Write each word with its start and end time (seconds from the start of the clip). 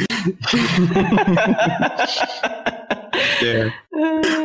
É. 3.43 3.73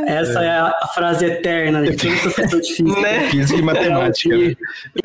Essa 0.08 0.44
é. 0.44 0.48
é 0.48 0.50
a 0.50 0.88
frase 0.94 1.26
eterna 1.26 1.82
de 1.82 1.96
todo 1.96 2.20
professor 2.22 2.62
de 2.62 2.74
física. 2.74 3.02
Né? 3.02 3.20
Física 3.30 3.60
e 3.60 3.62
matemática. 3.62 4.38
De, 4.38 4.58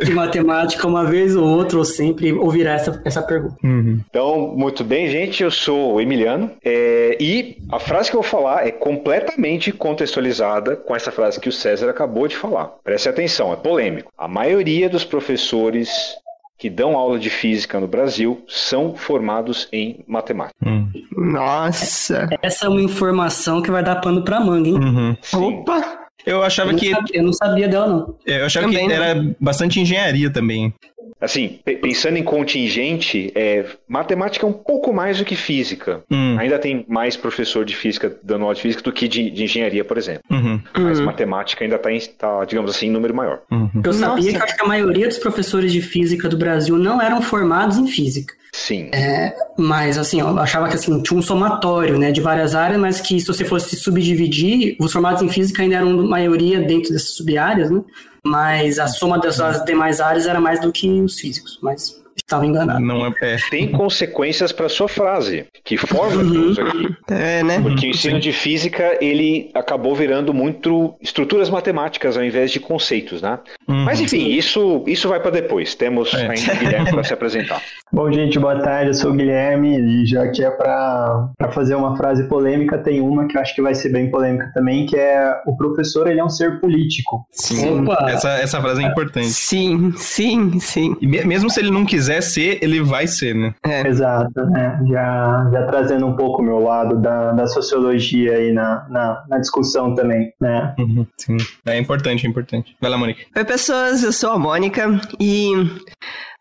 de, 0.05 0.11
matemática, 0.13 0.87
uma 0.87 1.05
vez 1.05 1.37
ou 1.37 1.47
outra, 1.47 1.79
ou 1.79 1.85
sempre 1.85 2.33
ouvirá 2.33 2.73
essa, 2.73 3.01
essa 3.05 3.23
pergunta. 3.23 3.57
Uhum. 3.65 4.01
Então, 4.09 4.55
muito 4.57 4.85
bem, 4.85 5.09
gente. 5.09 5.43
Eu 5.43 5.51
sou 5.51 5.95
o 5.95 6.01
Emiliano. 6.01 6.51
É, 6.65 7.17
e 7.21 7.59
a 7.71 7.79
frase 7.79 8.11
que 8.11 8.17
eu 8.17 8.23
vou 8.23 8.31
falar 8.31 8.67
é 8.67 8.71
completamente 8.71 9.73
contextualizada 9.73 10.77
com 10.77 10.95
essa 10.95 11.11
frase 11.11 11.41
que 11.41 11.49
o 11.49 11.53
César 11.53 11.91
acabou 11.91 12.29
de 12.29 12.37
falar. 12.37 12.67
Preste 12.85 13.09
atenção, 13.09 13.53
é 13.53 13.57
polêmico. 13.57 14.13
A 14.17 14.29
maioria 14.29 14.89
dos 14.89 15.05
professores 15.05 16.17
que 16.59 16.71
dão 16.71 16.97
aula 16.97 17.19
de 17.19 17.29
física 17.31 17.79
no 17.79 17.87
Brasil 17.87 18.45
são 18.49 18.95
formados 18.95 19.69
em 19.73 20.05
matemática. 20.07 20.57
Hum. 20.65 20.91
Nossa! 21.17 22.29
Essa 22.43 22.67
é 22.67 22.69
uma 22.69 22.81
informação 22.81 23.61
que 23.61 23.71
vai 23.71 23.83
dar 23.83 23.97
pano 23.97 24.23
pra 24.23 24.41
manga, 24.41 24.69
hein? 24.69 24.75
Uhum. 24.75 25.17
Opa! 25.35 26.07
Eu 26.25 26.43
achava 26.43 26.73
eu 26.73 26.77
que. 26.77 26.91
Sabia, 26.91 27.21
eu 27.21 27.23
não 27.23 27.33
sabia 27.33 27.69
dela, 27.69 27.87
não. 27.87 28.17
É, 28.27 28.41
eu 28.41 28.47
achava 28.47 28.67
também, 28.67 28.89
que 28.89 28.93
era 28.93 29.15
né? 29.15 29.35
bastante 29.41 29.81
engenharia 29.81 30.29
também. 30.29 30.75
Assim, 31.21 31.61
pensando 31.65 32.17
em 32.17 32.23
contingente, 32.23 33.33
é, 33.35 33.65
matemática 33.89 34.47
é 34.47 34.49
um 34.49 34.53
pouco 34.53 34.93
mais 34.93 35.19
do 35.19 35.25
que 35.25 35.37
física. 35.37 36.03
Hum. 36.11 36.37
Ainda 36.39 36.59
tem 36.59 36.85
mais 36.89 37.17
professor 37.17 37.65
de 37.65 37.75
física 37.75 38.17
dando 38.23 38.43
aula 38.43 38.55
de 38.55 38.63
física 38.63 38.83
do 38.83 38.93
que 38.93 39.09
de, 39.09 39.31
de 39.31 39.45
engenharia, 39.45 39.85
por 39.85 39.99
exemplo. 39.99 40.23
Uhum. 40.31 40.61
Mas 40.75 40.99
uhum. 40.99 41.07
matemática 41.07 41.65
ainda 41.65 41.81
está, 41.91 42.39
tá, 42.39 42.45
digamos 42.45 42.71
assim, 42.71 42.87
em 42.87 42.91
número 42.91 43.15
maior. 43.15 43.41
Uhum. 43.51 43.71
Eu 43.85 43.93
sabia 43.93 44.33
Nossa. 44.33 44.47
que, 44.47 44.57
que 44.57 44.63
a 44.65 44.69
maioria 44.69 45.09
dos 45.09 45.19
professores 45.19 45.73
de 45.73 45.81
física 45.81 46.29
do 46.29 46.37
Brasil 46.37 46.77
não 46.77 47.01
eram 47.01 47.23
formados 47.23 47.79
em 47.79 47.87
física. 47.87 48.35
Sim. 48.57 48.89
É, 48.93 49.35
mas, 49.59 49.99
assim, 49.99 50.21
eu 50.21 50.39
achava 50.39 50.67
que 50.69 50.75
assim, 50.75 51.03
tinha 51.03 51.19
um 51.19 51.23
somatório 51.23 51.99
né, 51.99 52.11
de 52.11 52.23
várias 52.23 52.55
áreas, 52.55 52.81
mas 52.81 53.01
que 53.01 53.21
se 53.21 53.27
você 53.27 53.45
fosse 53.45 53.77
subdividir, 53.77 54.77
os 54.81 54.93
formados 54.93 55.21
em 55.21 55.29
física 55.29 55.63
ainda 55.63 55.77
eram 55.77 56.09
maioria 56.09 56.61
dentro 56.61 56.91
dessas 56.91 57.11
sub-áreas, 57.11 57.71
né? 57.71 57.83
Mas 58.27 58.79
a 58.79 58.89
soma 58.89 59.19
das 59.19 59.39
demais 59.65 60.01
áreas 60.01 60.27
era 60.27 60.41
mais 60.41 60.61
do 60.61 60.73
que 60.73 60.89
os 61.01 61.19
físicos. 61.21 61.59
Mas 61.63 62.03
estava 62.17 62.45
enganado. 62.45 62.81
Não 62.81 63.07
é 63.07 63.11
pé. 63.11 63.37
Tem 63.51 63.71
consequências 63.71 64.51
para 64.51 64.69
sua 64.69 64.89
frase, 64.89 65.47
que 65.65 65.77
forma 65.77 66.25
que 66.25 66.39
usa 66.39 66.63
aqui. 66.63 66.97
É, 67.09 67.43
né? 67.43 67.61
Porque 67.61 67.87
o 67.87 67.91
ensino 67.91 68.19
de 68.19 68.33
física, 68.33 68.99
ele 69.01 69.51
acabou 69.55 69.95
virando 69.95 70.35
muito 70.35 70.97
estruturas 71.01 71.49
matemáticas 71.49 72.17
ao 72.17 72.25
invés 72.25 72.51
de 72.51 72.59
conceitos, 72.59 73.23
né? 73.23 73.39
Uhum. 73.69 73.85
Mas 73.85 74.01
enfim, 74.01 74.29
isso, 74.29 74.83
isso 74.87 75.09
vai 75.09 75.21
para 75.21 75.31
depois. 75.31 75.75
Temos 75.75 76.13
é. 76.15 76.29
ainda 76.29 76.55
Guilherme 76.55 76.91
para 76.91 77.05
se 77.05 77.13
apresentar. 77.13 77.63
Bom, 77.93 78.11
gente, 78.13 78.39
boa 78.39 78.59
tarde. 78.61 78.91
Eu 78.91 78.95
sou 78.95 79.13
o 79.13 79.15
Guilherme 79.15 79.79
e 79.79 80.07
já 80.07 80.29
que 80.29 80.43
é 80.43 80.51
para 80.51 81.31
fazer 81.53 81.75
uma 81.75 81.97
frase 81.97 82.25
polêmica, 82.29 82.79
tem 82.79 83.01
uma 83.01 83.27
que 83.27 83.37
eu 83.37 83.41
acho 83.41 83.55
que 83.55 83.63
vai 83.63 83.75
ser 83.75 83.91
bem 83.91 84.11
polêmica 84.11 84.51
também, 84.55 84.87
que 84.87 84.97
é 84.97 85.41
o 85.47 85.57
professor, 85.57 86.09
ele 86.09 86.21
é 86.21 86.25
um 86.25 86.29
ser 86.29 86.61
político. 86.61 87.27
Sim, 87.31 87.83
Opa. 87.83 88.07
Essa, 88.09 88.31
essa 88.39 88.61
frase 88.61 88.83
é 88.83 88.87
importante. 88.87 89.29
Sim, 89.29 89.93
sim, 89.97 90.59
sim. 90.61 90.97
E 91.01 91.07
mesmo 91.07 91.51
se 91.51 91.61
ele 91.61 91.71
não 91.71 91.85
quiser 91.85 91.97
quiser 91.97 92.23
ser, 92.23 92.59
ele 92.63 92.83
vai 92.83 93.07
ser, 93.07 93.35
né? 93.35 93.55
É. 93.65 93.87
Exato, 93.87 94.45
né? 94.47 94.79
Já, 94.89 95.49
já 95.51 95.67
trazendo 95.67 96.07
um 96.07 96.15
pouco 96.15 96.43
o 96.43 96.45
meu 96.45 96.59
lado 96.61 97.01
da, 97.01 97.33
da 97.33 97.47
sociologia 97.47 98.37
aí 98.37 98.53
na, 98.53 98.87
na, 98.89 99.25
na 99.29 99.39
discussão 99.39 99.95
também, 99.95 100.33
né? 100.41 100.75
Uhum, 100.79 101.07
sim, 101.17 101.37
é 101.65 101.79
importante, 101.79 102.27
é 102.27 102.31
importante. 102.31 102.77
Vai 102.81 102.91
lá, 102.91 102.99
Mônica. 102.99 103.21
Oi, 103.35 103.45
pessoas, 103.45 104.03
eu 104.03 104.13
sou 104.13 104.31
a 104.31 104.39
Mônica 104.39 105.01
e... 105.19 105.53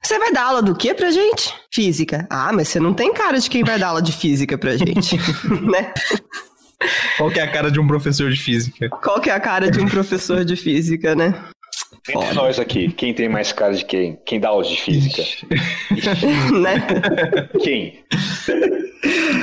Você 0.05 0.19
vai 0.19 0.31
dar 0.31 0.43
aula 0.43 0.61
do 0.61 0.75
que 0.75 0.93
pra 0.93 1.09
gente? 1.09 1.51
Física. 1.73 2.27
Ah, 2.29 2.51
mas 2.53 2.67
você 2.67 2.79
não 2.79 2.93
tem 2.93 3.11
cara 3.11 3.39
de 3.39 3.49
quem 3.49 3.63
vai 3.63 3.79
dar 3.79 3.87
aula 3.87 4.03
de 4.03 4.11
física 4.11 4.55
pra 4.55 4.77
gente, 4.77 5.17
né? 5.67 5.91
Qual 7.17 7.31
que 7.31 7.39
é 7.39 7.43
a 7.43 7.51
cara 7.51 7.71
de 7.71 7.79
um 7.79 7.87
professor 7.87 8.29
de 8.29 8.39
física? 8.39 8.87
Qual 8.87 9.19
que 9.19 9.31
é 9.31 9.33
a 9.33 9.39
cara 9.39 9.71
de 9.71 9.81
um 9.81 9.87
professor 9.87 10.45
de 10.45 10.55
física, 10.55 11.15
né? 11.15 11.33
Entre 12.07 12.33
nós 12.35 12.59
aqui, 12.59 12.91
quem 12.91 13.15
tem 13.15 13.27
mais 13.27 13.51
cara 13.51 13.73
de 13.73 13.83
quem? 13.83 14.19
Quem 14.27 14.39
dá 14.39 14.49
aula 14.49 14.63
de 14.63 14.79
física? 14.79 15.23
né? 16.53 16.85
Quem? 17.63 18.03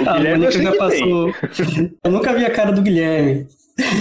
O 0.00 0.09
a 0.09 0.17
Guilherme 0.17 0.44
eu 0.44 0.53
já 0.53 0.77
passou. 0.77 1.34
Eu 2.05 2.11
nunca 2.12 2.33
vi 2.34 2.44
a 2.44 2.50
cara 2.50 2.71
do 2.71 2.83
Guilherme. 2.83 3.49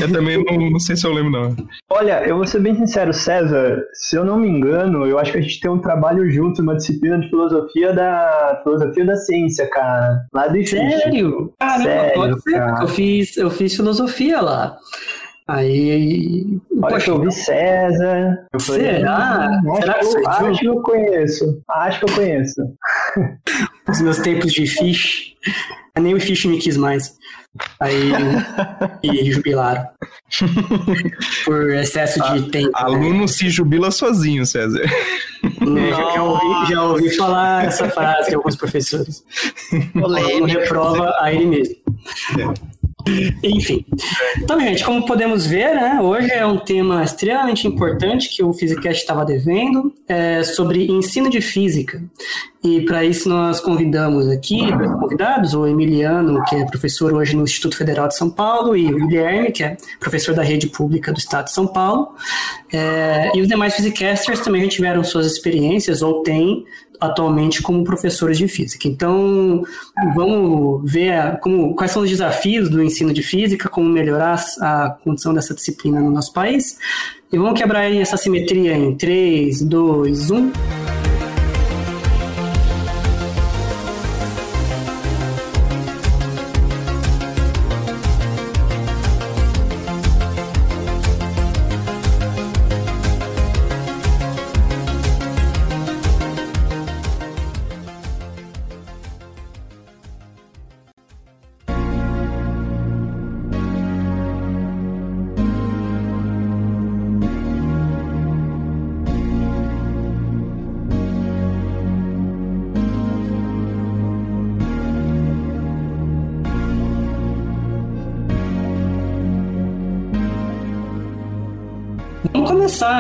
Eu 0.02 0.12
também 0.12 0.44
não, 0.44 0.72
não, 0.72 0.80
sei 0.80 0.96
se 0.96 1.06
eu 1.06 1.14
lembro, 1.14 1.32
não. 1.32 1.56
Olha, 1.90 2.24
eu 2.28 2.38
vou 2.38 2.46
ser 2.46 2.60
bem 2.60 2.76
sincero, 2.76 3.14
César, 3.14 3.84
se 3.94 4.16
eu 4.16 4.26
não 4.26 4.38
me 4.38 4.48
engano, 4.48 5.06
eu 5.06 5.18
acho 5.20 5.32
que 5.32 5.38
a 5.38 5.42
gente 5.42 5.60
tem 5.60 5.72
um 5.72 5.80
trabalho 5.80 6.30
junto, 6.32 6.62
uma 6.62 6.76
disciplina 6.76 7.20
de 7.20 7.30
filosofia 7.30 7.94
da 7.94 8.60
filosofia 8.64 9.06
da 9.06 9.16
ciência, 9.16 9.70
cara. 9.70 10.26
Lá 10.34 10.48
do 10.48 10.66
Sério? 10.66 11.54
Caramba, 11.60 11.84
Sério, 11.84 12.14
pode 12.14 12.42
ser, 12.42 12.52
cara. 12.52 12.84
eu 12.84 12.88
fiz, 12.88 13.38
eu 13.38 13.50
fiz 13.50 13.76
filosofia 13.76 14.42
lá. 14.42 14.78
Aí. 15.48 16.46
Olha 16.82 16.94
poxa, 16.94 17.12
eu 17.12 17.20
vi 17.20 17.32
César. 17.32 18.48
Eu 18.54 18.60
falei, 18.60 18.96
será? 18.96 19.62
Hum, 19.66 19.76
será 19.76 19.94
que, 19.96 20.06
eu, 20.06 20.30
acho 20.30 20.60
que 20.60 20.66
eu 20.66 20.82
conheço. 20.82 21.64
Acho 21.70 22.00
que 22.00 22.12
eu 22.12 22.16
conheço. 22.16 22.62
Os 23.90 24.02
meus 24.02 24.20
tempos 24.20 24.54
de 24.54 24.66
fish. 24.66 25.36
Nem 26.00 26.14
o 26.14 26.22
fish 26.22 26.46
me 26.46 26.58
quis 26.58 26.78
mais. 26.78 27.18
Aí 27.80 28.12
e 29.04 29.32
jubilaram. 29.32 29.86
Por 31.46 31.72
excesso 31.72 32.22
de 32.34 32.50
tempo. 32.50 32.68
Né? 32.68 32.74
Aluno 32.76 33.22
né? 33.22 33.28
se 33.28 33.50
jubila 33.50 33.92
sozinho, 33.92 34.46
César. 34.46 34.84
Já, 35.44 36.14
já, 36.14 36.24
ouvi, 36.24 36.72
já 36.72 36.84
ouvi 36.84 37.18
falar 37.18 37.66
essa 37.66 37.90
frase 37.90 38.30
de 38.30 38.36
alguns 38.36 38.56
professores. 38.56 39.24
O 39.96 40.06
aluno 40.06 40.46
reprova 40.46 41.14
a 41.20 41.34
ele 41.34 41.46
mesmo. 41.46 41.76
É. 42.40 42.81
Enfim. 43.44 43.86
Então, 44.38 44.60
gente, 44.60 44.84
como 44.84 45.06
podemos 45.06 45.46
ver, 45.46 45.74
né, 45.76 46.00
hoje 46.02 46.32
é 46.32 46.46
um 46.46 46.58
tema 46.58 47.04
extremamente 47.04 47.68
importante 47.68 48.30
que 48.30 48.44
o 48.44 48.54
Physicast 48.54 49.02
estava 49.02 49.26
devendo, 49.26 49.94
é 50.08 50.44
sobre 50.44 50.86
ensino 50.92 51.30
de 51.30 51.42
física. 51.42 52.02
E 52.64 52.82
para 52.82 53.04
isso 53.04 53.28
nós 53.28 53.60
convidamos 53.60 54.30
aqui, 54.30 54.60
convidados, 55.00 55.56
o 55.56 55.66
Emiliano, 55.66 56.44
que 56.44 56.56
é 56.56 56.64
professor 56.64 57.12
hoje 57.12 57.36
no 57.36 57.44
Instituto 57.44 57.76
Federal 57.76 58.08
de 58.08 58.16
São 58.16 58.30
Paulo, 58.30 58.78
e 58.78 58.94
o 58.94 59.08
Guilherme, 59.08 59.52
que 59.52 59.64
é 59.64 59.78
professor 60.00 60.36
da 60.36 60.44
rede 60.44 60.68
pública 60.68 61.12
do 61.12 61.18
Estado 61.18 61.46
de 61.46 61.54
São 61.54 61.66
Paulo. 61.66 62.10
É, 62.72 63.32
e 63.36 63.42
os 63.42 63.48
demais 63.48 63.76
Physicasters 63.76 64.42
também 64.42 64.64
já 64.64 64.70
tiveram 64.70 65.04
suas 65.04 65.26
experiências, 65.26 66.04
ou 66.04 66.22
têm, 66.22 66.64
atualmente 67.02 67.64
como 67.64 67.84
professores 67.84 68.38
de 68.38 68.48
física. 68.48 68.88
Então, 68.88 69.64
vamos 70.14 70.90
ver 70.90 71.40
como, 71.40 71.76
quais 71.76 71.92
são 71.92 72.04
os 72.04 72.10
desafios 72.10 72.70
do 72.70 72.82
ensino 72.82 73.12
de 73.12 73.24
física, 73.24 73.68
como 73.68 73.90
melhorar 73.90 74.40
a 74.62 74.92
condição 75.04 75.34
dessa 75.34 75.56
disciplina 75.56 76.00
no 76.00 76.12
nosso 76.12 76.32
país. 76.32 76.78
E 77.34 77.38
vamos 77.38 77.60
quebrar 77.60 77.92
essa 77.92 78.18
simetria 78.18 78.78
em 78.78 78.96
3, 78.96 79.64
2, 79.64 80.30
1. 80.30 80.52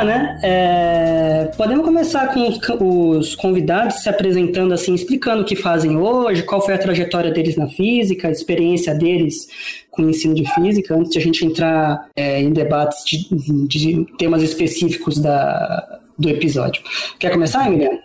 Né? 0.03 0.39
É... 0.43 1.51
Podemos 1.57 1.85
começar 1.85 2.33
com 2.33 2.47
os 3.17 3.35
convidados 3.35 4.01
se 4.01 4.09
apresentando 4.09 4.73
assim, 4.73 4.93
explicando 4.93 5.43
o 5.43 5.45
que 5.45 5.55
fazem 5.55 5.97
hoje, 5.97 6.43
qual 6.43 6.63
foi 6.63 6.73
a 6.73 6.77
trajetória 6.77 7.31
deles 7.31 7.55
na 7.55 7.67
física, 7.67 8.27
a 8.27 8.31
experiência 8.31 8.93
deles 8.93 9.47
com 9.89 10.03
o 10.03 10.09
ensino 10.09 10.33
de 10.33 10.49
física, 10.53 10.95
antes 10.95 11.11
de 11.11 11.19
a 11.19 11.21
gente 11.21 11.45
entrar 11.45 12.09
é, 12.15 12.41
em 12.41 12.51
debates 12.51 13.03
de, 13.05 13.67
de 13.67 14.05
temas 14.17 14.41
específicos 14.41 15.17
da, 15.17 15.99
do 16.17 16.29
episódio. 16.29 16.81
Quer 17.19 17.31
começar, 17.31 17.67
Emiliano? 17.67 17.99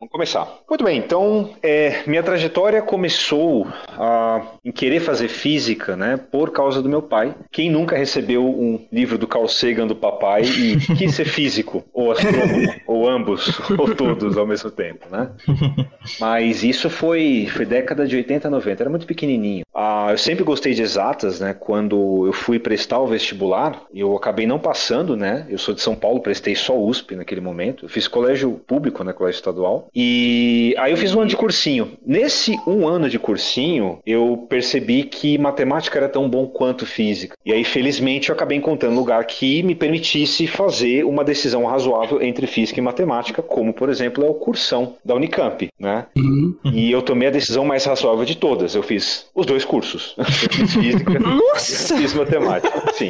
Vamos 0.00 0.12
começar. 0.12 0.58
Muito 0.68 0.84
bem, 0.84 0.98
então 0.98 1.50
é, 1.60 2.02
minha 2.06 2.22
trajetória 2.22 2.80
começou 2.80 3.66
a, 3.88 4.42
em 4.64 4.70
querer 4.70 5.00
fazer 5.00 5.26
física, 5.26 5.96
né, 5.96 6.16
por 6.16 6.52
causa 6.52 6.80
do 6.80 6.88
meu 6.88 7.02
pai. 7.02 7.34
Quem 7.50 7.68
nunca 7.68 7.96
recebeu 7.96 8.44
um 8.44 8.86
livro 8.92 9.18
do 9.18 9.26
Carl 9.26 9.48
Sagan 9.48 9.88
do 9.88 9.96
papai 9.96 10.42
e 10.42 10.76
quis 10.96 11.14
ser 11.14 11.24
físico, 11.24 11.84
ou 11.92 12.12
astrônomo, 12.12 12.72
ou 12.86 13.08
ambos, 13.08 13.58
ou 13.76 13.92
todos 13.94 14.36
ao 14.38 14.46
mesmo 14.46 14.70
tempo, 14.70 15.06
né? 15.10 15.30
Mas 16.20 16.62
isso 16.62 16.88
foi, 16.88 17.48
foi 17.50 17.66
década 17.66 18.06
de 18.06 18.14
80, 18.14 18.48
90, 18.48 18.82
era 18.82 18.90
muito 18.90 19.06
pequenininho. 19.06 19.64
Ah, 19.74 20.08
eu 20.10 20.18
sempre 20.18 20.44
gostei 20.44 20.74
de 20.74 20.82
exatas, 20.82 21.40
né? 21.40 21.54
Quando 21.54 22.24
eu 22.26 22.32
fui 22.32 22.58
prestar 22.58 23.00
o 23.00 23.06
vestibular, 23.06 23.82
eu 23.92 24.16
acabei 24.16 24.46
não 24.46 24.58
passando, 24.58 25.16
né? 25.16 25.46
Eu 25.48 25.58
sou 25.58 25.74
de 25.74 25.80
São 25.80 25.96
Paulo, 25.96 26.20
prestei 26.20 26.54
só 26.54 26.78
USP 26.78 27.16
naquele 27.16 27.40
momento. 27.40 27.84
Eu 27.84 27.88
fiz 27.88 28.06
colégio 28.06 28.52
público, 28.66 29.02
né? 29.02 29.12
Colégio 29.12 29.38
estadual. 29.38 29.87
E 29.94 30.74
aí 30.78 30.92
eu 30.92 30.96
fiz 30.96 31.14
um 31.14 31.20
ano 31.20 31.28
de 31.28 31.36
cursinho. 31.36 31.92
Nesse 32.04 32.58
um 32.66 32.86
ano 32.86 33.08
de 33.08 33.18
cursinho, 33.18 34.00
eu 34.06 34.46
percebi 34.48 35.04
que 35.04 35.38
matemática 35.38 35.98
era 35.98 36.08
tão 36.08 36.28
bom 36.28 36.46
quanto 36.46 36.86
física. 36.86 37.36
E 37.44 37.52
aí, 37.52 37.64
felizmente, 37.64 38.28
eu 38.28 38.34
acabei 38.34 38.58
encontrando 38.58 38.94
um 38.94 38.98
lugar 38.98 39.24
que 39.26 39.62
me 39.62 39.74
permitisse 39.74 40.46
fazer 40.46 41.04
uma 41.04 41.24
decisão 41.24 41.64
razoável 41.66 42.22
entre 42.22 42.46
física 42.46 42.80
e 42.80 42.82
matemática, 42.82 43.42
como, 43.42 43.72
por 43.72 43.88
exemplo, 43.88 44.24
é 44.24 44.28
o 44.28 44.34
cursão 44.34 44.96
da 45.04 45.14
Unicamp, 45.14 45.68
né? 45.78 46.06
Uhum. 46.16 46.56
E 46.72 46.90
eu 46.90 47.02
tomei 47.02 47.28
a 47.28 47.32
decisão 47.32 47.64
mais 47.64 47.84
razoável 47.84 48.24
de 48.24 48.36
todas. 48.36 48.74
Eu 48.74 48.82
fiz 48.82 49.26
os 49.34 49.46
dois 49.46 49.64
cursos. 49.64 50.14
Eu 50.16 50.24
fiz 50.24 50.74
física 50.74 51.18
Nossa! 51.18 51.96
fiz 51.96 52.14
matemática, 52.14 52.92
sim. 52.92 53.08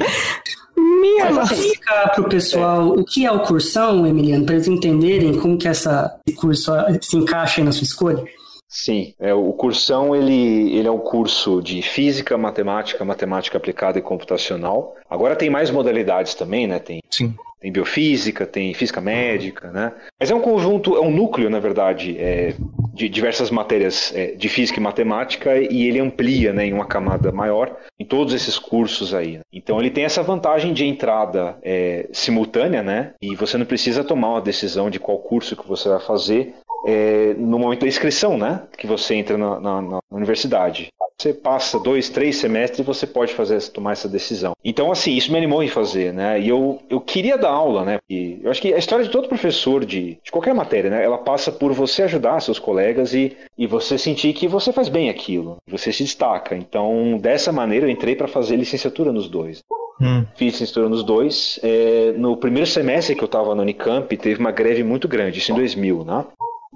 Minha 0.78 1.42
explicar 1.42 2.12
para 2.12 2.22
o 2.22 2.28
pessoal 2.28 2.88
o 2.90 3.04
que 3.04 3.26
é 3.26 3.32
o 3.32 3.40
cursão, 3.40 4.06
Emiliano, 4.06 4.44
para 4.44 4.54
eles 4.54 4.68
entenderem 4.68 5.38
como 5.38 5.58
que 5.58 5.66
essa, 5.66 6.18
esse 6.26 6.36
curso 6.36 6.72
se 7.02 7.16
encaixa 7.16 7.64
na 7.64 7.72
sua 7.72 7.84
escolha? 7.84 8.24
Sim, 8.68 9.14
é, 9.18 9.32
o 9.32 9.52
cursão 9.54 10.14
ele, 10.14 10.76
ele 10.76 10.86
é 10.86 10.90
um 10.90 10.98
curso 10.98 11.62
de 11.62 11.80
física, 11.80 12.36
matemática, 12.36 13.04
matemática 13.04 13.56
aplicada 13.56 13.98
e 13.98 14.02
computacional. 14.02 14.94
Agora 15.08 15.34
tem 15.34 15.48
mais 15.48 15.70
modalidades 15.70 16.34
também, 16.34 16.66
né? 16.66 16.78
Tem 16.78 17.00
Sim. 17.10 17.34
Tem 17.60 17.72
biofísica, 17.72 18.46
tem 18.46 18.72
física 18.72 19.00
médica, 19.00 19.72
né? 19.72 19.92
Mas 20.20 20.30
é 20.30 20.34
um 20.34 20.40
conjunto, 20.40 20.96
é 20.96 21.00
um 21.00 21.10
núcleo, 21.10 21.50
na 21.50 21.58
verdade, 21.58 22.16
é, 22.16 22.54
de 22.94 23.08
diversas 23.08 23.50
matérias 23.50 24.12
é, 24.14 24.32
de 24.32 24.48
física 24.48 24.78
e 24.78 24.82
matemática 24.82 25.56
e 25.56 25.88
ele 25.88 25.98
amplia 25.98 26.52
né, 26.52 26.66
em 26.66 26.72
uma 26.72 26.86
camada 26.86 27.32
maior 27.32 27.76
em 27.98 28.04
todos 28.04 28.32
esses 28.32 28.58
cursos 28.58 29.12
aí. 29.12 29.38
Né? 29.38 29.42
Então 29.52 29.80
ele 29.80 29.90
tem 29.90 30.04
essa 30.04 30.22
vantagem 30.22 30.72
de 30.72 30.84
entrada 30.84 31.56
é, 31.62 32.08
simultânea, 32.12 32.82
né? 32.82 33.12
E 33.20 33.34
você 33.34 33.58
não 33.58 33.66
precisa 33.66 34.04
tomar 34.04 34.30
uma 34.30 34.40
decisão 34.40 34.88
de 34.88 35.00
qual 35.00 35.18
curso 35.18 35.56
que 35.56 35.66
você 35.66 35.88
vai 35.88 36.00
fazer 36.00 36.54
é, 36.86 37.34
no 37.34 37.58
momento 37.58 37.80
da 37.80 37.88
inscrição, 37.88 38.38
né? 38.38 38.62
Que 38.76 38.86
você 38.86 39.14
entra 39.14 39.36
na, 39.36 39.60
na, 39.60 39.82
na 39.82 40.00
universidade. 40.10 40.88
Você 41.20 41.34
passa 41.34 41.80
dois, 41.80 42.08
três 42.08 42.36
semestres 42.36 42.78
e 42.78 42.82
você 42.84 43.04
pode 43.04 43.34
fazer, 43.34 43.60
tomar 43.70 43.90
essa 43.90 44.08
decisão. 44.08 44.52
Então, 44.64 44.92
assim, 44.92 45.16
isso 45.16 45.32
me 45.32 45.38
animou 45.38 45.64
em 45.64 45.68
fazer, 45.68 46.12
né? 46.12 46.40
E 46.40 46.48
eu, 46.48 46.80
eu 46.88 47.00
queria 47.00 47.36
dar 47.36 47.50
aula, 47.50 47.84
né? 47.84 47.98
E 48.08 48.38
eu 48.40 48.48
acho 48.48 48.62
que 48.62 48.72
a 48.72 48.78
história 48.78 49.04
de 49.04 49.10
todo 49.10 49.28
professor 49.28 49.84
de, 49.84 50.16
de 50.22 50.30
qualquer 50.30 50.54
matéria, 50.54 50.90
né? 50.90 51.04
Ela 51.04 51.18
passa 51.18 51.50
por 51.50 51.72
você 51.72 52.04
ajudar 52.04 52.40
seus 52.40 52.60
colegas 52.60 53.14
e, 53.14 53.36
e 53.56 53.66
você 53.66 53.98
sentir 53.98 54.32
que 54.32 54.46
você 54.46 54.72
faz 54.72 54.88
bem 54.88 55.10
aquilo, 55.10 55.56
você 55.66 55.92
se 55.92 56.04
destaca. 56.04 56.54
Então, 56.54 57.18
dessa 57.20 57.50
maneira, 57.50 57.86
eu 57.86 57.90
entrei 57.90 58.14
para 58.14 58.28
fazer 58.28 58.54
licenciatura 58.54 59.12
nos 59.12 59.28
dois. 59.28 59.60
Hum. 60.00 60.24
Fiz 60.36 60.52
licenciatura 60.52 60.88
nos 60.88 61.02
dois. 61.02 61.58
É, 61.64 62.12
no 62.16 62.36
primeiro 62.36 62.68
semestre 62.68 63.16
que 63.16 63.24
eu 63.24 63.26
estava 63.26 63.56
no 63.56 63.62
Unicamp, 63.62 64.16
teve 64.16 64.38
uma 64.38 64.52
greve 64.52 64.84
muito 64.84 65.08
grande, 65.08 65.40
isso 65.40 65.50
em 65.50 65.56
2000, 65.56 66.04
né? 66.04 66.24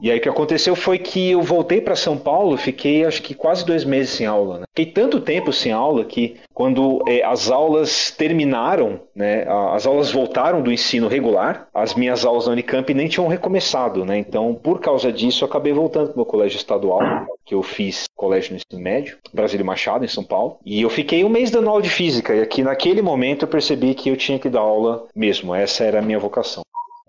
E 0.00 0.10
aí 0.10 0.18
o 0.18 0.20
que 0.20 0.28
aconteceu 0.28 0.74
foi 0.74 0.98
que 0.98 1.30
eu 1.30 1.42
voltei 1.42 1.80
para 1.80 1.96
São 1.96 2.16
Paulo, 2.16 2.56
fiquei 2.56 3.04
acho 3.04 3.22
que 3.22 3.34
quase 3.34 3.64
dois 3.64 3.84
meses 3.84 4.10
sem 4.10 4.26
aula. 4.26 4.60
Né? 4.60 4.64
Fiquei 4.74 4.92
tanto 4.92 5.20
tempo 5.20 5.52
sem 5.52 5.72
aula 5.72 6.04
que 6.04 6.36
quando 6.54 7.02
é, 7.06 7.22
as 7.24 7.50
aulas 7.50 8.10
terminaram, 8.10 9.00
né, 9.14 9.44
as 9.72 9.86
aulas 9.86 10.10
voltaram 10.10 10.62
do 10.62 10.72
ensino 10.72 11.08
regular, 11.08 11.68
as 11.74 11.94
minhas 11.94 12.24
aulas 12.24 12.46
na 12.46 12.52
Unicamp 12.52 12.92
nem 12.94 13.08
tinham 13.08 13.28
recomeçado. 13.28 14.04
Né? 14.04 14.18
Então, 14.18 14.54
por 14.54 14.80
causa 14.80 15.12
disso, 15.12 15.44
eu 15.44 15.48
acabei 15.48 15.72
voltando 15.72 16.06
para 16.06 16.14
o 16.14 16.18
meu 16.18 16.26
colégio 16.26 16.56
estadual, 16.56 17.00
que 17.44 17.54
eu 17.54 17.62
fiz 17.62 18.04
colégio 18.16 18.52
no 18.52 18.56
ensino 18.56 18.82
médio, 18.82 19.18
Brasília 19.32 19.64
Machado, 19.64 20.04
em 20.04 20.08
São 20.08 20.24
Paulo. 20.24 20.58
E 20.64 20.80
eu 20.80 20.90
fiquei 20.90 21.24
um 21.24 21.28
mês 21.28 21.50
dando 21.50 21.68
aula 21.68 21.82
de 21.82 21.90
física. 21.90 22.34
E 22.34 22.40
aqui 22.40 22.62
naquele 22.62 23.02
momento 23.02 23.42
eu 23.42 23.48
percebi 23.48 23.94
que 23.94 24.08
eu 24.08 24.16
tinha 24.16 24.38
que 24.38 24.48
dar 24.48 24.60
aula 24.60 25.06
mesmo. 25.14 25.54
Essa 25.54 25.84
era 25.84 25.98
a 25.98 26.02
minha 26.02 26.18
vocação. 26.18 26.62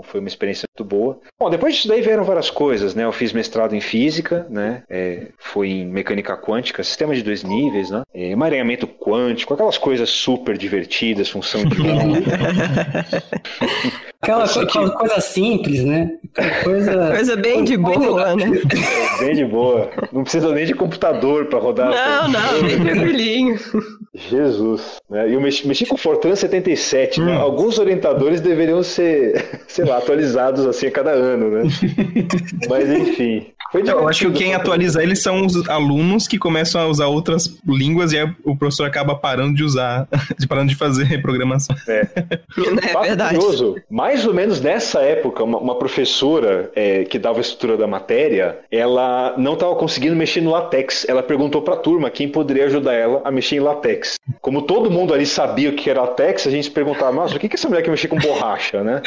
Foi 0.03 0.19
uma 0.19 0.27
experiência 0.27 0.67
muito 0.77 0.88
boa. 0.88 1.19
Bom, 1.39 1.50
depois 1.50 1.75
disso 1.75 1.88
daí 1.88 2.01
vieram 2.01 2.24
várias 2.24 2.50
coisas, 2.50 2.93
né? 2.93 3.03
Eu 3.05 3.12
fiz 3.12 3.33
mestrado 3.33 3.75
em 3.75 3.81
física, 3.81 4.45
né? 4.50 4.83
É, 4.89 5.27
foi 5.38 5.69
em 5.69 5.86
mecânica 5.86 6.38
quântica, 6.38 6.83
sistema 6.83 7.15
de 7.15 7.24
dois 7.24 7.43
níveis, 7.43 7.89
né? 7.89 8.03
É, 8.13 8.31
emaranhamento 8.31 8.88
quântico, 8.88 9.53
aquelas 9.53 9.77
coisas 9.77 10.10
super 10.10 10.57
divertidas, 10.57 11.29
função 11.29 11.63
de 11.65 11.81
onda. 11.81 12.19
Aquela, 14.24 14.48
co 14.48 14.60
aquela 14.62 14.89
coisa 14.91 15.19
simples, 15.19 15.83
né? 15.83 16.12
Coisa, 16.63 17.12
coisa 17.13 17.36
bem 17.36 17.63
de 17.63 17.75
boa, 17.75 18.36
né? 18.36 18.45
Bem 19.19 19.36
de 19.36 19.45
boa. 19.45 19.89
Não 20.12 20.24
precisa 20.24 20.51
nem 20.53 20.65
de 20.65 20.74
computador 20.74 21.45
para 21.45 21.60
rodar. 21.60 21.89
Não, 21.91 22.27
não, 22.29 22.63
bem 22.63 22.79
tranquilinho. 22.81 23.60
Jesus. 24.13 25.01
Né? 25.10 25.29
E 25.29 25.33
eu 25.33 25.41
mexi, 25.41 25.67
mexi 25.67 25.86
com 25.86 25.98
Fortran 25.98 26.36
77, 26.36 27.19
né? 27.19 27.25
hum. 27.25 27.29
né? 27.29 27.41
Alguns 27.41 27.77
orientadores 27.79 28.41
deveriam 28.41 28.81
ser, 28.81 29.62
sei 29.67 29.86
lá, 29.86 29.92
atualizados 29.97 30.65
assim 30.65 30.88
a 30.88 30.91
cada 30.91 31.12
ano, 31.12 31.50
né? 31.50 31.63
Mas 32.69 32.89
enfim. 32.89 33.45
eu 33.73 34.07
acho 34.07 34.31
que 34.31 34.39
quem 34.39 34.53
atualiza 34.53 35.01
eles 35.01 35.21
são 35.21 35.45
os 35.45 35.67
alunos 35.67 36.27
que 36.27 36.38
começam 36.38 36.81
a 36.81 36.88
usar 36.88 37.07
outras 37.07 37.57
línguas 37.67 38.12
e 38.12 38.19
aí 38.19 38.31
o 38.43 38.55
professor 38.55 38.85
acaba 38.85 39.15
parando 39.15 39.55
de 39.55 39.63
usar, 39.63 40.07
de 40.38 40.47
parando 40.47 40.69
de 40.69 40.75
fazer 40.75 41.21
programação. 41.21 41.75
É, 41.88 42.07
é 42.17 43.01
verdade. 43.01 43.35
Curioso, 43.35 43.75
mais 43.89 44.25
ou 44.25 44.33
menos 44.33 44.62
nessa 44.62 45.01
época, 45.01 45.43
uma, 45.43 45.57
uma 45.57 45.75
professora 45.75 46.71
é, 46.75 47.03
que 47.03 47.19
dava 47.19 47.39
a 47.39 47.41
estrutura 47.41 47.77
da 47.77 47.88
matéria, 47.88 48.59
ela 48.71 49.35
não 49.38 49.53
estava 49.53 49.75
conseguindo 49.75 50.15
mexer 50.15 50.41
no 50.41 50.51
latex. 50.51 51.05
Ela 51.07 51.23
perguntou 51.23 51.62
para 51.62 51.75
a 51.75 51.77
turma 51.77 52.09
quem 52.09 52.27
poderia 52.27 52.65
ajudar 52.65 52.93
ela 52.93 53.21
a 53.23 53.31
mexer 53.31 53.57
em 53.57 53.59
latex. 53.59 54.15
Como 54.41 54.62
todo 54.62 54.91
mundo 54.91 55.13
ali 55.13 55.25
sabia 55.25 55.69
o 55.69 55.73
que 55.73 55.89
era 55.89 56.01
latex, 56.01 56.47
a 56.47 56.51
gente 56.51 56.65
se 56.65 56.71
perguntava, 56.71 57.12
mas 57.12 57.33
o 57.33 57.39
que, 57.39 57.47
que 57.47 57.55
essa 57.55 57.67
mulher 57.67 57.81
quer 57.81 57.91
mexer 57.91 58.07
com 58.07 58.17
borracha, 58.17 58.83
né? 58.83 59.01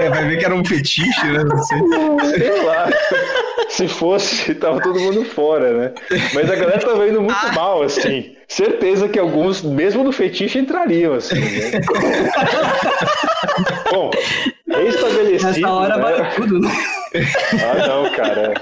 É, 0.00 0.08
vai 0.08 0.28
ver 0.28 0.38
que 0.38 0.44
era 0.44 0.54
um 0.54 0.64
fetiche, 0.64 1.26
né? 1.26 1.40
Sei 2.30 2.62
lá. 2.62 2.88
Se 3.68 3.88
fosse, 3.88 4.54
tava 4.54 4.80
todo 4.80 5.00
mundo 5.00 5.24
fora, 5.24 5.72
né? 5.72 5.92
Mas 6.32 6.48
a 6.50 6.54
galera 6.54 6.78
tava 6.78 7.08
indo 7.08 7.20
muito 7.20 7.34
ah. 7.34 7.52
mal, 7.52 7.82
assim. 7.82 8.36
Certeza 8.46 9.08
que 9.08 9.18
alguns, 9.18 9.62
mesmo 9.62 10.04
no 10.04 10.12
fetiche, 10.12 10.58
entrariam, 10.58 11.14
assim. 11.14 11.40
Né? 11.40 11.80
Bom, 13.90 14.10
estabelecido. 14.88 15.52
Nessa 15.52 15.72
hora 15.72 15.96
né? 15.96 16.02
vale 16.02 16.24
tudo, 16.36 16.60
né? 16.60 16.70
Ah, 17.14 17.86
não, 17.86 18.10
cara. 18.10 18.54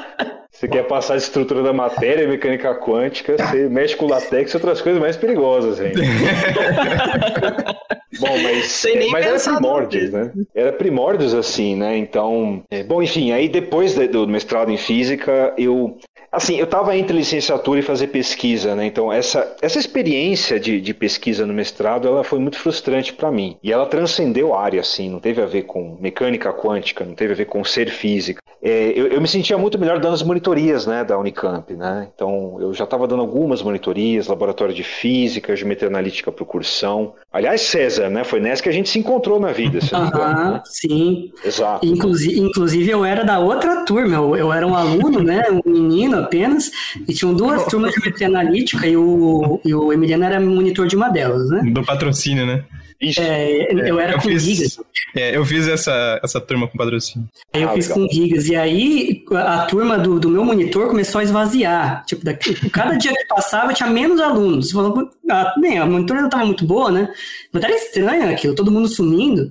Você 0.51 0.69
quer 0.69 0.87
passar 0.87 1.15
a 1.15 1.17
estrutura 1.17 1.63
da 1.63 1.73
matéria, 1.73 2.29
mecânica 2.29 2.75
quântica, 2.75 3.37
você 3.37 3.69
mexe 3.69 3.97
com 3.97 4.07
latex 4.07 4.53
e 4.53 4.57
outras 4.57 4.83
coisas 4.83 5.01
mais 5.01 5.17
perigosas, 5.17 5.79
gente. 5.79 5.99
bom, 8.21 8.39
mas, 8.43 8.87
mas 9.11 9.27
era 9.27 9.41
primórdios, 9.41 10.13
né? 10.13 10.31
Era 10.55 10.73
primórdios 10.73 11.35
assim, 11.35 11.75
né? 11.75 11.97
Então, 11.97 12.63
é, 12.71 12.85
bom, 12.85 13.03
enfim, 13.03 13.33
aí 13.33 13.49
depois 13.49 13.95
do 13.95 14.29
mestrado 14.29 14.71
em 14.71 14.77
física, 14.77 15.55
eu 15.57 15.97
Assim, 16.33 16.57
eu 16.57 16.65
estava 16.65 16.97
entre 16.97 17.15
licenciatura 17.15 17.81
e 17.81 17.83
fazer 17.83 18.07
pesquisa, 18.07 18.75
né? 18.75 18.87
Então, 18.87 19.13
essa, 19.13 19.55
essa 19.61 19.79
experiência 19.79 20.59
de, 20.59 20.81
de 20.81 20.95
pesquisa 20.95 21.45
no 21.45 21.53
mestrado, 21.53 22.09
ela 22.09 22.25
foi 22.25 22.39
muito 22.39 22.59
frustrante 22.59 23.13
para 23.13 23.31
mim. 23.31 23.59
E 23.63 23.71
ela 23.71 23.85
transcendeu 23.85 24.55
a 24.55 24.63
área, 24.63 24.81
assim, 24.81 25.11
não 25.11 25.21
teve 25.21 25.43
a 25.43 25.47
ver 25.47 25.65
com 25.65 25.99
mecânica 26.01 26.51
quântica, 26.51 27.05
não 27.05 27.15
teve 27.15 27.35
a 27.35 27.37
ver 27.37 27.45
com 27.45 27.63
ser 27.63 27.91
física. 27.91 28.41
é, 28.63 28.93
eu, 28.97 29.09
eu, 29.09 29.21
me 29.21 29.29
sentia 29.29 29.59
muito 29.59 29.79
melhor 29.79 29.99
dando 29.99 30.15
as 30.15 30.23
monitorias 30.23 30.87
né, 30.87 31.05
da 31.05 31.19
Unicamp. 31.19 31.75
Né? 31.75 32.09
Então, 32.15 32.57
eu 32.61 32.73
já 32.73 32.85
estava 32.85 33.07
dando 33.07 33.21
algumas 33.21 33.61
monitorias, 33.61 34.29
laboratório 34.29 34.73
de 34.73 34.85
física, 34.85 35.55
geometria 35.55 35.89
analítica 35.89 36.33
para 36.33 36.47
cursão. 36.47 37.13
Aliás, 37.31 37.61
César, 37.61 38.09
né, 38.09 38.25
foi 38.25 38.41
nessa 38.41 38.63
que 38.63 38.69
a 38.71 38.73
gente 38.73 38.89
se 38.89 38.99
encontrou 38.99 39.39
na 39.39 39.53
vida. 39.53 39.81
Ah, 39.93 40.53
né? 40.53 40.63
sim. 40.65 41.31
Exato. 41.45 41.85
Inclusive, 41.85 42.41
inclusive, 42.41 42.91
eu 42.91 43.05
era 43.05 43.23
da 43.23 43.39
outra 43.39 43.85
turma, 43.85 44.15
eu, 44.15 44.37
eu 44.37 44.53
era 44.53 44.67
um 44.67 44.75
aluno, 44.75 45.23
né, 45.23 45.43
um 45.51 45.71
menino 45.71 46.22
apenas, 46.23 46.71
e 47.07 47.13
tinham 47.13 47.35
duas 47.35 47.67
turmas 47.67 47.93
de 47.93 48.01
geometria 48.01 48.27
analítica 48.27 48.87
e 48.87 48.97
o, 48.97 49.61
e 49.65 49.75
o 49.75 49.93
Emiliano 49.93 50.25
era 50.25 50.41
monitor 50.41 50.87
de 50.87 50.97
uma 50.97 51.09
delas. 51.09 51.51
Né? 51.51 51.71
Do 51.71 51.85
patrocínio, 51.85 52.47
né? 52.47 52.65
É, 53.19 53.73
eu 53.89 53.99
era 53.99 54.13
eu 54.13 54.21
com 54.21 54.29
fiz, 54.29 54.43
gigas. 54.43 54.81
É, 55.17 55.37
eu 55.37 55.45
fiz 55.45 55.67
essa, 55.67 56.21
essa 56.23 56.41
turma 56.41 56.69
com 56.69 56.79
patrocínio. 56.79 57.29
Aí 57.53 57.63
eu 57.63 57.71
ah, 57.71 57.73
fiz 57.73 57.89
legal. 57.89 58.07
com 58.07 58.15
gigas. 58.15 58.47
E 58.47 58.55
aí 58.55 59.25
a 59.33 59.63
turma 59.63 59.99
do, 59.99 60.21
do 60.21 60.29
meu 60.29 60.45
monitor 60.45 60.89
começou 60.89 61.21
a 61.21 61.25
esvaziar. 61.25 62.05
Tipo, 62.07 62.25
daqui, 62.25 62.55
cada 62.71 62.97
dia 62.97 63.13
que 63.13 63.27
passava 63.27 63.75
tinha 63.75 63.91
menos 63.91 64.21
alunos. 64.21 64.71
Falou, 64.71 65.11
ah, 65.33 65.55
bem, 65.59 65.79
a 65.79 65.87
monitor 65.87 66.19
não 66.19 66.27
estava 66.27 66.45
muito 66.45 66.67
boa, 66.67 66.91
né? 66.91 67.09
Mas 67.51 67.65
era 67.65 67.75
estranho 67.75 68.31
aquilo, 68.31 68.55
todo 68.55 68.71
mundo 68.71 68.87
sumindo. 68.87 69.51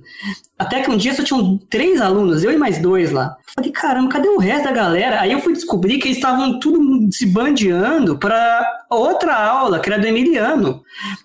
Até 0.56 0.80
que 0.80 0.90
um 0.90 0.96
dia 0.96 1.12
só 1.12 1.24
tinham 1.24 1.58
três 1.68 2.00
alunos, 2.00 2.44
eu 2.44 2.52
e 2.52 2.56
mais 2.56 2.78
dois 2.78 3.10
lá. 3.10 3.36
Eu 3.40 3.52
falei, 3.54 3.72
caramba, 3.72 4.08
cadê 4.08 4.28
o 4.28 4.38
resto 4.38 4.64
da 4.64 4.70
galera? 4.70 5.20
Aí 5.20 5.32
eu 5.32 5.40
fui 5.40 5.52
descobrir 5.52 5.98
que 5.98 6.06
eles 6.06 6.18
estavam 6.18 6.60
tudo 6.60 7.12
se 7.12 7.26
bandeando 7.26 8.16
para 8.16 8.64
outra 8.88 9.34
aula, 9.34 9.80
que 9.80 9.90
era 9.90 10.00
do 10.00 10.06
Emiliano. 10.06 10.82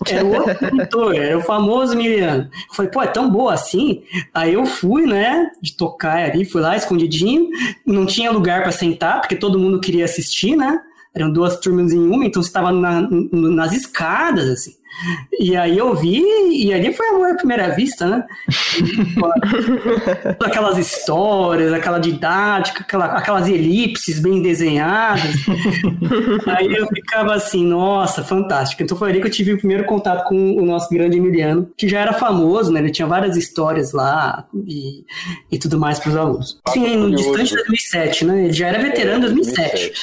Era 0.10 0.26
o 0.26 0.34
outro 0.34 0.58
monitor, 0.74 1.16
era 1.16 1.38
o 1.38 1.42
famoso 1.42 1.94
Emiliano. 1.94 2.50
Eu 2.70 2.76
falei, 2.76 2.92
pô, 2.92 3.02
é 3.04 3.08
tão 3.08 3.30
boa 3.30 3.54
assim? 3.54 4.04
Aí 4.34 4.54
eu 4.54 4.66
fui, 4.66 5.06
né, 5.06 5.52
de 5.62 5.78
tocar 5.78 6.18
ali, 6.18 6.44
fui 6.44 6.62
lá 6.62 6.76
escondidinho, 6.76 7.48
não 7.86 8.08
tinha 8.08 8.32
lugar 8.32 8.64
para 8.64 8.72
sentar, 8.72 9.22
porque 9.22 9.36
todo 9.36 9.60
mundo 9.60 9.80
queria 9.80 10.06
assistir, 10.06 10.56
né? 10.56 10.82
Eram 11.18 11.32
duas 11.32 11.60
turmas 11.60 11.92
em 11.92 12.00
uma, 12.00 12.26
então 12.26 12.42
você 12.42 12.50
estava 12.50 12.72
na, 12.72 13.08
nas 13.32 13.74
escadas, 13.74 14.48
assim. 14.50 14.76
E 15.40 15.56
aí 15.56 15.78
eu 15.78 15.94
vi, 15.96 16.24
e 16.52 16.74
ali 16.74 16.92
foi 16.92 17.08
amor 17.10 17.32
à 17.32 17.36
primeira 17.36 17.70
vista, 17.70 18.08
né? 18.08 18.26
aquelas 20.44 20.78
histórias, 20.78 21.72
aquela 21.72 22.00
didática, 22.00 22.82
aquela, 22.82 23.06
aquelas 23.06 23.48
elipses 23.48 24.20
bem 24.20 24.42
desenhadas. 24.42 25.36
aí 26.48 26.74
eu 26.74 26.88
ficava 26.88 27.36
assim, 27.36 27.64
nossa, 27.64 28.24
fantástico. 28.24 28.82
Então 28.82 28.98
foi 28.98 29.12
ali 29.12 29.22
que 29.22 29.28
eu 29.28 29.32
tive 29.32 29.54
o 29.54 29.58
primeiro 29.58 29.86
contato 29.86 30.28
com 30.28 30.56
o 30.56 30.66
nosso 30.66 30.90
grande 30.90 31.18
Emiliano, 31.18 31.70
que 31.78 31.88
já 31.88 32.00
era 32.00 32.14
famoso, 32.14 32.72
né? 32.72 32.80
Ele 32.80 32.92
tinha 32.92 33.08
várias 33.08 33.38
histórias 33.38 33.92
lá 33.92 34.46
e, 34.66 35.06
e 35.52 35.60
tudo 35.60 35.80
mais 35.80 36.00
para 36.00 36.10
os 36.10 36.16
alunos. 36.16 36.60
Sim, 36.70 36.98
no 36.98 37.16
distante 37.16 37.50
de 37.50 37.56
2007, 37.58 38.26
né? 38.26 38.46
Ele 38.46 38.54
já 38.54 38.68
era 38.68 38.82
veterano 38.82 39.18
em 39.18 39.34
2007. 39.34 39.94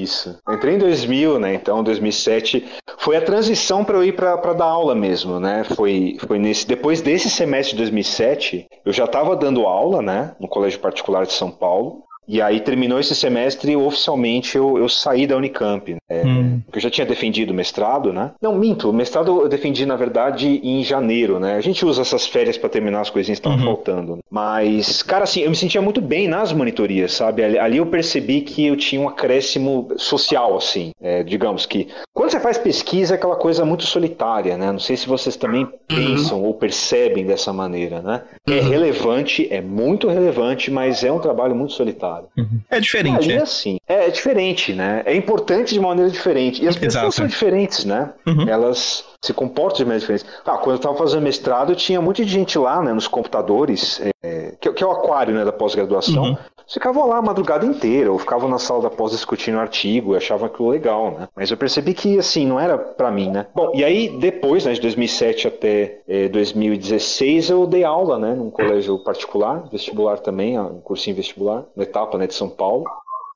2007. 0.00 0.02
Isso. 0.02 0.38
Entrei 0.48 0.74
em 0.74 0.78
2000, 0.78 1.38
né? 1.38 1.54
Então, 1.54 1.82
2007 1.82 2.66
foi 2.98 3.16
a 3.16 3.22
transição 3.22 3.84
para 3.84 3.96
eu 3.96 4.04
ir 4.04 4.14
para 4.14 4.52
dar 4.52 4.64
aula 4.64 4.94
mesmo, 4.94 5.38
né? 5.38 5.64
Foi, 5.64 6.16
foi 6.26 6.38
nesse 6.38 6.66
depois 6.66 7.00
desse 7.00 7.28
semestre 7.28 7.72
de 7.72 7.82
2007, 7.82 8.66
eu 8.84 8.92
já 8.92 9.04
estava 9.04 9.36
dando 9.36 9.66
aula, 9.66 10.02
né? 10.02 10.34
No 10.40 10.48
colégio 10.48 10.80
particular 10.80 11.26
de 11.26 11.32
São 11.32 11.50
Paulo. 11.50 12.02
E 12.28 12.40
aí 12.40 12.60
terminou 12.60 13.00
esse 13.00 13.14
semestre 13.14 13.72
e 13.72 13.76
oficialmente 13.76 14.56
eu, 14.56 14.78
eu 14.78 14.88
saí 14.88 15.26
da 15.26 15.36
Unicamp. 15.36 15.96
É, 16.08 16.24
hum. 16.24 16.60
Eu 16.72 16.80
já 16.80 16.88
tinha 16.88 17.06
defendido 17.06 17.50
o 17.50 17.54
mestrado, 17.54 18.12
né? 18.12 18.32
Não, 18.40 18.54
minto. 18.54 18.90
O 18.90 18.92
mestrado 18.92 19.42
eu 19.42 19.48
defendi, 19.48 19.84
na 19.84 19.96
verdade, 19.96 20.60
em 20.62 20.84
janeiro, 20.84 21.40
né? 21.40 21.56
A 21.56 21.60
gente 21.60 21.84
usa 21.84 22.02
essas 22.02 22.26
férias 22.26 22.56
para 22.56 22.68
terminar 22.68 23.00
as 23.00 23.10
coisinhas 23.10 23.40
que 23.40 23.48
estavam 23.48 23.58
uhum. 23.58 23.74
faltando. 23.74 24.18
Mas, 24.30 25.02
cara, 25.02 25.24
assim, 25.24 25.40
eu 25.40 25.50
me 25.50 25.56
sentia 25.56 25.82
muito 25.82 26.00
bem 26.00 26.28
nas 26.28 26.52
monitorias, 26.52 27.12
sabe? 27.12 27.42
Ali, 27.42 27.58
ali 27.58 27.76
eu 27.78 27.86
percebi 27.86 28.42
que 28.42 28.66
eu 28.66 28.76
tinha 28.76 29.00
um 29.00 29.08
acréscimo 29.08 29.88
social, 29.96 30.56
assim. 30.56 30.90
É, 31.00 31.24
digamos 31.24 31.66
que 31.66 31.88
quando 32.12 32.30
você 32.30 32.40
faz 32.40 32.58
pesquisa 32.58 33.14
é 33.14 33.16
aquela 33.16 33.36
coisa 33.36 33.64
muito 33.64 33.84
solitária, 33.84 34.56
né? 34.56 34.70
Não 34.70 34.78
sei 34.78 34.96
se 34.96 35.08
vocês 35.08 35.36
também 35.36 35.64
uhum. 35.64 35.70
pensam 35.86 36.42
ou 36.42 36.54
percebem 36.54 37.26
dessa 37.26 37.52
maneira, 37.52 38.00
né? 38.00 38.22
É 38.46 38.52
uhum. 38.52 38.56
É 38.58 38.60
relevante, 38.60 39.48
é 39.50 39.60
muito 39.60 40.06
relevante, 40.06 40.70
mas 40.70 41.02
é 41.02 41.10
um 41.10 41.18
trabalho 41.18 41.56
muito 41.56 41.72
solitário. 41.72 42.09
Uhum. 42.36 42.60
É 42.70 42.80
diferente. 42.80 43.32
É 43.32 43.42
assim. 43.42 43.78
É, 43.86 44.06
é, 44.06 44.10
diferente, 44.10 44.72
né? 44.72 45.02
É 45.04 45.14
importante 45.14 45.74
de 45.74 45.80
maneira 45.80 46.10
diferente. 46.10 46.62
E 46.62 46.68
as 46.68 46.76
pessoas 46.76 46.94
Exato. 46.94 47.12
são 47.12 47.26
diferentes, 47.26 47.84
né? 47.84 48.12
Uhum. 48.26 48.48
Elas 48.48 49.04
se 49.22 49.32
comportam 49.32 49.78
de 49.78 49.84
maneira 49.84 50.00
diferente. 50.00 50.24
Ah, 50.44 50.58
quando 50.58 50.70
eu 50.70 50.76
estava 50.76 50.96
fazendo 50.96 51.22
mestrado, 51.22 51.74
tinha 51.76 52.00
muita 52.00 52.24
gente 52.24 52.58
lá, 52.58 52.82
né, 52.82 52.92
nos 52.92 53.06
computadores, 53.06 54.00
é, 54.22 54.54
que, 54.60 54.72
que, 54.72 54.82
é 54.82 54.86
o 54.86 54.90
aquário, 54.90 55.34
né, 55.34 55.44
da 55.44 55.52
pós-graduação. 55.52 56.22
Uhum. 56.22 56.36
Ficavam 56.70 57.08
lá 57.08 57.18
a 57.18 57.22
madrugada 57.22 57.66
inteira, 57.66 58.12
ou 58.12 58.18
ficavam 58.18 58.48
na 58.48 58.58
sala 58.58 58.82
da 58.82 58.90
pós 58.90 59.10
discutindo 59.10 59.58
artigo, 59.58 60.14
achavam 60.14 60.46
aquilo 60.46 60.68
legal, 60.68 61.10
né? 61.10 61.28
Mas 61.34 61.50
eu 61.50 61.56
percebi 61.56 61.92
que, 61.92 62.16
assim, 62.16 62.46
não 62.46 62.60
era 62.60 62.78
para 62.78 63.10
mim, 63.10 63.28
né? 63.28 63.46
Bom, 63.52 63.72
e 63.74 63.82
aí 63.82 64.08
depois, 64.08 64.64
né, 64.64 64.72
de 64.72 64.80
2007 64.80 65.48
até 65.48 66.00
é, 66.06 66.28
2016, 66.28 67.50
eu 67.50 67.66
dei 67.66 67.82
aula, 67.82 68.20
né, 68.20 68.34
num 68.34 68.50
colégio 68.50 69.02
particular, 69.02 69.68
vestibular 69.70 70.18
também, 70.18 70.58
um 70.60 70.80
cursinho 70.80 71.16
vestibular, 71.16 71.64
na 71.74 71.82
etapa, 71.82 72.16
né, 72.16 72.28
de 72.28 72.34
São 72.34 72.48
Paulo. 72.48 72.84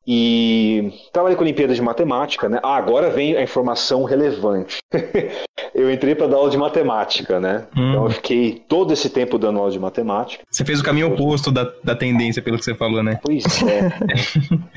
E 0.06 0.92
trabalhei 1.12 1.36
com 1.36 1.42
Olimpíadas 1.42 1.76
de 1.76 1.82
Matemática, 1.82 2.48
né? 2.48 2.60
Ah, 2.62 2.76
agora 2.76 3.10
vem 3.10 3.36
a 3.36 3.42
informação 3.42 4.04
relevante. 4.04 4.78
eu 5.74 5.90
entrei 5.90 6.14
para 6.14 6.26
dar 6.26 6.36
aula 6.36 6.50
de 6.50 6.58
matemática, 6.58 7.40
né? 7.40 7.64
Hum. 7.76 7.90
Então 7.90 8.04
eu 8.04 8.10
fiquei 8.10 8.62
todo 8.68 8.92
esse 8.92 9.08
tempo 9.08 9.38
dando 9.38 9.58
aula 9.58 9.70
de 9.70 9.78
matemática. 9.78 10.44
Você 10.50 10.64
fez 10.64 10.80
o 10.80 10.84
caminho 10.84 11.08
oposto 11.08 11.50
da, 11.50 11.70
da 11.82 11.94
tendência, 11.94 12.42
pelo 12.42 12.58
que 12.58 12.64
você 12.64 12.74
falou, 12.74 13.02
né? 13.02 13.18
Pois 13.22 13.44
é. 13.62 13.92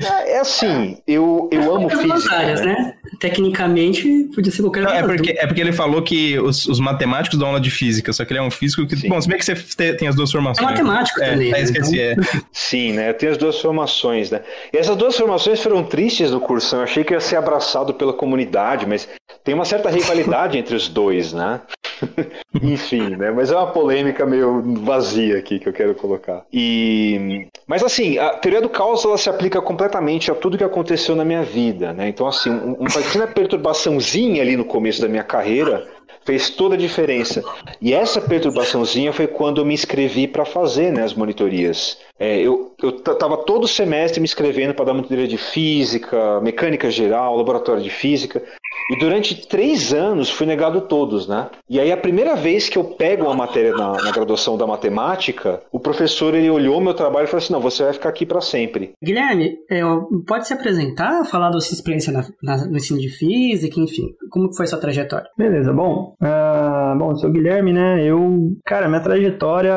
é, 0.02 0.32
é 0.32 0.38
assim, 0.40 0.98
eu, 1.06 1.48
eu 1.52 1.74
amo 1.74 1.90
física. 1.90 2.34
Áreas, 2.34 2.60
né? 2.60 2.66
né? 2.66 2.94
Tecnicamente, 3.20 4.30
podia 4.34 4.50
ser 4.50 4.62
qualquer 4.62 4.82
Não, 4.82 4.92
é 4.92 5.02
porque, 5.02 5.30
é 5.30 5.46
porque 5.46 5.60
ele 5.60 5.72
falou 5.72 6.02
que 6.02 6.38
os, 6.38 6.66
os 6.66 6.80
matemáticos 6.80 7.38
dão 7.38 7.48
aula 7.48 7.60
de 7.60 7.70
física, 7.70 8.12
só 8.12 8.24
que 8.24 8.32
ele 8.32 8.40
é 8.40 8.42
um 8.42 8.50
físico 8.50 8.86
que. 8.86 8.96
Sim. 8.96 9.08
Bom, 9.08 9.20
se 9.20 9.28
bem 9.28 9.38
que 9.38 9.44
você 9.44 9.92
tem 9.94 10.08
as 10.08 10.14
duas 10.14 10.32
formações. 10.32 10.66
É 10.66 10.70
matemático 10.70 11.20
é, 11.20 11.30
também. 11.30 11.52
É, 11.52 11.60
esqueci, 11.60 12.00
então... 12.00 12.24
é. 12.24 12.42
Sim, 12.52 12.92
né? 12.92 13.10
Eu 13.10 13.14
tenho 13.14 13.32
as 13.32 13.38
duas 13.38 13.60
formações, 13.60 14.30
né? 14.30 14.40
E 14.72 14.76
essas 14.76 14.96
duas 14.96 15.17
formações 15.18 15.62
foram 15.62 15.82
tristes 15.84 16.30
no 16.30 16.40
curso. 16.40 16.76
Eu 16.76 16.82
achei 16.82 17.04
que 17.04 17.12
ia 17.12 17.20
ser 17.20 17.36
abraçado 17.36 17.92
pela 17.94 18.12
comunidade, 18.12 18.86
mas 18.86 19.08
tem 19.44 19.54
uma 19.54 19.64
certa 19.64 19.90
rivalidade 19.90 20.56
entre 20.56 20.74
os 20.74 20.88
dois, 20.88 21.32
né? 21.32 21.60
Enfim, 22.62 23.16
né? 23.16 23.30
Mas 23.30 23.50
é 23.50 23.56
uma 23.56 23.66
polêmica 23.66 24.24
meio 24.24 24.62
vazia 24.82 25.38
aqui 25.38 25.58
que 25.58 25.68
eu 25.68 25.72
quero 25.72 25.94
colocar. 25.94 26.44
E, 26.52 27.48
mas 27.66 27.82
assim, 27.82 28.18
a 28.18 28.30
teoria 28.30 28.60
do 28.60 28.68
caos 28.68 29.04
ela 29.04 29.18
se 29.18 29.28
aplica 29.28 29.60
completamente 29.60 30.30
a 30.30 30.34
tudo 30.34 30.58
que 30.58 30.64
aconteceu 30.64 31.16
na 31.16 31.24
minha 31.24 31.42
vida, 31.42 31.92
né? 31.92 32.08
Então 32.08 32.26
assim, 32.26 32.50
um, 32.50 32.74
uma 32.74 32.90
pequena 32.90 33.26
perturbaçãozinha 33.26 34.42
ali 34.42 34.56
no 34.56 34.64
começo 34.64 35.00
da 35.00 35.08
minha 35.08 35.24
carreira 35.24 35.86
fez 36.28 36.50
toda 36.50 36.74
a 36.74 36.78
diferença. 36.78 37.42
E 37.80 37.94
essa 37.94 38.20
perturbaçãozinha 38.20 39.14
foi 39.14 39.26
quando 39.26 39.62
eu 39.62 39.64
me 39.64 39.72
inscrevi 39.72 40.28
para 40.28 40.44
fazer 40.44 40.92
né, 40.92 41.02
as 41.02 41.14
monitorias. 41.14 41.96
É, 42.18 42.38
eu 42.38 42.74
estava 42.82 43.38
todo 43.38 43.66
semestre 43.66 44.20
me 44.20 44.26
inscrevendo 44.26 44.74
para 44.74 44.84
dar 44.84 44.92
monitoria 44.92 45.26
de 45.26 45.38
física, 45.38 46.38
mecânica 46.42 46.90
geral, 46.90 47.34
laboratório 47.34 47.82
de 47.82 47.88
física. 47.88 48.42
E 48.90 48.98
durante 48.98 49.46
três 49.46 49.92
anos 49.92 50.30
fui 50.30 50.46
negado 50.46 50.82
todos, 50.82 51.28
né? 51.28 51.50
E 51.68 51.78
aí 51.78 51.92
a 51.92 51.96
primeira 51.96 52.34
vez 52.34 52.68
que 52.68 52.78
eu 52.78 52.84
pego 52.84 53.24
uma 53.24 53.34
matéria 53.34 53.72
na, 53.72 53.92
na 54.02 54.10
graduação 54.10 54.56
da 54.56 54.66
matemática, 54.66 55.60
o 55.70 55.78
professor 55.78 56.34
ele 56.34 56.48
olhou 56.48 56.80
meu 56.80 56.94
trabalho 56.94 57.24
e 57.24 57.26
falou 57.28 57.42
assim: 57.42 57.52
não, 57.52 57.60
você 57.60 57.82
vai 57.82 57.92
ficar 57.92 58.08
aqui 58.08 58.24
para 58.24 58.40
sempre. 58.40 58.92
Guilherme, 59.02 59.56
é, 59.70 59.80
pode 60.26 60.46
se 60.46 60.54
apresentar, 60.54 61.24
falar 61.24 61.50
da 61.50 61.60
sua 61.60 61.74
experiência 61.74 62.12
na, 62.12 62.24
na, 62.42 62.66
no 62.66 62.76
ensino 62.76 62.98
de 62.98 63.08
física, 63.08 63.80
enfim, 63.80 64.14
como 64.30 64.54
foi 64.54 64.66
sua 64.66 64.80
trajetória? 64.80 65.28
Beleza, 65.36 65.72
bom, 65.72 66.14
uh, 66.22 66.98
bom, 66.98 67.10
eu 67.10 67.16
sou 67.16 67.30
o 67.30 67.32
Guilherme, 67.32 67.72
né? 67.72 68.04
Eu, 68.04 68.56
cara, 68.64 68.88
minha 68.88 69.00
trajetória, 69.00 69.74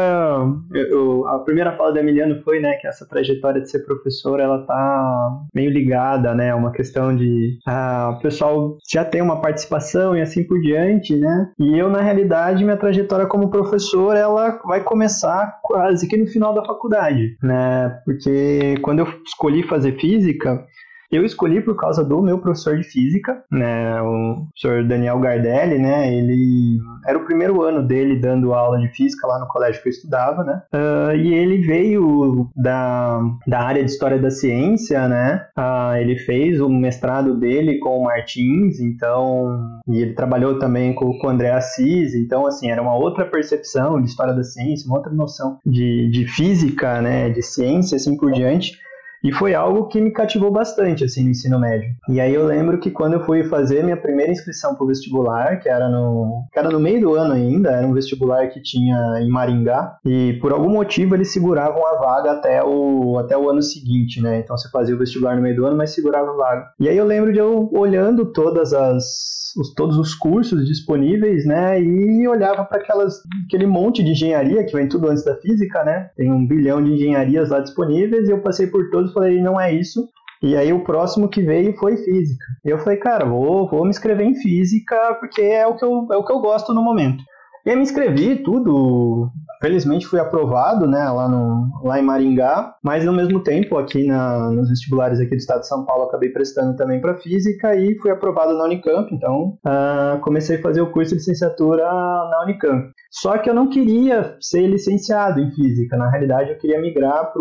eu, 0.74 0.88
eu, 0.88 1.28
a 1.28 1.40
primeira 1.40 1.76
fala 1.76 1.92
do 1.92 2.00
Emiliano 2.00 2.42
foi, 2.44 2.60
né, 2.60 2.74
que 2.76 2.88
essa 2.88 3.08
trajetória 3.08 3.62
de 3.62 3.70
ser 3.70 3.86
professor, 3.86 4.40
ela 4.40 4.66
tá 4.66 5.40
meio 5.54 5.72
ligada, 5.72 6.34
né, 6.34 6.52
a 6.52 6.56
uma 6.56 6.72
questão 6.72 7.16
de 7.16 7.58
uh, 7.68 8.12
o 8.12 8.20
pessoal 8.20 8.78
já 8.92 9.06
tem 9.06 9.22
uma 9.22 9.40
participação 9.40 10.16
e 10.16 10.22
assim 10.22 10.44
por 10.44 10.60
diante, 10.60 11.16
né? 11.16 11.50
E 11.60 11.78
eu, 11.78 11.90
na 11.90 12.02
realidade, 12.02 12.64
minha 12.64 12.78
trajetória 12.78 13.26
como 13.26 13.50
professor, 13.50 14.16
ela 14.16 14.60
vai 14.66 14.84
começar 14.84 15.60
quase 15.64 16.08
que 16.08 16.18
no 16.18 16.28
final 16.28 16.54
da 16.54 16.66
faculdade, 16.66 17.38
né? 17.42 18.02
Porque 18.04 18.76
quando 18.82 19.00
eu 19.00 19.08
escolhi 19.26 19.64
fazer 19.64 19.98
física, 20.00 20.66
eu 21.12 21.26
escolhi 21.26 21.62
por 21.62 21.76
causa 21.76 22.04
do 22.04 22.22
meu 22.22 22.40
professor 22.40 22.78
de 22.78 22.84
física, 22.84 23.44
né, 23.52 24.02
o 24.02 24.48
professor 24.48 24.84
Daniel 24.88 25.20
Gardelli, 25.20 25.78
né, 25.78 26.14
ele 26.14 26.80
era 27.06 27.18
o 27.18 27.26
primeiro 27.26 27.62
ano 27.62 27.86
dele 27.86 28.20
dando 28.20 28.54
aula 28.54 28.80
de 28.80 28.88
física 28.90 29.28
lá 29.28 29.40
no 29.40 29.48
colégio 29.48 29.82
que 29.82 29.90
eu 29.90 29.92
estudava, 29.92 30.44
né, 30.44 30.62
uh, 30.74 31.16
e 31.16 31.34
ele 31.34 31.58
veio 31.60 32.50
da, 32.56 33.22
da 33.46 33.60
área 33.60 33.84
de 33.84 33.92
História 33.92 34.20
da 34.20 34.30
Ciência, 34.30 35.08
né, 35.08 35.46
uh, 35.58 35.96
ele 35.98 36.18
fez 36.18 36.62
o 36.62 36.70
mestrado 36.70 37.36
dele 37.36 37.80
com 37.80 38.00
o 38.00 38.04
Martins, 38.06 38.80
então, 38.80 39.82
e 39.88 40.02
ele 40.02 40.14
trabalhou 40.14 40.60
também 40.60 40.94
com, 40.94 41.18
com 41.18 41.28
o 41.28 41.30
André 41.30 41.52
Assis, 41.52 42.16
então, 42.16 42.46
assim, 42.46 42.70
era 42.70 42.82
uma 42.82 42.96
outra 42.96 43.26
percepção 43.26 44.02
de 44.02 44.10
História 44.10 44.34
da 44.34 44.44
Ciência, 44.44 44.88
uma 44.88 44.98
outra 44.98 45.12
noção 45.12 45.60
de, 45.66 46.10
de 46.10 46.26
física, 46.26 47.02
né, 47.02 47.30
de 47.30 47.42
ciência, 47.42 47.96
assim 47.96 48.16
por 48.16 48.32
diante, 48.32 48.80
E 49.24 49.32
foi 49.32 49.54
algo 49.54 49.88
que 49.88 50.02
me 50.02 50.12
cativou 50.12 50.52
bastante, 50.52 51.04
assim, 51.04 51.24
no 51.24 51.30
ensino 51.30 51.60
médio. 51.60 51.90
E 52.10 52.20
aí 52.20 52.34
eu 52.34 52.46
lembro 52.46 52.80
que 52.80 52.90
quando 52.90 53.14
eu 53.14 53.26
fui 53.26 53.44
fazer 53.44 53.84
minha 53.84 53.98
primeira 53.98 54.32
inscrição 54.32 54.76
para 54.76 54.84
o 54.84 54.88
vestibular, 54.88 55.60
que 55.60 55.70
era, 55.70 55.88
no, 55.90 56.46
que 56.52 56.58
era 56.58 56.70
no 56.70 56.80
meio 56.80 57.02
do 57.02 57.14
ano 57.16 57.34
ainda, 57.34 57.72
era 57.72 57.86
um 57.86 57.94
vestibular 57.94 58.48
que 58.50 58.62
tinha 58.62 59.20
em 59.22 59.30
Maringá, 59.30 59.98
e 60.06 60.34
por 60.42 60.52
algum 60.52 60.70
motivo 60.70 61.16
eles 61.16 61.32
seguravam 61.32 61.86
a 61.86 62.00
vaga 62.00 62.32
até 62.32 62.64
o, 62.64 63.18
até 63.20 63.38
o 63.38 63.50
ano 63.50 63.62
seguinte, 63.62 64.22
né? 64.22 64.40
Então 64.40 64.58
você 64.58 64.70
fazia 64.70 64.96
o 64.96 65.00
vestibular 65.00 65.36
no 65.36 65.42
meio 65.42 65.56
do 65.56 65.66
ano, 65.66 65.78
mas 65.78 65.92
segurava 65.92 66.32
a 66.32 66.36
vaga. 66.36 66.66
E 66.80 66.90
aí 66.90 66.98
eu 66.98 67.06
lembro 67.06 67.32
de 67.32 67.40
eu 67.40 67.70
olhando 67.74 68.26
todas 68.26 68.74
as 68.74 69.42
os, 69.58 69.74
todos 69.74 69.98
os 69.98 70.14
cursos 70.14 70.66
disponíveis, 70.66 71.46
né? 71.46 71.82
E 71.82 72.28
olhava 72.28 72.64
para 72.66 72.82
aquele 72.82 73.66
monte 73.66 74.04
de 74.04 74.12
engenharia 74.12 74.64
que 74.64 74.76
vem 74.76 74.88
tudo 74.88 75.10
antes 75.10 75.24
da 75.24 75.36
física, 75.36 75.84
né? 75.84 76.10
Tem 76.16 76.32
um 76.32 76.46
bilhão 76.48 76.84
de 76.84 76.92
engenharias 76.92 77.50
lá 77.50 77.60
disponíveis 77.60 78.28
e 78.28 78.32
eu 78.32 78.42
passei 78.42 78.68
por 78.68 78.90
todos 78.90 79.11
e 79.12 79.14
falei, 79.14 79.42
não 79.42 79.60
é 79.60 79.74
isso. 79.74 80.08
E 80.42 80.58
aí 80.58 80.74
o 80.74 80.84
próximo 80.84 81.30
que 81.30 81.42
veio 81.42 81.78
foi 81.78 81.98
física. 81.98 82.44
Eu 82.66 82.80
falei, 82.80 82.98
cara, 82.98 83.26
vou, 83.26 83.70
vou 83.70 83.84
me 83.84 83.92
inscrever 83.92 84.26
em 84.26 84.36
física 84.36 85.16
porque 85.20 85.42
é 85.42 85.68
o 85.68 85.76
que 85.76 85.86
eu, 85.86 86.08
é 86.12 86.18
o 86.18 86.26
que 86.26 86.34
eu 86.34 86.40
gosto 86.40 86.74
no 86.74 86.84
momento. 86.84 87.24
E 87.66 87.70
aí 87.70 87.76
me 87.76 87.84
inscrevi, 87.84 88.38
tudo. 88.38 89.30
Felizmente 89.62 90.08
fui 90.08 90.20
aprovado, 90.20 90.88
né, 90.88 91.08
lá, 91.08 91.30
no, 91.30 91.70
lá 91.84 92.00
em 92.00 92.02
Maringá, 92.02 92.74
mas 92.84 93.08
ao 93.08 93.14
mesmo 93.14 93.44
tempo 93.44 93.78
aqui 93.78 94.08
na, 94.08 94.50
nos 94.50 94.70
vestibulares 94.70 95.20
aqui 95.20 95.30
do 95.30 95.36
estado 95.36 95.60
de 95.60 95.68
São 95.68 95.86
Paulo 95.86 96.06
acabei 96.06 96.30
prestando 96.30 96.76
também 96.76 97.00
para 97.00 97.20
física 97.20 97.76
e 97.76 97.96
fui 98.00 98.10
aprovado 98.10 98.58
na 98.58 98.64
Unicamp, 98.64 99.14
então 99.14 99.60
uh, 99.64 100.20
comecei 100.22 100.58
a 100.58 100.62
fazer 100.64 100.82
o 100.82 100.92
curso 100.92 101.12
de 101.12 101.18
licenciatura 101.18 101.84
na 101.84 102.42
Unicamp. 102.44 102.90
Só 103.12 103.38
que 103.38 103.52
eu 103.52 103.54
não 103.54 103.70
queria 103.70 104.36
ser 104.40 104.66
licenciado 104.66 105.40
em 105.40 105.52
física, 105.52 105.96
na 105.96 106.10
realidade 106.10 106.50
eu 106.50 106.58
queria 106.58 106.82
migrar 106.82 107.32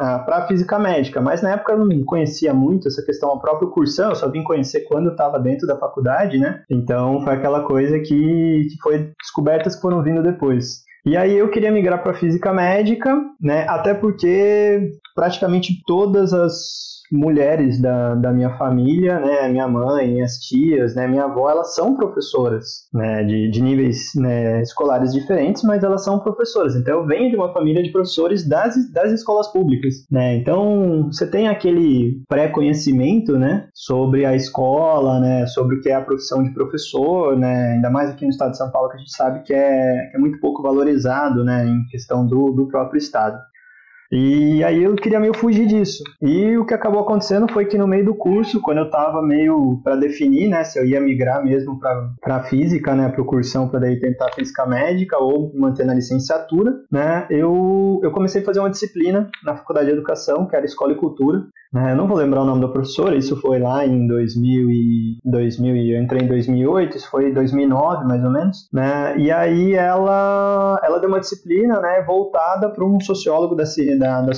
para 0.00 0.18
para 0.20 0.36
a 0.38 0.46
física 0.46 0.78
médica, 0.78 1.20
mas 1.20 1.42
na 1.42 1.50
época 1.50 1.72
eu 1.72 1.84
não 1.84 2.04
conhecia 2.04 2.54
muito 2.54 2.88
essa 2.88 3.02
questão, 3.04 3.28
o 3.28 3.38
próprio 3.38 3.70
cursão, 3.70 4.08
eu 4.08 4.16
só 4.16 4.30
vim 4.30 4.42
conhecer 4.42 4.80
quando 4.88 5.06
eu 5.06 5.12
estava 5.12 5.38
dentro 5.38 5.66
da 5.66 5.76
faculdade, 5.76 6.38
né? 6.38 6.62
Então 6.70 7.22
foi 7.22 7.34
aquela 7.34 7.64
coisa 7.64 7.98
que, 7.98 8.66
que 8.70 8.76
foi 8.82 9.12
descobertas 9.20 9.76
que 9.76 9.82
foram 9.82 10.02
vindo 10.02 10.22
depois. 10.22 10.84
E 11.04 11.16
aí 11.16 11.36
eu 11.36 11.50
queria 11.50 11.70
migrar 11.70 12.02
para 12.02 12.14
física 12.14 12.52
médica, 12.52 13.14
né? 13.38 13.66
Até 13.68 13.92
porque 13.92 14.90
praticamente 15.14 15.82
todas 15.86 16.32
as 16.32 16.99
mulheres 17.10 17.80
da, 17.80 18.14
da 18.14 18.32
minha 18.32 18.56
família, 18.56 19.18
né, 19.18 19.48
minha 19.48 19.66
mãe, 19.66 20.08
minhas 20.08 20.38
tias, 20.38 20.94
né, 20.94 21.06
minha 21.08 21.24
avó, 21.24 21.50
elas 21.50 21.74
são 21.74 21.96
professoras, 21.96 22.88
né, 22.92 23.24
de, 23.24 23.50
de 23.50 23.62
níveis 23.62 24.12
né, 24.14 24.62
escolares 24.62 25.12
diferentes, 25.12 25.62
mas 25.62 25.82
elas 25.82 26.04
são 26.04 26.20
professoras. 26.20 26.76
Então 26.76 27.00
eu 27.00 27.06
venho 27.06 27.30
de 27.30 27.36
uma 27.36 27.52
família 27.52 27.82
de 27.82 27.90
professores 27.90 28.48
das, 28.48 28.74
das 28.92 29.12
escolas 29.12 29.48
públicas, 29.48 29.94
né. 30.10 30.36
Então 30.36 31.08
você 31.10 31.26
tem 31.26 31.48
aquele 31.48 32.22
pré-conhecimento, 32.28 33.38
né, 33.38 33.68
sobre 33.74 34.24
a 34.24 34.34
escola, 34.34 35.20
né, 35.20 35.46
sobre 35.46 35.76
o 35.76 35.80
que 35.80 35.88
é 35.88 35.94
a 35.94 36.00
profissão 36.00 36.42
de 36.42 36.52
professor, 36.52 37.36
né, 37.36 37.74
ainda 37.74 37.90
mais 37.90 38.10
aqui 38.10 38.24
no 38.24 38.30
estado 38.30 38.52
de 38.52 38.58
São 38.58 38.70
Paulo 38.70 38.88
que 38.88 38.96
a 38.96 38.98
gente 38.98 39.12
sabe 39.12 39.42
que 39.42 39.52
é, 39.52 40.08
que 40.10 40.16
é 40.16 40.20
muito 40.20 40.38
pouco 40.40 40.62
valorizado, 40.62 41.44
né, 41.44 41.66
em 41.66 41.84
questão 41.90 42.26
do, 42.26 42.50
do 42.52 42.68
próprio 42.68 42.98
estado. 42.98 43.38
E 44.12 44.62
aí 44.64 44.82
eu 44.82 44.94
queria 44.96 45.20
meio 45.20 45.34
fugir 45.34 45.66
disso. 45.66 46.02
E 46.20 46.56
o 46.56 46.66
que 46.66 46.74
acabou 46.74 47.00
acontecendo 47.00 47.50
foi 47.52 47.64
que 47.64 47.78
no 47.78 47.86
meio 47.86 48.04
do 48.04 48.14
curso, 48.14 48.60
quando 48.60 48.78
eu 48.78 48.86
estava 48.86 49.22
meio 49.22 49.80
para 49.84 49.96
definir, 49.96 50.48
né, 50.48 50.64
se 50.64 50.78
eu 50.78 50.84
ia 50.84 51.00
migrar 51.00 51.42
mesmo 51.44 51.78
para 52.20 52.42
física, 52.44 52.94
né, 52.94 53.08
para 53.08 53.22
o 53.22 53.24
cursão 53.24 53.68
para 53.68 53.80
daí 53.80 54.00
tentar 54.00 54.32
física 54.34 54.66
médica 54.66 55.18
ou 55.18 55.52
manter 55.54 55.84
na 55.84 55.94
licenciatura, 55.94 56.72
né, 56.90 57.26
eu, 57.30 58.00
eu 58.02 58.10
comecei 58.10 58.42
a 58.42 58.44
fazer 58.44 58.60
uma 58.60 58.70
disciplina 58.70 59.30
na 59.44 59.56
faculdade 59.56 59.86
de 59.86 59.92
educação, 59.92 60.46
que 60.46 60.56
era 60.56 60.66
Escola 60.66 60.92
e 60.92 60.96
Cultura, 60.96 61.44
né? 61.72 61.92
Eu 61.92 61.96
não 61.96 62.08
vou 62.08 62.16
lembrar 62.16 62.42
o 62.42 62.44
nome 62.44 62.60
da 62.60 62.68
professora, 62.68 63.14
isso 63.14 63.36
foi 63.40 63.60
lá 63.60 63.86
em 63.86 64.06
2000 64.06 64.70
e, 64.70 65.18
2000 65.24 65.76
e 65.76 65.94
eu 65.94 66.02
entrei 66.02 66.22
em 66.22 66.26
2008, 66.26 66.96
isso 66.96 67.08
foi 67.08 67.32
2009 67.32 68.04
mais 68.06 68.24
ou 68.24 68.30
menos, 68.30 68.68
né? 68.72 69.16
E 69.16 69.30
aí 69.30 69.74
ela, 69.74 70.80
ela 70.82 70.98
deu 70.98 71.08
uma 71.08 71.20
disciplina, 71.20 71.80
né, 71.80 72.02
voltada 72.02 72.68
para 72.70 72.84
um 72.84 72.98
sociólogo 73.00 73.54
da, 73.54 73.64
da, 74.00 74.22
da 74.22 74.32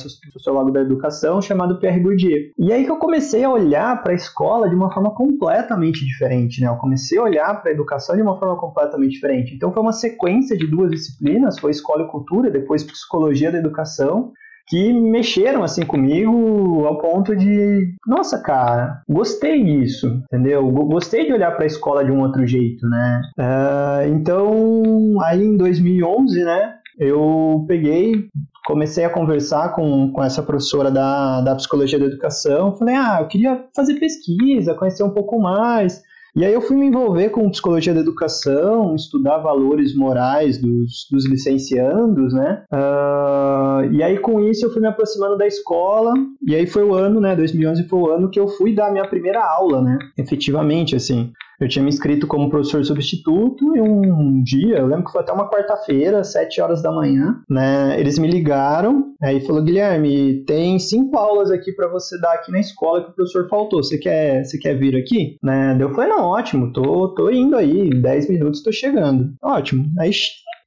da 0.72 0.80
educação 0.80 1.40
chamado 1.40 1.78
Pierre 1.78 2.00
Bourdieu. 2.00 2.50
E 2.58 2.72
aí 2.72 2.84
que 2.84 2.90
eu 2.90 2.96
comecei 2.96 3.44
a 3.44 3.50
olhar 3.50 4.02
para 4.02 4.12
a 4.12 4.16
escola 4.16 4.68
de 4.68 4.74
uma 4.74 4.92
forma 4.92 5.14
completamente 5.14 6.04
diferente, 6.04 6.60
né? 6.60 6.68
Eu 6.68 6.76
comecei 6.76 7.18
a 7.18 7.22
olhar 7.22 7.62
para 7.62 7.70
a 7.70 7.74
educação 7.74 8.16
de 8.16 8.22
uma 8.22 8.38
forma 8.38 8.56
completamente 8.56 9.12
diferente. 9.12 9.54
Então 9.54 9.72
foi 9.72 9.82
uma 9.82 9.92
sequência 9.92 10.56
de 10.56 10.66
duas 10.66 10.90
disciplinas, 10.90 11.58
foi 11.58 11.70
escola 11.70 12.04
e 12.04 12.08
cultura, 12.08 12.50
depois 12.50 12.82
psicologia 12.82 13.52
da 13.52 13.58
educação, 13.58 14.32
que 14.68 14.92
mexeram 14.92 15.62
assim 15.62 15.84
comigo 15.84 16.84
ao 16.86 16.98
ponto 16.98 17.36
de, 17.36 17.94
nossa, 18.06 18.40
cara, 18.42 19.02
gostei 19.08 19.62
disso, 19.62 20.22
entendeu? 20.24 20.66
Gostei 20.70 21.26
de 21.26 21.32
olhar 21.32 21.52
para 21.52 21.64
a 21.64 21.66
escola 21.66 22.04
de 22.04 22.10
um 22.10 22.20
outro 22.20 22.46
jeito, 22.46 22.86
né? 22.88 23.22
Uh, 23.38 24.14
então, 24.14 25.20
aí 25.22 25.44
em 25.44 25.56
2011, 25.56 26.44
né, 26.44 26.74
eu 26.98 27.64
peguei, 27.66 28.28
comecei 28.64 29.04
a 29.04 29.10
conversar 29.10 29.74
com, 29.74 30.10
com 30.12 30.22
essa 30.22 30.42
professora 30.42 30.90
da, 30.90 31.40
da 31.40 31.54
psicologia 31.54 31.98
da 31.98 32.06
educação, 32.06 32.76
falei, 32.76 32.94
ah, 32.94 33.18
eu 33.20 33.28
queria 33.28 33.64
fazer 33.74 33.98
pesquisa, 33.98 34.74
conhecer 34.74 35.02
um 35.02 35.10
pouco 35.10 35.38
mais. 35.40 36.02
E 36.34 36.46
aí 36.46 36.52
eu 36.54 36.62
fui 36.62 36.76
me 36.76 36.86
envolver 36.86 37.28
com 37.28 37.50
psicologia 37.50 37.92
da 37.92 38.00
educação, 38.00 38.94
estudar 38.94 39.36
valores 39.38 39.94
morais 39.94 40.56
dos, 40.56 41.06
dos 41.10 41.28
licenciandos, 41.28 42.32
né? 42.32 42.64
Uh, 42.72 43.92
e 43.92 44.02
aí 44.02 44.18
com 44.18 44.40
isso 44.40 44.64
eu 44.64 44.72
fui 44.72 44.80
me 44.80 44.88
aproximando 44.88 45.36
da 45.36 45.46
escola, 45.46 46.14
e 46.46 46.54
aí 46.54 46.66
foi 46.66 46.84
o 46.84 46.94
ano, 46.94 47.20
né? 47.20 47.36
2011 47.36 47.86
foi 47.86 47.98
o 47.98 48.10
ano 48.10 48.30
que 48.30 48.40
eu 48.40 48.48
fui 48.48 48.74
dar 48.74 48.88
a 48.88 48.90
minha 48.90 49.06
primeira 49.06 49.44
aula, 49.44 49.82
né? 49.82 49.98
Efetivamente, 50.16 50.96
assim. 50.96 51.32
Eu 51.60 51.68
tinha 51.68 51.82
me 51.82 51.88
inscrito 51.88 52.26
como 52.26 52.50
professor 52.50 52.84
substituto 52.84 53.76
e 53.76 53.80
um 53.80 54.42
dia, 54.42 54.78
eu 54.78 54.86
lembro 54.86 55.04
que 55.04 55.12
foi 55.12 55.20
até 55.20 55.32
uma 55.32 55.48
quarta-feira, 55.48 56.24
sete 56.24 56.60
horas 56.60 56.82
da 56.82 56.90
manhã, 56.90 57.40
né? 57.48 57.98
Eles 57.98 58.18
me 58.18 58.28
ligaram, 58.28 59.14
aí 59.22 59.40
falou 59.40 59.62
Guilherme, 59.62 60.44
tem 60.44 60.78
cinco 60.78 61.16
aulas 61.16 61.50
aqui 61.50 61.72
para 61.72 61.88
você 61.88 62.20
dar 62.20 62.32
aqui 62.34 62.50
na 62.50 62.60
escola 62.60 63.04
que 63.04 63.10
o 63.10 63.14
professor 63.14 63.48
faltou. 63.48 63.82
Você 63.82 63.98
quer, 63.98 64.44
você 64.44 64.58
quer 64.58 64.78
vir 64.78 64.96
aqui? 64.96 65.36
Né? 65.42 65.76
Eu 65.80 65.94
falei 65.94 66.10
não, 66.10 66.24
ótimo, 66.24 66.72
tô, 66.72 67.08
tô 67.14 67.30
indo 67.30 67.56
aí, 67.56 67.90
dez 67.90 68.28
minutos 68.28 68.62
tô 68.62 68.72
chegando. 68.72 69.32
Ótimo. 69.42 69.84
Aí 69.98 70.10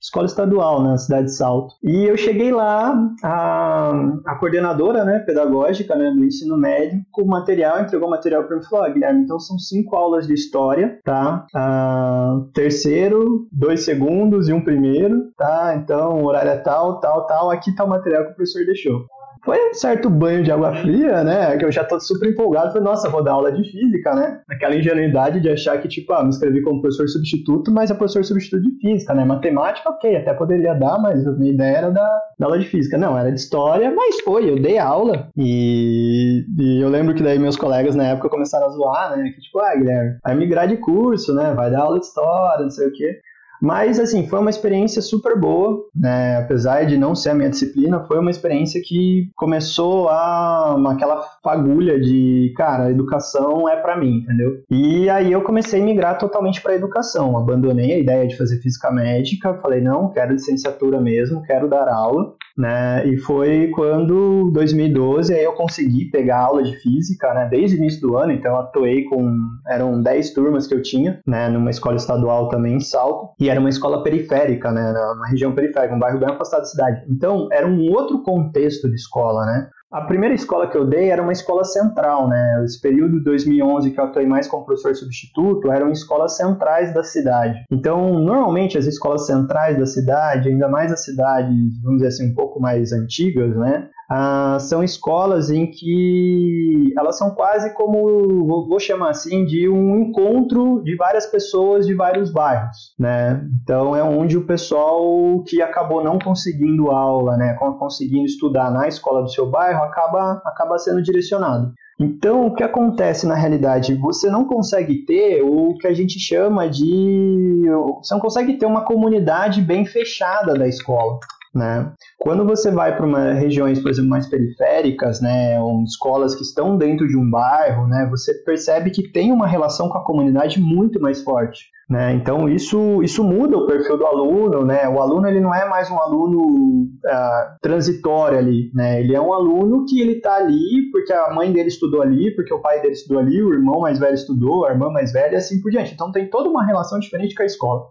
escola 0.05 0.27
estadual 0.27 0.81
na 0.81 0.97
cidade 0.97 1.25
de 1.25 1.35
Salto. 1.35 1.73
E 1.83 2.05
eu 2.05 2.15
cheguei 2.15 2.51
lá, 2.51 2.95
a, 3.23 3.91
a 4.25 4.35
coordenadora 4.35 5.03
né, 5.03 5.19
pedagógica 5.19 5.95
né, 5.95 6.11
do 6.11 6.23
ensino 6.23 6.57
médio, 6.57 6.99
com 7.11 7.25
material, 7.25 7.81
entregou 7.81 8.09
material 8.09 8.43
para 8.43 8.55
mim 8.55 8.61
e 8.61 8.69
falou: 8.69 8.85
oh, 8.87 8.93
Guilherme, 8.93 9.23
então 9.23 9.39
são 9.39 9.57
cinco 9.57 9.95
aulas 9.95 10.27
de 10.27 10.33
história, 10.33 10.99
tá? 11.03 11.45
Ah, 11.55 12.39
terceiro, 12.53 13.47
dois 13.51 13.83
segundos 13.83 14.47
e 14.47 14.53
um 14.53 14.63
primeiro, 14.63 15.31
tá? 15.35 15.75
Então 15.75 16.21
o 16.21 16.25
horário 16.25 16.51
é 16.51 16.57
tal, 16.57 16.99
tal, 16.99 17.25
tal. 17.25 17.49
Aqui 17.49 17.73
tá 17.73 17.83
o 17.83 17.89
material 17.89 18.25
que 18.25 18.31
o 18.31 18.35
professor 18.35 18.63
deixou 18.65 19.05
foi 19.45 19.69
um 19.69 19.73
certo 19.75 20.09
banho 20.09 20.43
de 20.43 20.51
água 20.51 20.73
fria, 20.73 21.23
né? 21.23 21.55
Que 21.55 21.63
eu 21.63 21.71
já 21.71 21.83
tô 21.83 21.99
super 21.99 22.27
empolgado. 22.27 22.69
Falei, 22.69 22.83
nossa, 22.83 23.09
vou 23.09 23.23
dar 23.23 23.33
aula 23.33 23.51
de 23.51 23.63
física, 23.69 24.15
né? 24.15 24.41
Aquela 24.49 24.75
ingenuidade 24.75 25.39
de 25.39 25.49
achar 25.49 25.79
que, 25.79 25.87
tipo, 25.87 26.11
ah, 26.13 26.23
me 26.23 26.29
inscrevi 26.29 26.63
como 26.63 26.81
professor 26.81 27.07
substituto, 27.07 27.71
mas 27.71 27.91
é 27.91 27.93
professor 27.93 28.25
substituto 28.25 28.63
de 28.63 28.75
física, 28.79 29.13
né? 29.13 29.23
Matemática, 29.23 29.87
ok, 29.87 30.15
até 30.15 30.33
poderia 30.33 30.73
dar, 30.73 30.99
mas 30.99 31.25
a 31.27 31.31
minha 31.33 31.53
ideia 31.53 31.77
era 31.77 31.91
da, 31.91 32.09
da 32.39 32.47
aula 32.47 32.57
de 32.57 32.65
física. 32.65 32.97
Não, 32.97 33.17
era 33.17 33.31
de 33.31 33.39
história, 33.39 33.93
mas 33.95 34.19
foi, 34.21 34.49
eu 34.49 34.59
dei 34.59 34.79
aula. 34.79 35.29
E, 35.37 36.43
e 36.57 36.81
eu 36.81 36.89
lembro 36.89 37.13
que 37.13 37.21
daí 37.21 37.37
meus 37.37 37.55
colegas 37.55 37.93
na 37.93 38.05
época 38.05 38.29
começaram 38.29 38.65
a 38.65 38.69
zoar, 38.69 39.15
né? 39.15 39.29
Que, 39.29 39.41
tipo, 39.41 39.59
ah, 39.59 39.75
Guilherme, 39.75 40.17
vai 40.23 40.35
migrar 40.35 40.67
de 40.67 40.77
curso, 40.77 41.35
né? 41.35 41.53
Vai 41.53 41.69
dar 41.69 41.81
aula 41.81 41.99
de 41.99 42.05
história, 42.05 42.63
não 42.63 42.71
sei 42.71 42.87
o 42.87 42.91
quê. 42.91 43.19
Mas, 43.61 43.99
assim, 43.99 44.27
foi 44.27 44.39
uma 44.39 44.49
experiência 44.49 45.01
super 45.01 45.39
boa, 45.39 45.83
né? 45.95 46.37
Apesar 46.37 46.85
de 46.85 46.97
não 46.97 47.15
ser 47.15 47.31
a 47.31 47.33
minha 47.33 47.49
disciplina, 47.49 48.03
foi 48.05 48.19
uma 48.19 48.31
experiência 48.31 48.81
que 48.83 49.29
começou 49.35 50.09
a 50.09 50.75
aquela 50.89 51.21
fagulha 51.43 51.99
de, 51.99 52.53
cara, 52.55 52.91
educação 52.91 53.67
é 53.69 53.75
para 53.75 53.97
mim, 53.97 54.17
entendeu? 54.17 54.61
E 54.69 55.09
aí 55.09 55.31
eu 55.31 55.41
comecei 55.41 55.81
a 55.81 55.85
migrar 55.85 56.17
totalmente 56.17 56.61
para 56.61 56.75
educação. 56.75 57.37
Abandonei 57.37 57.93
a 57.93 57.99
ideia 57.99 58.27
de 58.27 58.37
fazer 58.37 58.59
física 58.61 58.91
médica, 58.91 59.55
falei, 59.61 59.81
não, 59.81 60.11
quero 60.11 60.33
licenciatura 60.33 60.99
mesmo, 60.99 61.43
quero 61.43 61.69
dar 61.69 61.87
aula 61.87 62.33
né? 62.57 63.05
E 63.07 63.17
foi 63.17 63.69
quando 63.73 64.49
2012 64.51 65.33
aí 65.33 65.43
eu 65.43 65.53
consegui 65.53 66.09
pegar 66.09 66.39
aula 66.39 66.63
de 66.63 66.75
física, 66.77 67.33
né? 67.33 67.47
Desde 67.49 67.75
o 67.75 67.79
início 67.79 68.01
do 68.01 68.17
ano, 68.17 68.31
então 68.31 68.51
eu 68.51 68.59
atuei 68.59 69.03
com 69.03 69.35
eram 69.67 70.01
10 70.01 70.33
turmas 70.33 70.67
que 70.67 70.73
eu 70.73 70.81
tinha, 70.81 71.19
né? 71.27 71.49
Numa 71.49 71.69
escola 71.69 71.95
estadual 71.95 72.49
também 72.49 72.75
em 72.75 72.79
Salto 72.79 73.33
e 73.39 73.49
era 73.49 73.59
uma 73.59 73.69
escola 73.69 74.03
periférica, 74.03 74.71
né? 74.71 74.91
Na, 74.91 75.27
região 75.29 75.53
periférica, 75.53 75.95
um 75.95 75.99
bairro 75.99 76.19
bem 76.19 76.29
afastado 76.29 76.61
da 76.61 76.65
cidade. 76.65 77.05
Então 77.09 77.47
era 77.51 77.67
um 77.67 77.91
outro 77.91 78.21
contexto 78.21 78.87
de 78.87 78.95
escola, 78.95 79.45
né? 79.45 79.69
A 79.95 80.01
primeira 80.01 80.35
escola 80.35 80.69
que 80.69 80.77
eu 80.77 80.85
dei 80.85 81.09
era 81.09 81.21
uma 81.21 81.31
escola 81.31 81.63
central, 81.63 82.27
né? 82.27 82.65
Esse 82.65 82.81
período 82.81 83.17
de 83.17 83.23
2011 83.23 83.91
que 83.91 83.97
eu 83.97 84.03
atuei 84.03 84.25
mais 84.25 84.45
como 84.45 84.65
professor 84.65 84.93
substituto 84.93 85.71
eram 85.71 85.89
escolas 85.89 86.35
centrais 86.35 86.93
da 86.93 87.01
cidade. 87.01 87.63
Então, 87.71 88.19
normalmente 88.19 88.77
as 88.77 88.87
escolas 88.87 89.25
centrais 89.25 89.79
da 89.79 89.85
cidade, 89.85 90.49
ainda 90.49 90.67
mais 90.67 90.91
as 90.91 91.05
cidades, 91.05 91.81
vamos 91.81 91.99
dizer 91.99 92.07
assim, 92.09 92.29
um 92.29 92.35
pouco 92.35 92.59
mais 92.59 92.91
antigas, 92.91 93.55
né? 93.55 93.87
Ah, 94.09 94.57
são 94.59 94.83
escolas 94.83 95.49
em 95.49 95.69
que 95.69 96.93
elas 96.97 97.17
são 97.17 97.31
quase 97.31 97.73
como, 97.73 98.65
vou, 98.67 98.79
chamar 98.79 99.09
assim, 99.09 99.45
de 99.45 99.67
um 99.67 99.99
encontro 99.99 100.81
de 100.83 100.95
várias 100.95 101.25
pessoas 101.25 101.87
de 101.87 101.93
vários 101.95 102.31
bairros, 102.31 102.93
né? 102.99 103.47
Então 103.63 103.95
é 103.95 104.03
onde 104.03 104.37
o 104.37 104.45
pessoal 104.45 105.43
que 105.47 105.61
acabou 105.61 106.03
não 106.03 106.19
conseguindo 106.19 106.91
aula, 106.91 107.35
né, 107.37 107.55
conseguindo 107.79 108.25
estudar 108.25 108.71
na 108.71 108.87
escola 108.87 109.21
do 109.21 109.29
seu 109.29 109.49
bairro, 109.49 109.83
acaba, 109.83 110.41
acaba 110.45 110.77
sendo 110.77 111.01
direcionado. 111.01 111.73
Então, 111.97 112.47
o 112.47 112.53
que 112.53 112.63
acontece 112.63 113.25
na 113.25 113.35
realidade? 113.35 113.95
Você 113.95 114.29
não 114.29 114.43
consegue 114.43 115.05
ter 115.05 115.41
o 115.41 115.77
que 115.77 115.87
a 115.87 115.93
gente 115.93 116.19
chama 116.19 116.69
de. 116.69 117.63
Você 118.03 118.13
não 118.13 118.19
consegue 118.19 118.57
ter 118.57 118.65
uma 118.65 118.83
comunidade 118.83 119.61
bem 119.61 119.85
fechada 119.85 120.53
da 120.55 120.67
escola. 120.67 121.19
Né? 121.55 121.89
Quando 122.19 122.45
você 122.45 122.69
vai 122.69 122.97
para 122.97 123.31
regiões, 123.31 123.81
por 123.81 123.89
exemplo, 123.89 124.09
mais 124.09 124.27
periféricas, 124.27 125.21
né, 125.21 125.57
ou 125.61 125.83
escolas 125.83 126.35
que 126.35 126.43
estão 126.43 126.77
dentro 126.77 127.07
de 127.07 127.15
um 127.15 127.29
bairro, 127.29 127.87
né, 127.87 128.05
você 128.11 128.33
percebe 128.43 128.91
que 128.91 129.09
tem 129.09 129.31
uma 129.31 129.47
relação 129.47 129.87
com 129.87 129.97
a 129.97 130.03
comunidade 130.03 130.59
muito 130.59 130.99
mais 130.99 131.23
forte. 131.23 131.73
Né? 131.87 132.13
Então 132.15 132.49
isso, 132.49 133.01
isso 133.03 133.23
muda 133.23 133.55
o 133.57 133.67
perfil 133.67 133.95
do 133.95 134.07
aluno, 134.07 134.65
né? 134.65 134.89
O 134.89 134.99
aluno 134.99 135.27
ele 135.27 135.39
não 135.39 135.53
é 135.53 135.69
mais 135.69 135.87
um 135.91 135.99
aluno 135.99 136.85
uh, 137.05 137.59
transitório 137.61 138.39
ali, 138.39 138.71
né? 138.73 138.99
Ele 139.01 139.13
é 139.13 139.21
um 139.21 139.31
aluno 139.31 139.85
que 139.85 140.01
ele 140.01 140.13
está 140.13 140.37
ali 140.37 140.89
porque 140.91 141.13
a 141.13 141.31
mãe 141.31 141.53
dele 141.53 141.67
estudou 141.67 142.01
ali, 142.01 142.33
porque 142.35 142.51
o 142.51 142.59
pai 142.59 142.81
dele 142.81 142.93
estudou 142.93 143.19
ali, 143.19 143.39
o 143.39 143.53
irmão 143.53 143.81
mais 143.81 143.99
velho 143.99 144.15
estudou, 144.15 144.65
a 144.65 144.71
irmã 144.71 144.89
mais 144.89 145.11
velha 145.11 145.33
e 145.33 145.35
assim 145.35 145.61
por 145.61 145.69
diante. 145.69 145.93
Então 145.93 146.11
tem 146.11 146.27
toda 146.27 146.49
uma 146.49 146.65
relação 146.65 146.99
diferente 146.99 147.35
com 147.35 147.43
a 147.43 147.45
escola. 147.45 147.83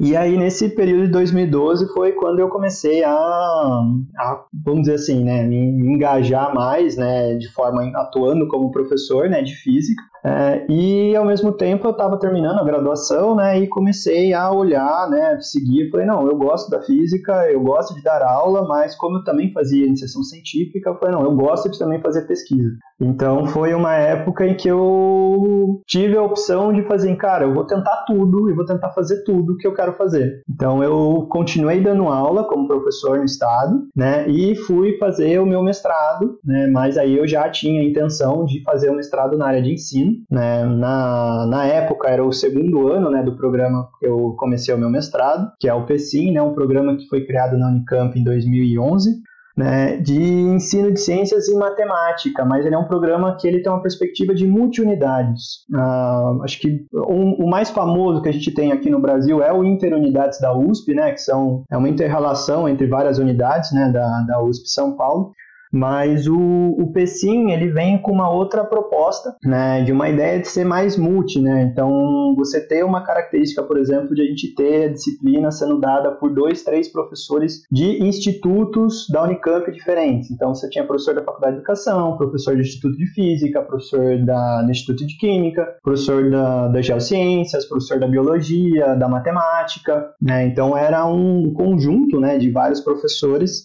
E 0.00 0.16
aí, 0.16 0.36
nesse 0.36 0.68
período 0.70 1.06
de 1.06 1.12
2012, 1.12 1.92
foi 1.94 2.12
quando 2.12 2.40
eu 2.40 2.48
comecei 2.48 3.04
a, 3.04 3.12
a 3.12 4.44
vamos 4.64 4.82
dizer 4.82 4.94
assim, 4.94 5.24
né, 5.24 5.44
me 5.44 5.94
engajar 5.94 6.52
mais, 6.54 6.96
né, 6.96 7.34
de 7.36 7.48
forma 7.52 7.82
atuando 7.96 8.48
como 8.48 8.72
professor, 8.72 9.28
né, 9.28 9.42
de 9.42 9.54
física. 9.54 10.02
É, 10.24 10.64
e 10.70 11.14
ao 11.14 11.26
mesmo 11.26 11.52
tempo 11.52 11.86
eu 11.86 11.90
estava 11.90 12.18
terminando 12.18 12.58
a 12.58 12.64
graduação, 12.64 13.36
né, 13.36 13.58
e 13.60 13.68
comecei 13.68 14.32
a 14.32 14.50
olhar, 14.50 15.08
né, 15.10 15.38
seguir, 15.40 15.90
falei, 15.90 16.06
não, 16.06 16.26
eu 16.26 16.34
gosto 16.34 16.70
da 16.70 16.80
física, 16.80 17.50
eu 17.50 17.60
gosto 17.60 17.94
de 17.94 18.02
dar 18.02 18.22
aula, 18.22 18.66
mas 18.66 18.94
como 18.96 19.18
eu 19.18 19.24
também 19.24 19.52
fazia 19.52 19.86
iniciação 19.86 20.22
científica, 20.22 20.88
eu 20.88 20.98
falei, 20.98 21.14
não, 21.14 21.24
eu 21.24 21.36
gosto 21.36 21.70
de 21.70 21.78
também 21.78 22.00
fazer 22.00 22.22
pesquisa. 22.26 22.70
Então 22.98 23.44
foi 23.46 23.74
uma 23.74 23.94
época 23.94 24.46
em 24.46 24.56
que 24.56 24.68
eu 24.68 25.82
tive 25.86 26.16
a 26.16 26.22
opção 26.22 26.72
de 26.72 26.82
fazer, 26.84 27.14
cara, 27.16 27.44
eu 27.44 27.52
vou 27.52 27.66
tentar 27.66 28.04
tudo 28.06 28.50
e 28.50 28.54
vou 28.54 28.64
tentar 28.64 28.90
fazer 28.90 29.24
tudo 29.24 29.56
que 29.58 29.66
eu 29.66 29.74
quero 29.74 29.92
fazer. 29.92 30.42
Então 30.48 30.82
eu 30.82 31.26
continuei 31.30 31.82
dando 31.82 32.08
aula 32.08 32.44
como 32.44 32.66
professor 32.66 33.18
no 33.18 33.24
estado, 33.24 33.82
né, 33.94 34.26
e 34.28 34.56
fui 34.56 34.96
fazer 34.96 35.38
o 35.38 35.46
meu 35.46 35.62
mestrado, 35.62 36.38
né, 36.42 36.66
mas 36.68 36.96
aí 36.96 37.18
eu 37.18 37.26
já 37.26 37.46
tinha 37.50 37.82
a 37.82 37.84
intenção 37.84 38.46
de 38.46 38.62
fazer 38.62 38.88
o 38.88 38.96
mestrado 38.96 39.36
na 39.36 39.46
área 39.46 39.62
de 39.62 39.74
ensino, 39.74 40.13
né? 40.30 40.64
Na, 40.64 41.46
na 41.46 41.66
época 41.66 42.08
era 42.08 42.24
o 42.24 42.32
segundo 42.32 42.88
ano 42.88 43.10
né, 43.10 43.22
do 43.22 43.36
programa 43.36 43.88
que 43.98 44.06
eu 44.06 44.34
comecei 44.38 44.74
o 44.74 44.78
meu 44.78 44.90
mestrado, 44.90 45.50
que 45.60 45.68
é 45.68 45.74
o 45.74 45.86
PSIM, 45.86 46.32
né, 46.32 46.42
um 46.42 46.54
programa 46.54 46.96
que 46.96 47.06
foi 47.08 47.24
criado 47.24 47.56
na 47.58 47.68
Unicamp 47.68 48.18
em 48.18 48.24
2011. 48.24 49.22
Né, 49.56 49.98
de 49.98 50.20
ensino 50.20 50.90
de 50.90 50.98
ciências 50.98 51.46
e 51.46 51.54
matemática, 51.54 52.44
mas 52.44 52.66
ele 52.66 52.74
é 52.74 52.78
um 52.78 52.88
programa 52.88 53.36
que 53.36 53.46
ele 53.46 53.62
tem 53.62 53.70
uma 53.70 53.80
perspectiva 53.80 54.34
de 54.34 54.48
multiunidades. 54.48 55.64
Uh, 55.72 56.42
acho 56.42 56.58
que 56.58 56.84
um, 56.92 57.34
o 57.34 57.48
mais 57.48 57.70
famoso 57.70 58.20
que 58.20 58.28
a 58.28 58.32
gente 58.32 58.52
tem 58.52 58.72
aqui 58.72 58.90
no 58.90 58.98
Brasil 58.98 59.40
é 59.40 59.52
o 59.52 59.62
Interunidades 59.62 60.40
da 60.40 60.52
USP, 60.52 60.92
né, 60.92 61.12
que 61.12 61.20
são, 61.20 61.62
é 61.70 61.76
uma 61.76 61.88
interrelação 61.88 62.68
entre 62.68 62.88
várias 62.88 63.18
unidades 63.18 63.70
né, 63.70 63.92
da, 63.92 64.22
da 64.26 64.42
USP 64.42 64.68
São 64.68 64.96
Paulo. 64.96 65.30
Mas 65.74 66.28
o, 66.28 66.36
o 66.36 66.92
PSIM, 66.92 67.50
ele 67.50 67.68
vem 67.72 67.98
com 67.98 68.12
uma 68.12 68.30
outra 68.30 68.64
proposta, 68.64 69.34
né, 69.44 69.82
de 69.82 69.90
uma 69.90 70.08
ideia 70.08 70.38
de 70.38 70.46
ser 70.46 70.64
mais 70.64 70.96
multi, 70.96 71.40
né? 71.40 71.62
Então, 71.62 72.32
você 72.36 72.60
ter 72.60 72.84
uma 72.84 73.04
característica, 73.04 73.60
por 73.62 73.76
exemplo, 73.76 74.14
de 74.14 74.22
a 74.22 74.24
gente 74.24 74.54
ter 74.54 74.84
a 74.84 74.92
disciplina 74.92 75.50
sendo 75.50 75.80
dada 75.80 76.12
por 76.12 76.32
dois, 76.32 76.62
três 76.62 76.86
professores 76.86 77.62
de 77.72 78.00
institutos 78.04 79.06
da 79.10 79.24
Unicamp 79.24 79.70
diferentes. 79.72 80.30
Então, 80.30 80.54
você 80.54 80.68
tinha 80.70 80.86
professor 80.86 81.14
da 81.14 81.24
Faculdade 81.24 81.54
de 81.54 81.58
Educação, 81.58 82.16
professor 82.16 82.54
do 82.54 82.60
Instituto 82.60 82.96
de 82.96 83.06
Física, 83.08 83.60
professor 83.62 84.24
da, 84.24 84.62
do 84.62 84.70
Instituto 84.70 85.04
de 85.04 85.16
Química, 85.16 85.66
professor 85.82 86.30
da, 86.30 86.68
das 86.68 86.86
Geociências, 86.86 87.66
professor 87.66 87.98
da 87.98 88.06
Biologia, 88.06 88.94
da 88.94 89.08
Matemática, 89.08 90.12
né? 90.22 90.46
Então, 90.46 90.76
era 90.76 91.04
um 91.04 91.52
conjunto, 91.52 92.20
né, 92.20 92.38
de 92.38 92.50
vários 92.50 92.80
professores 92.80 93.64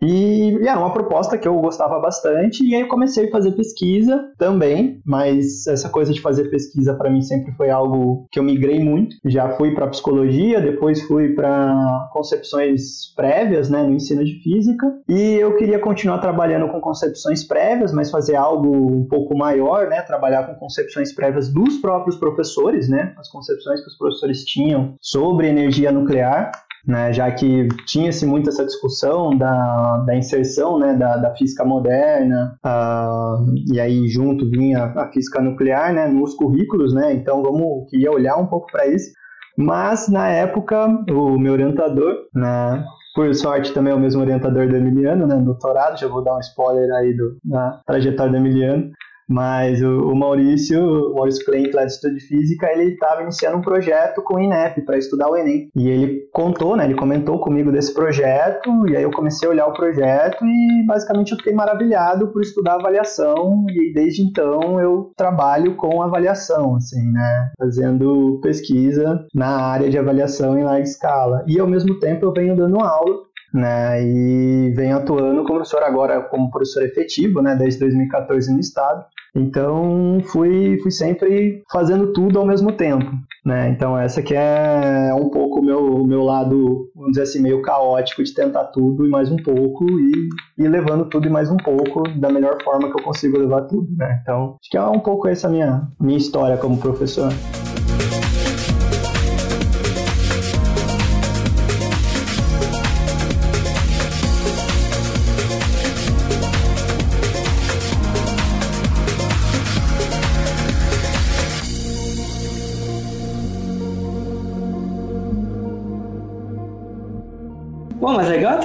e, 0.00 0.52
e, 0.52 0.68
era 0.68 0.78
uma 0.78 0.92
proposta 0.92 1.38
que 1.38 1.48
eu 1.48 1.58
gostava 1.60 1.98
bastante, 1.98 2.64
e 2.64 2.74
aí 2.74 2.82
eu 2.82 2.88
comecei 2.88 3.28
a 3.28 3.30
fazer 3.30 3.52
pesquisa 3.52 4.30
também, 4.38 5.00
mas 5.04 5.66
essa 5.66 5.88
coisa 5.88 6.12
de 6.12 6.20
fazer 6.20 6.50
pesquisa 6.50 6.94
para 6.94 7.10
mim 7.10 7.22
sempre 7.22 7.52
foi 7.52 7.70
algo 7.70 8.26
que 8.30 8.38
eu 8.38 8.42
migrei 8.42 8.82
muito. 8.82 9.16
Já 9.24 9.50
fui 9.56 9.74
para 9.74 9.88
psicologia, 9.88 10.60
depois 10.60 11.02
fui 11.02 11.34
para 11.34 12.08
concepções 12.12 13.14
prévias, 13.14 13.70
né, 13.70 13.82
no 13.82 13.94
ensino 13.94 14.24
de 14.24 14.42
física, 14.42 14.86
e 15.08 15.34
eu 15.34 15.56
queria 15.56 15.78
continuar 15.78 16.18
trabalhando 16.18 16.68
com 16.68 16.80
concepções 16.80 17.44
prévias, 17.44 17.92
mas 17.92 18.10
fazer 18.10 18.36
algo 18.36 18.96
um 18.96 19.06
pouco 19.08 19.36
maior, 19.36 19.88
né, 19.88 20.02
trabalhar 20.02 20.44
com 20.44 20.54
concepções 20.54 21.14
prévias 21.14 21.52
dos 21.52 21.78
próprios 21.78 22.16
professores, 22.16 22.88
né, 22.88 23.14
as 23.18 23.30
concepções 23.30 23.80
que 23.80 23.88
os 23.88 23.96
professores 23.96 24.44
tinham 24.44 24.94
sobre 25.00 25.48
energia 25.48 25.90
nuclear 25.92 26.50
né, 26.86 27.12
já 27.12 27.30
que 27.30 27.66
tinha-se 27.84 28.24
muito 28.24 28.48
essa 28.48 28.64
discussão 28.64 29.36
da, 29.36 30.04
da 30.06 30.16
inserção 30.16 30.78
né, 30.78 30.94
da, 30.94 31.16
da 31.16 31.34
física 31.34 31.64
moderna, 31.64 32.56
uh, 32.64 33.44
e 33.72 33.80
aí 33.80 34.08
junto 34.08 34.48
vinha 34.48 34.84
a 34.84 35.10
física 35.10 35.40
nuclear 35.40 35.92
né, 35.92 36.06
nos 36.06 36.34
currículos, 36.34 36.94
né, 36.94 37.12
então 37.12 37.42
vamos 37.42 37.90
queria 37.90 38.12
olhar 38.12 38.36
um 38.36 38.46
pouco 38.46 38.70
para 38.70 38.86
isso. 38.86 39.10
Mas 39.58 40.08
na 40.08 40.28
época, 40.28 40.86
o 41.10 41.38
meu 41.38 41.54
orientador, 41.54 42.14
né, 42.34 42.84
por 43.14 43.34
sorte 43.34 43.72
também 43.72 43.92
é 43.92 43.96
o 43.96 43.98
mesmo 43.98 44.20
orientador 44.20 44.68
do 44.68 44.76
Emiliano, 44.76 45.26
né, 45.26 45.36
doutorado, 45.36 45.98
já 45.98 46.06
vou 46.06 46.22
dar 46.22 46.36
um 46.36 46.40
spoiler 46.40 46.92
aí 46.94 47.16
do, 47.16 47.38
da 47.42 47.80
trajetória 47.86 48.32
do 48.32 48.36
Emiliano, 48.36 48.90
mas 49.28 49.82
o, 49.82 50.10
o 50.10 50.16
Maurício, 50.16 50.80
o 51.10 51.14
Maurício 51.14 51.44
Klein, 51.44 51.70
do 51.70 51.80
Estudo 51.80 52.14
de 52.14 52.20
Física, 52.20 52.70
ele 52.70 52.92
estava 52.92 53.22
iniciando 53.22 53.58
um 53.58 53.62
projeto 53.62 54.22
com 54.22 54.34
o 54.34 54.40
INEP 54.40 54.82
para 54.82 54.98
estudar 54.98 55.28
o 55.28 55.36
Enem. 55.36 55.68
E 55.74 55.88
ele 55.88 56.28
contou, 56.32 56.76
né, 56.76 56.84
ele 56.84 56.94
comentou 56.94 57.40
comigo 57.40 57.72
desse 57.72 57.92
projeto, 57.92 58.88
e 58.88 58.96
aí 58.96 59.02
eu 59.02 59.10
comecei 59.10 59.48
a 59.48 59.50
olhar 59.50 59.66
o 59.66 59.72
projeto 59.72 60.44
e 60.44 60.86
basicamente 60.86 61.32
eu 61.32 61.38
fiquei 61.38 61.52
maravilhado 61.52 62.28
por 62.28 62.42
estudar 62.42 62.74
avaliação, 62.74 63.64
e 63.70 63.92
desde 63.92 64.22
então 64.22 64.80
eu 64.80 65.12
trabalho 65.16 65.74
com 65.76 66.02
avaliação, 66.02 66.76
assim, 66.76 67.10
né, 67.10 67.50
fazendo 67.58 68.40
pesquisa 68.42 69.26
na 69.34 69.48
área 69.48 69.90
de 69.90 69.98
avaliação 69.98 70.58
em 70.58 70.64
larga 70.64 70.82
escala. 70.82 71.44
E 71.48 71.58
ao 71.58 71.66
mesmo 71.66 71.98
tempo 71.98 72.24
eu 72.24 72.32
venho 72.32 72.56
dando 72.56 72.80
aula 72.80 73.26
né, 73.52 74.02
e 74.02 74.72
venho 74.74 74.96
atuando 74.96 75.42
como 75.42 75.56
professor 75.56 75.82
agora 75.82 76.20
como 76.22 76.50
professor 76.50 76.82
efetivo, 76.82 77.40
né, 77.40 77.56
desde 77.56 77.80
2014 77.80 78.52
no 78.52 78.60
estado. 78.60 79.04
Então 79.36 80.18
fui, 80.24 80.78
fui 80.80 80.90
sempre 80.90 81.62
fazendo 81.70 82.12
tudo 82.12 82.38
ao 82.38 82.46
mesmo 82.46 82.72
tempo, 82.72 83.04
né? 83.44 83.68
Então 83.68 83.96
essa 83.98 84.22
que 84.22 84.34
é 84.34 85.12
um 85.14 85.28
pouco 85.28 85.60
o 85.60 85.64
meu, 85.64 86.06
meu 86.06 86.22
lado, 86.22 86.90
vamos 86.94 87.10
dizer 87.10 87.22
assim, 87.22 87.42
meio 87.42 87.60
caótico 87.60 88.24
de 88.24 88.34
tentar 88.34 88.64
tudo 88.64 89.06
e 89.06 89.10
mais 89.10 89.30
um 89.30 89.36
pouco 89.36 89.84
e, 89.90 90.28
e 90.58 90.66
levando 90.66 91.08
tudo 91.10 91.26
e 91.26 91.30
mais 91.30 91.50
um 91.50 91.56
pouco 91.58 92.02
da 92.18 92.30
melhor 92.30 92.56
forma 92.64 92.90
que 92.90 92.98
eu 92.98 93.04
consigo 93.04 93.38
levar 93.38 93.62
tudo, 93.62 93.88
né? 93.94 94.20
Então 94.22 94.56
acho 94.60 94.70
que 94.70 94.76
é 94.78 94.82
um 94.82 95.00
pouco 95.00 95.28
essa 95.28 95.48
minha 95.48 95.86
minha 96.00 96.16
história 96.16 96.56
como 96.56 96.78
professor. 96.78 97.30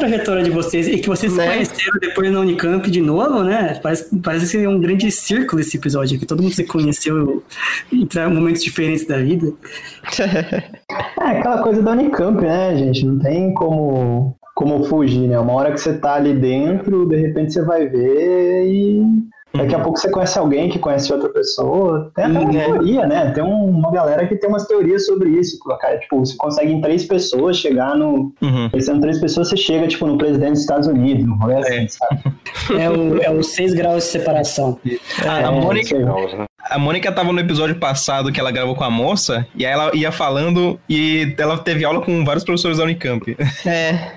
Trajetória 0.02 0.44
de 0.44 0.50
vocês 0.50 0.88
e 0.88 0.98
que 0.98 1.08
vocês 1.08 1.36
né? 1.36 1.44
se 1.44 1.50
conheceram 1.50 2.00
depois 2.00 2.32
na 2.32 2.40
Unicamp 2.40 2.90
de 2.90 3.02
novo, 3.02 3.44
né? 3.44 3.80
Parece, 3.82 4.16
parece 4.18 4.48
ser 4.48 4.68
um 4.68 4.80
grande 4.80 5.12
círculo 5.12 5.62
esse 5.62 5.78
episódio 5.78 6.18
aqui. 6.18 6.26
Todo 6.26 6.42
mundo 6.42 6.54
se 6.54 6.64
conheceu 6.64 7.44
em 7.92 8.34
momentos 8.34 8.64
diferentes 8.64 9.06
da 9.06 9.18
vida. 9.18 9.54
é 10.20 11.24
aquela 11.24 11.62
coisa 11.62 11.82
da 11.82 11.92
Unicamp, 11.92 12.42
né, 12.42 12.76
gente? 12.78 13.06
Não 13.06 13.20
tem 13.20 13.54
como, 13.54 14.36
como 14.56 14.84
fugir, 14.86 15.28
né? 15.28 15.40
Uma 15.40 15.54
hora 15.54 15.72
que 15.72 15.80
você 15.80 15.94
tá 15.94 16.16
ali 16.16 16.34
dentro, 16.34 17.08
de 17.08 17.18
repente 17.18 17.54
você 17.54 17.62
vai 17.64 17.88
ver 17.88 18.68
e 18.68 19.31
Daqui 19.54 19.76
a 19.76 19.80
pouco 19.80 20.00
você 20.00 20.10
conhece 20.10 20.40
alguém 20.40 20.70
que 20.70 20.80
conhece 20.80 21.12
outra 21.12 21.30
pessoa. 21.30 22.12
Tem 22.16 22.26
até 22.26 22.40
uma 22.40 22.52
teoria, 22.52 23.06
né? 23.06 23.32
Tem 23.32 23.44
uma 23.44 23.92
galera 23.92 24.26
que 24.26 24.36
tem 24.36 24.50
umas 24.50 24.66
teorias 24.66 25.06
sobre 25.06 25.30
isso. 25.30 25.60
Cara, 25.80 26.00
tipo, 26.00 26.20
você 26.20 26.36
consegue 26.38 26.72
em 26.72 26.82
três 26.82 27.04
pessoas 27.06 27.58
chegar 27.58 27.96
no. 27.96 28.34
Uhum. 28.42 28.70
Pensando 28.72 28.98
em 28.98 29.02
três 29.02 29.20
pessoas, 29.20 29.50
você 29.50 29.58
chega, 29.58 29.88
tipo, 29.88 30.08
no 30.08 30.18
presidente 30.18 30.52
dos 30.52 30.62
Estados 30.62 30.88
Unidos. 30.88 31.26
Não 31.26 31.50
é 31.50 31.60
assim, 31.60 31.88
sabe? 31.88 32.22
É 32.78 32.90
o, 32.90 33.22
é 33.22 33.30
o 33.30 33.44
seis 33.44 33.74
graus 33.74 34.04
de 34.04 34.10
separação. 34.10 34.80
A, 35.26 35.36
a 35.36 35.42
É, 35.42 35.50
Mônica, 35.52 35.98
lá. 35.98 36.06
Caos, 36.06 36.34
né? 36.34 36.46
a 36.70 36.78
Mônica 36.78 37.12
tava 37.12 37.34
no 37.34 37.40
episódio 37.40 37.76
passado 37.76 38.32
que 38.32 38.40
ela 38.40 38.52
gravou 38.52 38.76
com 38.76 38.84
a 38.84 38.90
moça, 38.90 39.46
e 39.56 39.66
aí 39.66 39.72
ela 39.72 39.92
ia 39.94 40.12
falando 40.12 40.80
e 40.88 41.36
ela 41.38 41.58
teve 41.58 41.84
aula 41.84 42.02
com 42.02 42.24
vários 42.24 42.44
professores 42.44 42.78
da 42.78 42.84
Unicamp. 42.84 43.36
É. 43.66 44.12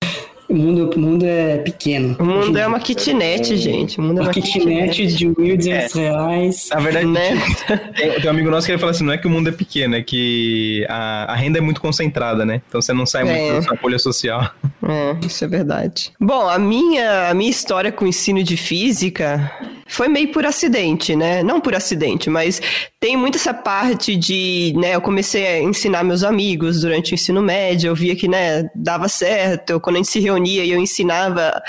O 0.48 0.54
mundo, 0.54 0.90
o 0.94 0.98
mundo 0.98 1.24
é 1.24 1.58
pequeno. 1.58 2.16
O 2.18 2.24
mundo 2.24 2.56
é 2.56 2.66
uma 2.66 2.78
kitnet, 2.78 3.56
gente. 3.56 3.98
O 3.98 4.02
mundo 4.02 4.18
é 4.18 4.22
Uma 4.22 4.28
uma 4.28 4.32
kitnet 4.32 5.06
de 5.06 5.26
1.200 5.26 5.94
reais. 5.94 6.68
Na 6.70 6.80
verdade, 6.80 7.06
Né? 7.06 7.30
tem, 7.96 8.12
tem 8.12 8.26
um 8.26 8.30
amigo 8.30 8.50
nosso 8.50 8.66
que 8.66 8.72
ele 8.72 8.78
fala 8.78 8.92
assim: 8.92 9.04
não 9.04 9.12
é 9.12 9.18
que 9.18 9.26
o 9.26 9.30
mundo 9.30 9.48
é 9.48 9.52
pequeno, 9.52 9.96
é 9.96 10.02
que 10.02 10.86
a, 10.88 11.32
a 11.32 11.34
renda 11.34 11.58
é 11.58 11.60
muito 11.60 11.80
concentrada, 11.80 12.44
né? 12.44 12.62
Então 12.68 12.80
você 12.80 12.92
não 12.92 13.06
sai 13.06 13.24
muito 13.24 13.36
É. 13.38 13.52
da 13.54 13.62
sua 13.62 13.76
folha 13.76 13.98
social. 13.98 14.50
É, 14.88 15.16
isso 15.26 15.44
é 15.44 15.48
verdade. 15.48 16.12
Bom, 16.20 16.48
a 16.48 16.60
minha, 16.60 17.28
a 17.30 17.34
minha 17.34 17.50
história 17.50 17.90
com 17.90 18.04
o 18.04 18.08
ensino 18.08 18.44
de 18.44 18.56
física 18.56 19.50
foi 19.88 20.06
meio 20.06 20.28
por 20.28 20.46
acidente, 20.46 21.16
né? 21.16 21.42
Não 21.42 21.60
por 21.60 21.74
acidente, 21.74 22.30
mas 22.30 22.60
tem 23.00 23.16
muito 23.16 23.36
essa 23.36 23.52
parte 23.54 24.14
de, 24.14 24.72
né, 24.76 24.94
eu 24.94 25.00
comecei 25.00 25.46
a 25.46 25.60
ensinar 25.60 26.04
meus 26.04 26.22
amigos 26.22 26.82
durante 26.82 27.12
o 27.12 27.14
ensino 27.14 27.42
médio, 27.42 27.88
eu 27.88 27.94
via 27.96 28.14
que, 28.14 28.28
né, 28.28 28.68
dava 28.74 29.08
certo, 29.08 29.70
eu, 29.70 29.80
quando 29.80 29.96
a 29.96 29.98
gente 29.98 30.10
se 30.10 30.20
reunia 30.20 30.35
e 30.44 30.70
eu 30.70 30.78
ensinava, 30.78 31.62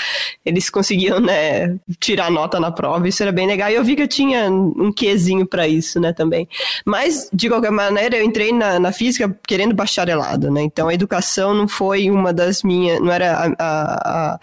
eles 0.44 0.68
conseguiam, 0.70 1.20
né, 1.20 1.76
tirar 1.98 2.30
nota 2.30 2.58
na 2.60 2.70
prova, 2.70 3.08
isso 3.08 3.22
era 3.22 3.32
bem 3.32 3.46
legal, 3.46 3.70
e 3.70 3.74
eu 3.74 3.84
vi 3.84 3.96
que 3.96 4.02
eu 4.02 4.08
tinha 4.08 4.50
um 4.50 4.92
quezinho 4.92 5.46
para 5.46 5.66
isso, 5.68 6.00
né, 6.00 6.12
também. 6.12 6.48
Mas, 6.84 7.28
de 7.32 7.48
qualquer 7.48 7.70
maneira, 7.72 8.16
eu 8.16 8.24
entrei 8.24 8.52
na, 8.52 8.78
na 8.78 8.92
física 8.92 9.34
querendo 9.46 9.74
bacharelado, 9.74 10.50
né, 10.50 10.62
então 10.62 10.88
a 10.88 10.94
educação 10.94 11.54
não 11.54 11.68
foi 11.68 12.10
uma 12.10 12.32
das 12.32 12.62
minhas, 12.62 13.00
não 13.00 13.12
era 13.12 13.54
a- 13.58 14.34
a 14.34 14.40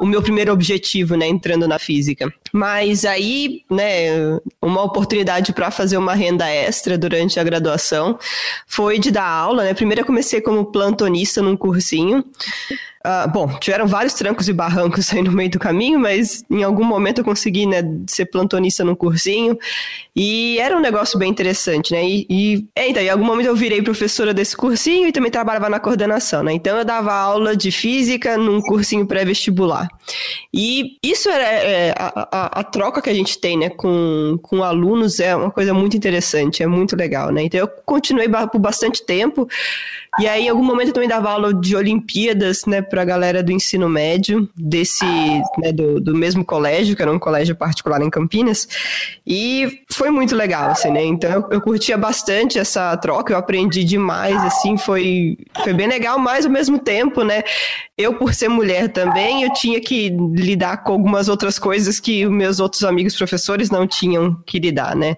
o 0.00 0.06
meu 0.06 0.22
primeiro 0.22 0.52
objetivo, 0.52 1.14
né, 1.14 1.28
entrando 1.28 1.68
na 1.68 1.78
física. 1.78 2.32
Mas 2.52 3.04
aí, 3.04 3.62
né, 3.70 4.38
uma 4.60 4.82
oportunidade 4.82 5.52
para 5.52 5.70
fazer 5.70 5.96
uma 5.98 6.14
renda 6.14 6.48
extra 6.48 6.96
durante 6.96 7.38
a 7.38 7.44
graduação 7.44 8.18
foi 8.66 8.98
de 8.98 9.10
dar 9.10 9.28
aula, 9.28 9.64
né? 9.64 9.74
Primeiro 9.74 10.00
eu 10.00 10.06
comecei 10.06 10.40
como 10.40 10.64
plantonista 10.64 11.42
num 11.42 11.56
cursinho. 11.56 12.24
Ah, 13.02 13.26
bom, 13.26 13.48
tiveram 13.58 13.86
vários 13.86 14.12
trancos 14.12 14.46
e 14.46 14.52
barrancos 14.52 15.10
aí 15.12 15.22
no 15.22 15.32
meio 15.32 15.50
do 15.50 15.58
caminho, 15.58 15.98
mas 15.98 16.44
em 16.50 16.62
algum 16.62 16.84
momento 16.84 17.18
eu 17.18 17.24
consegui, 17.24 17.64
né, 17.64 17.82
ser 18.06 18.26
plantonista 18.26 18.84
num 18.84 18.94
cursinho. 18.94 19.58
E 20.14 20.58
era 20.58 20.76
um 20.76 20.80
negócio 20.80 21.18
bem 21.18 21.30
interessante, 21.30 21.92
né? 21.92 22.04
E, 22.04 22.26
e 22.28 22.66
então, 22.76 23.02
em 23.02 23.08
algum 23.08 23.24
momento 23.24 23.46
eu 23.46 23.56
virei 23.56 23.80
professora 23.80 24.34
desse 24.34 24.56
cursinho 24.56 25.08
e 25.08 25.12
também 25.12 25.30
trabalhava 25.30 25.68
na 25.68 25.80
coordenação, 25.80 26.42
né? 26.42 26.52
Então 26.52 26.76
eu 26.76 26.84
dava 26.84 27.12
aula 27.14 27.56
de 27.56 27.70
física 27.70 28.36
num 28.36 28.60
cursinho 28.60 29.06
pré-vestibular. 29.06 29.89
E 30.52 30.98
isso 31.02 31.28
era 31.28 31.44
é, 31.44 31.94
a, 31.96 32.28
a, 32.30 32.60
a 32.60 32.64
troca 32.64 33.00
que 33.00 33.10
a 33.10 33.14
gente 33.14 33.38
tem, 33.38 33.56
né, 33.56 33.70
com, 33.70 34.38
com 34.42 34.62
alunos 34.62 35.20
é 35.20 35.34
uma 35.34 35.50
coisa 35.50 35.72
muito 35.72 35.96
interessante, 35.96 36.62
é 36.62 36.66
muito 36.66 36.96
legal, 36.96 37.30
né? 37.30 37.42
Então 37.42 37.60
eu 37.60 37.68
continuei 37.84 38.28
por 38.28 38.58
bastante 38.58 39.04
tempo. 39.04 39.48
E 40.18 40.26
aí, 40.26 40.46
em 40.46 40.48
algum 40.48 40.64
momento, 40.64 40.88
eu 40.88 40.94
também 40.94 41.08
dava 41.08 41.30
aula 41.30 41.54
de 41.54 41.76
Olimpíadas, 41.76 42.64
né, 42.66 42.82
pra 42.82 43.04
galera 43.04 43.42
do 43.42 43.52
ensino 43.52 43.88
médio, 43.88 44.48
desse, 44.56 45.04
né, 45.58 45.70
do, 45.72 46.00
do 46.00 46.16
mesmo 46.16 46.44
colégio, 46.44 46.96
que 46.96 47.02
era 47.02 47.12
um 47.12 47.18
colégio 47.18 47.54
particular 47.54 48.02
em 48.02 48.10
Campinas. 48.10 48.66
E 49.24 49.82
foi 49.88 50.10
muito 50.10 50.34
legal, 50.34 50.70
assim, 50.70 50.90
né? 50.90 51.04
Então 51.04 51.30
eu, 51.30 51.46
eu 51.52 51.60
curtia 51.60 51.96
bastante 51.96 52.58
essa 52.58 52.96
troca, 52.96 53.32
eu 53.32 53.38
aprendi 53.38 53.84
demais, 53.84 54.36
assim, 54.42 54.76
foi, 54.76 55.38
foi 55.62 55.72
bem 55.72 55.86
legal, 55.86 56.18
mas 56.18 56.44
ao 56.44 56.50
mesmo 56.50 56.78
tempo, 56.78 57.22
né? 57.22 57.44
Eu, 57.96 58.14
por 58.14 58.34
ser 58.34 58.48
mulher 58.48 58.88
também, 58.88 59.44
eu 59.44 59.52
tinha 59.52 59.80
que 59.80 60.10
lidar 60.34 60.78
com 60.78 60.92
algumas 60.92 61.28
outras 61.28 61.58
coisas 61.58 62.00
que 62.00 62.26
meus 62.26 62.58
outros 62.58 62.82
amigos 62.82 63.16
professores 63.16 63.70
não 63.70 63.86
tinham 63.86 64.34
que 64.46 64.58
lidar, 64.58 64.96
né? 64.96 65.16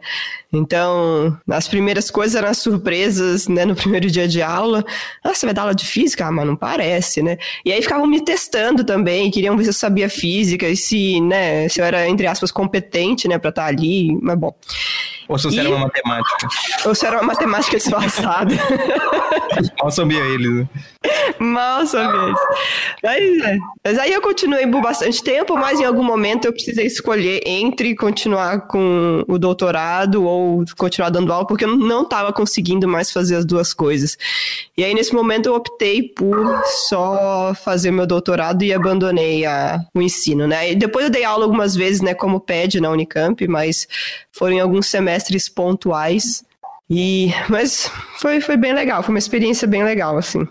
Então, 0.52 1.36
as 1.48 1.66
primeiras 1.66 2.10
coisas 2.10 2.34
eram 2.34 2.48
as 2.48 2.58
surpresas, 2.58 3.48
né, 3.48 3.64
no 3.64 3.74
primeiro 3.76 4.10
dia 4.10 4.28
de 4.28 4.42
aula. 4.42 4.84
Ah, 5.24 5.34
você 5.34 5.46
vai 5.46 5.54
dar 5.54 5.62
aula 5.62 5.74
de 5.74 5.84
física? 5.86 6.26
Ah, 6.26 6.32
mas 6.32 6.46
não 6.46 6.56
parece, 6.56 7.22
né? 7.22 7.38
E 7.64 7.72
aí 7.72 7.80
ficavam 7.80 8.06
me 8.06 8.20
testando 8.22 8.84
também, 8.84 9.30
queriam 9.30 9.56
ver 9.56 9.64
se 9.64 9.70
eu 9.70 9.74
sabia 9.74 10.08
física 10.10 10.68
e 10.68 10.76
se, 10.76 11.20
né, 11.20 11.68
se 11.68 11.80
eu 11.80 11.84
era, 11.84 12.06
entre 12.08 12.26
aspas, 12.26 12.50
competente, 12.50 13.26
né, 13.28 13.38
pra 13.38 13.50
estar 13.50 13.64
ali, 13.66 14.16
mas 14.20 14.38
bom. 14.38 14.54
Ou 15.28 15.38
se 15.38 15.44
você 15.44 15.56
E- 15.56 15.60
era 15.60 15.68
uma 15.70 15.78
matemática. 15.86 16.48
Ou 16.84 16.94
se 16.94 17.06
era 17.06 17.16
uma 17.16 17.22
matemática 17.28 17.76
disfarçada. 17.78 18.54
Mal 19.80 19.90
sabia 19.90 20.18
ele. 20.20 20.48
né? 20.48 20.68
Mal 21.38 21.86
sabia. 21.86 22.34
Mas, 23.02 23.38
é. 23.42 23.58
mas 23.84 23.98
aí 23.98 24.12
eu 24.12 24.20
continuei 24.20 24.66
por 24.66 24.82
bastante 24.82 25.22
tempo, 25.22 25.54
mas 25.56 25.80
em 25.80 25.84
algum 25.84 26.02
momento 26.02 26.44
eu 26.46 26.52
precisei 26.52 26.86
escolher 26.86 27.40
entre 27.46 27.94
continuar 27.94 28.66
com 28.66 29.24
o 29.28 29.38
doutorado 29.38 30.24
ou 30.24 30.41
continuar 30.76 31.10
dando 31.10 31.32
aula, 31.32 31.46
porque 31.46 31.64
eu 31.64 31.76
não 31.76 32.02
estava 32.02 32.32
conseguindo 32.32 32.88
mais 32.88 33.10
fazer 33.10 33.36
as 33.36 33.44
duas 33.44 33.72
coisas. 33.74 34.16
E 34.76 34.84
aí, 34.84 34.94
nesse 34.94 35.14
momento, 35.14 35.46
eu 35.46 35.54
optei 35.54 36.02
por 36.02 36.62
só 36.88 37.54
fazer 37.54 37.90
meu 37.90 38.06
doutorado 38.06 38.62
e 38.62 38.72
abandonei 38.72 39.44
a, 39.44 39.80
o 39.94 40.02
ensino, 40.02 40.46
né? 40.46 40.72
E 40.72 40.74
depois 40.74 41.06
eu 41.06 41.10
dei 41.10 41.24
aula 41.24 41.44
algumas 41.44 41.74
vezes, 41.74 42.00
né, 42.00 42.14
como 42.14 42.40
PED 42.40 42.80
na 42.80 42.90
Unicamp, 42.90 43.46
mas 43.48 43.86
foram 44.30 44.56
em 44.56 44.60
alguns 44.60 44.86
semestres 44.86 45.48
pontuais. 45.48 46.44
E, 46.94 47.32
mas 47.48 47.90
foi, 48.20 48.40
foi 48.42 48.56
bem 48.58 48.74
legal, 48.74 49.02
foi 49.02 49.14
uma 49.14 49.18
experiência 49.18 49.66
bem 49.66 49.82
legal, 49.82 50.18
assim. 50.18 50.46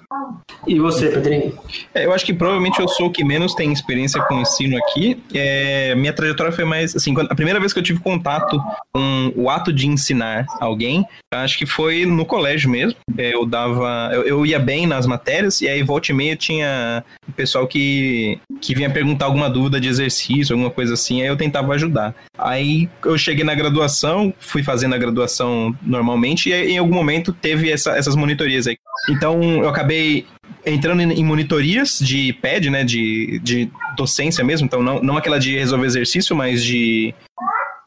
E 0.67 0.79
você, 0.79 1.09
Pedrinho? 1.09 1.53
É, 1.93 2.05
eu 2.05 2.13
acho 2.13 2.25
que 2.25 2.33
provavelmente 2.33 2.79
eu 2.79 2.87
sou 2.87 3.07
o 3.07 3.11
que 3.11 3.23
menos 3.23 3.53
tem 3.53 3.71
experiência 3.71 4.19
com 4.23 4.39
ensino 4.41 4.75
aqui. 4.77 5.21
É, 5.33 5.93
minha 5.95 6.13
trajetória 6.13 6.51
foi 6.51 6.65
mais 6.65 6.95
assim, 6.95 7.13
quando- 7.13 7.31
a 7.31 7.35
primeira 7.35 7.59
vez 7.59 7.73
que 7.73 7.79
eu 7.79 7.83
tive 7.83 7.99
contato 7.99 8.59
com 8.93 9.31
o 9.35 9.49
ato 9.49 9.71
de 9.71 9.87
ensinar 9.87 10.45
alguém, 10.59 11.05
acho 11.33 11.57
que 11.57 11.65
foi 11.65 12.05
no 12.05 12.25
colégio 12.25 12.69
mesmo. 12.69 12.97
É, 13.17 13.33
eu 13.35 13.45
dava, 13.45 14.09
eu, 14.13 14.23
eu 14.23 14.45
ia 14.45 14.59
bem 14.59 14.85
nas 14.87 15.05
matérias 15.05 15.61
e 15.61 15.67
aí 15.67 15.83
volta 15.83 16.11
e 16.11 16.15
meia 16.15 16.35
tinha 16.35 17.03
o 17.27 17.31
pessoal 17.31 17.67
que 17.67 18.39
que 18.59 18.75
vinha 18.75 18.89
perguntar 18.91 19.25
alguma 19.25 19.49
dúvida 19.49 19.79
de 19.81 19.87
exercício, 19.87 20.53
alguma 20.53 20.69
coisa 20.69 20.93
assim, 20.93 21.21
aí 21.21 21.27
eu 21.27 21.35
tentava 21.35 21.73
ajudar. 21.73 22.13
Aí 22.37 22.87
eu 23.03 23.17
cheguei 23.17 23.43
na 23.43 23.55
graduação, 23.55 24.31
fui 24.39 24.61
fazendo 24.61 24.93
a 24.93 24.97
graduação 24.99 25.75
normalmente 25.81 26.30
e 26.49 26.71
em 26.71 26.77
algum 26.77 26.93
momento 26.93 27.31
teve 27.33 27.69
essa- 27.71 27.91
essas 27.97 28.15
monitorias 28.15 28.67
aí. 28.67 28.77
Então 29.09 29.41
eu 29.63 29.69
acabei 29.69 30.25
entrando 30.65 31.01
em 31.01 31.23
monitorias 31.23 31.97
de 31.99 32.33
PED, 32.33 32.69
né, 32.69 32.83
de, 32.83 33.39
de 33.43 33.69
docência 33.97 34.43
mesmo, 34.43 34.65
então 34.65 34.83
não, 34.83 35.01
não 35.01 35.17
aquela 35.17 35.39
de 35.39 35.57
resolver 35.57 35.85
exercício, 35.87 36.35
mas 36.35 36.63
de, 36.63 37.13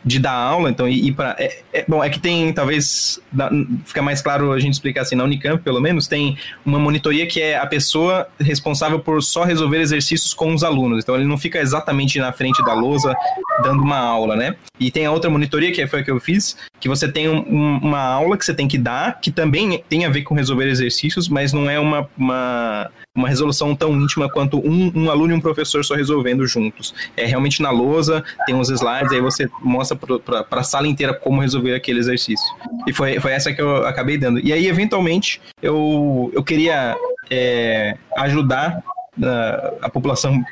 de 0.04 0.18
dar 0.18 0.32
aula, 0.32 0.68
então 0.70 0.86
ir 0.88 1.12
para 1.12 1.34
é, 1.38 1.60
é- 1.72 1.84
bom, 1.88 2.04
é 2.04 2.10
que 2.10 2.18
tem, 2.18 2.52
talvez, 2.52 3.18
dá- 3.32 3.50
fica 3.86 4.02
mais 4.02 4.20
claro 4.20 4.52
a 4.52 4.58
gente 4.60 4.74
explicar 4.74 5.00
assim, 5.02 5.14
na 5.16 5.24
Unicamp, 5.24 5.62
pelo 5.62 5.80
menos, 5.80 6.06
tem 6.06 6.36
uma 6.64 6.78
monitoria 6.78 7.26
que 7.26 7.40
é 7.40 7.56
a 7.56 7.66
pessoa 7.66 8.28
responsável 8.38 9.00
por 9.00 9.22
só 9.22 9.44
resolver 9.44 9.80
exercícios 9.80 10.34
com 10.34 10.52
os 10.52 10.62
alunos, 10.62 11.02
então 11.02 11.14
ele 11.14 11.24
não 11.24 11.38
fica 11.38 11.58
exatamente 11.58 12.18
na 12.18 12.32
frente 12.32 12.62
da 12.64 12.74
lousa 12.74 13.14
dando 13.62 13.82
uma 13.82 13.98
aula, 13.98 14.36
né, 14.36 14.56
e 14.78 14.90
tem 14.90 15.06
a 15.06 15.10
outra 15.10 15.30
monitoria, 15.30 15.72
que 15.72 15.86
foi 15.86 16.00
a 16.00 16.04
que 16.04 16.10
eu 16.10 16.20
fiz, 16.20 16.56
que 16.78 16.88
você 16.88 17.10
tem 17.10 17.28
um- 17.28 17.44
um- 17.48 17.78
uma 17.78 18.00
aula 18.00 18.36
que 18.36 18.44
você 18.44 18.52
tem 18.52 18.68
que 18.68 18.76
dar, 18.76 19.20
que 19.20 19.30
também 19.30 19.82
tem 19.88 20.04
a 20.04 20.10
ver 20.10 20.22
com 20.22 20.34
resolver 20.34 20.68
exercícios, 20.68 21.28
mas 21.28 21.52
não 21.52 21.70
é 21.70 21.78
uma, 21.80 22.06
uma, 22.16 22.90
uma 23.16 23.29
resolução 23.29 23.77
tão 23.77 23.92
íntima 24.00 24.29
quanto 24.29 24.59
um, 24.59 24.90
um 24.94 25.09
aluno 25.11 25.33
e 25.33 25.37
um 25.37 25.40
professor 25.40 25.85
só 25.85 25.94
resolvendo 25.94 26.44
juntos. 26.46 26.92
É 27.16 27.24
realmente 27.24 27.62
na 27.62 27.70
lousa, 27.70 28.24
tem 28.44 28.55
uns 28.57 28.70
slides, 28.70 29.12
aí 29.12 29.20
você 29.20 29.48
mostra 29.61 29.96
para 29.96 30.44
a 30.50 30.62
sala 30.64 30.88
inteira 30.88 31.14
como 31.14 31.40
resolver 31.40 31.74
aquele 31.74 32.00
exercício. 32.00 32.44
E 32.88 32.92
foi, 32.92 33.20
foi 33.20 33.33
essa 33.33 33.53
que 33.53 33.62
eu 33.62 33.87
acabei 33.87 34.18
dando. 34.18 34.40
E 34.40 34.53
aí, 34.53 34.66
eventualmente, 34.66 35.40
eu, 35.62 36.33
eu 36.35 36.42
queria 36.42 36.96
é, 37.31 37.96
ajudar 38.18 38.83
ah, 39.22 39.74
a 39.83 39.88
população 39.88 40.42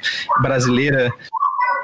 brasileira 0.40 1.12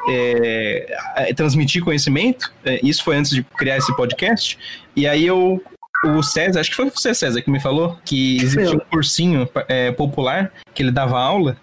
é, 0.09 0.97
a- 1.17 1.35
transmitir 1.35 1.83
conhecimento. 1.83 2.53
É, 2.65 2.79
isso 2.85 3.03
foi 3.03 3.17
antes 3.17 3.33
de 3.33 3.43
criar 3.43 3.79
esse 3.79 3.95
podcast. 3.97 4.57
E 4.95 5.09
aí 5.09 5.27
eu. 5.27 5.61
O 6.05 6.23
César, 6.23 6.61
acho 6.61 6.71
que 6.71 6.77
foi 6.77 6.89
você, 6.89 7.13
César, 7.13 7.43
que 7.43 7.51
me 7.51 7.61
falou 7.61 7.99
que 8.05 8.37
existia 8.37 8.77
um 8.77 8.79
cursinho 8.79 9.49
é, 9.67 9.91
popular 9.91 10.53
que 10.73 10.83
ele 10.83 10.93
dava 10.93 11.19
aula. 11.19 11.57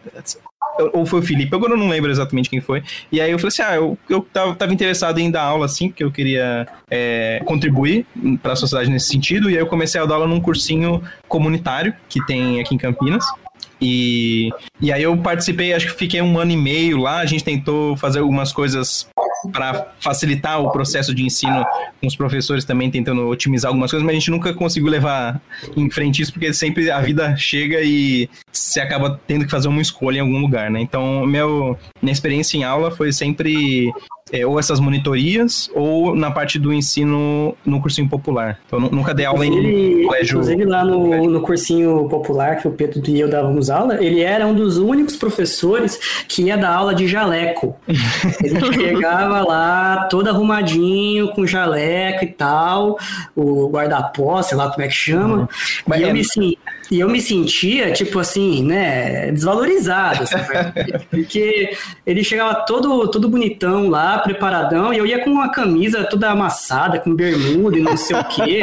Ou 0.91 1.05
foi 1.05 1.21
o 1.21 1.23
Felipe, 1.23 1.55
agora 1.55 1.71
eu 1.71 1.77
não 1.77 1.87
lembro 1.87 2.11
exatamente 2.11 2.49
quem 2.49 2.59
foi. 2.59 2.83
E 3.09 3.21
aí 3.21 3.31
eu 3.31 3.39
falei 3.39 3.47
assim: 3.47 3.61
ah, 3.61 3.75
eu, 3.75 3.97
eu 4.09 4.21
tava, 4.21 4.53
tava 4.55 4.73
interessado 4.73 5.19
em 5.19 5.31
dar 5.31 5.43
aula 5.43 5.65
assim, 5.65 5.87
porque 5.87 6.03
eu 6.03 6.11
queria 6.11 6.67
é, 6.91 7.41
contribuir 7.45 8.05
para 8.43 8.53
a 8.53 8.55
sociedade 8.57 8.89
nesse 8.89 9.07
sentido. 9.07 9.49
E 9.49 9.53
aí 9.53 9.59
eu 9.61 9.67
comecei 9.67 10.01
a 10.01 10.05
dar 10.05 10.15
aula 10.15 10.27
num 10.27 10.41
cursinho 10.41 11.01
comunitário 11.29 11.95
que 12.09 12.23
tem 12.25 12.59
aqui 12.59 12.75
em 12.75 12.77
Campinas. 12.77 13.25
E, 13.79 14.49
e 14.81 14.91
aí 14.91 15.03
eu 15.03 15.15
participei, 15.17 15.73
acho 15.73 15.87
que 15.87 15.93
fiquei 15.93 16.21
um 16.21 16.39
ano 16.39 16.51
e 16.51 16.57
meio 16.57 16.97
lá, 16.97 17.19
a 17.19 17.25
gente 17.25 17.43
tentou 17.43 17.95
fazer 17.97 18.19
algumas 18.19 18.51
coisas 18.51 19.07
para 19.51 19.93
facilitar 19.99 20.61
o 20.61 20.71
processo 20.71 21.13
de 21.13 21.23
ensino, 21.23 21.65
com 22.01 22.07
os 22.07 22.15
professores 22.15 22.65
também 22.65 22.89
tentando 22.89 23.27
otimizar 23.27 23.69
algumas 23.69 23.91
coisas, 23.91 24.05
mas 24.05 24.15
a 24.15 24.19
gente 24.19 24.31
nunca 24.31 24.53
conseguiu 24.53 24.89
levar 24.89 25.41
em 25.75 25.89
frente 25.89 26.21
isso, 26.21 26.31
porque 26.31 26.53
sempre 26.53 26.89
a 26.91 27.01
vida 27.01 27.35
chega 27.37 27.81
e 27.81 28.29
você 28.51 28.79
acaba 28.79 29.19
tendo 29.27 29.45
que 29.45 29.51
fazer 29.51 29.67
uma 29.67 29.81
escolha 29.81 30.17
em 30.17 30.21
algum 30.21 30.39
lugar, 30.39 30.69
né? 30.69 30.79
Então, 30.81 31.25
meu, 31.25 31.77
minha 32.01 32.13
experiência 32.13 32.57
em 32.57 32.63
aula 32.63 32.91
foi 32.91 33.11
sempre 33.11 33.91
é, 34.31 34.43
ou 34.43 34.59
essas 34.59 34.79
monitorias 34.79 35.69
ou 35.75 36.15
na 36.15 36.31
parte 36.31 36.57
do 36.57 36.73
ensino 36.73 37.55
no 37.63 37.79
cursinho 37.79 38.09
popular. 38.09 38.59
Então 38.65 38.79
nunca 38.79 39.13
dei 39.13 39.23
aula 39.25 39.45
Inclusive- 39.45 40.01
em 40.01 40.05
colégio. 40.07 40.37
Inclusive 40.37 40.65
lá 40.65 40.83
no, 40.83 41.29
no 41.29 41.41
cursinho 41.41 42.09
popular 42.09 42.55
que 42.59 42.67
o 42.67 42.71
Pedro 42.71 43.03
e 43.07 43.19
eu 43.19 43.29
dávamos 43.29 43.69
aula, 43.69 44.03
ele 44.03 44.21
era 44.21 44.47
um 44.47 44.55
dos 44.55 44.79
únicos 44.79 45.15
professores 45.15 45.99
que 46.27 46.41
ia 46.43 46.57
dar 46.57 46.73
aula 46.73 46.95
de 46.95 47.07
jaleco. 47.07 47.75
Ele 48.43 48.59
chegava 48.73 49.41
lá 49.47 50.07
todo 50.09 50.27
arrumadinho, 50.27 51.27
com 51.29 51.45
jaleco 51.45 52.23
e 52.25 52.27
tal, 52.31 52.97
o 53.35 53.69
guarda-pó, 53.69 54.41
sei 54.41 54.57
lá 54.57 54.69
como 54.71 54.81
é 54.83 54.87
que 54.87 54.93
chama. 54.95 55.47
Mas 55.85 55.99
E 55.99 56.03
eu, 56.03 56.13
me, 56.13 56.23
sen- 56.23 56.57
e 56.91 56.99
eu 56.99 57.09
me 57.09 57.21
sentia, 57.21 57.91
tipo 57.91 58.19
assim, 58.19 58.63
né, 58.63 59.31
desvalorizado, 59.31 60.27
sabe? 60.27 60.45
porque 61.09 61.75
ele 62.05 62.23
chegava 62.23 62.53
todo, 62.65 63.07
todo 63.09 63.29
bonitão 63.29 63.89
lá, 63.89 64.19
preparadão, 64.19 64.93
e 64.93 64.97
eu 64.97 65.05
ia 65.05 65.23
com 65.23 65.29
uma 65.29 65.49
camisa 65.51 66.03
toda 66.03 66.29
amassada, 66.29 66.99
com 66.99 67.13
bermuda 67.15 67.77
e 67.77 67.81
não 67.81 67.97
sei 67.97 68.15
o 68.15 68.23
quê. 68.25 68.59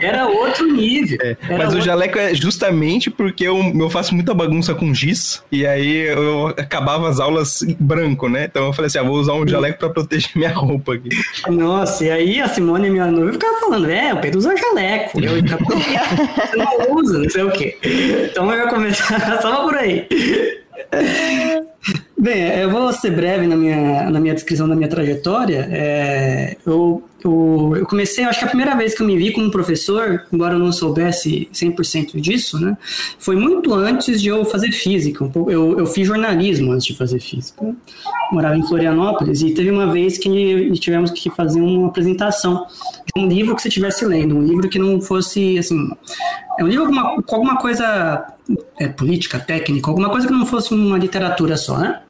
Era 0.00 0.26
outro 0.26 0.66
nível. 0.72 1.18
Era 1.22 1.36
Mas 1.58 1.60
o 1.68 1.76
outro- 1.76 1.80
jaleco 1.82 2.18
é 2.18 2.34
justamente 2.34 3.10
porque 3.10 3.44
eu, 3.44 3.58
eu 3.78 3.90
faço 3.90 4.14
muita 4.14 4.32
bagunça 4.34 4.74
com 4.74 4.92
giz 4.94 5.42
e 5.50 5.66
aí 5.66 6.08
eu 6.08 6.48
acabava 6.48 7.08
as 7.08 7.20
aulas 7.20 7.62
em 7.62 7.76
branco, 7.78 8.28
né? 8.28 8.44
Então 8.44 8.66
eu 8.66 8.72
falei 8.72 8.86
assim, 8.86 8.98
ah, 8.98 9.02
vou 9.02 9.16
usar 9.16 9.32
um 9.34 9.46
jaleco 9.46 9.78
pra 9.78 9.90
proteger 9.90 10.30
minha 10.36 10.50
roupa 10.52 10.94
aqui. 10.94 11.08
Nossa, 11.48 12.04
e 12.04 12.10
aí 12.10 12.40
a 12.40 12.48
Simone, 12.48 12.90
minha 12.90 13.06
noiva, 13.06 13.32
ficava 13.32 13.58
falando, 13.60 13.90
é, 13.90 14.12
o 14.14 14.20
Pedro 14.20 14.38
usa 14.38 14.54
jaleco. 14.56 15.20
Eu 15.20 15.36
ficava, 15.36 15.64
você 16.46 16.56
não 16.56 16.96
usa, 16.96 17.18
não 17.18 17.30
sei 17.30 17.47
o 17.48 17.52
quê. 17.52 17.76
Então 18.30 18.50
eu 18.52 18.58
ia 18.58 18.68
começar 18.68 19.40
só 19.42 19.64
por 19.64 19.74
aí. 19.74 20.06
Bem, 22.20 22.48
eu 22.58 22.70
vou 22.70 22.92
ser 22.92 23.12
breve 23.12 23.46
na 23.46 23.56
minha, 23.56 24.10
na 24.10 24.18
minha 24.18 24.34
descrição 24.34 24.68
da 24.68 24.74
minha 24.74 24.88
trajetória. 24.88 25.68
É, 25.70 26.56
eu, 26.66 27.02
eu, 27.24 27.74
eu 27.76 27.86
comecei, 27.86 28.24
acho 28.24 28.40
que 28.40 28.44
a 28.44 28.48
primeira 28.48 28.74
vez 28.76 28.92
que 28.92 29.02
eu 29.02 29.06
me 29.06 29.16
vi 29.16 29.32
como 29.32 29.50
professor, 29.52 30.26
embora 30.32 30.54
eu 30.54 30.58
não 30.58 30.72
soubesse 30.72 31.48
100% 31.52 32.20
disso, 32.20 32.58
né, 32.60 32.76
foi 33.20 33.36
muito 33.36 33.72
antes 33.72 34.20
de 34.20 34.28
eu 34.28 34.44
fazer 34.44 34.72
física. 34.72 35.30
Eu, 35.46 35.78
eu 35.78 35.86
fiz 35.86 36.08
jornalismo 36.08 36.72
antes 36.72 36.86
de 36.86 36.96
fazer 36.96 37.20
física. 37.20 37.64
Eu 37.64 37.76
morava 38.32 38.56
em 38.56 38.66
Florianópolis 38.66 39.40
e 39.40 39.54
teve 39.54 39.70
uma 39.70 39.86
vez 39.92 40.18
que 40.18 40.72
tivemos 40.80 41.12
que 41.12 41.30
fazer 41.30 41.60
uma 41.60 41.86
apresentação 41.86 42.66
de 43.14 43.22
um 43.22 43.28
livro 43.28 43.54
que 43.54 43.62
você 43.62 43.68
estivesse 43.68 44.04
lendo, 44.04 44.36
um 44.36 44.42
livro 44.42 44.68
que 44.68 44.78
não 44.78 45.00
fosse, 45.00 45.56
assim, 45.56 45.88
é 46.58 46.64
um 46.64 46.66
livro 46.66 46.86
com 46.86 46.98
alguma, 46.98 47.24
alguma 47.30 47.56
coisa 47.56 48.34
é, 48.78 48.88
política, 48.88 49.38
técnica, 49.38 49.88
alguma 49.88 50.10
coisa 50.10 50.26
que 50.26 50.32
não 50.32 50.44
fosse 50.44 50.74
uma 50.74 50.98
literatura 50.98 51.56
só, 51.56 51.78
né? 51.78 52.00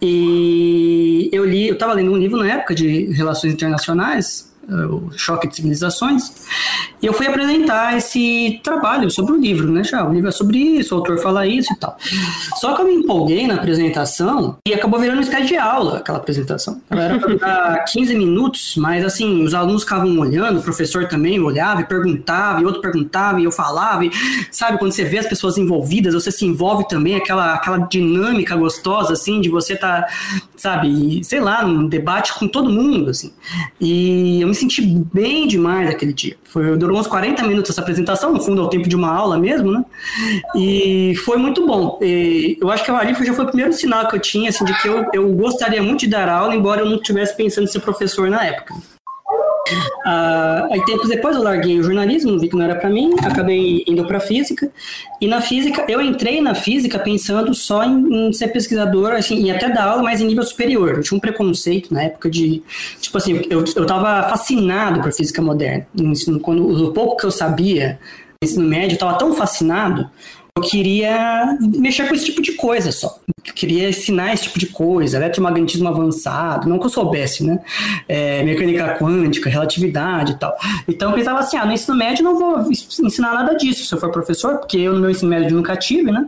E 0.00 1.28
eu 1.32 1.44
li, 1.44 1.66
eu 1.66 1.74
estava 1.74 1.92
lendo 1.92 2.12
um 2.12 2.16
livro 2.16 2.38
na 2.38 2.46
época 2.46 2.72
de 2.72 3.06
relações 3.12 3.52
internacionais, 3.52 4.54
o 4.68 5.10
Choque 5.16 5.48
de 5.48 5.56
Civilizações, 5.56 6.32
e 7.00 7.06
eu 7.06 7.12
fui 7.12 7.26
apresentar 7.26 7.96
esse 7.96 8.60
trabalho 8.64 9.10
sobre 9.10 9.32
o 9.32 9.36
livro, 9.36 9.70
né? 9.70 9.84
Já, 9.84 10.06
o 10.06 10.12
livro 10.12 10.28
é 10.28 10.32
sobre 10.32 10.58
isso, 10.58 10.94
o 10.94 10.98
autor 10.98 11.18
fala 11.18 11.46
isso 11.46 11.72
e 11.72 11.76
tal. 11.76 11.96
Só 12.56 12.74
que 12.74 12.82
eu 12.82 12.86
me 12.86 12.94
empolguei 12.94 13.46
na 13.46 13.54
apresentação 13.54 14.56
e 14.66 14.74
acabou 14.74 14.98
virando 14.98 15.18
uma 15.18 15.22
espécie 15.22 15.46
de 15.46 15.56
aula 15.56 15.98
aquela 15.98 16.18
apresentação. 16.18 16.80
Ela 16.90 17.04
era 17.04 17.18
para 17.18 17.28
durar 17.28 17.84
15 17.84 18.14
minutos, 18.14 18.74
mas 18.76 19.04
assim, 19.04 19.44
os 19.44 19.54
alunos 19.54 19.82
ficavam 19.82 20.18
olhando, 20.18 20.58
o 20.58 20.62
professor 20.62 21.06
também 21.06 21.38
olhava 21.40 21.82
e 21.82 21.84
perguntava, 21.84 22.60
e 22.60 22.64
outro 22.64 22.80
perguntava, 22.80 23.40
e 23.40 23.44
eu 23.44 23.52
falava, 23.52 24.04
e 24.04 24.10
sabe, 24.50 24.78
quando 24.78 24.92
você 24.92 25.04
vê 25.04 25.18
as 25.18 25.26
pessoas 25.26 25.58
envolvidas, 25.58 26.14
você 26.14 26.32
se 26.32 26.44
envolve 26.44 26.88
também, 26.88 27.14
aquela, 27.14 27.54
aquela 27.54 27.78
dinâmica 27.78 28.56
gostosa, 28.56 29.12
assim, 29.12 29.40
de 29.40 29.48
você 29.48 29.74
estar, 29.74 30.06
sabe, 30.56 31.22
sei 31.22 31.40
lá, 31.40 31.64
num 31.64 31.86
debate 31.86 32.34
com 32.34 32.48
todo 32.48 32.70
mundo, 32.70 33.10
assim. 33.10 33.32
E 33.80 34.40
eu 34.40 34.48
me 34.48 34.55
senti 34.56 34.82
bem 34.82 35.46
demais 35.46 35.88
aquele 35.88 36.12
dia. 36.12 36.36
Foi, 36.44 36.76
durou 36.76 36.98
uns 36.98 37.06
40 37.06 37.46
minutos 37.46 37.70
essa 37.70 37.80
apresentação, 37.80 38.32
no 38.32 38.42
fundo 38.42 38.62
é 38.62 38.64
o 38.64 38.68
tempo 38.68 38.88
de 38.88 38.96
uma 38.96 39.12
aula 39.12 39.38
mesmo, 39.38 39.70
né? 39.70 39.84
E 40.56 41.14
foi 41.24 41.36
muito 41.36 41.66
bom. 41.66 41.98
E 42.02 42.58
eu 42.60 42.70
acho 42.70 42.84
que 42.84 42.90
ali 42.90 43.14
já 43.14 43.32
foi 43.32 43.44
o 43.44 43.48
primeiro 43.48 43.72
sinal 43.72 44.08
que 44.08 44.16
eu 44.16 44.20
tinha, 44.20 44.50
assim, 44.50 44.64
de 44.64 44.76
que 44.80 44.88
eu, 44.88 45.04
eu 45.12 45.32
gostaria 45.34 45.82
muito 45.82 46.00
de 46.00 46.08
dar 46.08 46.28
aula, 46.28 46.54
embora 46.54 46.80
eu 46.80 46.86
não 46.86 46.96
estivesse 46.96 47.36
pensando 47.36 47.64
em 47.64 47.70
ser 47.70 47.80
professor 47.80 48.28
na 48.28 48.44
época. 48.44 48.74
Ah, 50.04 50.68
aí 50.70 50.84
tempos 50.84 51.08
depois 51.08 51.34
eu 51.34 51.42
larguei 51.42 51.78
o 51.78 51.82
jornalismo, 51.82 52.38
vi 52.38 52.48
que 52.48 52.56
não 52.56 52.64
era 52.64 52.76
para 52.76 52.88
mim, 52.88 53.14
acabei 53.22 53.84
indo 53.86 54.04
para 54.04 54.20
física. 54.20 54.70
E 55.20 55.26
na 55.26 55.40
física, 55.40 55.84
eu 55.88 56.00
entrei 56.00 56.40
na 56.40 56.54
física 56.54 56.98
pensando 56.98 57.54
só 57.54 57.84
em, 57.84 58.28
em 58.28 58.32
ser 58.32 58.48
pesquisador, 58.48 59.12
assim, 59.12 59.44
e 59.44 59.50
até 59.50 59.68
dar 59.68 59.84
aula, 59.84 60.02
mas 60.02 60.20
em 60.20 60.26
nível 60.26 60.42
superior. 60.42 60.96
Eu 60.96 61.02
tinha 61.02 61.16
um 61.16 61.20
preconceito 61.20 61.92
na 61.92 62.02
época 62.04 62.30
de, 62.30 62.62
tipo 63.00 63.16
assim, 63.18 63.42
eu, 63.50 63.64
eu 63.74 63.86
tava 63.86 64.28
fascinado 64.28 65.00
por 65.00 65.12
física 65.12 65.42
moderna. 65.42 65.86
Quando, 66.42 66.86
o 66.86 66.92
pouco 66.92 67.16
que 67.16 67.26
eu 67.26 67.30
sabia, 67.30 67.98
no 68.40 68.48
ensino 68.48 68.68
médio, 68.68 68.94
eu 68.94 68.98
tava 68.98 69.18
tão 69.18 69.32
fascinado 69.34 70.10
eu 70.56 70.62
queria 70.62 71.56
mexer 71.60 72.08
com 72.08 72.14
esse 72.14 72.24
tipo 72.24 72.40
de 72.40 72.52
coisa 72.52 72.90
só. 72.90 73.18
Eu 73.46 73.52
queria 73.52 73.90
ensinar 73.90 74.32
esse 74.32 74.44
tipo 74.44 74.58
de 74.58 74.66
coisa, 74.66 75.18
eletromagnetismo 75.18 75.86
avançado, 75.86 76.66
não 76.66 76.78
que 76.78 76.86
eu 76.86 76.90
soubesse, 76.90 77.44
né? 77.44 77.60
É, 78.08 78.42
mecânica 78.42 78.96
quântica, 78.98 79.50
relatividade 79.50 80.32
e 80.32 80.36
tal. 80.36 80.56
Então 80.88 81.10
eu 81.10 81.16
pensava 81.16 81.40
assim, 81.40 81.58
ah, 81.58 81.66
no 81.66 81.72
ensino 81.72 81.96
médio 81.96 82.24
não 82.24 82.38
vou 82.38 82.70
ensinar 82.70 83.34
nada 83.34 83.54
disso 83.54 83.84
se 83.84 83.94
eu 83.94 84.00
for 84.00 84.10
professor, 84.10 84.56
porque 84.56 84.78
eu 84.78 84.94
no 84.94 85.00
meu 85.00 85.10
ensino 85.10 85.28
médio 85.28 85.54
nunca 85.54 85.76
tive, 85.76 86.10
né? 86.10 86.26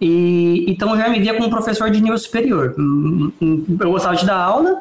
E, 0.00 0.64
então 0.68 0.90
eu 0.90 0.98
já 0.98 1.08
me 1.08 1.18
via 1.18 1.34
como 1.34 1.50
professor 1.50 1.90
de 1.90 2.00
nível 2.00 2.18
superior. 2.18 2.74
Hum, 2.78 3.32
hum, 3.42 3.78
Eu 3.80 3.90
gostava 3.90 4.14
de 4.14 4.24
dar 4.24 4.36
aula, 4.36 4.80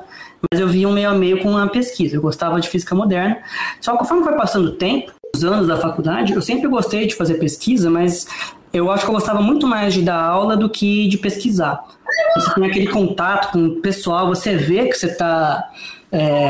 mas 0.51 0.59
eu 0.61 0.67
via 0.67 0.87
um 0.87 0.93
meio 0.93 1.09
a 1.09 1.13
meio 1.13 1.41
com 1.41 1.57
a 1.57 1.67
pesquisa. 1.67 2.17
Eu 2.17 2.21
gostava 2.21 2.59
de 2.61 2.69
física 2.69 2.93
moderna. 2.93 3.39
Só 3.81 3.93
que 3.93 3.97
conforme 3.99 4.23
foi 4.23 4.35
passando 4.35 4.67
o 4.67 4.71
tempo, 4.73 5.11
anos 5.43 5.67
da 5.67 5.77
faculdade, 5.77 6.33
eu 6.33 6.41
sempre 6.41 6.67
gostei 6.67 7.07
de 7.07 7.15
fazer 7.15 7.35
pesquisa, 7.35 7.89
mas 7.89 8.27
eu 8.71 8.91
acho 8.91 9.03
que 9.03 9.09
eu 9.09 9.15
gostava 9.15 9.41
muito 9.41 9.67
mais 9.67 9.93
de 9.93 10.01
dar 10.01 10.21
aula 10.21 10.55
do 10.55 10.69
que 10.69 11.07
de 11.07 11.17
pesquisar. 11.17 11.83
Você 12.35 12.53
tem 12.53 12.65
aquele 12.65 12.87
contato 12.87 13.51
com 13.51 13.65
o 13.65 13.75
pessoal, 13.81 14.27
você 14.27 14.55
vê 14.55 14.87
que 14.87 14.93
você 14.93 15.07
está 15.07 15.69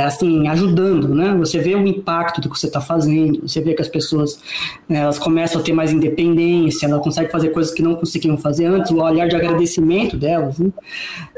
assim 0.05 0.47
ajudando, 0.47 1.13
né? 1.15 1.33
Você 1.39 1.59
vê 1.59 1.75
o 1.75 1.87
impacto 1.87 2.41
do 2.41 2.49
que 2.49 2.59
você 2.59 2.67
está 2.67 2.81
fazendo, 2.81 3.47
você 3.47 3.61
vê 3.61 3.73
que 3.73 3.81
as 3.81 3.87
pessoas 3.87 4.39
né, 4.87 4.99
elas 4.99 5.17
começam 5.17 5.59
a 5.59 5.63
ter 5.63 5.73
mais 5.73 5.91
independência, 5.91 6.85
elas 6.85 7.01
conseguem 7.01 7.31
fazer 7.31 7.49
coisas 7.49 7.73
que 7.73 7.81
não 7.81 7.95
conseguiam 7.95 8.37
fazer 8.37 8.65
antes, 8.65 8.91
o 8.91 9.01
olhar 9.01 9.27
de 9.27 9.35
agradecimento 9.35 10.17
delas. 10.17 10.59
Né? 10.59 10.69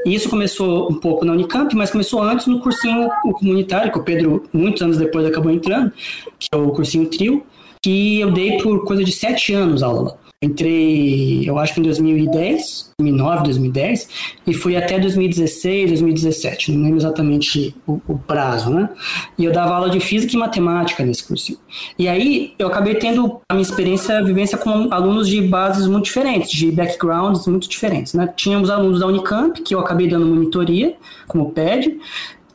E 0.04 0.14
isso 0.14 0.28
começou 0.28 0.90
um 0.90 0.94
pouco 0.94 1.24
na 1.24 1.32
Unicamp, 1.32 1.74
mas 1.74 1.90
começou 1.90 2.22
antes 2.22 2.46
no 2.46 2.60
cursinho 2.60 3.08
comunitário, 3.38 3.92
que 3.92 3.98
o 3.98 4.02
Pedro, 4.02 4.44
muitos 4.52 4.82
anos 4.82 4.98
depois, 4.98 5.26
acabou 5.26 5.50
entrando, 5.50 5.92
que 6.38 6.48
é 6.52 6.56
o 6.56 6.70
cursinho 6.70 7.06
Trio, 7.06 7.42
que 7.82 8.20
eu 8.20 8.30
dei 8.30 8.58
por 8.58 8.84
coisa 8.84 9.04
de 9.04 9.12
sete 9.12 9.52
anos 9.54 9.82
aula 9.82 10.02
lá. 10.02 10.27
Entrei, 10.40 11.42
eu 11.50 11.58
acho 11.58 11.74
que 11.74 11.80
em 11.80 11.82
2010, 11.82 12.92
2009, 12.96 13.42
2010, 13.42 14.08
e 14.46 14.54
fui 14.54 14.76
até 14.76 14.96
2016, 14.96 15.88
2017, 15.88 16.70
não 16.70 16.84
lembro 16.84 16.98
exatamente 16.98 17.74
o, 17.84 18.00
o, 18.06 18.16
prazo, 18.16 18.70
né? 18.70 18.88
E 19.36 19.44
eu 19.44 19.52
dava 19.52 19.74
aula 19.74 19.90
de 19.90 19.98
física 19.98 20.36
e 20.36 20.38
matemática 20.38 21.04
nesse 21.04 21.26
cursinho. 21.26 21.58
E 21.98 22.06
aí 22.06 22.54
eu 22.56 22.68
acabei 22.68 22.94
tendo 22.94 23.40
a 23.48 23.54
minha 23.54 23.64
experiência, 23.64 24.16
a 24.16 24.22
vivência 24.22 24.56
com 24.56 24.86
alunos 24.92 25.28
de 25.28 25.42
bases 25.42 25.88
muito 25.88 26.04
diferentes, 26.04 26.52
de 26.52 26.70
backgrounds 26.70 27.44
muito 27.48 27.68
diferentes, 27.68 28.14
né? 28.14 28.32
Tínhamos 28.36 28.70
alunos 28.70 29.00
da 29.00 29.08
Unicamp, 29.08 29.60
que 29.60 29.74
eu 29.74 29.80
acabei 29.80 30.06
dando 30.06 30.24
monitoria, 30.24 30.94
como 31.26 31.50
PED, 31.50 31.98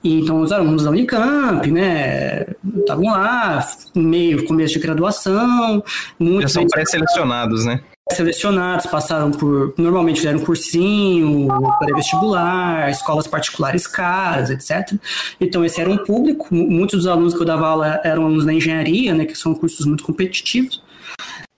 e, 0.03 0.19
então, 0.19 0.41
os 0.41 0.51
alunos 0.51 0.83
da 0.83 0.89
Unicamp, 0.89 1.71
né, 1.71 2.45
estavam 2.77 3.05
lá, 3.05 3.65
meio 3.95 4.45
começo 4.45 4.73
de 4.73 4.79
graduação. 4.79 5.81
Muitos 6.19 6.51
Já 6.51 6.59
são 6.59 6.67
pré-selecionados, 6.67 7.63
né? 7.65 7.79
Selecionados, 8.11 8.85
passaram 8.87 9.31
por. 9.31 9.73
Normalmente 9.77 10.17
fizeram 10.17 10.39
cursinho, 10.39 11.47
pré-vestibular, 11.79 12.89
escolas 12.89 13.27
particulares 13.27 13.87
caras, 13.87 14.49
etc. 14.49 14.93
Então, 15.39 15.63
esse 15.63 15.79
era 15.79 15.89
um 15.89 15.97
público. 15.97 16.53
Muitos 16.53 16.99
dos 16.99 17.07
alunos 17.07 17.33
que 17.33 17.41
eu 17.41 17.45
dava 17.45 17.65
aula 17.65 18.01
eram 18.03 18.25
alunos 18.25 18.45
da 18.45 18.53
engenharia, 18.53 19.13
né, 19.13 19.23
que 19.23 19.37
são 19.37 19.55
cursos 19.55 19.85
muito 19.85 20.03
competitivos. 20.03 20.83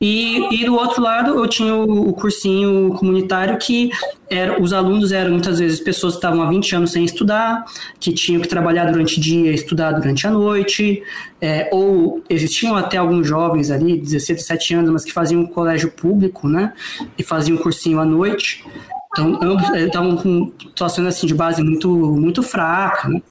E, 0.02 0.54
e, 0.54 0.66
do 0.66 0.76
outro 0.76 1.02
lado, 1.02 1.36
eu 1.36 1.48
tinha 1.48 1.74
o, 1.74 2.12
cursinho 2.12 2.94
comunitário 2.96 3.58
que 3.58 3.90
era, 4.30 4.62
os 4.62 4.74
alunos 4.74 5.14
eram 5.14 5.32
muitas 5.32 5.58
vezes 5.58 5.80
pessoas 5.80 6.14
que 6.14 6.18
estavam 6.18 6.42
há 6.42 6.50
20 6.50 6.76
anos 6.76 6.92
sem 6.92 7.06
estudar, 7.06 7.64
que 7.98 8.12
tinham 8.12 8.42
que 8.42 8.48
trabalhar 8.48 8.92
durante 8.92 9.18
o 9.18 9.22
dia 9.22 9.52
e 9.52 9.56
estudar 9.56 9.94
durante 9.94 10.28
a 10.28 10.32
noite, 10.32 11.02
é, 11.40 11.70
ou 11.72 12.22
existiam 12.30 12.76
até 12.76 12.98
alguns 12.98 13.26
jovens 13.26 13.72
ali, 13.72 13.98
16, 13.98 14.40
17 14.40 14.74
anos, 14.76 14.92
mas 14.92 15.06
que 15.06 15.14
faziam 15.14 15.42
um 15.42 15.48
colégio 15.48 15.90
público, 15.90 16.50
né, 16.50 16.74
e 17.18 17.24
faziam 17.24 17.58
um 17.58 17.62
cursinho 17.62 17.98
à 17.98 18.06
noite. 18.06 18.66
Então, 19.14 19.40
ambos 19.42 19.70
estavam 19.70 20.18
com 20.18 20.52
situações 20.60 21.08
assim, 21.08 21.26
de 21.26 21.34
base 21.34 21.64
muito, 21.64 21.88
muito 21.90 22.44
fraca, 22.44 23.08
né? 23.08 23.22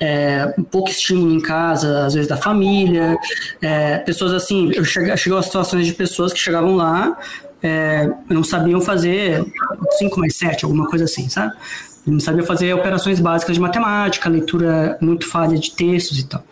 É, 0.00 0.54
pouco 0.70 0.90
estímulo 0.90 1.32
em 1.32 1.40
casa, 1.40 2.06
às 2.06 2.14
vezes 2.14 2.28
da 2.28 2.36
família, 2.36 3.16
é, 3.60 3.98
pessoas 3.98 4.32
assim, 4.32 4.72
eu 4.74 4.84
cheguei, 4.84 5.16
chegou 5.16 5.38
a 5.38 5.42
situações 5.42 5.86
de 5.86 5.92
pessoas 5.92 6.32
que 6.32 6.38
chegavam 6.38 6.74
lá, 6.74 7.16
é, 7.62 8.10
não 8.28 8.42
sabiam 8.42 8.80
fazer 8.80 9.44
5 9.98 10.18
mais 10.18 10.34
7, 10.34 10.64
alguma 10.64 10.88
coisa 10.88 11.04
assim, 11.04 11.28
sabe? 11.28 11.54
Não 12.04 12.18
sabia 12.18 12.42
fazer 12.42 12.74
operações 12.74 13.20
básicas 13.20 13.54
de 13.54 13.60
matemática, 13.60 14.28
leitura 14.28 14.98
muito 15.00 15.28
falha 15.28 15.56
de 15.56 15.70
textos 15.70 16.18
e 16.18 16.26
tal. 16.26 16.44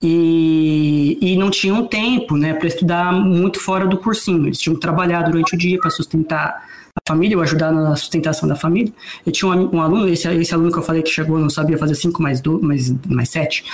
E, 0.00 1.18
e 1.20 1.36
não 1.36 1.50
tinham 1.50 1.84
tempo 1.88 2.36
né, 2.36 2.54
para 2.54 2.68
estudar 2.68 3.12
muito 3.12 3.58
fora 3.58 3.88
do 3.88 3.98
cursinho. 3.98 4.46
Eles 4.46 4.60
tinham 4.60 4.76
que 4.76 4.80
trabalhar 4.80 5.22
durante 5.22 5.56
o 5.56 5.58
dia 5.58 5.80
para 5.80 5.90
sustentar 5.90 6.62
a 6.96 7.00
família, 7.08 7.36
ou 7.36 7.42
ajudar 7.42 7.72
na 7.72 7.96
sustentação 7.96 8.48
da 8.48 8.54
família. 8.54 8.92
Eu 9.26 9.32
tinha 9.32 9.50
um, 9.50 9.76
um, 9.76 9.82
aluno, 9.82 10.08
esse, 10.08 10.28
esse 10.28 10.54
aluno 10.54 10.70
que 10.70 10.78
eu 10.78 10.82
falei 10.82 11.02
que 11.02 11.10
chegou, 11.10 11.38
não 11.38 11.50
sabia 11.50 11.76
fazer 11.76 11.96
5 11.96 12.22
mais 12.22 12.40
2, 12.40 12.62
mais, 12.62 12.94
mais 13.08 13.28
7, 13.30 13.64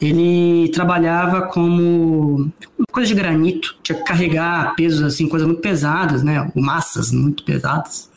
ele 0.00 0.70
trabalhava 0.72 1.42
como 1.42 2.52
coisa 2.92 3.08
de 3.08 3.14
granito, 3.14 3.76
tinha 3.82 3.98
que 3.98 4.04
carregar 4.04 4.74
pesos, 4.74 5.02
assim, 5.02 5.28
coisas 5.28 5.46
muito 5.46 5.60
pesadas, 5.60 6.22
né, 6.22 6.50
massas 6.54 7.12
muito 7.12 7.42
pesadas. 7.42 8.10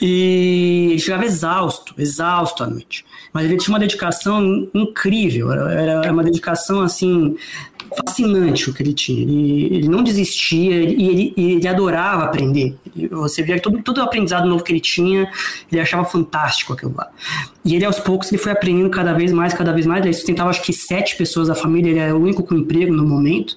E 0.00 0.88
ele 0.90 0.98
chegava 0.98 1.24
exausto, 1.24 1.94
exausto 1.98 2.62
à 2.62 2.66
noite. 2.66 3.04
Mas 3.32 3.44
ele 3.44 3.56
tinha 3.56 3.72
uma 3.72 3.78
dedicação 3.78 4.68
incrível, 4.74 5.52
era, 5.52 6.12
uma 6.12 6.24
dedicação, 6.24 6.80
assim, 6.80 7.36
fascinante 7.96 8.68
o 8.68 8.74
que 8.74 8.82
ele 8.82 8.92
tinha. 8.92 9.22
Ele, 9.22 9.74
ele 9.74 9.88
não 9.88 10.02
desistia 10.02 10.82
e 10.82 11.08
ele, 11.08 11.34
ele, 11.36 11.68
adorava 11.68 12.24
aprender. 12.24 12.76
Você 13.10 13.42
via 13.42 13.60
todo, 13.60 13.82
todo 13.82 13.98
o 13.98 14.02
aprendizado 14.02 14.48
novo 14.48 14.62
que 14.62 14.72
ele 14.72 14.80
tinha, 14.80 15.30
ele 15.70 15.80
achava 15.80 16.04
fantástico 16.04 16.72
aquilo 16.72 16.94
lá. 16.96 17.10
E 17.64 17.74
ele, 17.74 17.84
aos 17.84 17.98
poucos, 17.98 18.30
ele 18.30 18.40
foi 18.40 18.52
aprendendo 18.52 18.90
cada 18.90 19.12
vez 19.12 19.32
mais, 19.32 19.54
cada 19.54 19.72
vez 19.72 19.86
mais. 19.86 20.04
Ele 20.04 20.14
sustentava, 20.14 20.50
acho 20.50 20.62
que, 20.62 20.72
sete 20.72 21.16
pessoas 21.16 21.48
da 21.48 21.54
família, 21.54 21.90
ele 21.90 21.98
era 21.98 22.16
o 22.16 22.20
único 22.22 22.42
com 22.42 22.54
emprego 22.54 22.92
no 22.92 23.06
momento. 23.06 23.56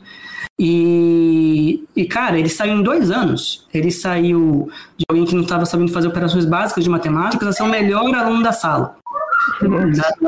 E, 0.63 1.83
e, 1.95 2.05
cara, 2.05 2.37
ele 2.37 2.47
saiu 2.47 2.75
em 2.75 2.83
dois 2.83 3.09
anos. 3.09 3.65
Ele 3.73 3.89
saiu 3.89 4.69
de 4.95 5.03
alguém 5.09 5.25
que 5.25 5.33
não 5.33 5.41
estava 5.41 5.65
sabendo 5.65 5.91
fazer 5.91 6.07
operações 6.07 6.45
básicas 6.45 6.83
de 6.83 6.89
matemática 6.89 7.49
a 7.49 7.51
ser 7.51 7.63
o 7.63 7.67
melhor 7.67 8.13
aluno 8.13 8.43
da 8.43 8.51
sala 8.51 8.95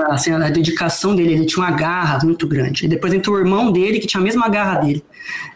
assim, 0.09 0.31
a 0.31 0.49
dedicação 0.49 1.15
dele, 1.15 1.33
ele 1.33 1.45
tinha 1.45 1.63
uma 1.63 1.71
garra 1.71 2.19
muito 2.23 2.47
grande. 2.47 2.85
E 2.85 2.87
depois 2.87 3.13
entrou 3.13 3.35
o 3.35 3.39
irmão 3.39 3.71
dele, 3.71 3.99
que 3.99 4.07
tinha 4.07 4.19
a 4.19 4.23
mesma 4.23 4.49
garra 4.49 4.79
dele. 4.79 5.03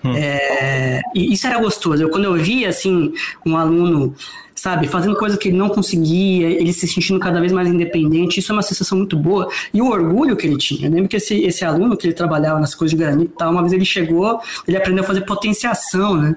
Hum. 0.03 0.13
É, 0.15 1.01
e 1.13 1.33
isso 1.33 1.47
era 1.47 1.59
gostoso. 1.59 2.01
Eu, 2.01 2.09
quando 2.09 2.25
eu 2.25 2.35
via, 2.35 2.69
assim, 2.69 3.13
um 3.45 3.57
aluno, 3.57 4.15
sabe, 4.57 4.87
fazendo 4.87 5.15
coisas 5.15 5.37
que 5.37 5.49
ele 5.49 5.57
não 5.57 5.69
conseguia, 5.69 6.49
ele 6.49 6.73
se 6.73 6.87
sentindo 6.87 7.19
cada 7.19 7.39
vez 7.39 7.51
mais 7.51 7.67
independente, 7.67 8.39
isso 8.39 8.51
é 8.51 8.55
uma 8.55 8.63
sensação 8.63 8.97
muito 8.97 9.15
boa. 9.15 9.47
E 9.71 9.81
o 9.81 9.89
orgulho 9.89 10.35
que 10.35 10.47
ele 10.47 10.57
tinha. 10.57 10.87
Eu 10.87 10.91
lembro 10.91 11.07
que 11.07 11.15
esse, 11.15 11.35
esse 11.43 11.63
aluno 11.63 11.95
que 11.95 12.07
ele 12.07 12.13
trabalhava 12.13 12.59
nas 12.59 12.73
coisas 12.73 12.97
de 12.97 13.03
granito 13.03 13.31
e 13.33 13.37
tal, 13.37 13.51
uma 13.51 13.61
vez 13.61 13.71
ele 13.71 13.85
chegou, 13.85 14.41
ele 14.67 14.75
aprendeu 14.75 15.03
a 15.03 15.07
fazer 15.07 15.21
potenciação, 15.21 16.15
né? 16.15 16.35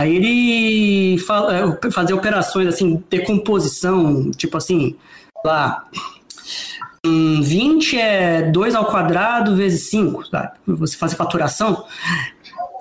Aí 0.00 0.16
ele 0.16 1.16
é, 1.16 1.90
fazia 1.92 2.16
operações 2.16 2.66
assim, 2.66 3.04
decomposição, 3.08 4.30
tipo 4.32 4.56
assim, 4.56 4.96
lá, 5.44 5.84
20 7.04 7.98
é 7.98 8.42
2 8.50 8.74
ao 8.74 8.86
quadrado 8.86 9.54
vezes 9.54 9.90
5, 9.90 10.26
sabe? 10.26 10.52
Você 10.66 10.96
fazer 10.96 11.16
faturação. 11.16 11.84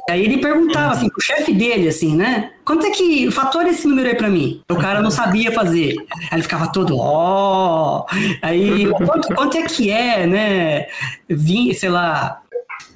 Aí 0.10 0.24
ele 0.26 0.40
perguntava 0.40 0.94
assim, 0.94 1.10
pro 1.10 1.22
chefe 1.22 1.54
dele, 1.54 1.88
assim, 1.88 2.16
né? 2.16 2.52
Quanto 2.66 2.86
é 2.86 2.90
que. 2.90 3.30
Fatora 3.32 3.70
esse 3.70 3.88
número 3.88 4.10
aí 4.10 4.16
pra 4.16 4.30
mim. 4.30 4.62
O 4.70 4.76
cara 4.76 5.02
não 5.02 5.12
sabia 5.12 5.52
fazer. 5.52 5.96
Aí 6.30 6.34
ele 6.34 6.44
ficava 6.44 6.72
todo, 6.72 6.98
ó. 6.98 8.00
Oh! 8.02 8.06
Aí, 8.42 8.88
quanto, 8.88 9.34
quanto 9.34 9.58
é 9.58 9.64
que 9.64 9.90
é, 9.90 10.26
né? 10.26 10.88
20, 11.30 11.74
sei 11.76 11.90
lá, 11.90 12.42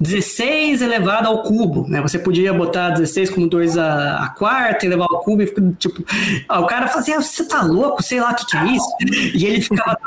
16 0.00 0.82
elevado 0.82 1.28
ao 1.28 1.42
cubo, 1.42 1.86
né? 1.88 2.00
Você 2.00 2.18
podia 2.18 2.52
botar 2.52 2.90
16 2.90 3.30
como 3.30 3.48
2 3.48 3.78
a, 3.78 4.24
a 4.24 4.28
quarta, 4.30 4.86
elevar 4.86 5.06
ao 5.10 5.20
cubo 5.20 5.42
e 5.42 5.46
tipo, 5.74 6.04
o 6.48 6.66
cara 6.66 6.88
fazia, 6.88 7.18
assim, 7.18 7.36
você 7.36 7.44
tá 7.48 7.62
louco, 7.62 8.02
sei 8.02 8.20
lá 8.20 8.30
o 8.30 8.34
que, 8.34 8.46
que 8.46 8.56
é 8.56 8.64
isso. 8.64 8.88
E 9.34 9.46
ele 9.46 9.60
ficava, 9.60 9.98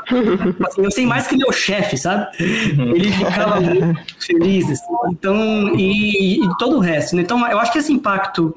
assim, 0.66 0.82
eu 0.82 0.90
sei 0.90 1.06
mais 1.06 1.26
que 1.26 1.36
meu 1.36 1.52
chefe, 1.52 1.96
sabe? 1.96 2.28
Ele 2.38 3.12
ficava 3.12 3.60
muito 3.60 4.00
feliz, 4.18 4.70
assim. 4.70 4.92
Então, 5.10 5.74
e, 5.76 6.44
e 6.44 6.58
todo 6.58 6.76
o 6.76 6.80
resto, 6.80 7.16
né? 7.16 7.22
Então, 7.22 7.46
eu 7.48 7.58
acho 7.58 7.72
que 7.72 7.78
esse 7.78 7.92
impacto 7.92 8.54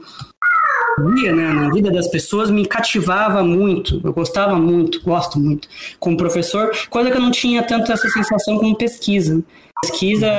via 1.00 1.34
né, 1.34 1.52
na 1.52 1.70
vida 1.72 1.92
das 1.92 2.08
pessoas 2.08 2.50
me 2.50 2.66
cativava 2.66 3.44
muito. 3.44 4.02
Eu 4.04 4.14
gostava 4.14 4.56
muito, 4.56 5.02
gosto 5.02 5.40
muito 5.40 5.68
como 6.00 6.18
professor, 6.18 6.72
coisa 6.90 7.10
que 7.10 7.18
eu 7.18 7.22
não 7.22 7.32
tinha 7.32 7.64
tanto 7.64 7.92
essa 7.92 8.08
sensação 8.10 8.58
como 8.58 8.76
pesquisa. 8.76 9.44
Pesquisa, 9.82 10.30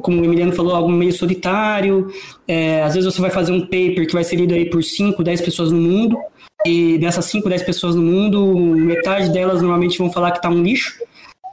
como 0.00 0.22
o 0.22 0.24
Emiliano 0.24 0.52
falou, 0.52 0.74
algo 0.74 0.88
meio 0.88 1.12
solitário. 1.12 2.10
É, 2.48 2.82
às 2.82 2.94
vezes 2.94 3.12
você 3.12 3.20
vai 3.20 3.30
fazer 3.30 3.52
um 3.52 3.60
paper 3.60 4.06
que 4.06 4.14
vai 4.14 4.24
ser 4.24 4.36
lido 4.36 4.54
aí 4.54 4.70
por 4.70 4.82
5, 4.82 5.22
10 5.22 5.40
pessoas 5.42 5.70
no 5.70 5.78
mundo, 5.78 6.16
e 6.64 6.96
dessas 6.96 7.26
5, 7.26 7.48
10 7.48 7.62
pessoas 7.64 7.94
no 7.94 8.02
mundo, 8.02 8.56
metade 8.56 9.30
delas 9.30 9.60
normalmente 9.60 9.98
vão 9.98 10.10
falar 10.10 10.30
que 10.30 10.38
está 10.38 10.48
um 10.48 10.62
lixo 10.62 10.94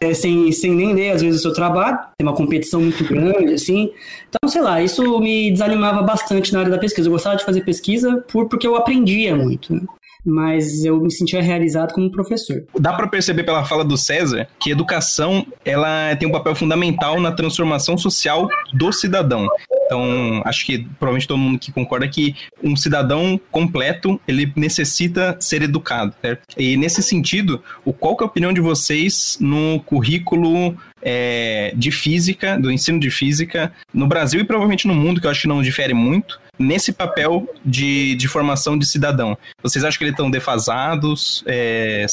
é, 0.02 0.14
sem, 0.14 0.52
sem 0.52 0.72
nem 0.72 0.94
ler, 0.94 1.12
às 1.12 1.22
vezes, 1.22 1.40
o 1.40 1.44
seu 1.44 1.54
trabalho, 1.54 1.98
tem 2.18 2.28
uma 2.28 2.36
competição 2.36 2.82
muito 2.82 3.04
grande, 3.04 3.54
assim. 3.54 3.92
Então, 4.28 4.50
sei 4.50 4.62
lá, 4.62 4.82
isso 4.82 5.20
me 5.20 5.52
desanimava 5.52 6.02
bastante 6.02 6.54
na 6.54 6.60
área 6.60 6.72
da 6.72 6.78
pesquisa. 6.78 7.08
Eu 7.08 7.14
gostava 7.14 7.36
de 7.36 7.46
fazer 7.46 7.62
pesquisa 7.62 8.24
por, 8.32 8.48
porque 8.48 8.68
eu 8.68 8.76
aprendia 8.76 9.36
muito. 9.36 9.74
Né? 9.74 9.82
mas 10.26 10.84
eu 10.84 11.00
me 11.00 11.12
sentia 11.12 11.42
realizado 11.42 11.94
como 11.94 12.12
professor. 12.12 12.64
Dá 12.78 12.94
para 12.94 13.08
perceber 13.08 13.44
pela 13.44 13.64
fala 13.64 13.84
do 13.84 13.98
César 13.98 14.48
que 14.60 14.70
educação 14.72 15.46
ela 15.64 16.16
tem 16.18 16.28
um 16.28 16.32
papel 16.32 16.56
fundamental 16.56 17.20
na 17.20 17.32
transformação 17.32 17.98
social 17.98 18.48
do 18.74 18.92
cidadão. 18.92 19.48
Então, 19.90 20.44
acho 20.46 20.68
que 20.68 20.86
provavelmente 21.00 21.28
todo 21.28 21.40
mundo 21.40 21.58
que 21.58 21.72
concorda 21.72 22.08
que 22.08 22.36
um 22.64 22.76
cidadão 22.76 23.42
completo, 23.50 24.22
ele 24.28 24.54
necessita 24.56 25.36
ser 25.40 25.64
educado, 25.64 26.14
certo? 26.22 26.44
E 26.56 26.78
nesse 26.78 27.02
sentido, 27.02 27.64
o 27.84 27.92
qual 27.92 28.16
que 28.16 28.24
é 28.24 28.26
a 28.26 28.30
opinião 28.30 28.54
de 28.54 28.62
vocês 28.62 29.36
no 29.42 29.80
currículo 29.80 30.78
é, 31.02 31.74
de 31.76 31.92
física, 31.92 32.58
do 32.60 32.72
ensino 32.72 33.00
de 33.00 33.10
física, 33.10 33.72
no 33.94 34.08
Brasil 34.08 34.42
e 34.42 34.44
provavelmente 34.44 34.88
no 34.88 34.96
mundo, 34.96 35.20
que 35.20 35.28
eu 35.28 35.32
acho 35.32 35.42
que 35.42 35.48
não 35.48 35.62
difere 35.62 35.94
muito, 35.94 36.40
nesse 36.60 36.92
papel 36.92 37.48
de, 37.64 38.16
de 38.16 38.28
formação 38.28 38.78
de 38.78 38.86
cidadão. 38.86 39.38
Vocês 39.64 39.86
acham 39.86 39.98
que 39.98 40.04
eles 40.04 40.14
estão 40.14 40.30
defasados? 40.30 41.42
É, 41.48 42.06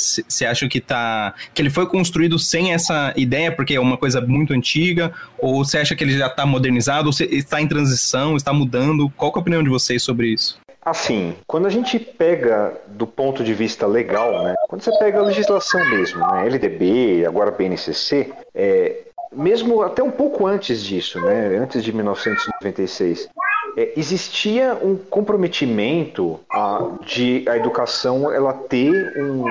acha 0.48 0.68
que, 0.68 0.80
tá, 0.80 1.34
que 1.52 1.60
ele 1.60 1.70
foi 1.70 1.86
construído 1.86 2.38
sem 2.38 2.72
essa 2.72 3.12
ideia, 3.16 3.50
porque 3.50 3.74
é 3.74 3.80
uma 3.80 3.96
coisa 3.96 4.20
muito 4.20 4.52
antiga? 4.52 5.12
Ou 5.36 5.64
você 5.64 5.78
acha 5.78 5.96
que 5.96 6.04
ele 6.04 6.16
já 6.16 6.28
está 6.28 6.46
modernizado? 6.46 7.08
Ou 7.08 7.14
está 7.28 7.60
em 7.60 7.66
transição, 7.66 8.36
está 8.36 8.52
mudando? 8.52 9.10
Qual 9.16 9.32
é 9.32 9.34
a 9.36 9.40
opinião 9.40 9.62
de 9.62 9.68
vocês 9.68 10.02
sobre 10.02 10.28
isso? 10.28 10.58
Assim, 10.86 11.34
quando 11.48 11.66
a 11.66 11.68
gente 11.68 11.98
pega 11.98 12.80
do 12.86 13.08
ponto 13.08 13.42
de 13.42 13.52
vista 13.52 13.88
legal, 13.88 14.44
né? 14.44 14.54
Quando 14.68 14.82
você 14.82 14.96
pega 15.00 15.18
a 15.18 15.22
legislação 15.22 15.84
mesmo, 15.90 16.20
né? 16.20 16.46
LDB, 16.46 17.26
agora 17.26 17.50
BNCC, 17.50 18.32
é, 18.54 18.98
mesmo 19.32 19.82
até 19.82 20.00
um 20.00 20.12
pouco 20.12 20.46
antes 20.46 20.80
disso, 20.80 21.20
né? 21.20 21.56
Antes 21.56 21.82
de 21.82 21.92
1996, 21.92 23.28
é, 23.76 23.94
existia 23.96 24.78
um 24.80 24.96
comprometimento 24.96 26.38
a, 26.48 26.92
de 27.04 27.44
a 27.48 27.56
educação 27.56 28.32
ela 28.32 28.52
ter 28.52 29.12
um 29.20 29.44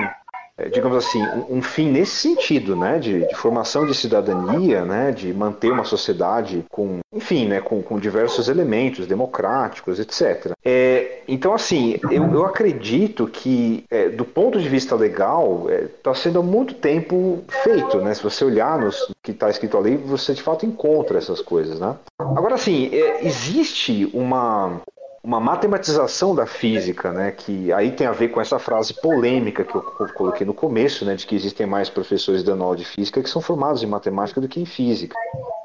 digamos 0.72 0.96
assim, 0.96 1.22
um, 1.22 1.58
um, 1.58 1.62
fim 1.62 1.90
nesse 1.90 2.16
sentido, 2.16 2.74
né, 2.74 2.98
de, 2.98 3.26
de, 3.26 3.34
formação 3.34 3.86
de 3.86 3.94
cidadania, 3.94 4.84
né, 4.84 5.12
de 5.12 5.32
manter 5.34 5.70
uma 5.70 5.84
sociedade 5.84 6.64
com, 6.70 7.00
enfim, 7.12 7.46
né, 7.46 7.60
com, 7.60 7.82
com 7.82 7.98
diversos 7.98 8.48
elementos 8.48 9.06
democráticos, 9.06 10.00
etc. 10.00 10.52
É, 10.64 11.18
então, 11.28 11.52
assim, 11.54 11.98
eu, 12.10 12.24
eu 12.32 12.46
acredito 12.46 13.26
que, 13.26 13.84
é, 13.90 14.08
do 14.08 14.24
ponto 14.24 14.58
de 14.58 14.68
vista 14.68 14.96
legal, 14.96 15.66
está 15.70 16.12
é, 16.12 16.14
sendo 16.14 16.38
há 16.38 16.42
muito 16.42 16.74
tempo 16.74 17.44
feito, 17.48 17.98
né, 18.00 18.14
se 18.14 18.22
você 18.22 18.44
olhar 18.44 18.78
no 18.78 18.90
que 19.22 19.32
está 19.32 19.50
escrito 19.50 19.76
ali, 19.76 19.96
você 19.96 20.32
de 20.32 20.42
fato 20.42 20.64
encontra 20.64 21.18
essas 21.18 21.42
coisas, 21.42 21.78
né. 21.78 21.96
Agora, 22.18 22.54
assim, 22.54 22.88
é, 22.94 23.26
existe 23.26 24.10
uma 24.14 24.80
uma 25.26 25.40
matematização 25.40 26.36
da 26.36 26.46
física, 26.46 27.12
né, 27.12 27.32
que 27.32 27.72
aí 27.72 27.90
tem 27.90 28.06
a 28.06 28.12
ver 28.12 28.28
com 28.28 28.40
essa 28.40 28.60
frase 28.60 28.94
polêmica 28.94 29.64
que 29.64 29.74
eu 29.74 29.82
coloquei 30.14 30.46
no 30.46 30.54
começo, 30.54 31.04
né, 31.04 31.16
de 31.16 31.26
que 31.26 31.34
existem 31.34 31.66
mais 31.66 31.90
professores 31.90 32.44
dando 32.44 32.62
aula 32.62 32.76
de 32.76 32.84
física 32.84 33.20
que 33.20 33.28
são 33.28 33.42
formados 33.42 33.82
em 33.82 33.86
matemática 33.86 34.40
do 34.40 34.46
que 34.46 34.60
em 34.60 34.64
física. 34.64 35.16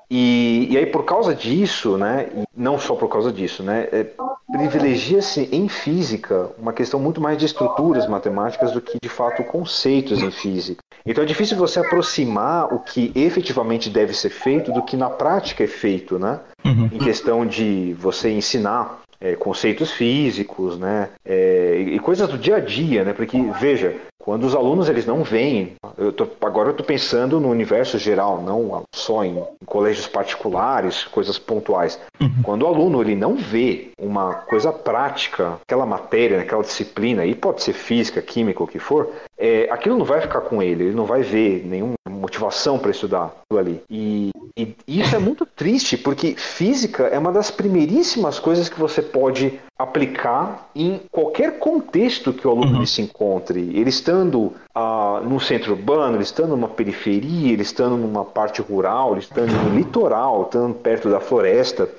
E, 0.10 0.68
e 0.72 0.78
aí 0.78 0.88
por 0.88 1.06
causa 1.06 1.36
disso, 1.36 1.96
né, 1.96 2.28
e 2.36 2.44
não 2.58 2.80
só 2.80 2.96
por 2.96 3.08
causa 3.08 3.32
disso, 3.32 3.62
né, 3.62 3.88
é, 3.92 4.08
privilegia-se 4.52 5.48
em 5.52 5.70
física 5.70 6.50
uma 6.58 6.74
questão 6.74 7.00
muito 7.00 7.22
mais 7.22 7.38
de 7.38 7.46
estruturas 7.46 8.08
matemáticas 8.08 8.72
do 8.72 8.82
que 8.82 8.98
de 9.00 9.10
fato 9.10 9.44
conceitos 9.44 10.24
em 10.24 10.32
física. 10.32 10.82
Então 11.06 11.24
é 11.24 11.28
difícil 11.28 11.56
você 11.56 11.80
aproximar 11.80 12.74
o 12.74 12.80
que 12.80 13.12
efetivamente 13.16 13.92
deve 13.92 14.14
ser 14.14 14.30
feito 14.30 14.72
do 14.72 14.82
que 14.84 14.98
na 14.98 15.10
prática 15.10 15.64
é 15.64 15.68
feito, 15.68 16.20
né? 16.20 16.40
Uhum. 16.64 16.90
Em 16.92 17.00
questão 17.00 17.46
de 17.46 17.96
você 17.98 18.30
ensinar 18.30 19.01
é, 19.22 19.36
conceitos 19.36 19.92
físicos, 19.92 20.78
né? 20.78 21.10
É, 21.24 21.78
e 21.80 22.00
coisas 22.00 22.28
do 22.28 22.38
dia 22.38 22.56
a 22.56 22.60
dia, 22.60 23.04
né? 23.04 23.14
Porque, 23.14 23.40
veja, 23.60 23.96
quando 24.18 24.44
os 24.44 24.56
alunos 24.56 24.88
eles 24.88 25.06
não 25.06 25.24
veem, 25.24 25.74
eu 25.98 26.14
tô, 26.14 26.28
agora 26.42 26.70
eu 26.70 26.72
estou 26.72 26.86
pensando 26.86 27.40
no 27.40 27.50
universo 27.50 27.98
geral, 27.98 28.42
não 28.42 28.84
só 28.94 29.24
em, 29.24 29.38
em 29.38 29.66
colégios 29.66 30.08
particulares, 30.08 31.04
coisas 31.06 31.40
pontuais. 31.40 32.00
Uhum. 32.20 32.30
Quando 32.44 32.64
o 32.64 32.68
aluno 32.68 33.02
ele 33.02 33.16
não 33.16 33.36
vê 33.36 33.90
uma 34.00 34.34
coisa 34.34 34.72
prática, 34.72 35.60
aquela 35.64 35.86
matéria, 35.86 36.40
aquela 36.40 36.62
disciplina, 36.62 37.26
e 37.26 37.34
pode 37.34 37.64
ser 37.64 37.74
física, 37.74 38.22
química, 38.22 38.64
o 38.64 38.68
que 38.68 38.80
for, 38.80 39.10
é, 39.42 39.68
aquilo 39.72 39.98
não 39.98 40.06
vai 40.06 40.22
ficar 40.22 40.42
com 40.42 40.62
ele, 40.62 40.84
ele 40.84 40.96
não 40.96 41.06
vai 41.06 41.24
ver 41.24 41.66
nenhuma 41.66 41.96
motivação 42.08 42.78
para 42.78 42.92
estudar 42.92 43.34
aquilo 43.44 43.60
ali. 43.60 43.82
E, 43.90 44.30
e 44.56 45.02
isso 45.02 45.16
é 45.16 45.20
muito 45.20 45.48
triste, 45.58 45.98
porque 45.98 46.36
física 46.36 47.08
é 47.08 47.18
uma 47.18 47.32
das 47.32 47.50
primeiríssimas 47.50 48.38
coisas 48.38 48.70
que 48.70 48.80
você 48.80 49.02
pode 49.02 49.60
aplicar 49.80 50.70
em 50.76 51.02
qualquer 51.12 51.58
contexto 51.58 52.32
que 52.32 52.48
o 52.48 52.52
aluno 52.52 52.80
uhum. 52.80 52.86
se 52.86 53.02
encontre. 53.02 53.60
Ele 53.60 53.90
estando 53.90 54.54
ah, 54.74 55.22
no 55.24 55.40
centro 55.40 55.74
urbano, 55.74 56.16
ele 56.16 56.24
estando 56.24 56.52
numa 56.52 56.68
periferia, 56.68 57.54
ele 57.54 57.62
estando 57.62 57.98
numa 57.98 58.24
parte 58.24 58.62
rural, 58.62 59.12
ele 59.12 59.20
estando 59.20 59.52
no 59.52 59.76
litoral, 59.76 60.44
estando 60.44 60.74
perto 60.76 61.10
da 61.10 61.20
floresta. 61.20 61.90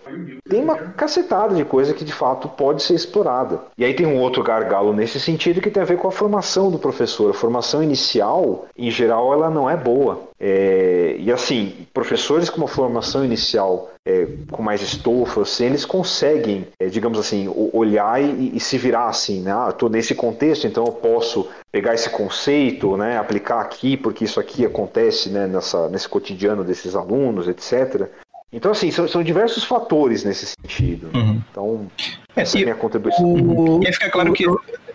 Tem 0.49 0.63
uma 0.63 0.77
cacetada 0.77 1.55
de 1.55 1.65
coisa 1.65 1.95
que 1.95 2.05
de 2.05 2.13
fato 2.13 2.49
pode 2.49 2.83
ser 2.83 2.95
explorada. 2.95 3.61
E 3.77 3.85
aí 3.85 3.95
tem 3.95 4.07
um 4.07 4.19
outro 4.19 4.43
gargalo 4.43 4.93
nesse 4.93 5.21
sentido 5.21 5.61
que 5.61 5.71
tem 5.71 5.83
a 5.83 5.87
ver 5.87 5.99
com 5.99 6.09
a 6.09 6.13
formação 6.13 6.71
do 6.71 6.79
professor. 6.79 7.31
A 7.31 7.35
formação 7.35 7.83
inicial, 7.83 8.67
em 8.77 8.91
geral, 8.91 9.33
ela 9.33 9.51
não 9.51 9.69
é 9.69 9.77
boa. 9.77 10.21
É, 10.45 11.15
e 11.21 11.31
assim, 11.31 11.87
professores 11.95 12.51
com 12.51 12.57
uma 12.57 12.67
formação 12.67 13.25
inicial 13.25 13.93
é, 14.05 14.27
com 14.51 14.61
mais 14.61 14.83
estofa, 14.83 15.43
assim, 15.43 15.67
eles 15.67 15.85
conseguem, 15.85 16.67
é, 16.81 16.87
digamos 16.87 17.17
assim, 17.17 17.49
olhar 17.73 18.21
e, 18.21 18.51
e, 18.57 18.59
se 18.59 18.77
virar 18.77 19.07
assim, 19.07 19.41
né? 19.41 19.53
Ah, 19.53 19.69
estou 19.71 19.89
nesse 19.89 20.17
contexto, 20.17 20.67
então 20.67 20.85
eu 20.85 20.93
posso 20.93 21.49
pegar 21.71 21.95
esse 21.95 22.11
conceito, 22.11 22.97
né, 22.97 23.19
aplicar 23.19 23.61
aqui, 23.61 23.97
porque 23.97 24.25
isso 24.25 24.41
aqui 24.41 24.67
acontece 24.67 25.31
né, 25.31 25.47
nessa, 25.47 25.89
nesse 25.89 26.09
cotidiano 26.09 26.65
desses 26.65 26.97
alunos, 26.97 27.47
etc. 27.47 28.11
Então, 28.53 28.73
assim, 28.73 28.91
são, 28.91 29.07
são 29.07 29.23
diversos 29.23 29.63
fatores 29.63 30.25
nesse 30.25 30.47
sentido. 30.47 31.09
Uhum. 31.15 31.41
Então, 31.51 31.87
é, 32.35 32.43
essa 32.43 32.59
é 32.59 32.63
a 32.63 32.65
minha 32.65 32.75
contribuição. 32.75 33.33
O... 33.33 33.81
E 33.81 33.87
aí 33.87 33.93
fica 33.93 34.11
claro 34.11 34.33
que 34.33 34.45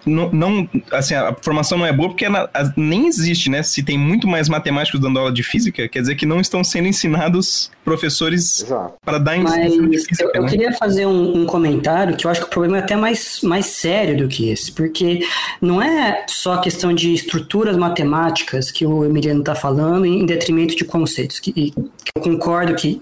não, 0.08 0.32
não, 0.32 0.70
assim, 0.92 1.14
a 1.14 1.36
formação 1.42 1.78
não 1.78 1.86
é 1.86 1.94
boa 1.94 2.10
porque 2.10 2.26
ela, 2.26 2.50
nem 2.76 3.08
existe, 3.08 3.50
né? 3.50 3.62
Se 3.62 3.84
tem 3.84 3.98
muito 3.98 4.28
mais 4.28 4.50
matemáticos 4.50 5.00
dando 5.00 5.20
aula 5.20 5.32
de 5.32 5.44
física, 5.44 5.88
quer 5.88 6.02
dizer 6.02 6.16
que 6.16 6.26
não 6.26 6.40
estão 6.40 6.64
sendo 6.64 6.88
ensinados 6.88 7.72
professores 7.84 8.66
para 9.04 9.18
dar 9.18 9.38
ensino 9.38 9.90
de 9.90 9.98
física. 10.00 10.24
Eu, 10.34 10.42
né? 10.42 10.48
eu 10.48 10.52
queria 10.52 10.74
fazer 10.74 11.06
um, 11.06 11.42
um, 11.42 11.46
comentário 11.46 12.16
que 12.16 12.26
eu 12.26 12.32
acho 12.32 12.42
que 12.42 12.48
o 12.48 12.50
problema 12.50 12.78
é 12.78 12.80
até 12.82 12.96
mais, 12.96 13.42
mais 13.44 13.66
sério 13.68 14.18
do 14.18 14.28
que 14.28 14.50
esse, 14.50 14.72
porque 14.72 15.20
não 15.62 15.82
é 15.82 16.26
só 16.28 16.54
a 16.54 16.62
questão 16.62 16.94
de 16.94 17.14
estruturas 17.14 17.78
matemáticas 17.78 18.72
que 18.72 18.86
o 18.86 19.06
Emiliano 19.06 19.42
está 19.42 19.56
falando 19.56 20.06
em 20.06 20.26
detrimento 20.26 20.76
de 20.76 20.84
conceitos, 20.84 21.40
que, 21.40 21.52
que 21.52 21.74
eu 22.16 22.22
concordo 22.22 22.76
que 22.76 23.02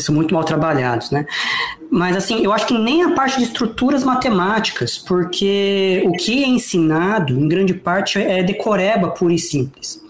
são 0.00 0.14
muito 0.14 0.34
mal 0.34 0.44
trabalhados, 0.44 1.10
né? 1.10 1.26
Mas 1.90 2.16
assim, 2.16 2.44
eu 2.44 2.52
acho 2.52 2.66
que 2.66 2.76
nem 2.76 3.02
a 3.02 3.12
parte 3.12 3.38
de 3.38 3.44
estruturas 3.44 4.04
matemáticas, 4.04 4.98
porque 4.98 6.02
o 6.06 6.12
que 6.12 6.44
é 6.44 6.46
ensinado, 6.46 7.32
em 7.32 7.48
grande 7.48 7.72
parte, 7.72 8.18
é 8.18 8.42
decoreba 8.42 9.08
pura 9.08 9.32
e 9.32 9.38
simples. 9.38 10.02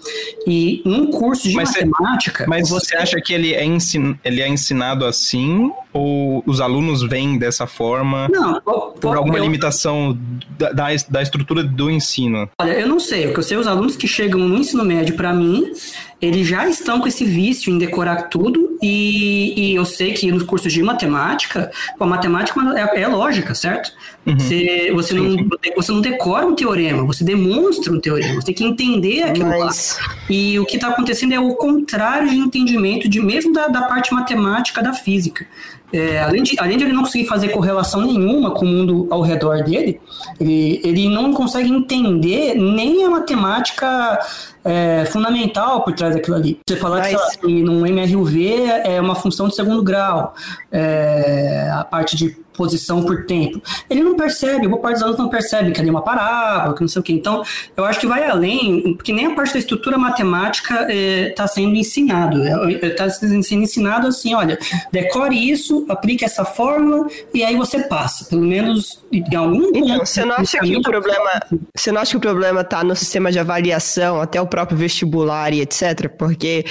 E 0.47 0.83
num 0.85 1.11
curso 1.11 1.49
de 1.49 1.55
mas 1.55 1.71
matemática. 1.71 2.47
Mas 2.49 2.71
você 2.71 2.97
acha 2.97 3.21
que 3.21 3.33
ele 3.33 3.55
é, 3.55 3.65
ensin, 3.65 4.19
ele 4.25 4.41
é 4.41 4.49
ensinado 4.49 5.05
assim? 5.05 5.71
Ou 5.93 6.43
os 6.47 6.61
alunos 6.61 7.03
vêm 7.03 7.39
dessa 7.39 7.67
forma 7.67 8.29
não, 8.29 8.61
por 9.01 9.17
alguma 9.17 9.39
eu, 9.39 9.43
limitação 9.43 10.19
da, 10.59 10.73
da, 10.73 10.87
da, 11.09 11.23
estrutura 11.23 11.63
do 11.63 11.91
ensino? 11.91 12.49
Olha, 12.59 12.73
eu 12.73 12.89
não 12.89 13.01
sei. 13.01 13.27
O 13.27 13.33
que 13.33 13.39
eu 13.39 13.43
sei, 13.43 13.57
os 13.57 13.67
alunos 13.67 13.97
que 13.97 14.07
chegam 14.07 14.41
no 14.41 14.57
ensino 14.57 14.85
médio, 14.85 15.17
para 15.17 15.33
mim, 15.33 15.73
eles 16.21 16.47
já 16.47 16.69
estão 16.69 17.01
com 17.01 17.07
esse 17.07 17.25
vício 17.25 17.73
em 17.73 17.79
decorar 17.79 18.25
tudo. 18.25 18.77
E, 18.83 19.55
e 19.57 19.75
eu 19.75 19.85
sei 19.85 20.13
que 20.13 20.31
nos 20.31 20.43
cursos 20.43 20.73
de 20.73 20.83
matemática, 20.83 21.71
a 21.99 22.07
matemática 22.07 22.61
é, 22.77 23.03
é 23.03 23.09
lógica, 23.09 23.55
certo? 23.55 23.93
Uhum. 24.27 24.39
Você, 24.39 24.93
você, 24.95 25.15
não, 25.15 25.37
você 25.75 25.93
não 25.93 26.01
decora 26.01 26.47
um 26.47 26.55
teorema, 26.55 27.05
você 27.05 27.25
demonstra 27.25 27.93
um 27.93 28.01
teorema, 28.01 28.35
você 28.35 28.47
tem 28.47 28.55
que 28.55 28.65
entender 28.65 29.23
aquilo 29.23 29.49
Mas... 29.49 29.99
lá. 30.01 30.17
E 30.29 30.59
o 30.59 30.67
que 30.67 30.77
está 30.77 30.89
acontecendo 30.89 31.33
é 31.33 31.41
o 31.41 31.55
contrário 31.55 32.29
de 32.29 32.37
entendimento 32.37 33.09
de 33.09 33.21
mesmo 33.21 33.53
da, 33.53 33.69
da 33.69 33.83
parte 33.83 34.13
matemática 34.13 34.83
da 34.83 34.93
física. 34.93 35.47
É, 35.91 36.21
além, 36.21 36.43
de, 36.43 36.55
além 36.59 36.77
de 36.77 36.85
ele 36.85 36.93
não 36.93 37.03
conseguir 37.03 37.27
fazer 37.27 37.49
correlação 37.49 38.03
nenhuma 38.03 38.51
com 38.51 38.67
o 38.67 38.69
mundo 38.69 39.07
ao 39.11 39.23
redor 39.23 39.65
dele, 39.65 39.99
ele, 40.39 40.81
ele 40.85 41.09
não 41.09 41.33
consegue 41.33 41.71
entender 41.71 42.55
nem 42.55 43.05
a 43.05 43.11
matemática 43.11 44.19
é, 44.65 45.05
fundamental 45.07 45.83
por 45.83 45.93
trás 45.93 46.15
daquilo 46.15 46.37
ali. 46.37 46.61
Você 46.69 46.77
falar 46.77 46.99
Mas... 46.99 47.37
que, 47.37 47.47
no 47.63 47.87
MRUV 47.87 48.65
é 48.85 49.01
uma 49.01 49.15
função 49.15 49.49
de 49.49 49.55
segundo 49.55 49.83
grau, 49.83 50.35
é, 50.71 51.71
a 51.73 51.85
parte 51.85 52.17
de 52.17 52.37
posição 52.59 53.05
por 53.05 53.25
tempo. 53.25 53.63
Ele 53.89 54.03
não 54.03 54.17
percebe, 54.17 54.67
boa 54.67 54.83
parte 54.83 54.95
dos 54.95 55.03
alunos 55.05 55.21
não 55.21 55.29
percebe 55.29 55.71
que 55.71 55.81
ali 55.81 55.89
é 55.89 55.93
uma 55.93 56.03
parábola, 56.03 56.75
que 56.75 56.81
não 56.81 56.89
sei 56.89 57.01
o 57.01 57.03
quê. 57.03 57.13
Então, 57.13 57.45
eu 57.77 57.85
acho 57.85 58.01
que 58.01 58.07
vai 58.07 58.29
além, 58.29 58.95
porque 58.95 59.13
nem 59.13 59.27
a 59.27 59.35
parte 59.35 59.53
da 59.53 59.61
estrutura 59.61 59.97
matemática 59.97 60.93
está 60.93 61.45
é, 61.45 61.47
sendo 61.47 61.77
ensinado. 61.77 62.43
Está 62.83 63.05
é, 63.05 63.11
sendo 63.11 63.63
ensinado 63.63 64.09
assim, 64.09 64.35
olha, 64.35 64.59
decore 64.91 65.51
isso, 65.51 65.87
aplique 65.89 66.25
essa 66.25 66.45
fórmula 66.45 67.07
e 67.33 67.45
aí 67.45 67.55
você 67.55 67.81
passa. 67.85 68.25
Pelo 68.25 68.43
menos 68.43 69.01
em 69.13 69.37
algum 69.37 69.69
então, 69.69 69.99
ponto. 69.99 70.07
Você 70.07 70.25
não 70.25 70.35
acha 70.35 70.59
que 70.59 70.77
o 70.77 70.83
problema, 70.83 71.31
você 71.77 71.93
não 71.93 72.01
acha 72.01 72.11
que 72.11 72.17
o 72.17 72.21
problema 72.21 72.61
está 72.63 72.83
no 72.83 72.97
sistema 72.97 73.31
de 73.31 73.39
avaliação, 73.39 74.21
até 74.21 74.41
o 74.41 74.47
próprio 74.47 74.77
vestibular 74.77 75.53
e 75.53 75.61
etc? 75.61 76.09
Porque 76.19 76.65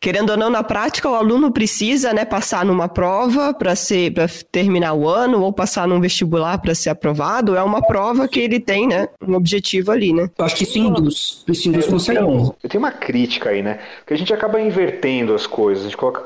querendo 0.00 0.30
ou 0.30 0.36
não 0.36 0.48
na 0.48 0.62
prática 0.62 1.10
o 1.10 1.14
aluno 1.14 1.50
precisa, 1.50 2.12
né, 2.12 2.24
passar 2.24 2.64
numa 2.64 2.88
prova 2.88 3.52
para 3.52 3.74
ser 3.74 4.12
para 4.14 4.28
terminar 4.52 4.94
o 4.94 5.08
ano 5.08 5.25
ano 5.26 5.42
ou 5.42 5.52
passar 5.52 5.86
num 5.86 6.00
vestibular 6.00 6.58
para 6.58 6.74
ser 6.74 6.90
aprovado, 6.90 7.56
é 7.56 7.62
uma 7.62 7.82
prova 7.82 8.26
que 8.26 8.40
ele 8.40 8.58
tem, 8.58 8.86
né? 8.86 9.08
Um 9.26 9.34
objetivo 9.34 9.90
ali, 9.90 10.12
né? 10.12 10.30
Eu 10.38 10.44
acho 10.44 10.56
que 10.56 10.64
isso 10.64 10.78
induz. 10.78 11.44
Isso 11.46 11.68
induz 11.68 11.86
com 11.86 11.98
certeza. 11.98 12.54
Eu 12.62 12.68
tenho 12.68 12.82
uma 12.82 12.92
crítica 12.92 13.50
aí, 13.50 13.62
né? 13.62 13.78
Porque 13.98 14.14
a 14.14 14.18
gente 14.18 14.32
acaba 14.32 14.60
invertendo 14.60 15.34
as 15.34 15.46
coisas. 15.46 15.84
A 15.84 15.88
gente 15.88 15.96
coloca, 15.96 16.20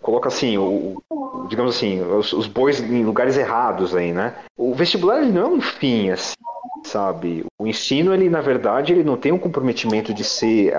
coloca 0.00 0.28
assim, 0.28 0.56
o, 0.58 1.02
digamos 1.48 1.76
assim, 1.76 2.00
os, 2.00 2.32
os 2.32 2.46
bois 2.46 2.80
em 2.80 3.02
lugares 3.04 3.36
errados 3.36 3.94
aí, 3.94 4.12
né? 4.12 4.34
O 4.56 4.74
vestibular 4.74 5.22
ele 5.22 5.32
não 5.32 5.42
é 5.42 5.46
um 5.46 5.60
fim, 5.60 6.10
assim 6.10 6.34
sabe? 6.84 7.44
O 7.58 7.66
ensino, 7.66 8.12
ele 8.12 8.28
na 8.28 8.40
verdade, 8.40 8.92
ele 8.92 9.04
não 9.04 9.16
tem 9.16 9.32
um 9.32 9.38
comprometimento 9.38 10.12
de 10.12 10.24
ser 10.24 10.74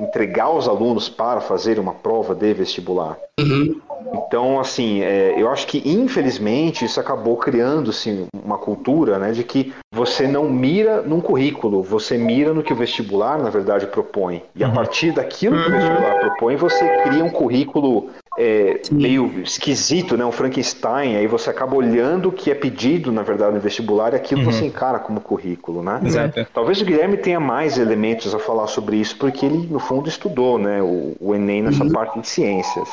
entregar 0.00 0.50
os 0.50 0.68
alunos 0.68 1.08
para 1.08 1.40
fazer 1.40 1.78
uma 1.78 1.94
prova 1.94 2.34
de 2.34 2.52
vestibular. 2.54 3.16
Uhum. 3.38 3.80
Então, 4.14 4.58
assim, 4.58 5.02
é, 5.02 5.34
eu 5.36 5.50
acho 5.50 5.66
que 5.66 5.82
infelizmente 5.88 6.84
isso 6.84 7.00
acabou 7.00 7.36
criando 7.36 7.90
assim, 7.90 8.26
uma 8.44 8.58
cultura 8.58 9.18
né, 9.18 9.32
de 9.32 9.44
que 9.44 9.72
você 9.92 10.26
não 10.26 10.48
mira 10.48 11.02
num 11.02 11.20
currículo, 11.20 11.82
você 11.82 12.16
mira 12.16 12.52
no 12.52 12.62
que 12.62 12.72
o 12.72 12.76
vestibular, 12.76 13.38
na 13.38 13.50
verdade, 13.50 13.86
propõe. 13.86 14.42
E 14.54 14.64
a 14.64 14.68
uhum. 14.68 14.74
partir 14.74 15.12
daquilo 15.12 15.62
que 15.62 15.68
o 15.68 15.72
vestibular 15.72 16.20
propõe, 16.20 16.56
você 16.56 16.88
cria 17.02 17.24
um 17.24 17.30
currículo 17.30 18.10
é, 18.38 18.80
meio 18.92 19.42
esquisito, 19.42 20.16
né? 20.16 20.24
Um 20.24 20.30
Frankenstein, 20.30 21.16
aí 21.16 21.26
você 21.26 21.50
acaba 21.50 21.74
olhando 21.74 22.28
o 22.28 22.32
que 22.32 22.50
é 22.50 22.54
pedido, 22.54 23.10
na 23.10 23.22
verdade, 23.22 23.54
no 23.54 23.60
vestibular 23.60 24.12
e 24.12 24.16
aquilo 24.16 24.42
uhum. 24.42 24.52
você 24.52 24.64
encara 24.64 25.00
como 25.00 25.20
currículo, 25.20 25.82
né? 25.82 26.00
Exato. 26.04 26.46
Talvez 26.54 26.80
o 26.80 26.84
Guilherme 26.84 27.16
tenha 27.16 27.40
mais 27.40 27.76
elementos 27.76 28.32
a 28.34 28.38
falar 28.38 28.68
sobre 28.68 28.96
isso, 28.96 29.16
porque 29.18 29.44
ele, 29.44 29.66
no 29.66 29.80
fundo, 29.80 30.08
estudou, 30.08 30.56
né? 30.56 30.80
O, 30.80 31.16
o 31.20 31.34
Enem 31.34 31.62
nessa 31.62 31.82
uhum. 31.82 31.90
parte 31.90 32.20
de 32.20 32.28
ciências. 32.28 32.88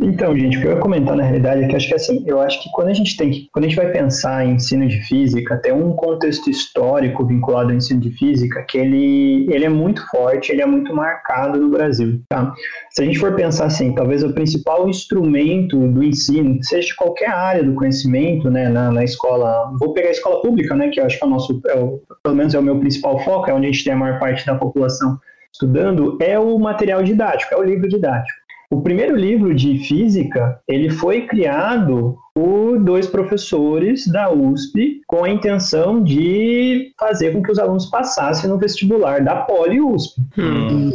Então, 0.00 0.36
gente, 0.36 0.58
o 0.58 0.60
que 0.60 0.66
eu 0.66 0.72
ia 0.72 0.78
comentar 0.78 1.16
na 1.16 1.22
realidade 1.22 1.64
é 1.64 1.68
que 1.68 1.76
acho 1.76 1.88
que 1.88 1.94
assim, 1.94 2.22
eu 2.26 2.40
acho 2.40 2.62
que 2.62 2.70
quando 2.72 2.88
a 2.88 2.92
gente 2.92 3.16
tem 3.16 3.48
quando 3.52 3.64
a 3.64 3.68
gente 3.68 3.76
vai 3.76 3.90
pensar 3.90 4.44
em 4.44 4.54
ensino 4.54 4.86
de 4.86 5.00
física, 5.02 5.56
tem 5.58 5.72
um 5.72 5.92
contexto 5.92 6.50
histórico 6.50 7.24
vinculado 7.24 7.70
ao 7.70 7.76
ensino 7.76 8.00
de 8.00 8.10
física 8.10 8.64
que 8.68 8.78
ele, 8.78 9.46
ele 9.50 9.64
é 9.64 9.68
muito 9.68 10.04
forte, 10.10 10.52
ele 10.52 10.62
é 10.62 10.66
muito 10.66 10.94
marcado 10.94 11.60
no 11.60 11.68
Brasil, 11.68 12.20
tá? 12.28 12.52
Se 12.90 13.02
a 13.02 13.04
gente 13.04 13.18
for 13.18 13.34
pensar 13.34 13.66
assim, 13.66 13.94
talvez 13.94 14.22
o 14.22 14.32
principal 14.32 14.88
instrumento 14.88 15.78
do 15.88 16.02
ensino, 16.02 16.58
seja 16.62 16.88
de 16.88 16.96
qualquer 16.96 17.30
área 17.30 17.62
do 17.62 17.74
conhecimento, 17.74 18.50
né, 18.50 18.68
na, 18.68 18.90
na 18.90 19.04
escola, 19.04 19.72
vou 19.78 19.92
pegar 19.92 20.08
a 20.08 20.12
escola 20.12 20.42
pública, 20.42 20.74
né, 20.74 20.88
que 20.88 21.00
eu 21.00 21.06
acho 21.06 21.18
que 21.18 21.24
é 21.24 21.26
o 21.26 21.30
nosso, 21.30 21.60
é 21.66 21.74
o, 21.74 22.00
pelo 22.22 22.36
menos 22.36 22.54
é 22.54 22.58
o 22.58 22.62
meu 22.62 22.78
principal 22.78 23.18
foco, 23.20 23.50
é 23.50 23.54
onde 23.54 23.66
a 23.66 23.72
gente 23.72 23.84
tem 23.84 23.92
a 23.92 23.96
maior 23.96 24.18
parte 24.18 24.44
da 24.46 24.54
população 24.54 25.18
estudando, 25.52 26.16
é 26.20 26.38
o 26.38 26.58
material 26.58 27.02
didático, 27.02 27.54
é 27.54 27.56
o 27.56 27.62
livro 27.62 27.88
didático. 27.88 28.39
O 28.70 28.82
primeiro 28.82 29.16
livro 29.16 29.52
de 29.52 29.78
física, 29.78 30.60
ele 30.68 30.90
foi 30.90 31.26
criado 31.26 32.16
por 32.32 32.78
dois 32.78 33.08
professores 33.08 34.06
da 34.06 34.32
USP 34.32 35.00
com 35.08 35.24
a 35.24 35.28
intenção 35.28 36.00
de 36.00 36.92
fazer 36.98 37.32
com 37.32 37.42
que 37.42 37.50
os 37.50 37.58
alunos 37.58 37.86
passassem 37.86 38.48
no 38.48 38.58
vestibular 38.58 39.24
da 39.24 39.36
Poli 39.42 39.80
USP. 39.80 40.22
Hum. 40.38 40.92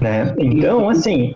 Né? 0.00 0.32
Então, 0.38 0.88
assim, 0.88 1.34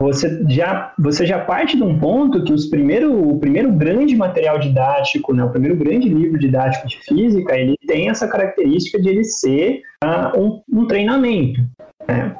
você 0.00 0.42
já, 0.48 0.94
você 0.98 1.26
já 1.26 1.40
parte 1.40 1.76
de 1.76 1.82
um 1.82 1.98
ponto 1.98 2.42
que 2.44 2.52
os 2.52 2.66
primeiro, 2.66 3.30
o 3.30 3.38
primeiro 3.38 3.70
grande 3.70 4.16
material 4.16 4.58
didático, 4.58 5.34
né, 5.34 5.44
o 5.44 5.50
primeiro 5.50 5.76
grande 5.76 6.08
livro 6.08 6.38
didático 6.38 6.88
de 6.88 6.98
física, 7.04 7.54
ele 7.54 7.76
tem 7.86 8.08
essa 8.08 8.26
característica 8.26 9.00
de 9.00 9.08
ele 9.10 9.24
ser 9.24 9.82
uh, 10.02 10.40
um, 10.40 10.62
um 10.72 10.86
treinamento. 10.86 11.60
Né? 12.08 12.34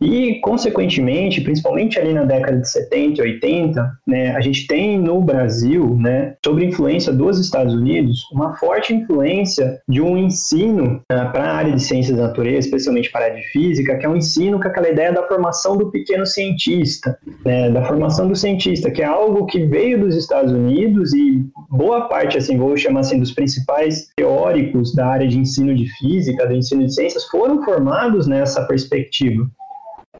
E, 0.00 0.40
consequentemente, 0.40 1.42
principalmente 1.42 1.98
ali 1.98 2.14
na 2.14 2.24
década 2.24 2.58
de 2.58 2.70
70 2.70 3.20
e 3.20 3.32
80, 3.32 3.92
né, 4.06 4.34
a 4.34 4.40
gente 4.40 4.66
tem 4.66 4.98
no 4.98 5.20
Brasil, 5.20 5.94
né, 5.96 6.34
sob 6.44 6.64
influência 6.64 7.12
dos 7.12 7.38
Estados 7.38 7.74
Unidos, 7.74 8.20
uma 8.32 8.56
forte 8.56 8.94
influência 8.94 9.78
de 9.86 10.00
um 10.00 10.16
ensino 10.16 11.02
né, 11.10 11.24
para 11.32 11.44
a 11.44 11.54
área 11.54 11.72
de 11.74 11.82
ciências 11.82 12.16
da 12.16 12.28
natureza, 12.28 12.66
especialmente 12.66 13.12
para 13.12 13.20
a 13.20 13.24
área 13.24 13.36
de 13.36 13.46
física, 13.48 13.96
que 13.98 14.06
é 14.06 14.08
um 14.08 14.16
ensino 14.16 14.58
com 14.58 14.68
aquela 14.68 14.88
ideia 14.88 15.12
da 15.12 15.26
formação 15.28 15.76
do 15.76 15.90
pequeno 15.90 16.24
cientista, 16.24 17.18
né, 17.44 17.70
da 17.70 17.84
formação 17.84 18.26
do 18.26 18.34
cientista, 18.34 18.90
que 18.90 19.02
é 19.02 19.06
algo 19.06 19.44
que 19.44 19.66
veio 19.66 20.00
dos 20.00 20.16
Estados 20.16 20.52
Unidos 20.52 21.12
e 21.12 21.44
boa 21.68 22.08
parte, 22.08 22.38
assim, 22.38 22.56
vou 22.56 22.74
chamar 22.76 23.00
assim, 23.00 23.18
dos 23.18 23.32
principais 23.32 24.08
teóricos 24.16 24.94
da 24.94 25.06
área 25.06 25.28
de 25.28 25.38
ensino 25.38 25.74
de 25.74 25.86
física, 25.98 26.46
do 26.46 26.54
ensino 26.54 26.86
de 26.86 26.94
ciências, 26.94 27.26
foram 27.26 27.62
formados 27.62 28.26
nessa 28.26 28.64
perspectiva 28.64 29.46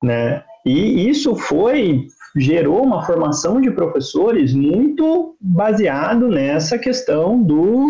né? 0.02 0.42
E 0.64 1.08
isso 1.08 1.34
foi 1.36 2.06
gerou 2.36 2.82
uma 2.82 3.04
formação 3.04 3.60
de 3.60 3.70
professores 3.70 4.54
muito 4.54 5.34
baseado 5.40 6.28
nessa 6.28 6.78
questão 6.78 7.42
do 7.42 7.86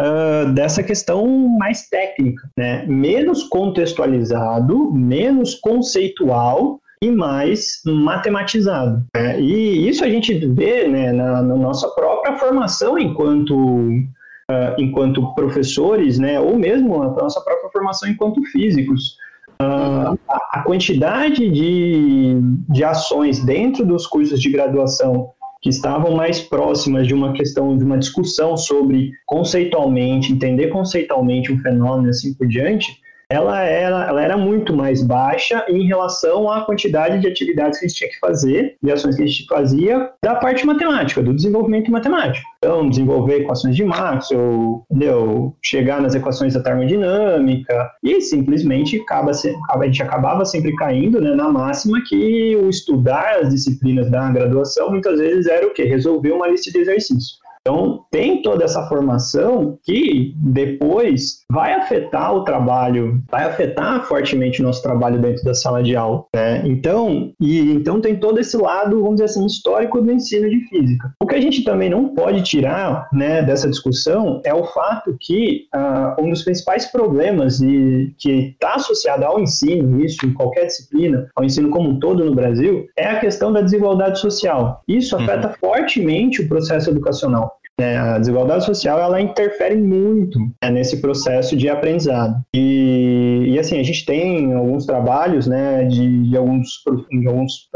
uh, 0.00 0.52
dessa 0.52 0.82
questão 0.82 1.26
mais 1.58 1.88
técnica, 1.88 2.48
né? 2.56 2.84
Menos 2.86 3.44
contextualizado, 3.44 4.92
menos 4.92 5.54
conceitual 5.54 6.80
e 7.02 7.10
mais 7.10 7.80
matematizado. 7.84 9.04
Né? 9.14 9.40
E 9.40 9.88
isso 9.88 10.04
a 10.04 10.08
gente 10.08 10.34
vê 10.46 10.86
né, 10.86 11.12
na, 11.12 11.42
na 11.42 11.56
nossa 11.56 11.88
própria 11.88 12.38
formação 12.38 12.96
enquanto 12.96 13.56
uh, 13.56 14.74
enquanto 14.78 15.34
professores, 15.34 16.18
né? 16.18 16.38
Ou 16.38 16.56
mesmo 16.56 17.02
a 17.02 17.10
nossa 17.10 17.40
própria 17.40 17.70
formação 17.70 18.08
enquanto 18.08 18.42
físicos. 18.44 19.16
A 19.58 20.62
quantidade 20.64 21.48
de, 21.50 22.36
de 22.68 22.84
ações 22.84 23.44
dentro 23.44 23.84
dos 23.84 24.06
cursos 24.06 24.40
de 24.40 24.50
graduação 24.50 25.30
que 25.60 25.68
estavam 25.68 26.16
mais 26.16 26.40
próximas 26.40 27.06
de 27.06 27.14
uma 27.14 27.32
questão, 27.32 27.76
de 27.76 27.84
uma 27.84 27.96
discussão 27.96 28.56
sobre 28.56 29.12
conceitualmente, 29.24 30.32
entender 30.32 30.68
conceitualmente 30.68 31.52
um 31.52 31.58
fenômeno 31.58 32.08
assim 32.08 32.34
por 32.34 32.48
diante, 32.48 33.00
ela 33.32 33.62
era, 33.62 34.06
ela 34.06 34.22
era 34.22 34.36
muito 34.36 34.76
mais 34.76 35.02
baixa 35.02 35.64
em 35.66 35.86
relação 35.86 36.50
à 36.50 36.66
quantidade 36.66 37.18
de 37.18 37.26
atividades 37.26 37.78
que 37.78 37.86
a 37.86 37.88
gente 37.88 37.98
tinha 37.98 38.10
que 38.10 38.18
fazer, 38.18 38.76
de 38.82 38.92
ações 38.92 39.16
que 39.16 39.22
a 39.22 39.26
gente 39.26 39.46
fazia 39.46 40.10
da 40.22 40.34
parte 40.34 40.66
matemática, 40.66 41.22
do 41.22 41.32
desenvolvimento 41.32 41.90
matemático. 41.90 42.46
Então, 42.58 42.88
desenvolver 42.88 43.40
equações 43.40 43.74
de 43.74 43.84
Maxwell, 43.84 44.84
entendeu? 44.90 45.56
chegar 45.62 46.02
nas 46.02 46.14
equações 46.14 46.52
da 46.52 46.62
termodinâmica, 46.62 47.90
e 48.02 48.20
simplesmente 48.20 49.00
acaba, 49.00 49.30
a 49.30 49.84
gente 49.84 50.02
acabava 50.02 50.44
sempre 50.44 50.74
caindo 50.76 51.20
né, 51.20 51.34
na 51.34 51.48
máxima 51.48 52.02
que 52.06 52.56
o 52.56 52.68
estudar 52.68 53.38
as 53.40 53.48
disciplinas 53.48 54.10
da 54.10 54.30
graduação 54.30 54.90
muitas 54.90 55.18
vezes 55.18 55.46
era 55.46 55.66
o 55.66 55.70
quê? 55.70 55.84
Resolver 55.84 56.32
uma 56.32 56.48
lista 56.48 56.70
de 56.70 56.78
exercícios. 56.78 57.41
Então, 57.62 58.04
tem 58.10 58.42
toda 58.42 58.64
essa 58.64 58.88
formação 58.88 59.78
que 59.84 60.34
depois 60.36 61.44
vai 61.48 61.72
afetar 61.74 62.34
o 62.34 62.42
trabalho, 62.42 63.22
vai 63.30 63.44
afetar 63.44 64.04
fortemente 64.04 64.60
o 64.60 64.64
nosso 64.64 64.82
trabalho 64.82 65.20
dentro 65.20 65.44
da 65.44 65.54
sala 65.54 65.80
de 65.80 65.94
aula, 65.94 66.24
né? 66.34 66.62
Então, 66.66 67.32
e 67.40 67.70
então 67.70 68.00
tem 68.00 68.16
todo 68.16 68.40
esse 68.40 68.56
lado, 68.56 69.00
vamos 69.00 69.14
dizer 69.14 69.26
assim, 69.26 69.46
histórico 69.46 70.00
do 70.00 70.10
ensino 70.10 70.50
de 70.50 70.58
física. 70.68 71.14
O 71.22 71.26
que 71.26 71.36
a 71.36 71.40
gente 71.40 71.62
também 71.62 71.88
não 71.88 72.08
pode 72.08 72.42
tirar, 72.42 73.08
né, 73.12 73.42
dessa 73.42 73.70
discussão 73.70 74.40
é 74.44 74.52
o 74.52 74.64
fato 74.64 75.16
que 75.20 75.66
uh, 75.72 76.20
um 76.20 76.30
dos 76.30 76.42
principais 76.42 76.86
problemas 76.86 77.60
e 77.60 78.12
que 78.18 78.56
está 78.60 78.74
associado 78.74 79.24
ao 79.24 79.38
ensino, 79.38 80.04
isso 80.04 80.26
em 80.26 80.32
qualquer 80.32 80.66
disciplina, 80.66 81.28
ao 81.36 81.44
ensino 81.44 81.70
como 81.70 81.90
um 81.90 82.00
todo 82.00 82.24
no 82.24 82.34
Brasil, 82.34 82.86
é 82.96 83.06
a 83.06 83.20
questão 83.20 83.52
da 83.52 83.60
desigualdade 83.60 84.18
social. 84.18 84.82
Isso 84.88 85.14
afeta 85.14 85.48
uhum. 85.48 85.54
fortemente 85.60 86.42
o 86.42 86.48
processo 86.48 86.90
educacional. 86.90 87.51
Né? 87.80 87.96
A 87.96 88.18
desigualdade 88.18 88.64
social 88.64 88.98
ela 89.00 89.20
interfere 89.20 89.76
muito 89.76 90.38
né, 90.62 90.70
nesse 90.70 91.00
processo 91.00 91.56
de 91.56 91.68
aprendizado. 91.68 92.34
E, 92.54 93.44
e, 93.48 93.58
assim, 93.58 93.78
a 93.78 93.82
gente 93.82 94.04
tem 94.04 94.52
alguns 94.52 94.86
trabalhos 94.86 95.46
né, 95.46 95.84
de, 95.84 96.28
de 96.28 96.36
alguns, 96.36 96.68
de 97.10 97.26
alguns 97.26 97.68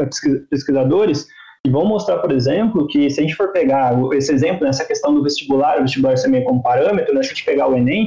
pesquisadores 0.50 1.26
que 1.64 1.70
vão 1.70 1.84
mostrar, 1.84 2.18
por 2.18 2.30
exemplo, 2.30 2.86
que 2.86 3.10
se 3.10 3.20
a 3.20 3.22
gente 3.24 3.34
for 3.34 3.52
pegar 3.52 3.92
esse 4.12 4.32
exemplo, 4.32 4.64
nessa 4.64 4.84
questão 4.84 5.12
do 5.12 5.22
vestibular, 5.22 5.78
o 5.78 5.82
vestibular 5.82 6.14
meio 6.28 6.44
como 6.44 6.62
parâmetro, 6.62 7.12
né, 7.12 7.22
se 7.22 7.32
a 7.32 7.34
gente 7.34 7.44
pegar 7.44 7.68
o 7.68 7.76
Enem, 7.76 8.06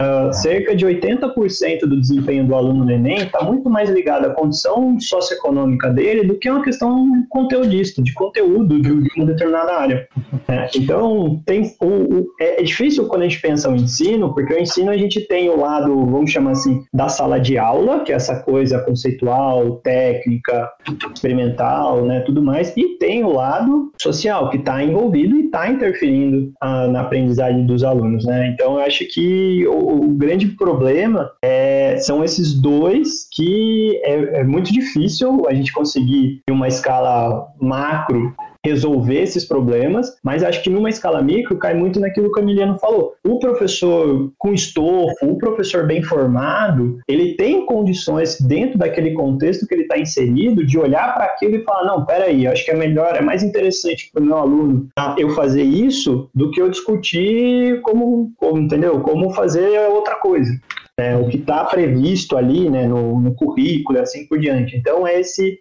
Uh, 0.00 0.32
cerca 0.32 0.74
de 0.74 0.86
80% 0.86 1.80
do 1.80 2.00
desempenho 2.00 2.46
do 2.46 2.54
aluno 2.54 2.86
no 2.86 2.90
Enem 2.90 3.18
está 3.18 3.42
muito 3.42 3.68
mais 3.68 3.90
ligado 3.90 4.24
à 4.24 4.30
condição 4.30 4.98
socioeconômica 4.98 5.90
dele 5.90 6.24
do 6.24 6.38
que 6.38 6.48
uma 6.48 6.62
questão 6.62 7.06
conteudista, 7.28 8.02
de 8.02 8.14
conteúdo 8.14 8.80
de, 8.80 8.90
uma 8.90 9.26
determinada 9.26 9.74
área. 9.74 10.08
É, 10.48 10.70
então, 10.74 11.42
tem 11.44 11.70
o, 11.80 11.86
o, 11.86 12.26
é, 12.40 12.60
é, 12.60 12.62
difícil 12.62 13.06
quando 13.08 13.22
a 13.22 13.28
gente 13.28 13.42
pensa 13.42 13.68
o 13.68 13.76
ensino, 13.76 14.32
porque 14.32 14.54
o 14.54 14.58
ensino 14.58 14.90
a 14.90 14.96
gente 14.96 15.20
tem 15.28 15.50
o 15.50 15.60
lado, 15.60 15.94
vamos 16.06 16.30
chamar 16.30 16.52
assim, 16.52 16.82
da 16.94 17.10
sala 17.10 17.38
de 17.38 17.58
aula, 17.58 18.00
que 18.00 18.10
é 18.10 18.14
essa 18.14 18.40
coisa 18.42 18.80
conceitual, 18.80 19.76
técnica, 19.82 20.70
experimental, 21.12 22.06
né, 22.06 22.20
tudo 22.20 22.42
mais, 22.42 22.74
e 22.74 22.96
tem 22.96 23.22
o 23.22 23.32
lado 23.32 23.92
social, 24.00 24.48
que 24.48 24.56
está 24.56 24.82
envolvido 24.82 25.36
e 25.36 25.44
está 25.44 25.70
interferindo 25.70 26.52
uh, 26.62 26.90
na 26.90 27.02
aprendizagem 27.02 27.66
dos 27.66 27.84
alunos. 27.84 28.24
Né? 28.24 28.48
Então, 28.48 28.74
eu 28.74 28.80
acho 28.80 29.04
que 29.06 29.66
o 29.90 30.08
grande 30.08 30.48
problema 30.48 31.30
é, 31.42 31.96
são 31.98 32.22
esses 32.24 32.54
dois 32.54 33.28
que 33.32 34.00
é, 34.04 34.40
é 34.40 34.44
muito 34.44 34.72
difícil 34.72 35.46
a 35.48 35.54
gente 35.54 35.72
conseguir 35.72 36.42
em 36.48 36.52
uma 36.52 36.68
escala 36.68 37.48
macro 37.60 38.34
resolver 38.64 39.22
esses 39.22 39.44
problemas, 39.44 40.18
mas 40.22 40.42
acho 40.42 40.62
que 40.62 40.70
numa 40.70 40.90
escala 40.90 41.22
micro 41.22 41.56
cai 41.56 41.74
muito 41.74 41.98
naquilo 41.98 42.30
que 42.30 42.40
o 42.40 42.42
Emiliano 42.42 42.78
falou. 42.78 43.14
O 43.24 43.38
professor 43.38 44.30
com 44.38 44.52
estofo, 44.52 45.26
o 45.26 45.38
professor 45.38 45.86
bem 45.86 46.02
formado, 46.02 46.98
ele 47.08 47.34
tem 47.34 47.64
condições 47.64 48.38
dentro 48.40 48.78
daquele 48.78 49.12
contexto 49.12 49.66
que 49.66 49.74
ele 49.74 49.82
está 49.82 49.98
inserido 49.98 50.64
de 50.64 50.78
olhar 50.78 51.14
para 51.14 51.24
aquilo 51.24 51.56
e 51.56 51.64
falar, 51.64 51.86
não, 51.86 52.04
peraí, 52.04 52.46
acho 52.46 52.64
que 52.64 52.70
é 52.70 52.76
melhor, 52.76 53.16
é 53.16 53.22
mais 53.22 53.42
interessante 53.42 54.10
para 54.12 54.22
o 54.22 54.26
meu 54.26 54.36
aluno 54.36 54.88
tá, 54.94 55.14
eu 55.18 55.30
fazer 55.30 55.62
isso 55.62 56.28
do 56.34 56.50
que 56.50 56.60
eu 56.60 56.68
discutir 56.68 57.80
como, 57.82 58.32
como 58.36 58.58
entendeu? 58.58 59.00
Como 59.00 59.30
fazer 59.30 59.78
outra 59.88 60.16
coisa. 60.16 60.52
É, 60.98 61.16
o 61.16 61.28
que 61.28 61.38
está 61.38 61.64
previsto 61.64 62.36
ali 62.36 62.68
né, 62.68 62.86
no, 62.86 63.18
no 63.18 63.34
currículo 63.34 63.98
e 63.98 64.02
assim 64.02 64.26
por 64.26 64.38
diante. 64.38 64.76
Então, 64.76 65.06
é 65.06 65.18
esse 65.18 65.58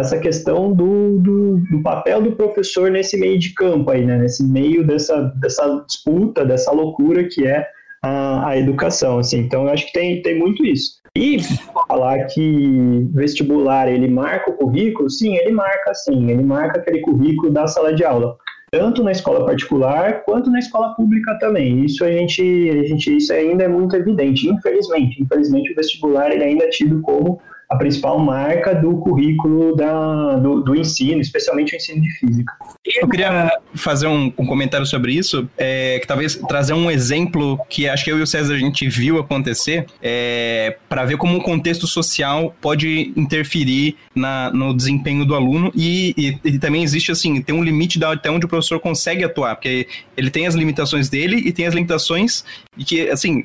essa 0.00 0.18
questão 0.18 0.72
do, 0.72 1.18
do, 1.18 1.56
do, 1.70 1.82
papel 1.82 2.22
do 2.22 2.32
professor 2.32 2.90
nesse 2.90 3.18
meio 3.18 3.38
de 3.38 3.52
campo 3.54 3.90
aí, 3.90 4.04
né? 4.04 4.18
nesse 4.18 4.42
meio 4.42 4.86
dessa, 4.86 5.22
dessa 5.40 5.84
disputa, 5.86 6.44
dessa 6.44 6.72
loucura 6.72 7.24
que 7.24 7.46
é 7.46 7.66
a, 8.02 8.48
a 8.48 8.58
educação, 8.58 9.18
assim. 9.18 9.40
Então, 9.40 9.64
eu 9.64 9.70
acho 9.70 9.86
que 9.86 9.92
tem, 9.92 10.22
tem 10.22 10.38
muito 10.38 10.64
isso. 10.64 11.00
E 11.16 11.38
falar 11.88 12.24
que 12.26 13.08
vestibular 13.12 13.88
ele 13.88 14.08
marca 14.08 14.50
o 14.50 14.54
currículo, 14.54 15.10
sim, 15.10 15.36
ele 15.36 15.50
marca 15.50 15.92
sim, 15.94 16.30
ele 16.30 16.42
marca 16.42 16.78
aquele 16.78 17.00
currículo 17.00 17.52
da 17.52 17.66
sala 17.66 17.92
de 17.92 18.04
aula, 18.04 18.36
tanto 18.70 19.02
na 19.02 19.10
escola 19.10 19.44
particular 19.44 20.22
quanto 20.22 20.50
na 20.50 20.60
escola 20.60 20.94
pública 20.94 21.36
também. 21.40 21.84
Isso 21.84 22.04
a 22.04 22.12
gente, 22.12 22.40
a 22.70 22.84
gente 22.84 23.16
isso 23.16 23.32
ainda 23.32 23.64
é 23.64 23.68
muito 23.68 23.96
evidente, 23.96 24.48
infelizmente. 24.48 25.20
Infelizmente 25.20 25.72
o 25.72 25.74
vestibular 25.74 26.30
ele 26.30 26.44
ainda 26.44 26.64
é 26.64 26.68
tido 26.68 27.00
como 27.02 27.40
a 27.70 27.76
principal 27.76 28.18
marca 28.18 28.74
do 28.74 28.96
currículo 28.96 29.76
da, 29.76 30.36
do, 30.36 30.60
do, 30.60 30.74
ensino, 30.74 31.20
especialmente 31.20 31.72
o 31.72 31.76
ensino 31.76 32.02
de 32.02 32.10
física. 32.10 32.52
Eu 33.00 33.08
queria 33.08 33.48
fazer 33.76 34.08
um, 34.08 34.32
um 34.36 34.44
comentário 34.44 34.84
sobre 34.84 35.12
isso, 35.12 35.48
é, 35.56 36.00
que 36.00 36.06
talvez 36.06 36.34
trazer 36.48 36.72
um 36.72 36.90
exemplo 36.90 37.60
que 37.68 37.88
acho 37.88 38.04
que 38.04 38.10
eu 38.10 38.18
e 38.18 38.22
o 38.22 38.26
César 38.26 38.54
a 38.54 38.58
gente 38.58 38.88
viu 38.88 39.20
acontecer, 39.20 39.86
é, 40.02 40.76
para 40.88 41.04
ver 41.04 41.16
como 41.16 41.38
o 41.38 41.42
contexto 41.42 41.86
social 41.86 42.52
pode 42.60 43.12
interferir 43.16 43.96
na, 44.16 44.50
no 44.50 44.74
desempenho 44.76 45.24
do 45.24 45.36
aluno 45.36 45.70
e, 45.72 46.12
e, 46.18 46.38
e, 46.44 46.58
também 46.58 46.82
existe 46.82 47.12
assim, 47.12 47.40
tem 47.40 47.54
um 47.54 47.62
limite 47.62 48.00
da, 48.00 48.12
até 48.12 48.28
onde 48.28 48.46
o 48.46 48.48
professor 48.48 48.80
consegue 48.80 49.22
atuar, 49.22 49.54
porque 49.54 49.86
ele 50.16 50.30
tem 50.30 50.44
as 50.44 50.56
limitações 50.56 51.08
dele 51.08 51.36
e 51.36 51.52
tem 51.52 51.66
as 51.66 51.74
limitações 51.74 52.44
e 52.76 52.84
que, 52.84 53.08
assim, 53.10 53.44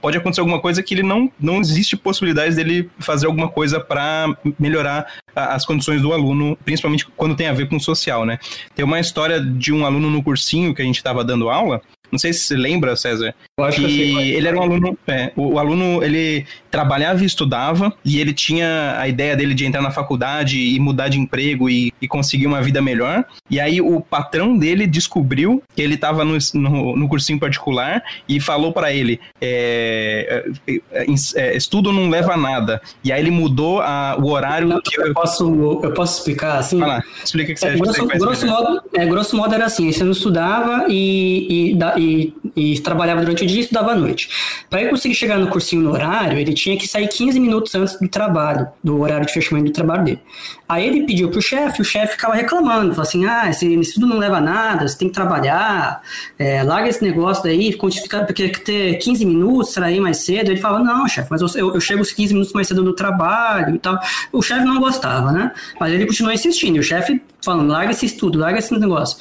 pode 0.00 0.16
acontecer 0.16 0.40
alguma 0.40 0.60
coisa 0.60 0.82
que 0.82 0.94
ele 0.94 1.02
não, 1.02 1.30
não 1.38 1.60
existe 1.60 1.94
possibilidade 1.96 2.54
dele 2.54 2.88
fazer 2.98 3.26
alguma 3.26 3.49
coisa 3.50 3.80
para 3.80 4.34
melhorar 4.58 5.06
as 5.34 5.64
condições 5.64 6.02
do 6.02 6.12
aluno, 6.12 6.56
principalmente 6.64 7.06
quando 7.16 7.36
tem 7.36 7.46
a 7.46 7.52
ver 7.52 7.68
com 7.68 7.76
o 7.76 7.80
social, 7.80 8.24
né? 8.24 8.38
Tem 8.74 8.84
uma 8.84 9.00
história 9.00 9.40
de 9.40 9.72
um 9.72 9.84
aluno 9.84 10.10
no 10.10 10.22
cursinho 10.22 10.74
que 10.74 10.82
a 10.82 10.84
gente 10.84 10.96
estava 10.96 11.24
dando 11.24 11.50
aula, 11.50 11.80
Não 12.10 12.18
sei 12.18 12.32
se 12.32 12.40
você 12.40 12.56
lembra, 12.56 12.96
César. 12.96 13.34
Eu 13.56 13.64
acho 13.64 13.80
que, 13.80 13.86
que 13.86 14.12
eu 14.12 14.16
sei. 14.16 14.34
ele 14.34 14.48
era 14.48 14.58
um 14.58 14.62
aluno. 14.62 14.98
é, 15.06 15.32
o, 15.36 15.54
o 15.54 15.58
aluno 15.58 16.02
ele 16.02 16.44
trabalhava 16.70 17.22
e 17.22 17.26
estudava 17.26 17.92
e 18.04 18.20
ele 18.20 18.32
tinha 18.32 18.96
a 18.98 19.08
ideia 19.08 19.36
dele 19.36 19.54
de 19.54 19.64
entrar 19.66 19.82
na 19.82 19.90
faculdade 19.90 20.58
e 20.58 20.78
mudar 20.78 21.08
de 21.08 21.18
emprego 21.18 21.68
e, 21.68 21.92
e 22.00 22.06
conseguir 22.08 22.46
uma 22.46 22.62
vida 22.62 22.80
melhor. 22.80 23.24
E 23.50 23.58
aí 23.58 23.80
o 23.80 24.00
patrão 24.00 24.56
dele 24.56 24.86
descobriu 24.86 25.62
que 25.74 25.82
ele 25.82 25.94
estava 25.94 26.24
no, 26.24 26.36
no, 26.54 26.96
no 26.96 27.08
cursinho 27.08 27.38
particular 27.38 28.02
e 28.28 28.38
falou 28.40 28.72
para 28.72 28.92
ele: 28.92 29.20
é, 29.40 30.44
é, 30.66 30.80
é, 30.92 31.06
é, 31.36 31.56
estudo 31.56 31.92
não 31.92 32.08
leva 32.08 32.34
a 32.34 32.36
nada. 32.36 32.80
E 33.02 33.12
aí 33.12 33.20
ele 33.20 33.30
mudou 33.30 33.80
a- 33.80 34.16
o 34.20 34.30
horário 34.30 34.68
Não, 34.68 34.80
que 34.80 34.98
eu, 35.00 35.06
eu. 35.08 35.14
posso, 35.14 35.80
eu 35.82 35.92
posso 35.92 36.18
explicar 36.18 36.58
assim? 36.58 36.78
Vai 36.78 36.88
lá, 36.88 37.02
explica 37.24 37.52
o 37.52 37.54
que 37.54 37.60
você 37.60 37.66
É, 37.66 37.70
acha 37.70 37.78
que 37.78 37.84
grosso, 37.84 38.18
grosso 38.18 38.46
modo, 38.46 38.82
é, 38.94 39.06
grosso 39.06 39.36
modo 39.36 39.54
era 39.54 39.64
assim, 39.66 39.90
você 39.92 40.04
não 40.04 40.12
estudava 40.12 40.86
e, 40.88 41.74
e, 41.74 42.00
e- 42.00 42.32
e 42.74 42.80
trabalhava 42.80 43.20
durante 43.22 43.44
o 43.44 43.46
dia 43.46 43.58
e 43.58 43.60
estudava 43.60 43.92
à 43.92 43.94
noite. 43.94 44.28
Para 44.68 44.80
ele 44.80 44.90
conseguir 44.90 45.14
chegar 45.14 45.38
no 45.38 45.48
cursinho 45.48 45.82
no 45.82 45.90
horário, 45.92 46.38
ele 46.38 46.52
tinha 46.60 46.76
que 46.76 46.86
sair 46.86 47.08
15 47.08 47.40
minutos 47.40 47.74
antes 47.74 47.98
do 47.98 48.08
trabalho, 48.08 48.68
do 48.84 49.00
horário 49.00 49.26
de 49.26 49.32
fechamento 49.32 49.66
do 49.66 49.72
trabalho 49.72 50.04
dele. 50.04 50.20
Aí 50.68 50.86
ele 50.86 51.06
pediu 51.06 51.30
pro 51.30 51.40
chefe, 51.40 51.80
o 51.80 51.84
chefe 51.84 52.12
ficava 52.12 52.34
reclamando, 52.34 52.90
falou 52.90 53.02
assim, 53.02 53.26
ah, 53.26 53.48
esse 53.48 53.66
estudo 53.80 54.06
não 54.06 54.18
leva 54.18 54.36
a 54.36 54.40
nada, 54.40 54.86
você 54.86 54.96
tem 54.96 55.08
que 55.08 55.14
trabalhar, 55.14 56.00
é, 56.38 56.62
larga 56.62 56.88
esse 56.88 57.02
negócio 57.02 57.42
daí, 57.42 57.76
porque 57.76 58.48
ter 58.48 58.98
15 58.98 59.24
minutos, 59.24 59.72
sair 59.72 60.00
mais 60.00 60.18
cedo. 60.18 60.50
Ele 60.50 60.60
falava, 60.60 60.84
não, 60.84 61.08
chefe, 61.08 61.28
mas 61.30 61.40
eu, 61.40 61.74
eu 61.74 61.80
chego 61.80 62.02
os 62.02 62.12
15 62.12 62.34
minutos 62.34 62.52
mais 62.52 62.68
cedo 62.68 62.84
no 62.84 62.92
trabalho 62.92 63.74
e 63.74 63.78
tal. 63.78 63.98
O 64.32 64.42
chefe 64.42 64.64
não 64.64 64.78
gostava, 64.78 65.32
né? 65.32 65.52
Mas 65.78 65.92
ele 65.92 66.06
continuou 66.06 66.32
insistindo, 66.32 66.76
e 66.76 66.80
o 66.80 66.82
chefe 66.82 67.20
falando, 67.42 67.70
larga 67.70 67.92
esse 67.92 68.06
estudo, 68.06 68.38
larga 68.38 68.58
esse 68.58 68.72
negócio. 68.78 69.18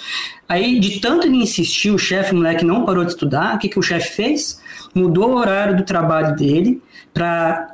Aí, 0.47 0.79
de 0.79 0.99
tanto 0.99 1.27
ele 1.27 1.37
insistir, 1.37 1.91
o 1.91 1.97
chefe, 1.97 2.33
moleque 2.35 2.65
não 2.65 2.85
parou 2.85 3.05
de 3.05 3.11
estudar, 3.11 3.55
o 3.55 3.59
que, 3.59 3.69
que 3.69 3.79
o 3.79 3.81
chefe 3.81 4.15
fez? 4.15 4.61
Mudou 4.93 5.31
o 5.31 5.35
horário 5.35 5.77
do 5.77 5.83
trabalho 5.83 6.35
dele 6.35 6.81
para 7.13 7.67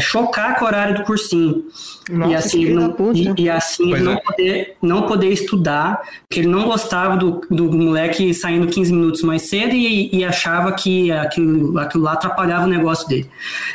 chocar 0.00 0.58
com 0.58 0.64
o 0.64 0.68
horário 0.68 0.96
do 0.96 1.04
cursinho. 1.04 1.64
Nossa, 2.08 2.30
e 2.30 2.34
assim, 2.34 2.70
não, 2.70 2.94
e, 3.12 3.42
e 3.42 3.50
assim 3.50 3.90
Pois 3.90 4.00
ele 4.00 4.08
é. 4.08 4.12
não, 4.12 4.20
poder, 4.20 4.76
não 4.80 5.02
poder 5.02 5.28
estudar, 5.32 6.00
porque 6.28 6.40
ele 6.40 6.48
não 6.48 6.64
gostava 6.64 7.16
do, 7.16 7.40
do 7.50 7.72
moleque 7.72 8.32
saindo 8.32 8.68
15 8.68 8.92
minutos 8.92 9.22
mais 9.22 9.42
cedo 9.42 9.74
e, 9.74 10.14
e 10.14 10.24
achava 10.24 10.72
que 10.72 11.10
aquilo, 11.10 11.76
aquilo 11.78 12.04
lá 12.04 12.12
atrapalhava 12.12 12.66
o 12.66 12.68
negócio 12.68 13.08
dele. 13.08 13.28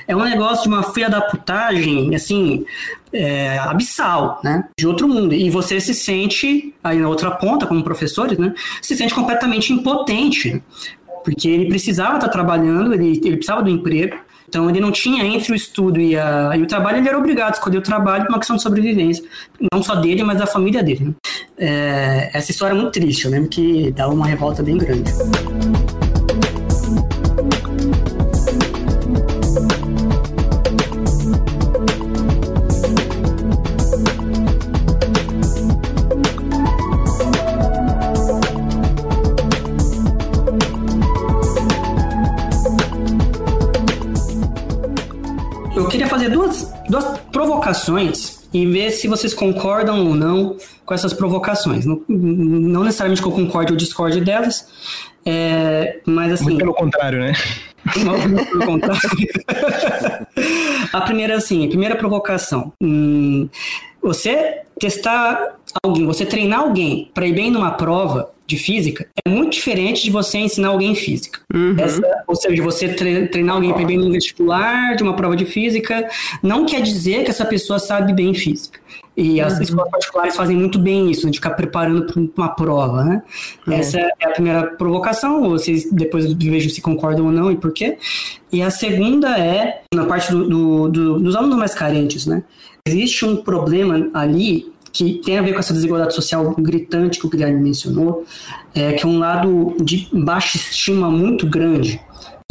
É 0.07 0.15
um 0.15 0.23
negócio 0.23 0.63
de 0.63 0.69
uma 0.69 0.83
filha 0.83 1.09
da 1.09 1.19
putagem, 1.19 2.15
assim, 2.15 2.65
é, 3.11 3.57
abissal, 3.59 4.39
né? 4.43 4.65
De 4.77 4.87
outro 4.87 5.07
mundo. 5.07 5.33
E 5.33 5.49
você 5.49 5.79
se 5.81 5.93
sente, 5.93 6.73
aí 6.83 6.97
na 6.97 7.09
outra 7.09 7.31
ponta, 7.31 7.67
como 7.67 7.83
professores, 7.83 8.37
né? 8.37 8.53
Se 8.81 8.95
sente 8.95 9.13
completamente 9.13 9.73
impotente, 9.73 10.63
porque 11.23 11.49
ele 11.49 11.67
precisava 11.67 12.15
estar 12.15 12.29
trabalhando, 12.29 12.93
ele, 12.93 13.19
ele 13.23 13.35
precisava 13.35 13.61
do 13.61 13.69
emprego, 13.69 14.17
então 14.51 14.69
ele 14.69 14.81
não 14.81 14.91
tinha 14.91 15.23
entre 15.23 15.53
o 15.53 15.55
estudo 15.55 16.01
e, 16.01 16.17
a, 16.17 16.51
e 16.57 16.61
o 16.61 16.67
trabalho, 16.67 16.97
ele 16.97 17.07
era 17.07 17.17
obrigado 17.17 17.51
a 17.51 17.53
escolher 17.53 17.77
o 17.77 17.81
trabalho 17.81 18.25
por 18.25 18.33
uma 18.33 18.37
questão 18.37 18.57
de 18.57 18.61
sobrevivência, 18.61 19.23
não 19.73 19.81
só 19.81 19.95
dele, 19.95 20.23
mas 20.23 20.39
da 20.39 20.45
família 20.45 20.83
dele. 20.83 21.05
né? 21.05 21.13
É, 21.57 22.31
essa 22.33 22.51
história 22.51 22.73
é 22.73 22.77
muito 22.77 22.91
triste, 22.91 23.23
eu 23.23 23.31
lembro 23.31 23.47
que 23.47 23.91
dá 23.91 24.09
uma 24.09 24.27
revolta 24.27 24.61
bem 24.61 24.77
grande. 24.77 25.09
Eu 45.75 45.87
queria 45.87 46.07
fazer 46.07 46.29
duas, 46.29 46.71
duas 46.89 47.19
provocações 47.31 48.47
e 48.53 48.65
ver 48.65 48.91
se 48.91 49.07
vocês 49.07 49.33
concordam 49.33 50.05
ou 50.05 50.15
não 50.15 50.57
com 50.85 50.93
essas 50.93 51.13
provocações. 51.13 51.85
Não, 51.85 52.01
não 52.07 52.83
necessariamente 52.83 53.21
que 53.21 53.27
eu 53.27 53.31
concorde 53.31 53.71
ou 53.71 53.77
discorde 53.77 54.19
delas, 54.19 54.67
é, 55.25 55.99
mas 56.05 56.33
assim. 56.33 56.43
Muito 56.45 56.59
pelo 56.59 56.73
contrário, 56.73 57.19
né? 57.19 57.33
Não, 58.05 58.45
pelo 58.45 58.63
contrário. 58.63 59.01
a 60.93 61.01
primeira, 61.01 61.35
assim, 61.35 61.65
a 61.65 61.67
primeira 61.67 61.95
provocação. 61.95 62.71
Hum, 62.79 63.49
você 64.01 64.61
testar 64.79 65.57
alguém, 65.83 66.05
você 66.05 66.25
treinar 66.25 66.61
alguém 66.61 67.09
para 67.13 67.27
ir 67.27 67.33
bem 67.33 67.51
numa 67.51 67.71
prova 67.71 68.31
de 68.47 68.57
física 68.57 69.07
é 69.25 69.29
muito 69.29 69.53
diferente 69.53 70.03
de 70.03 70.09
você 70.11 70.39
ensinar 70.39 70.69
alguém 70.69 70.93
física. 70.95 71.39
Essa, 71.79 72.01
ou 72.27 72.35
seja, 72.35 72.61
você 72.63 72.89
tre- 72.89 73.27
treinar 73.27 73.55
alguém 73.55 73.71
para 73.71 73.81
ir 73.83 73.85
bem 73.85 73.97
no 73.97 74.11
vestibular, 74.11 74.95
de 74.95 75.03
uma 75.03 75.15
prova 75.15 75.35
de 75.35 75.45
física, 75.45 76.09
não 76.43 76.65
quer 76.65 76.81
dizer 76.81 77.23
que 77.23 77.29
essa 77.29 77.45
pessoa 77.45 77.79
sabe 77.79 78.11
bem 78.13 78.33
física. 78.33 78.79
E 79.15 79.39
as 79.41 79.59
escolas 79.59 79.91
particulares 79.91 80.35
fazem 80.35 80.55
muito 80.57 80.79
bem 80.79 81.11
isso, 81.11 81.29
de 81.29 81.37
ficar 81.37 81.51
preparando 81.51 82.05
para 82.05 82.21
uma 82.37 82.49
prova, 82.49 83.03
né? 83.03 83.21
Essa 83.69 83.99
é 83.99 84.25
a 84.25 84.29
primeira 84.29 84.63
provocação, 84.67 85.43
ou 85.43 85.49
vocês 85.51 85.89
depois 85.91 86.31
vejam 86.33 86.69
se 86.69 86.81
concordam 86.81 87.25
ou 87.27 87.31
não 87.31 87.51
e 87.51 87.55
por 87.57 87.71
quê. 87.71 87.97
E 88.51 88.61
a 88.61 88.71
segunda 88.71 89.37
é, 89.37 89.81
na 89.93 90.05
parte 90.05 90.31
do- 90.31 90.47
do- 90.47 90.89
do- 90.89 91.19
dos 91.19 91.35
alunos 91.35 91.57
mais 91.57 91.73
carentes, 91.73 92.25
né? 92.25 92.41
Existe 92.85 93.25
um 93.25 93.37
problema 93.37 94.09
ali 94.13 94.71
que 94.91 95.21
tem 95.23 95.37
a 95.37 95.41
ver 95.41 95.53
com 95.53 95.59
essa 95.59 95.73
desigualdade 95.73 96.13
social 96.13 96.53
gritante 96.57 97.19
que 97.19 97.25
o 97.25 97.29
Guilherme 97.29 97.61
mencionou, 97.61 98.25
é, 98.75 98.93
que 98.93 99.05
é 99.05 99.07
um 99.07 99.19
lado 99.19 99.75
de 99.81 100.07
baixa 100.11 100.57
estima 100.57 101.09
muito 101.09 101.47
grande. 101.47 102.01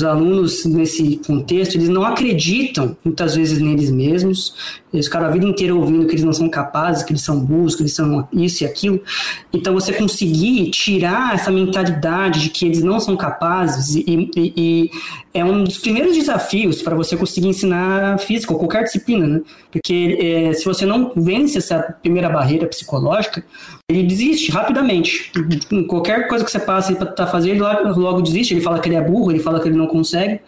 Os 0.00 0.04
alunos, 0.06 0.64
nesse 0.64 1.20
contexto, 1.26 1.74
eles 1.74 1.90
não 1.90 2.02
acreditam, 2.02 2.96
muitas 3.04 3.34
vezes, 3.34 3.58
neles 3.60 3.90
mesmos. 3.90 4.54
Eles 4.94 5.04
ficaram 5.04 5.26
a 5.26 5.30
vida 5.30 5.44
inteira 5.44 5.74
ouvindo 5.74 6.06
que 6.06 6.12
eles 6.12 6.24
não 6.24 6.32
são 6.32 6.48
capazes, 6.48 7.02
que 7.02 7.12
eles 7.12 7.20
são 7.20 7.38
burros, 7.38 7.74
que 7.74 7.82
eles 7.82 7.92
são 7.94 8.26
isso 8.32 8.64
e 8.64 8.66
aquilo. 8.66 8.98
Então, 9.52 9.74
você 9.74 9.92
conseguir 9.92 10.70
tirar 10.70 11.34
essa 11.34 11.50
mentalidade 11.50 12.40
de 12.40 12.48
que 12.48 12.64
eles 12.64 12.82
não 12.82 12.98
são 12.98 13.14
capazes 13.14 13.94
e, 13.94 14.30
e- 14.34 14.52
e 14.56 14.90
é 15.32 15.44
um 15.44 15.62
dos 15.62 15.78
primeiros 15.78 16.16
desafios 16.16 16.82
para 16.82 16.96
você 16.96 17.16
conseguir 17.16 17.48
ensinar 17.48 18.18
física 18.18 18.52
ou 18.52 18.58
qualquer 18.58 18.84
disciplina, 18.84 19.26
né? 19.26 19.40
Porque 19.70 20.18
é, 20.20 20.52
se 20.52 20.64
você 20.64 20.84
não 20.84 21.12
vence 21.14 21.58
essa 21.58 21.94
primeira 22.02 22.28
barreira 22.28 22.66
psicológica, 22.66 23.44
ele 23.88 24.02
desiste 24.02 24.50
rapidamente. 24.50 25.30
Qualquer 25.88 26.26
coisa 26.26 26.44
que 26.44 26.50
você 26.50 26.58
passa 26.58 26.94
para 26.94 27.06
tentar 27.06 27.26
fazer, 27.28 27.50
ele 27.50 27.60
logo, 27.60 28.00
logo 28.00 28.22
desiste. 28.22 28.54
Ele 28.54 28.60
fala 28.60 28.80
que 28.80 28.88
ele 28.88 28.96
é 28.96 29.00
burro, 29.00 29.30
ele 29.30 29.40
fala 29.40 29.60
que 29.60 29.68
ele 29.68 29.76
não 29.76 29.86
consegue. 29.86 30.40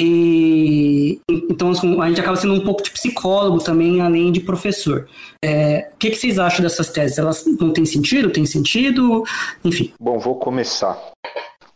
E 0.00 1.20
então 1.30 1.72
assim, 1.72 2.00
a 2.00 2.08
gente 2.08 2.20
acaba 2.20 2.34
sendo 2.34 2.54
um 2.54 2.60
pouco 2.60 2.82
de 2.82 2.90
psicólogo 2.90 3.58
também, 3.58 4.00
além 4.00 4.32
de 4.32 4.40
professor. 4.40 5.06
É, 5.44 5.90
o 5.92 5.98
que, 5.98 6.10
que 6.10 6.16
vocês 6.16 6.38
acham 6.38 6.62
dessas 6.62 6.88
teses? 6.88 7.18
Elas 7.18 7.44
não 7.60 7.70
têm 7.70 7.84
sentido? 7.84 8.30
Tem 8.30 8.46
sentido? 8.46 9.22
Enfim. 9.62 9.92
Bom, 10.00 10.18
vou 10.18 10.36
começar. 10.36 10.98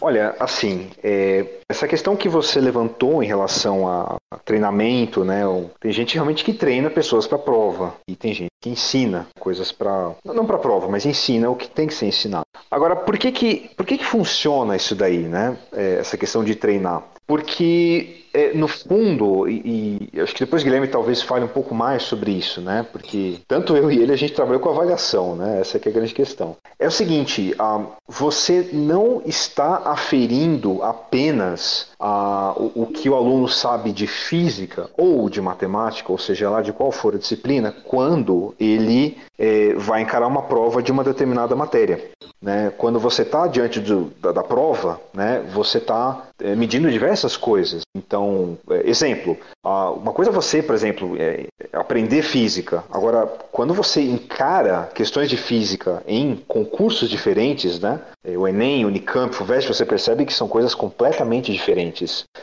Olha, 0.05 0.37
assim, 0.39 0.91
é, 1.03 1.47
essa 1.67 1.89
questão 1.89 2.15
que 2.15 2.29
você 2.29 2.61
levantou 2.61 3.23
em 3.23 3.27
relação 3.27 3.89
a, 3.89 4.19
a 4.31 4.37
treinamento, 4.37 5.25
né? 5.25 5.41
Tem 5.81 5.91
gente 5.93 6.13
realmente 6.13 6.45
que 6.45 6.53
treina 6.53 6.91
pessoas 6.91 7.27
para 7.27 7.39
prova 7.39 7.95
e 8.07 8.15
tem 8.15 8.35
gente 8.35 8.51
que 8.63 8.69
ensina 8.69 9.27
coisas 9.41 9.73
para 9.73 10.15
não 10.23 10.45
para 10.45 10.59
prova, 10.59 10.89
mas 10.89 11.07
ensina 11.07 11.49
o 11.49 11.57
que 11.57 11.71
tem 11.71 11.87
que 11.87 11.95
ser 11.95 12.05
ensinado. 12.05 12.45
Agora, 12.71 12.95
por 12.95 13.17
que 13.17 13.33
que 13.33 13.71
por 13.75 13.87
que 13.87 13.97
que 13.97 14.05
funciona 14.05 14.77
isso 14.77 14.95
daí, 14.95 15.21
né? 15.21 15.57
É, 15.73 15.97
essa 16.01 16.19
questão 16.19 16.45
de 16.45 16.55
treinar? 16.55 17.03
Porque 17.27 18.25
é, 18.35 18.53
no 18.53 18.67
fundo, 18.67 19.49
e, 19.49 20.11
e 20.13 20.21
acho 20.21 20.35
que 20.35 20.45
depois 20.45 20.63
o 20.63 20.65
Guilherme 20.65 20.89
talvez 20.89 21.23
fale 21.23 21.45
um 21.45 21.49
pouco 21.49 21.73
mais 21.75 22.03
sobre 22.03 22.33
isso, 22.33 22.61
né? 22.61 22.85
Porque 22.91 23.39
tanto 23.47 23.77
eu 23.77 23.91
e 23.91 23.99
ele 23.99 24.13
a 24.13 24.17
gente 24.17 24.35
trabalhou 24.35 24.61
com 24.61 24.69
avaliação, 24.69 25.37
né? 25.37 25.61
Essa 25.61 25.79
é 25.79 25.89
a 25.89 25.93
grande 25.93 26.13
questão. 26.13 26.57
É 26.79 26.89
o 26.89 26.91
seguinte, 26.91 27.55
ah, 27.59 27.81
você 28.09 28.69
não 28.73 29.23
está 29.25 29.83
aferindo 29.85 30.83
apenas 30.83 31.89
ah, 32.07 32.53
o, 32.57 32.83
o 32.83 32.87
que 32.87 33.09
o 33.09 33.15
aluno 33.15 33.49
sabe 33.49 33.91
de 33.91 34.07
física 34.07 34.91
ou 34.97 35.31
de 35.31 35.41
matemática, 35.41 36.13
ou 36.13 36.19
seja 36.19 36.51
lá 36.51 36.61
de 36.61 36.71
qual 36.71 36.93
for 36.93 37.15
a 37.15 37.19
disciplina, 37.19 37.75
quando 37.85 38.55
ele 38.61 39.17
eh, 39.39 39.73
vai 39.79 40.03
encarar 40.03 40.27
uma 40.27 40.43
prova 40.43 40.83
de 40.83 40.93
uma 40.93 41.03
determinada 41.03 41.57
matéria. 41.57 41.99
Né? 42.43 42.71
Quando 42.77 43.01
você 43.01 43.23
está 43.23 43.47
diante 43.47 43.81
do- 43.81 44.13
da, 44.21 44.33
da 44.33 44.43
prova, 44.43 45.01
né, 45.15 45.43
você 45.55 45.79
está 45.79 46.25
medindo 46.57 46.91
diversas 46.91 47.37
coisas. 47.37 47.83
Então, 47.97 48.59
é, 48.69 48.89
exemplo, 48.91 49.37
uma 49.63 50.13
coisa 50.13 50.31
é 50.31 50.35
você, 50.35 50.63
por 50.63 50.75
exemplo, 50.75 51.17
é 51.19 51.47
aprender 51.73 52.23
física. 52.23 52.85
Agora, 52.91 53.27
quando 53.51 53.73
você 53.73 54.03
encara 54.03 54.91
questões 54.95 55.31
de 55.31 55.37
física 55.37 56.03
em 56.07 56.37
concursos 56.49 57.09
diferentes, 57.09 57.79
né? 57.81 58.01
É, 58.27 58.37
o 58.37 58.49
Enem, 58.49 58.85
o 58.85 58.89
Unicamp, 58.89 59.31
o 59.33 59.37
FUVEST, 59.37 59.69
você 59.69 59.85
percebe 59.87 60.25
que 60.27 60.33
são 60.35 60.49
coisas 60.49 60.75
completamente 60.75 61.53
diferentes. 61.53 61.94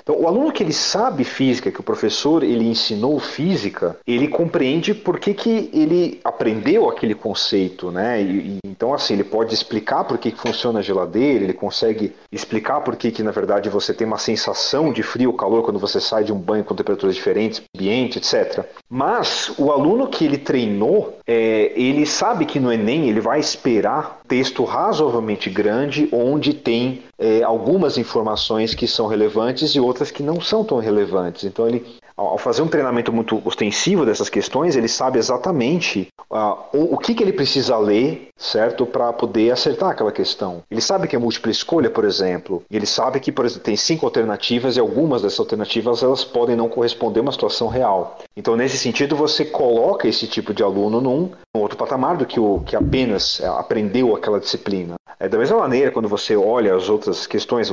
Então, 0.02 0.20
o 0.20 0.28
aluno 0.28 0.52
que 0.52 0.64
ele 0.64 0.74
sabe 0.74 1.24
física, 1.24 1.72
que 1.72 1.80
o 1.80 1.84
professor 1.84 2.44
ele 2.44 2.68
ensinou 2.68 3.20
física, 3.20 3.98
ele 4.08 4.28
compreende 4.28 4.94
por 4.94 5.20
que, 5.20 5.34
que 5.34 5.70
ele 5.74 6.20
aprendeu 6.24 6.90
aquele 6.90 7.16
conceito, 7.16 7.92
né? 7.92 8.22
E, 8.22 8.26
e, 8.26 8.60
então, 8.66 8.94
assim, 8.94 9.14
ele 9.14 9.24
pode 9.24 9.54
explicar 9.54 10.04
por 10.04 10.18
que, 10.18 10.32
que 10.32 10.40
funciona 10.40 10.80
a 10.80 10.82
geladeira, 10.82 11.44
ele 11.44 11.54
consegue 11.54 12.14
explicar 12.32 12.82
por 12.82 12.96
que, 12.96 13.12
que, 13.12 13.24
na 13.24 13.32
verdade, 13.32 13.70
você 13.70 13.94
tem 13.94 14.08
uma 14.08 14.18
sensação 14.18 14.92
de 14.92 15.04
frio 15.04 15.32
ou 15.32 15.36
calor 15.36 15.64
quando 15.64 15.80
você 15.80 16.00
sai 16.00 16.24
de 16.24 16.32
um 16.32 16.38
banho 16.38 16.64
com 16.64 16.76
temperaturas 16.76 17.16
diferentes, 17.16 17.62
ambiente, 17.76 18.18
etc. 18.18 18.66
Mas 18.90 19.54
o 19.58 19.72
aluno 19.72 20.08
que 20.08 20.26
ele 20.26 20.38
treinou, 20.38 21.18
é, 21.28 21.72
ele 21.76 22.06
sabe 22.06 22.46
que 22.46 22.60
no 22.60 22.72
Enem 22.72 23.10
ele 23.10 23.20
vai 23.20 23.40
esperar 23.40 24.22
texto 24.28 24.64
razoavelmente 24.64 25.50
grande, 25.50 26.08
onde 26.12 26.54
tem 26.54 27.04
é, 27.22 27.44
algumas 27.44 28.00
informações 28.00 28.74
que 28.74 28.88
são 28.88 29.06
relevantes 29.06 29.76
e 29.76 29.80
outras 29.80 30.10
que 30.10 30.24
não 30.24 30.42
são 30.42 30.64
tão 30.64 30.80
relevantes. 30.80 31.44
Então 31.44 31.68
ele 31.68 31.86
ao 32.28 32.38
fazer 32.38 32.62
um 32.62 32.68
treinamento 32.68 33.12
muito 33.12 33.42
ostensivo 33.46 34.06
dessas 34.06 34.30
questões, 34.30 34.76
ele 34.76 34.88
sabe 34.88 35.20
exatamente 35.20 36.08
uh, 36.30 36.58
o, 36.74 36.96
o, 36.96 36.98
que, 36.98 37.14
que 37.14 37.24
ele 37.24 37.34
precisa 37.34 37.78
ler, 37.78 38.30
certo, 38.38 38.86
para 38.86 39.12
poder 39.14 39.52
acertar 39.52 39.90
aquela 39.90 40.12
questão. 40.12 40.64
Ele 40.70 40.82
sabe 40.82 41.08
que 41.08 41.16
é 41.16 41.20
múltipla 41.20 41.52
escolha, 41.52 41.90
por 41.90 42.06
exemplo, 42.06 42.64
e 42.70 42.76
ele 42.76 42.86
sabe 42.86 43.20
que, 43.20 43.32
por 43.32 43.46
exemplo, 43.46 43.64
tem 43.64 43.76
cinco 43.76 44.06
alternativas 44.06 44.78
e 44.78 44.80
algumas 44.80 45.22
dessas 45.22 45.40
alternativas 45.40 46.04
elas 46.04 46.24
podem 46.24 46.56
não 46.56 46.70
corresponder 46.70 47.20
a 47.20 47.24
uma 47.24 47.32
situação 47.32 47.68
real. 47.68 48.20
Então, 48.36 48.56
nesse 48.56 48.78
sentido, 48.78 49.16
você 49.16 49.46
coloca 49.46 50.08
esse 50.08 50.28
tipo 50.28 50.54
de 50.54 50.64
aluno 50.64 51.02
num, 51.02 51.32
num 51.56 51.62
outro 51.62 51.78
patamar 51.78 52.18
do 52.18 52.26
que 52.26 52.40
o 52.40 52.60
que 52.62 52.76
apenas 52.76 53.40
é, 53.42 53.48
aprendeu 53.48 54.16
aquela 54.16 54.40
disciplina. 54.40 54.96
É, 55.20 55.30
da 55.30 55.38
mesma 55.38 55.60
maneira, 55.60 55.92
quando 55.92 56.10
você 56.10 56.36
olha 56.36 56.76
as 56.76 56.90
outras 56.90 57.28
questões, 57.28 57.72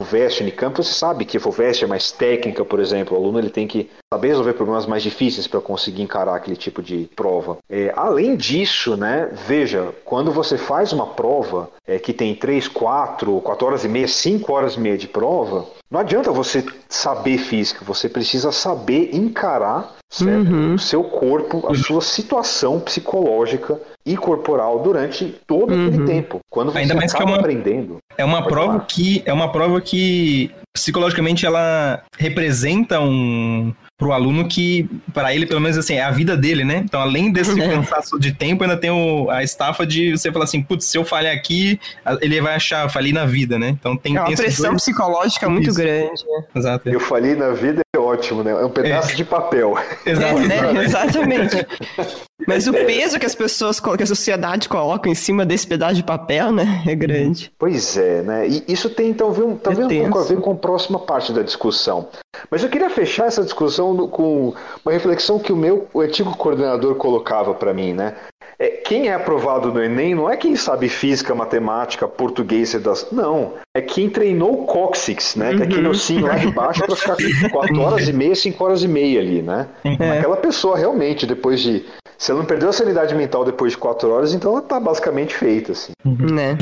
o 0.00 0.04
VEST 0.04 0.40
Unicamp, 0.40 0.76
você 0.76 0.92
sabe 0.92 1.24
que 1.24 1.38
o 1.38 1.50
VEST 1.50 1.84
é 1.84 1.86
mais 1.86 2.10
técnica, 2.10 2.64
por 2.64 2.80
exemplo, 2.80 3.16
o 3.16 3.20
aluno 3.20 3.38
ele 3.38 3.50
tem 3.50 3.66
que 3.66 3.90
saber 4.14 4.28
resolver 4.28 4.52
problemas 4.52 4.86
mais 4.86 5.02
difíceis 5.02 5.46
para 5.46 5.60
conseguir 5.60 6.02
encarar 6.02 6.36
aquele 6.36 6.56
tipo 6.56 6.80
de 6.80 7.08
prova. 7.16 7.58
É, 7.68 7.92
além 7.96 8.36
disso, 8.36 8.96
né, 8.96 9.28
veja, 9.46 9.88
quando 10.04 10.30
você 10.30 10.56
faz 10.56 10.92
uma 10.92 11.06
prova 11.06 11.68
é, 11.86 11.98
que 11.98 12.12
tem 12.12 12.34
3, 12.34 12.68
4, 12.68 13.40
4 13.40 13.66
horas 13.66 13.84
e 13.84 13.88
meia, 13.88 14.06
5 14.06 14.52
horas 14.52 14.74
e 14.74 14.80
meia 14.80 14.96
de 14.96 15.08
prova, 15.08 15.66
não 15.90 16.00
adianta 16.00 16.30
você 16.30 16.64
saber 16.88 17.38
física, 17.38 17.84
você 17.84 18.08
precisa 18.08 18.52
saber 18.52 19.10
encarar 19.12 19.94
uhum. 20.22 20.74
o 20.74 20.78
seu 20.78 21.02
corpo, 21.02 21.66
a 21.68 21.74
sua 21.74 22.00
situação 22.00 22.78
psicológica 22.78 23.80
e 24.06 24.16
corporal 24.16 24.80
durante 24.80 25.34
todo 25.46 25.74
uhum. 25.74 25.88
aquele 25.88 26.04
tempo. 26.04 26.40
Quando 26.48 26.72
você 26.72 26.78
Ainda 26.78 26.94
mais 26.94 27.12
que 27.12 27.22
é 27.22 27.24
uma, 27.24 27.36
aprendendo. 27.36 27.98
É 28.16 28.24
uma 28.24 28.46
prova 28.46 28.72
falar. 28.74 28.86
que 28.86 29.22
é 29.26 29.32
uma 29.32 29.50
prova 29.50 29.80
que 29.80 30.54
psicologicamente 30.74 31.46
ela 31.46 32.02
representa 32.18 33.00
um 33.00 33.72
pro 33.96 34.12
aluno 34.12 34.48
que, 34.48 34.88
para 35.12 35.32
ele, 35.32 35.46
pelo 35.46 35.60
menos 35.60 35.78
assim, 35.78 35.94
é 35.94 36.02
a 36.02 36.10
vida 36.10 36.36
dele, 36.36 36.64
né? 36.64 36.82
Então, 36.84 37.00
além 37.00 37.30
desse 37.30 37.58
é. 37.60 37.68
cansaço 37.68 38.18
de 38.18 38.32
tempo, 38.32 38.64
ainda 38.64 38.76
tem 38.76 38.90
o, 38.90 39.30
a 39.30 39.42
estafa 39.42 39.86
de 39.86 40.10
você 40.10 40.32
falar 40.32 40.44
assim, 40.44 40.60
putz, 40.60 40.86
se 40.86 40.98
eu 40.98 41.04
falhar 41.04 41.32
aqui, 41.32 41.78
ele 42.20 42.40
vai 42.40 42.56
achar, 42.56 42.88
falei 42.90 43.12
na 43.12 43.24
vida, 43.24 43.58
né? 43.58 43.68
Então 43.68 43.96
tem, 43.96 44.16
é 44.16 44.20
uma 44.20 44.26
tem 44.26 44.36
pressão 44.36 44.70
dois... 44.70 44.82
psicológica 44.82 45.48
muito 45.48 45.70
Isso. 45.70 45.78
grande. 45.78 46.24
Né? 46.26 46.44
Exato. 46.56 46.88
Eu 46.88 47.00
falei 47.00 47.36
na 47.36 47.50
vida 47.50 47.82
é 47.94 47.98
ótimo, 47.98 48.42
né? 48.42 48.50
É 48.50 48.64
um 48.64 48.70
pedaço 48.70 49.12
é. 49.12 49.14
de 49.14 49.24
papel. 49.24 49.74
Exato. 50.04 50.38
É, 50.38 50.72
né? 50.72 50.84
Exatamente. 50.84 51.66
Mas 52.46 52.66
o 52.66 52.72
peso 52.72 53.18
que 53.18 53.26
as 53.26 53.34
pessoas, 53.34 53.80
que 53.80 54.02
a 54.02 54.06
sociedade 54.06 54.68
coloca 54.68 55.08
em 55.08 55.14
cima 55.14 55.44
desse 55.44 55.66
pedaço 55.66 55.94
de 55.94 56.02
papel, 56.02 56.52
né, 56.52 56.82
é 56.86 56.94
grande. 56.94 57.52
Pois 57.58 57.96
é, 57.96 58.22
né? 58.22 58.48
E 58.48 58.64
isso 58.68 58.90
tem 58.90 59.12
talvez, 59.14 59.58
talvez 59.62 59.86
um 59.86 60.00
pouco 60.02 60.18
a 60.18 60.24
ver 60.24 60.40
com 60.40 60.52
a 60.52 60.56
próxima 60.56 60.98
parte 60.98 61.32
da 61.32 61.42
discussão. 61.42 62.08
Mas 62.50 62.62
eu 62.62 62.68
queria 62.68 62.90
fechar 62.90 63.26
essa 63.26 63.42
discussão 63.42 64.08
com 64.08 64.54
uma 64.84 64.92
reflexão 64.92 65.38
que 65.38 65.52
o 65.52 65.56
meu 65.56 65.88
o 65.92 66.00
antigo 66.00 66.36
coordenador 66.36 66.94
colocava 66.96 67.54
para 67.54 67.72
mim, 67.72 67.92
né? 67.92 68.14
É, 68.58 68.68
quem 68.68 69.08
é 69.08 69.14
aprovado 69.14 69.72
no 69.72 69.82
Enem 69.82 70.14
não 70.14 70.30
é 70.30 70.36
quem 70.36 70.56
sabe 70.56 70.88
física, 70.88 71.34
matemática, 71.34 72.06
português, 72.06 72.74
das... 72.74 73.10
não. 73.10 73.54
É 73.76 73.80
quem 73.80 74.08
treinou 74.08 74.62
o 74.62 74.66
cóccix, 74.66 75.34
né? 75.34 75.50
Uhum. 75.50 75.56
Que 75.56 75.62
é 75.62 75.66
aquele 75.66 75.86
uhum. 75.86 75.90
ossinho 75.90 76.26
lá 76.26 76.36
de 76.36 76.50
baixo 76.50 76.84
para 76.84 76.94
ficar 76.94 77.50
4 77.50 77.80
horas 77.80 78.08
e 78.08 78.12
meia, 78.12 78.34
5 78.34 78.64
horas 78.64 78.82
e 78.82 78.88
meia 78.88 79.20
ali, 79.20 79.42
né? 79.42 79.68
É. 79.84 80.18
Aquela 80.18 80.36
pessoa 80.36 80.76
realmente, 80.76 81.26
depois 81.26 81.60
de 81.60 81.84
se 82.24 82.30
ela 82.30 82.40
não 82.40 82.46
perdeu 82.46 82.68
a 82.68 82.72
sanidade 82.72 83.14
mental 83.14 83.44
depois 83.44 83.72
de 83.72 83.78
quatro 83.78 84.10
horas, 84.10 84.32
então 84.32 84.52
ela 84.52 84.62
tá 84.62 84.78
basicamente 84.78 85.34
feita, 85.34 85.72
assim. 85.72 85.92
Uhum. 86.04 86.34
Né? 86.34 86.56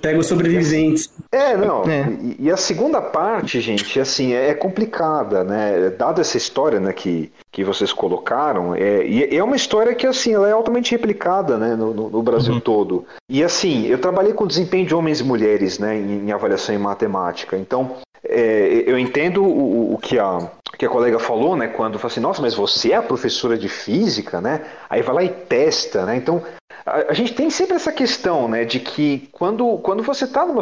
Pega 0.00 0.18
os 0.18 0.26
sobreviventes. 0.26 1.10
É, 1.30 1.56
não. 1.56 1.84
É. 1.84 2.08
E, 2.20 2.36
e, 2.40 2.50
a 2.50 2.56
segunda 2.56 3.00
parte, 3.00 3.60
gente, 3.60 3.98
assim, 4.00 4.34
é, 4.34 4.50
é 4.50 4.54
complicada, 4.54 5.44
né? 5.44 5.90
Dada 5.96 6.20
essa 6.20 6.36
história, 6.36 6.80
né, 6.80 6.92
que, 6.92 7.32
que 7.50 7.64
vocês 7.64 7.92
colocaram, 7.92 8.74
é, 8.74 9.06
e 9.06 9.36
é 9.36 9.42
uma 9.42 9.56
história 9.56 9.94
que, 9.94 10.06
assim, 10.06 10.34
ela 10.34 10.48
é 10.48 10.52
altamente 10.52 10.90
replicada, 10.90 11.11
né, 11.58 11.74
no, 11.74 11.92
no, 11.92 12.10
no 12.10 12.22
Brasil 12.22 12.54
uhum. 12.54 12.60
todo. 12.60 13.04
E, 13.28 13.42
assim, 13.42 13.86
eu 13.86 13.98
trabalhei 13.98 14.32
com 14.32 14.46
desempenho 14.46 14.86
de 14.86 14.94
homens 14.94 15.20
e 15.20 15.24
mulheres, 15.24 15.78
né, 15.78 15.96
em, 15.96 16.26
em 16.26 16.32
avaliação 16.32 16.74
em 16.74 16.78
matemática. 16.78 17.56
Então, 17.56 17.96
é, 18.24 18.84
eu 18.86 18.98
entendo 18.98 19.42
o, 19.42 19.94
o, 19.94 19.98
que 19.98 20.18
a, 20.18 20.38
que 20.78 20.86
a 20.86 20.88
colega 20.88 21.18
falou, 21.18 21.56
né? 21.56 21.68
Quando 21.68 21.98
fala 21.98 22.10
assim, 22.10 22.20
nossa, 22.20 22.40
mas 22.40 22.54
você 22.54 22.92
é 22.92 22.96
a 22.96 23.02
professora 23.02 23.58
de 23.58 23.68
física, 23.68 24.40
né? 24.40 24.64
Aí 24.88 25.02
vai 25.02 25.14
lá 25.14 25.24
e 25.24 25.28
testa, 25.28 26.06
né? 26.06 26.16
Então, 26.16 26.42
a, 26.86 27.10
a 27.10 27.12
gente 27.12 27.34
tem 27.34 27.50
sempre 27.50 27.74
essa 27.74 27.92
questão, 27.92 28.48
né? 28.48 28.64
De 28.64 28.78
que 28.78 29.28
quando, 29.32 29.78
quando 29.78 30.02
você 30.02 30.24
está 30.24 30.46
numa, 30.46 30.60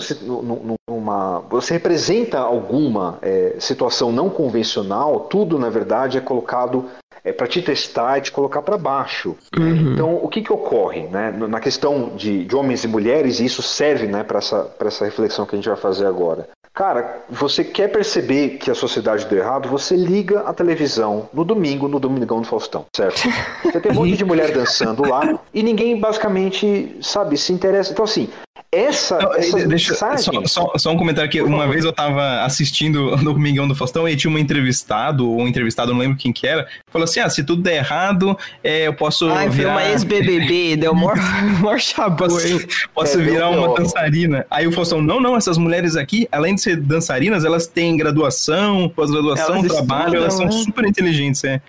numa, 0.88 1.40
Você 1.50 1.74
representa 1.74 2.38
alguma 2.38 3.18
é, 3.20 3.56
situação 3.58 4.10
não 4.10 4.30
convencional, 4.30 5.20
tudo, 5.20 5.58
na 5.58 5.68
verdade, 5.68 6.16
é 6.16 6.20
colocado 6.20 6.86
é, 7.24 7.32
para 7.32 7.46
te 7.46 7.62
testar 7.62 8.18
e 8.18 8.22
te 8.22 8.32
colocar 8.32 8.62
para 8.62 8.78
baixo. 8.78 9.36
Uhum. 9.58 9.92
Então, 9.92 10.14
o 10.16 10.28
que, 10.28 10.42
que 10.42 10.52
ocorre? 10.52 11.02
Né? 11.02 11.30
Na 11.30 11.60
questão 11.60 12.10
de, 12.16 12.44
de 12.44 12.56
homens 12.56 12.84
e 12.84 12.88
mulheres, 12.88 13.40
e 13.40 13.44
isso 13.44 13.62
serve 13.62 14.06
né, 14.06 14.22
para 14.22 14.38
essa, 14.38 14.74
essa 14.80 15.04
reflexão 15.04 15.46
que 15.46 15.54
a 15.54 15.58
gente 15.58 15.68
vai 15.68 15.78
fazer 15.78 16.06
agora. 16.06 16.48
Cara, 16.72 17.24
você 17.28 17.64
quer 17.64 17.88
perceber 17.88 18.50
que 18.50 18.70
a 18.70 18.74
sociedade 18.74 19.26
deu 19.26 19.38
errado? 19.38 19.68
Você 19.68 19.96
liga 19.96 20.40
a 20.40 20.54
televisão 20.54 21.28
no 21.32 21.44
domingo, 21.44 21.88
no 21.88 21.98
Domingão 21.98 22.40
do 22.40 22.46
Faustão, 22.46 22.86
certo? 22.94 23.22
Você 23.64 23.80
tem 23.80 23.92
um 23.92 23.96
monte 23.96 24.16
de 24.16 24.24
mulher 24.24 24.52
dançando 24.52 25.06
lá 25.06 25.38
e 25.52 25.62
ninguém 25.62 25.98
basicamente, 25.98 26.96
sabe, 27.02 27.36
se 27.36 27.52
interessa. 27.52 27.92
Então, 27.92 28.04
assim, 28.04 28.30
essa, 28.72 29.18
Não, 29.18 29.34
essa 29.34 29.66
deixa, 29.66 29.94
só, 29.94 30.16
só, 30.46 30.72
só, 30.76 30.92
um 30.92 30.96
comentário 30.96 31.28
aqui. 31.28 31.42
Uma 31.42 31.66
vez 31.66 31.84
eu 31.84 31.92
tava 31.92 32.42
assistindo 32.42 33.16
no 33.18 33.32
Domingão 33.34 33.66
do 33.66 33.74
Faustão 33.74 34.08
e 34.08 34.14
tinha 34.16 34.32
um 34.32 34.38
entrevistado, 34.38 35.28
ou 35.28 35.40
um 35.40 35.48
entrevistado, 35.48 35.92
não 35.92 35.98
lembro 35.98 36.16
quem 36.16 36.32
que 36.32 36.46
era, 36.46 36.68
falou 36.88 37.04
assim: 37.04 37.18
ah, 37.18 37.28
se 37.28 37.42
tudo 37.42 37.62
der 37.62 37.78
errado, 37.78 38.38
é, 38.62 38.86
eu 38.86 38.94
posso. 38.94 39.28
Ah, 39.28 39.46
virar... 39.46 39.72
uma 39.72 39.88
ex-BBB, 39.88 40.76
deu 40.76 40.94
maior, 40.94 41.16
maior 41.60 41.80
chabu, 41.80 42.16
Posso, 42.16 42.66
posso 42.94 43.18
é, 43.18 43.22
virar 43.22 43.50
uma 43.50 43.74
dançarina. 43.74 44.46
Aí 44.48 44.68
o 44.68 44.72
Faustão, 44.72 45.02
não, 45.02 45.20
não, 45.20 45.36
essas 45.36 45.58
mulheres 45.58 45.96
aqui, 45.96 46.28
além 46.30 46.54
de 46.54 46.60
ser 46.60 46.76
dançarinas, 46.76 47.44
elas 47.44 47.66
têm 47.66 47.96
graduação, 47.96 48.88
pós-graduação, 48.94 49.62
trabalho, 49.62 50.04
estudam, 50.04 50.20
elas 50.20 50.34
são 50.34 50.46
né? 50.46 50.52
super 50.52 50.84
inteligentes, 50.86 51.42
é. 51.42 51.60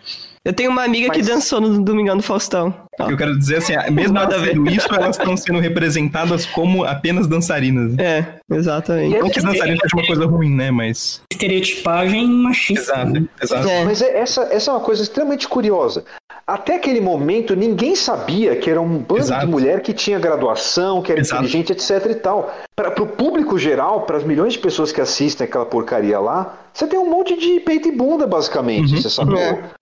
Eu 0.44 0.54
tenho 0.54 0.72
uma 0.72 0.84
amiga 0.84 1.08
Mas... 1.08 1.18
que 1.18 1.24
dançou 1.24 1.62
no 1.62 1.84
Domingão 1.84 2.18
do 2.18 2.24
Faustão. 2.24 2.74
Eu 3.00 3.16
quero 3.16 3.38
dizer 3.38 3.58
assim, 3.58 3.74
mesmo 3.92 4.14
nada 4.14 4.38
vendo 4.38 4.70
isso, 4.70 4.88
elas 4.94 5.18
estão 5.18 5.38
sendo 5.38 5.60
representadas 5.60 6.46
como 6.46 6.84
apenas 6.84 7.26
dançarinas. 7.26 7.98
É, 7.98 8.26
exatamente. 8.52 9.18
Não 9.18 9.30
que 9.30 9.42
dançarina 9.42 9.78
seja 9.82 9.96
uma 9.96 10.06
coisa 10.06 10.26
ruim, 10.26 10.54
né? 10.54 10.72
Mas. 10.72 11.22
Estereotipagem 11.32 12.28
machista. 12.28 12.82
Exato, 12.82 13.30
exato. 13.42 13.70
É. 13.70 13.86
Mas 13.86 14.02
é, 14.02 14.20
essa, 14.20 14.44
essa 14.52 14.72
é 14.72 14.74
uma 14.74 14.82
coisa 14.82 15.02
extremamente 15.02 15.48
curiosa. 15.48 16.04
Até 16.46 16.76
aquele 16.76 17.00
momento, 17.00 17.56
ninguém 17.56 17.96
sabia 17.96 18.58
que 18.58 18.70
era 18.70 18.82
um 18.82 18.98
bando 18.98 19.22
exato. 19.22 19.46
de 19.46 19.52
mulher 19.52 19.82
que 19.82 19.94
tinha 19.94 20.20
graduação, 20.20 21.02
que 21.02 21.12
era 21.12 21.22
exato. 21.22 21.44
inteligente, 21.44 21.72
etc 21.72 22.12
e 22.12 22.16
tal. 22.16 22.54
Para 22.76 23.02
o 23.02 23.08
público 23.08 23.58
geral, 23.58 24.02
para 24.02 24.18
as 24.18 24.24
milhões 24.26 24.54
de 24.54 24.60
pessoas 24.60 24.92
que 24.92 25.00
assistem 25.00 25.46
aquela 25.46 25.66
porcaria 25.66 26.20
lá, 26.20 26.58
você 26.74 26.88
tem 26.88 27.00
um 27.00 27.10
monte 27.10 27.38
de 27.38 27.60
peito 27.62 27.88
e 27.88 27.92
bunda, 27.92 28.28
basicamente, 28.28 28.94
uhum, 28.94 29.02
você 29.02 29.10
sabe? 29.10 29.34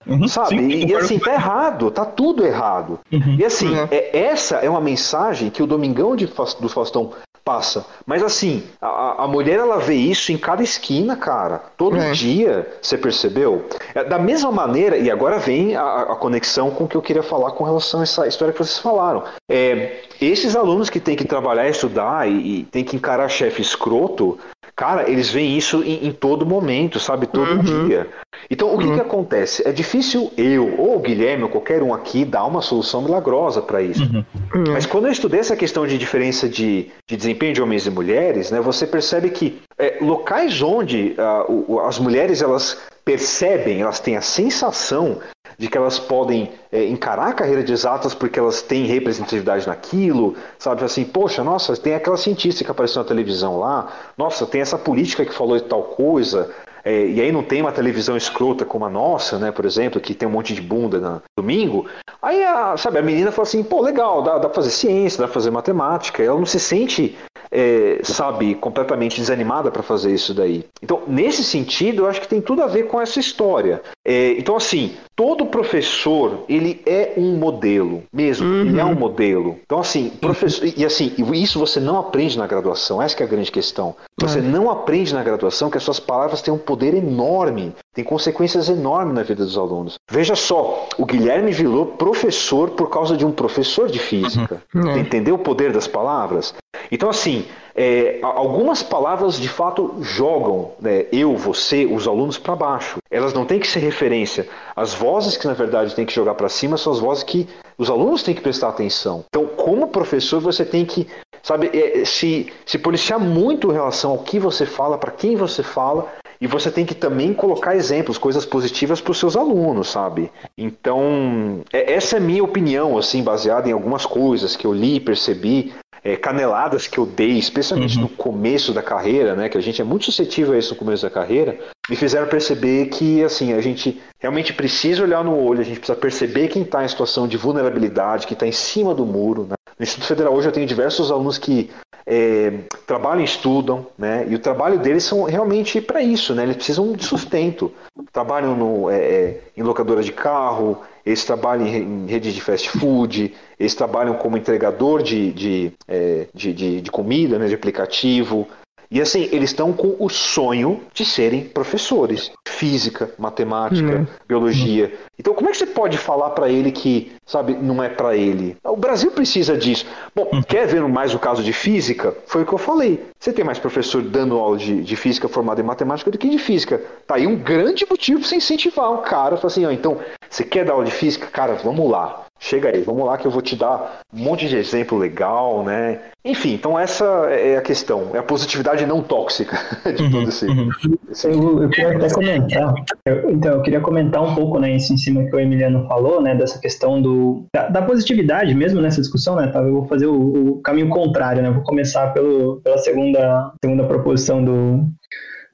Uhum, 0.06 0.28
sabe? 0.28 0.48
Sim, 0.50 0.68
e, 0.68 0.86
e, 0.86 0.94
assim, 0.94 1.18
tá 1.18 1.32
errado, 1.32 1.90
tá 1.90 2.04
tudo 2.04 2.46
errado. 2.46 2.99
Uhum, 3.12 3.36
e 3.38 3.44
assim, 3.44 3.68
uhum. 3.68 3.88
é, 3.90 4.16
essa 4.16 4.56
é 4.56 4.70
uma 4.70 4.80
mensagem 4.80 5.50
que 5.50 5.62
o 5.62 5.66
Domingão 5.66 6.14
de, 6.14 6.26
do 6.26 6.68
Faustão 6.68 7.12
passa. 7.44 7.84
Mas 8.06 8.22
assim, 8.22 8.62
a, 8.80 9.24
a 9.24 9.26
mulher 9.26 9.58
ela 9.58 9.78
vê 9.78 9.94
isso 9.94 10.30
em 10.32 10.38
cada 10.38 10.62
esquina, 10.62 11.16
cara. 11.16 11.60
Todo 11.76 11.96
é. 11.96 12.12
dia, 12.12 12.78
você 12.80 12.96
percebeu? 12.96 13.66
É, 13.94 14.04
da 14.04 14.18
mesma 14.18 14.52
maneira, 14.52 14.96
e 14.96 15.10
agora 15.10 15.38
vem 15.38 15.74
a, 15.74 16.02
a, 16.02 16.16
conexão 16.16 16.70
com 16.70 16.84
o 16.84 16.88
que 16.88 16.96
eu 16.96 17.02
queria 17.02 17.22
falar 17.22 17.52
com 17.52 17.64
relação 17.64 18.00
a 18.00 18.02
essa 18.04 18.26
história 18.26 18.52
que 18.52 18.58
vocês 18.58 18.78
falaram. 18.78 19.24
É, 19.50 20.02
esses 20.20 20.54
alunos 20.54 20.90
que 20.90 21.00
têm 21.00 21.16
que 21.16 21.24
trabalhar, 21.24 21.68
estudar 21.68 22.28
e, 22.28 22.60
e 22.60 22.64
têm 22.64 22.84
que 22.84 22.96
encarar 22.96 23.28
chefe 23.28 23.62
escroto, 23.62 24.38
cara, 24.80 25.10
eles 25.10 25.28
veem 25.28 25.58
isso 25.58 25.82
em, 25.84 26.06
em 26.06 26.10
todo 26.10 26.46
momento, 26.46 26.98
sabe? 26.98 27.26
Todo 27.26 27.50
uhum. 27.50 27.86
dia. 27.86 28.08
Então, 28.48 28.74
o 28.74 28.78
que, 28.78 28.86
uhum. 28.86 28.94
que 28.94 29.00
acontece? 29.02 29.62
É 29.68 29.72
difícil 29.72 30.32
eu, 30.38 30.74
ou 30.78 30.96
o 30.96 30.98
Guilherme, 30.98 31.42
ou 31.42 31.50
qualquer 31.50 31.82
um 31.82 31.92
aqui, 31.92 32.24
dar 32.24 32.46
uma 32.46 32.62
solução 32.62 33.02
milagrosa 33.02 33.60
para 33.60 33.82
isso. 33.82 34.02
Uhum. 34.02 34.24
uhum. 34.54 34.72
Mas 34.72 34.86
quando 34.86 35.04
eu 35.04 35.12
estudei 35.12 35.38
essa 35.38 35.54
questão 35.54 35.86
de 35.86 35.98
diferença 35.98 36.48
de, 36.48 36.90
de 37.06 37.14
desempenho 37.14 37.52
de 37.52 37.60
homens 37.60 37.86
e 37.86 37.90
mulheres, 37.90 38.50
né, 38.50 38.58
você 38.58 38.86
percebe 38.86 39.28
que 39.28 39.60
é, 39.78 39.98
locais 40.00 40.62
onde 40.62 41.14
uh, 41.46 41.80
as 41.80 41.98
mulheres 41.98 42.40
elas 42.40 42.78
percebem, 43.10 43.80
elas 43.80 43.98
têm 43.98 44.16
a 44.16 44.20
sensação 44.20 45.18
de 45.58 45.66
que 45.66 45.76
elas 45.76 45.98
podem 45.98 46.52
é, 46.70 46.84
encarar 46.84 47.30
a 47.30 47.32
carreira 47.32 47.64
de 47.64 47.72
exatas 47.72 48.14
porque 48.14 48.38
elas 48.38 48.62
têm 48.62 48.86
representatividade 48.86 49.66
naquilo, 49.66 50.36
sabe? 50.56 50.84
Assim, 50.84 51.04
poxa, 51.04 51.42
nossa, 51.42 51.76
tem 51.76 51.92
aquela 51.92 52.16
cientista 52.16 52.62
que 52.62 52.70
apareceu 52.70 53.02
na 53.02 53.08
televisão 53.08 53.58
lá, 53.58 53.88
nossa, 54.16 54.46
tem 54.46 54.60
essa 54.60 54.78
política 54.78 55.24
que 55.24 55.34
falou 55.34 55.58
de 55.58 55.64
tal 55.64 55.82
coisa, 55.82 56.54
é, 56.84 57.06
e 57.06 57.20
aí 57.20 57.32
não 57.32 57.42
tem 57.42 57.60
uma 57.60 57.72
televisão 57.72 58.16
escrota 58.16 58.64
como 58.64 58.84
a 58.84 58.90
nossa, 58.90 59.38
né, 59.38 59.50
por 59.50 59.64
exemplo, 59.64 60.00
que 60.00 60.14
tem 60.14 60.28
um 60.28 60.32
monte 60.32 60.54
de 60.54 60.60
bunda 60.60 60.98
no 60.98 61.22
domingo. 61.38 61.86
Aí, 62.22 62.42
a, 62.44 62.76
sabe, 62.76 62.98
a 62.98 63.02
menina 63.02 63.32
fala 63.32 63.48
assim, 63.48 63.62
pô, 63.62 63.80
legal, 63.80 64.22
dá, 64.22 64.34
dá 64.34 64.48
pra 64.48 64.54
fazer 64.54 64.70
ciência, 64.70 65.20
dá 65.20 65.24
pra 65.24 65.34
fazer 65.34 65.50
matemática. 65.50 66.22
Ela 66.22 66.38
não 66.38 66.46
se 66.46 66.60
sente, 66.60 67.16
é, 67.50 68.00
sabe, 68.02 68.54
completamente 68.54 69.18
desanimada 69.18 69.70
para 69.70 69.82
fazer 69.82 70.12
isso 70.12 70.34
daí. 70.34 70.64
Então, 70.82 71.02
nesse 71.06 71.42
sentido, 71.42 72.02
eu 72.02 72.06
acho 72.06 72.20
que 72.20 72.28
tem 72.28 72.40
tudo 72.40 72.62
a 72.62 72.66
ver 72.66 72.86
com 72.88 73.00
essa 73.00 73.18
história. 73.18 73.82
É, 74.06 74.32
então, 74.32 74.54
assim, 74.54 74.94
todo 75.16 75.46
professor, 75.46 76.44
ele 76.48 76.82
é 76.84 77.14
um 77.16 77.36
modelo, 77.36 78.02
mesmo, 78.12 78.46
uhum. 78.46 78.60
ele 78.62 78.80
é 78.80 78.84
um 78.84 78.94
modelo. 78.94 79.58
Então, 79.64 79.80
assim, 79.80 80.10
professor, 80.10 80.68
e 80.76 80.84
assim, 80.84 81.12
isso 81.34 81.58
você 81.58 81.80
não 81.80 81.98
aprende 81.98 82.36
na 82.36 82.46
graduação, 82.46 83.00
essa 83.00 83.22
é 83.22 83.24
a 83.24 83.28
grande 83.28 83.50
questão. 83.50 83.94
Você 84.20 84.40
não 84.40 84.70
aprende 84.70 85.14
na 85.14 85.22
graduação 85.22 85.70
que 85.70 85.78
as 85.78 85.82
suas 85.82 85.98
palavras 85.98 86.42
têm 86.42 86.52
um 86.52 86.58
poder 86.70 86.94
enorme, 86.94 87.74
tem 87.92 88.04
consequências 88.04 88.68
enormes 88.68 89.12
na 89.12 89.24
vida 89.24 89.44
dos 89.44 89.58
alunos. 89.58 89.98
Veja 90.08 90.36
só, 90.36 90.86
o 90.96 91.04
Guilherme 91.04 91.50
virou 91.50 91.84
professor 91.84 92.70
por 92.70 92.88
causa 92.88 93.16
de 93.16 93.26
um 93.26 93.32
professor 93.32 93.88
de 93.88 93.98
física. 93.98 94.62
Uhum. 94.72 94.98
Entendeu 94.98 95.34
o 95.34 95.38
poder 95.38 95.72
das 95.72 95.88
palavras? 95.88 96.54
Então, 96.92 97.10
assim, 97.10 97.44
é, 97.74 98.20
algumas 98.22 98.84
palavras 98.84 99.40
de 99.40 99.48
fato 99.48 99.96
jogam 100.00 100.70
né, 100.80 101.06
eu, 101.10 101.36
você, 101.36 101.86
os 101.86 102.06
alunos 102.06 102.38
para 102.38 102.54
baixo. 102.54 102.98
Elas 103.10 103.34
não 103.34 103.44
têm 103.44 103.58
que 103.58 103.66
ser 103.66 103.80
referência. 103.80 104.46
As 104.76 104.94
vozes 104.94 105.36
que 105.36 105.48
na 105.48 105.54
verdade 105.54 105.96
tem 105.96 106.06
que 106.06 106.14
jogar 106.14 106.34
para 106.34 106.48
cima 106.48 106.76
são 106.76 106.92
as 106.92 107.00
vozes 107.00 107.24
que 107.24 107.48
os 107.76 107.90
alunos 107.90 108.22
têm 108.22 108.34
que 108.34 108.40
prestar 108.42 108.68
atenção. 108.68 109.24
Então, 109.28 109.44
como 109.44 109.88
professor, 109.88 110.40
você 110.40 110.64
tem 110.64 110.84
que, 110.84 111.08
sabe, 111.42 111.68
é, 111.72 112.04
se, 112.04 112.52
se 112.64 112.78
policiar 112.78 113.18
muito 113.18 113.70
em 113.70 113.74
relação 113.74 114.12
ao 114.12 114.18
que 114.18 114.38
você 114.38 114.64
fala, 114.64 114.96
para 114.96 115.10
quem 115.10 115.34
você 115.34 115.64
fala, 115.64 116.06
e 116.40 116.46
você 116.46 116.70
tem 116.70 116.86
que 116.86 116.94
também 116.94 117.34
colocar 117.34 117.76
exemplos, 117.76 118.16
coisas 118.16 118.46
positivas 118.46 119.00
para 119.00 119.12
os 119.12 119.18
seus 119.18 119.36
alunos, 119.36 119.88
sabe? 119.88 120.30
Então, 120.56 121.60
é, 121.72 121.92
essa 121.92 122.16
é 122.16 122.20
minha 122.20 122.42
opinião, 122.42 122.96
assim, 122.96 123.22
baseada 123.22 123.68
em 123.68 123.72
algumas 123.72 124.06
coisas 124.06 124.56
que 124.56 124.66
eu 124.66 124.72
li, 124.72 124.98
percebi, 124.98 125.72
é, 126.02 126.16
caneladas 126.16 126.86
que 126.86 126.98
eu 126.98 127.04
dei, 127.04 127.38
especialmente 127.38 127.96
uhum. 127.96 128.02
no 128.02 128.08
começo 128.08 128.72
da 128.72 128.82
carreira, 128.82 129.34
né? 129.34 129.48
Que 129.48 129.58
a 129.58 129.60
gente 129.60 129.82
é 129.82 129.84
muito 129.84 130.06
suscetível 130.06 130.54
a 130.54 130.58
isso 130.58 130.72
no 130.72 130.78
começo 130.78 131.02
da 131.02 131.10
carreira, 131.10 131.58
me 131.88 131.96
fizeram 131.96 132.26
perceber 132.26 132.86
que, 132.86 133.22
assim, 133.22 133.52
a 133.52 133.60
gente 133.60 134.00
realmente 134.18 134.52
precisa 134.52 135.02
olhar 135.02 135.22
no 135.22 135.36
olho, 135.36 135.60
a 135.60 135.64
gente 135.64 135.78
precisa 135.78 135.98
perceber 135.98 136.48
quem 136.48 136.62
está 136.62 136.84
em 136.84 136.88
situação 136.88 137.28
de 137.28 137.36
vulnerabilidade, 137.36 138.26
que 138.26 138.32
está 138.32 138.46
em 138.46 138.52
cima 138.52 138.94
do 138.94 139.04
muro, 139.04 139.46
né? 139.48 139.54
No 139.80 139.84
Instituto 139.84 140.08
Federal 140.08 140.34
hoje 140.34 140.46
eu 140.46 140.52
tenho 140.52 140.66
diversos 140.66 141.10
alunos 141.10 141.38
que 141.38 141.70
é, 142.04 142.52
trabalham 142.86 143.22
e 143.22 143.24
estudam, 143.24 143.86
né? 143.96 144.26
E 144.28 144.34
o 144.34 144.38
trabalho 144.38 144.78
deles 144.78 145.04
são 145.04 145.22
realmente 145.22 145.80
para 145.80 146.02
isso, 146.02 146.34
né? 146.34 146.42
Eles 146.42 146.56
precisam 146.56 146.92
de 146.92 147.02
sustento. 147.02 147.72
Trabalham 148.12 148.54
no, 148.54 148.90
é, 148.90 148.98
é, 148.98 149.40
em 149.56 149.62
locadora 149.62 150.02
de 150.02 150.12
carro, 150.12 150.82
eles 151.06 151.24
trabalham 151.24 151.66
em 151.66 152.06
rede 152.06 152.30
de 152.30 152.42
fast 152.42 152.68
food, 152.68 153.34
eles 153.58 153.74
trabalham 153.74 154.16
como 154.16 154.36
entregador 154.36 155.02
de, 155.02 155.32
de, 155.32 155.72
é, 155.88 156.26
de, 156.34 156.52
de, 156.52 156.80
de 156.82 156.90
comida, 156.90 157.38
né, 157.38 157.48
de 157.48 157.54
aplicativo, 157.54 158.46
e 158.90 159.00
assim, 159.00 159.28
eles 159.30 159.50
estão 159.50 159.72
com 159.72 159.94
o 160.00 160.08
sonho 160.08 160.82
de 160.92 161.04
serem 161.04 161.44
professores. 161.44 162.32
Física, 162.48 163.10
matemática, 163.16 163.98
uhum. 163.98 164.06
biologia. 164.26 164.92
Então, 165.16 165.32
como 165.32 165.48
é 165.48 165.52
que 165.52 165.58
você 165.58 165.66
pode 165.66 165.96
falar 165.96 166.30
para 166.30 166.48
ele 166.48 166.72
que, 166.72 167.12
sabe, 167.24 167.54
não 167.54 167.82
é 167.82 167.88
para 167.88 168.16
ele? 168.16 168.56
O 168.64 168.76
Brasil 168.76 169.12
precisa 169.12 169.56
disso. 169.56 169.86
Bom, 170.14 170.28
uhum. 170.32 170.42
quer 170.42 170.66
ver 170.66 170.82
mais 170.88 171.14
o 171.14 171.18
caso 171.20 171.42
de 171.42 171.52
física? 171.52 172.16
Foi 172.26 172.42
o 172.42 172.46
que 172.46 172.52
eu 172.52 172.58
falei. 172.58 173.04
Você 173.18 173.32
tem 173.32 173.44
mais 173.44 173.58
professor 173.58 174.02
dando 174.02 174.36
aula 174.36 174.56
de, 174.56 174.82
de 174.82 174.96
física 174.96 175.28
formado 175.28 175.60
em 175.60 175.64
matemática 175.64 176.10
do 176.10 176.18
que 176.18 176.28
de 176.28 176.38
física. 176.38 176.82
Tá 177.06 177.14
aí 177.14 177.26
um 177.26 177.36
grande 177.36 177.86
motivo 177.88 178.20
para 178.20 178.28
você 178.28 178.36
incentivar 178.36 178.92
um 178.92 179.02
cara. 179.02 179.36
Falar 179.36 179.52
assim, 179.52 179.66
ó, 179.66 179.70
então, 179.70 179.98
você 180.28 180.42
quer 180.42 180.64
dar 180.64 180.72
aula 180.72 180.84
de 180.84 180.90
física? 180.90 181.28
Cara, 181.28 181.54
vamos 181.54 181.88
lá 181.88 182.24
chega 182.40 182.70
aí, 182.70 182.82
vamos 182.82 183.04
lá 183.04 183.18
que 183.18 183.26
eu 183.26 183.30
vou 183.30 183.42
te 183.42 183.54
dar 183.54 184.00
um 184.12 184.18
monte 184.18 184.48
de 184.48 184.56
exemplo 184.56 184.96
legal, 184.96 185.62
né? 185.62 186.00
Enfim, 186.24 186.54
então 186.54 186.78
essa 186.78 187.04
é 187.30 187.56
a 187.56 187.60
questão, 187.60 188.10
é 188.14 188.18
a 188.18 188.22
positividade 188.22 188.84
não 188.86 189.02
tóxica 189.02 189.58
de 189.94 190.02
uhum, 190.02 190.10
todo 190.10 190.28
esse. 190.28 190.46
Uhum. 190.46 190.70
esse... 191.10 191.28
Eu, 191.28 191.62
eu, 191.62 191.68
queria 191.68 191.96
até 191.96 192.08
comentar, 192.10 192.74
eu, 193.06 193.30
então 193.30 193.52
eu 193.52 193.62
queria 193.62 193.80
comentar 193.80 194.22
um 194.22 194.34
pouco, 194.34 194.58
né, 194.58 194.74
isso 194.74 194.92
em 194.92 194.96
cima 194.96 195.24
que 195.24 195.36
o 195.36 195.38
Emiliano 195.38 195.86
falou, 195.86 196.22
né, 196.22 196.34
dessa 196.34 196.58
questão 196.58 197.00
do 197.00 197.44
da, 197.54 197.68
da 197.68 197.82
positividade 197.82 198.54
mesmo 198.54 198.80
nessa 198.80 199.00
discussão, 199.00 199.36
né? 199.36 199.48
Tá? 199.48 199.60
Eu 199.60 199.72
vou 199.72 199.86
fazer 199.86 200.06
o, 200.06 200.52
o 200.52 200.62
caminho 200.62 200.88
contrário, 200.88 201.42
né? 201.42 201.50
Vou 201.50 201.62
começar 201.62 202.12
pelo, 202.14 202.60
pela 202.62 202.78
segunda 202.78 203.52
segunda 203.62 203.84
proposição 203.84 204.42
do 204.42 204.88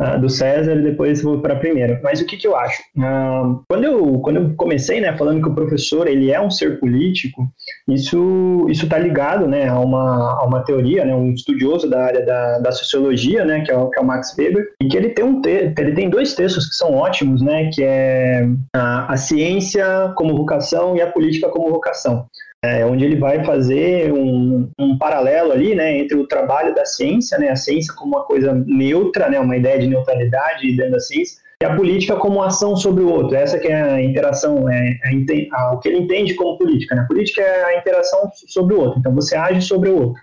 uh, 0.00 0.20
do 0.20 0.28
César 0.28 0.76
e 0.76 0.82
depois 0.82 1.22
vou 1.22 1.40
para 1.40 1.54
a 1.54 1.58
primeira. 1.58 2.00
Mas 2.02 2.20
o 2.20 2.26
que, 2.26 2.36
que 2.36 2.46
eu 2.46 2.56
acho? 2.56 2.82
Uh, 2.96 3.62
quando, 3.68 3.84
eu, 3.84 4.18
quando 4.20 4.36
eu 4.36 4.54
comecei 4.56 5.00
né, 5.00 5.16
falando 5.16 5.42
que 5.42 5.48
o 5.48 5.54
professor 5.54 6.06
ele 6.06 6.30
é 6.30 6.40
um 6.40 6.50
ser 6.50 6.78
político, 6.78 7.48
isso 7.88 8.66
está 8.68 8.98
ligado 8.98 9.46
né, 9.46 9.68
a, 9.68 9.78
uma, 9.78 10.40
a 10.40 10.44
uma 10.44 10.60
teoria, 10.62 11.04
né, 11.04 11.14
um 11.14 11.32
estudioso 11.32 11.88
da 11.88 12.04
área 12.04 12.24
da, 12.24 12.58
da 12.58 12.72
sociologia, 12.72 13.44
né, 13.44 13.60
que, 13.60 13.70
é 13.70 13.76
o, 13.76 13.88
que 13.90 13.98
é 13.98 14.02
o 14.02 14.06
Max 14.06 14.34
Weber, 14.36 14.68
e 14.80 14.88
que 14.88 14.96
ele 14.96 15.10
tem, 15.10 15.24
um 15.24 15.40
te, 15.40 15.72
ele 15.78 15.92
tem 15.92 16.10
dois 16.10 16.34
textos 16.34 16.68
que 16.68 16.74
são 16.74 16.94
ótimos, 16.94 17.42
né, 17.42 17.70
que 17.72 17.82
é 17.82 18.46
a, 18.74 19.12
a 19.12 19.16
ciência 19.16 20.12
como 20.16 20.36
vocação 20.36 20.96
e 20.96 21.00
a 21.00 21.10
política 21.10 21.48
como 21.48 21.70
vocação 21.70 22.26
é, 22.66 22.84
onde 22.84 23.04
ele 23.04 23.16
vai 23.16 23.44
fazer 23.44 24.12
um, 24.12 24.68
um, 24.78 24.98
paralelo 24.98 25.52
ali, 25.52 25.74
né, 25.74 25.98
entre 25.98 26.16
o 26.16 26.26
trabalho 26.26 26.74
da 26.74 26.84
ciência, 26.84 27.38
né, 27.38 27.50
a 27.50 27.56
ciência 27.56 27.94
como 27.94 28.16
uma 28.16 28.24
coisa 28.24 28.52
neutra, 28.66 29.28
né, 29.28 29.38
uma 29.38 29.56
ideia 29.56 29.78
de 29.78 29.86
neutralidade 29.86 30.76
dentro 30.76 30.92
da 30.92 31.00
ciência, 31.00 31.38
e 31.62 31.64
a 31.64 31.74
política 31.74 32.16
como 32.16 32.42
ação 32.42 32.76
sobre 32.76 33.02
o 33.02 33.10
outro. 33.10 33.34
Essa 33.36 33.58
que 33.58 33.68
é 33.68 33.80
a 33.80 34.02
interação, 34.02 34.68
é, 34.68 34.98
a, 35.52 35.72
o 35.72 35.78
que 35.78 35.88
ele 35.88 36.00
entende 36.00 36.34
como 36.34 36.58
política. 36.58 36.94
Né? 36.94 37.02
A 37.02 37.06
política 37.06 37.40
é 37.40 37.64
a 37.64 37.78
interação 37.78 38.30
sobre 38.46 38.74
o 38.74 38.80
outro. 38.80 38.98
Então 38.98 39.14
você 39.14 39.36
age 39.36 39.62
sobre 39.62 39.88
o 39.88 39.96
outro. 39.96 40.22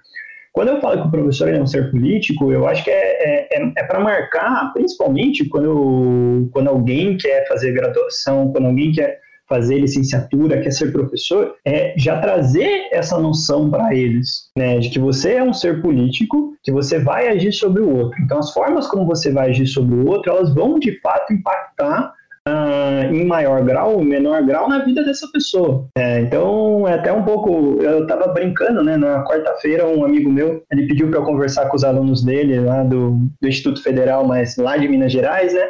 Quando 0.52 0.68
eu 0.68 0.80
falo 0.80 1.02
que 1.02 1.08
o 1.08 1.12
professor 1.12 1.50
é 1.50 1.60
um 1.60 1.66
ser 1.66 1.90
político, 1.90 2.52
eu 2.52 2.68
acho 2.68 2.84
que 2.84 2.92
é, 2.92 2.94
é, 2.94 3.58
é, 3.58 3.72
é 3.76 3.84
para 3.84 4.00
marcar, 4.00 4.72
principalmente 4.74 5.46
quando, 5.46 6.48
quando 6.54 6.68
alguém 6.68 7.18
quer 7.18 7.48
fazer 7.48 7.72
graduação, 7.72 8.52
quando 8.52 8.68
alguém 8.68 8.92
quer 8.92 9.20
fazer 9.54 9.78
licenciatura, 9.78 10.60
quer 10.60 10.72
ser 10.72 10.92
professor, 10.92 11.54
é 11.64 11.94
já 11.96 12.20
trazer 12.20 12.90
essa 12.92 13.20
noção 13.20 13.70
para 13.70 13.94
eles, 13.94 14.50
né, 14.58 14.80
de 14.80 14.90
que 14.90 14.98
você 14.98 15.34
é 15.34 15.44
um 15.44 15.54
ser 15.54 15.80
político, 15.80 16.56
que 16.64 16.72
você 16.72 16.98
vai 16.98 17.28
agir 17.28 17.52
sobre 17.52 17.84
o 17.84 17.96
outro. 17.96 18.20
Então, 18.24 18.40
as 18.40 18.52
formas 18.52 18.88
como 18.88 19.06
você 19.06 19.32
vai 19.32 19.52
agir 19.52 19.68
sobre 19.68 19.94
o 19.94 20.08
outro, 20.08 20.32
elas 20.32 20.52
vão 20.56 20.80
de 20.80 21.00
fato 21.02 21.32
impactar 21.32 22.14
Uh, 22.46 23.08
em 23.16 23.26
maior 23.26 23.64
grau 23.64 23.94
ou 23.94 24.04
menor 24.04 24.44
grau 24.44 24.68
na 24.68 24.84
vida 24.84 25.02
dessa 25.02 25.26
pessoa. 25.32 25.88
É, 25.98 26.20
então, 26.20 26.86
é 26.86 26.96
até 26.96 27.10
um 27.10 27.24
pouco. 27.24 27.82
Eu 27.82 28.02
estava 28.02 28.34
brincando, 28.34 28.84
né? 28.84 28.98
Na 28.98 29.24
quarta-feira, 29.24 29.88
um 29.88 30.04
amigo 30.04 30.30
meu 30.30 30.62
ele 30.70 30.86
pediu 30.86 31.08
para 31.10 31.20
eu 31.20 31.24
conversar 31.24 31.70
com 31.70 31.78
os 31.78 31.86
alunos 31.86 32.22
dele 32.22 32.60
lá 32.60 32.84
do, 32.84 33.12
do 33.42 33.48
Instituto 33.48 33.82
Federal, 33.82 34.28
mas 34.28 34.58
lá 34.58 34.76
de 34.76 34.90
Minas 34.90 35.14
Gerais, 35.14 35.54
né? 35.54 35.70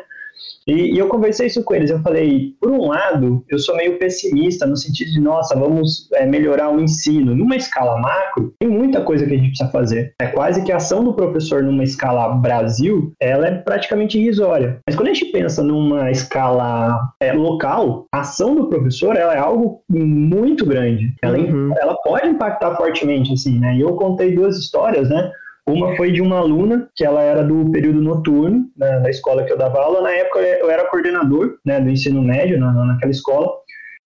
E, 0.67 0.95
e, 0.95 0.97
eu 0.97 1.07
conversei 1.07 1.47
isso 1.47 1.63
com 1.63 1.75
eles. 1.75 1.89
Eu 1.89 1.99
falei, 2.01 2.53
por 2.59 2.71
um 2.71 2.87
lado, 2.87 3.43
eu 3.49 3.59
sou 3.59 3.75
meio 3.75 3.97
pessimista 3.97 4.65
no 4.65 4.77
sentido 4.77 5.11
de, 5.11 5.19
nossa, 5.19 5.57
vamos 5.57 6.09
é, 6.13 6.25
melhorar 6.25 6.71
o 6.73 6.79
ensino. 6.79 7.35
Numa 7.35 7.55
escala 7.55 7.99
macro, 7.99 8.53
tem 8.59 8.69
muita 8.69 9.01
coisa 9.01 9.25
que 9.25 9.33
a 9.33 9.37
gente 9.37 9.49
precisa 9.49 9.69
fazer. 9.69 10.13
É 10.21 10.27
quase 10.27 10.63
que 10.63 10.71
a 10.71 10.77
ação 10.77 11.03
do 11.03 11.13
professor 11.13 11.63
numa 11.63 11.83
escala 11.83 12.35
Brasil, 12.35 13.13
ela 13.19 13.47
é 13.47 13.51
praticamente 13.55 14.17
irrisória. 14.17 14.79
Mas 14.87 14.95
quando 14.95 15.09
a 15.09 15.13
gente 15.13 15.31
pensa 15.31 15.63
numa 15.63 16.09
escala 16.11 16.99
é, 17.19 17.33
local, 17.33 18.07
a 18.11 18.21
ação 18.21 18.55
do 18.55 18.67
professor 18.67 19.15
ela 19.15 19.33
é 19.33 19.39
algo 19.39 19.81
muito 19.89 20.65
grande. 20.65 21.13
Ela, 21.21 21.37
uhum. 21.37 21.73
ela 21.77 21.95
pode 22.03 22.27
impactar 22.27 22.75
fortemente, 22.75 23.33
assim, 23.33 23.59
né? 23.59 23.75
E 23.75 23.81
eu 23.81 23.95
contei 23.95 24.33
duas 24.33 24.57
histórias, 24.57 25.09
né? 25.09 25.31
Uma 25.65 25.95
foi 25.95 26.11
de 26.11 26.21
uma 26.21 26.39
aluna, 26.39 26.89
que 26.93 27.05
ela 27.05 27.21
era 27.21 27.41
do 27.41 27.71
período 27.71 28.01
noturno, 28.01 28.65
né, 28.77 28.99
da 28.99 29.09
escola 29.09 29.43
que 29.43 29.53
eu 29.53 29.57
dava 29.57 29.79
aula. 29.79 30.01
Na 30.01 30.11
época 30.11 30.39
eu 30.39 30.69
era 30.69 30.89
coordenador 30.89 31.57
né, 31.65 31.79
do 31.79 31.89
ensino 31.89 32.21
médio 32.21 32.59
na, 32.59 32.73
naquela 32.73 33.11
escola. 33.11 33.49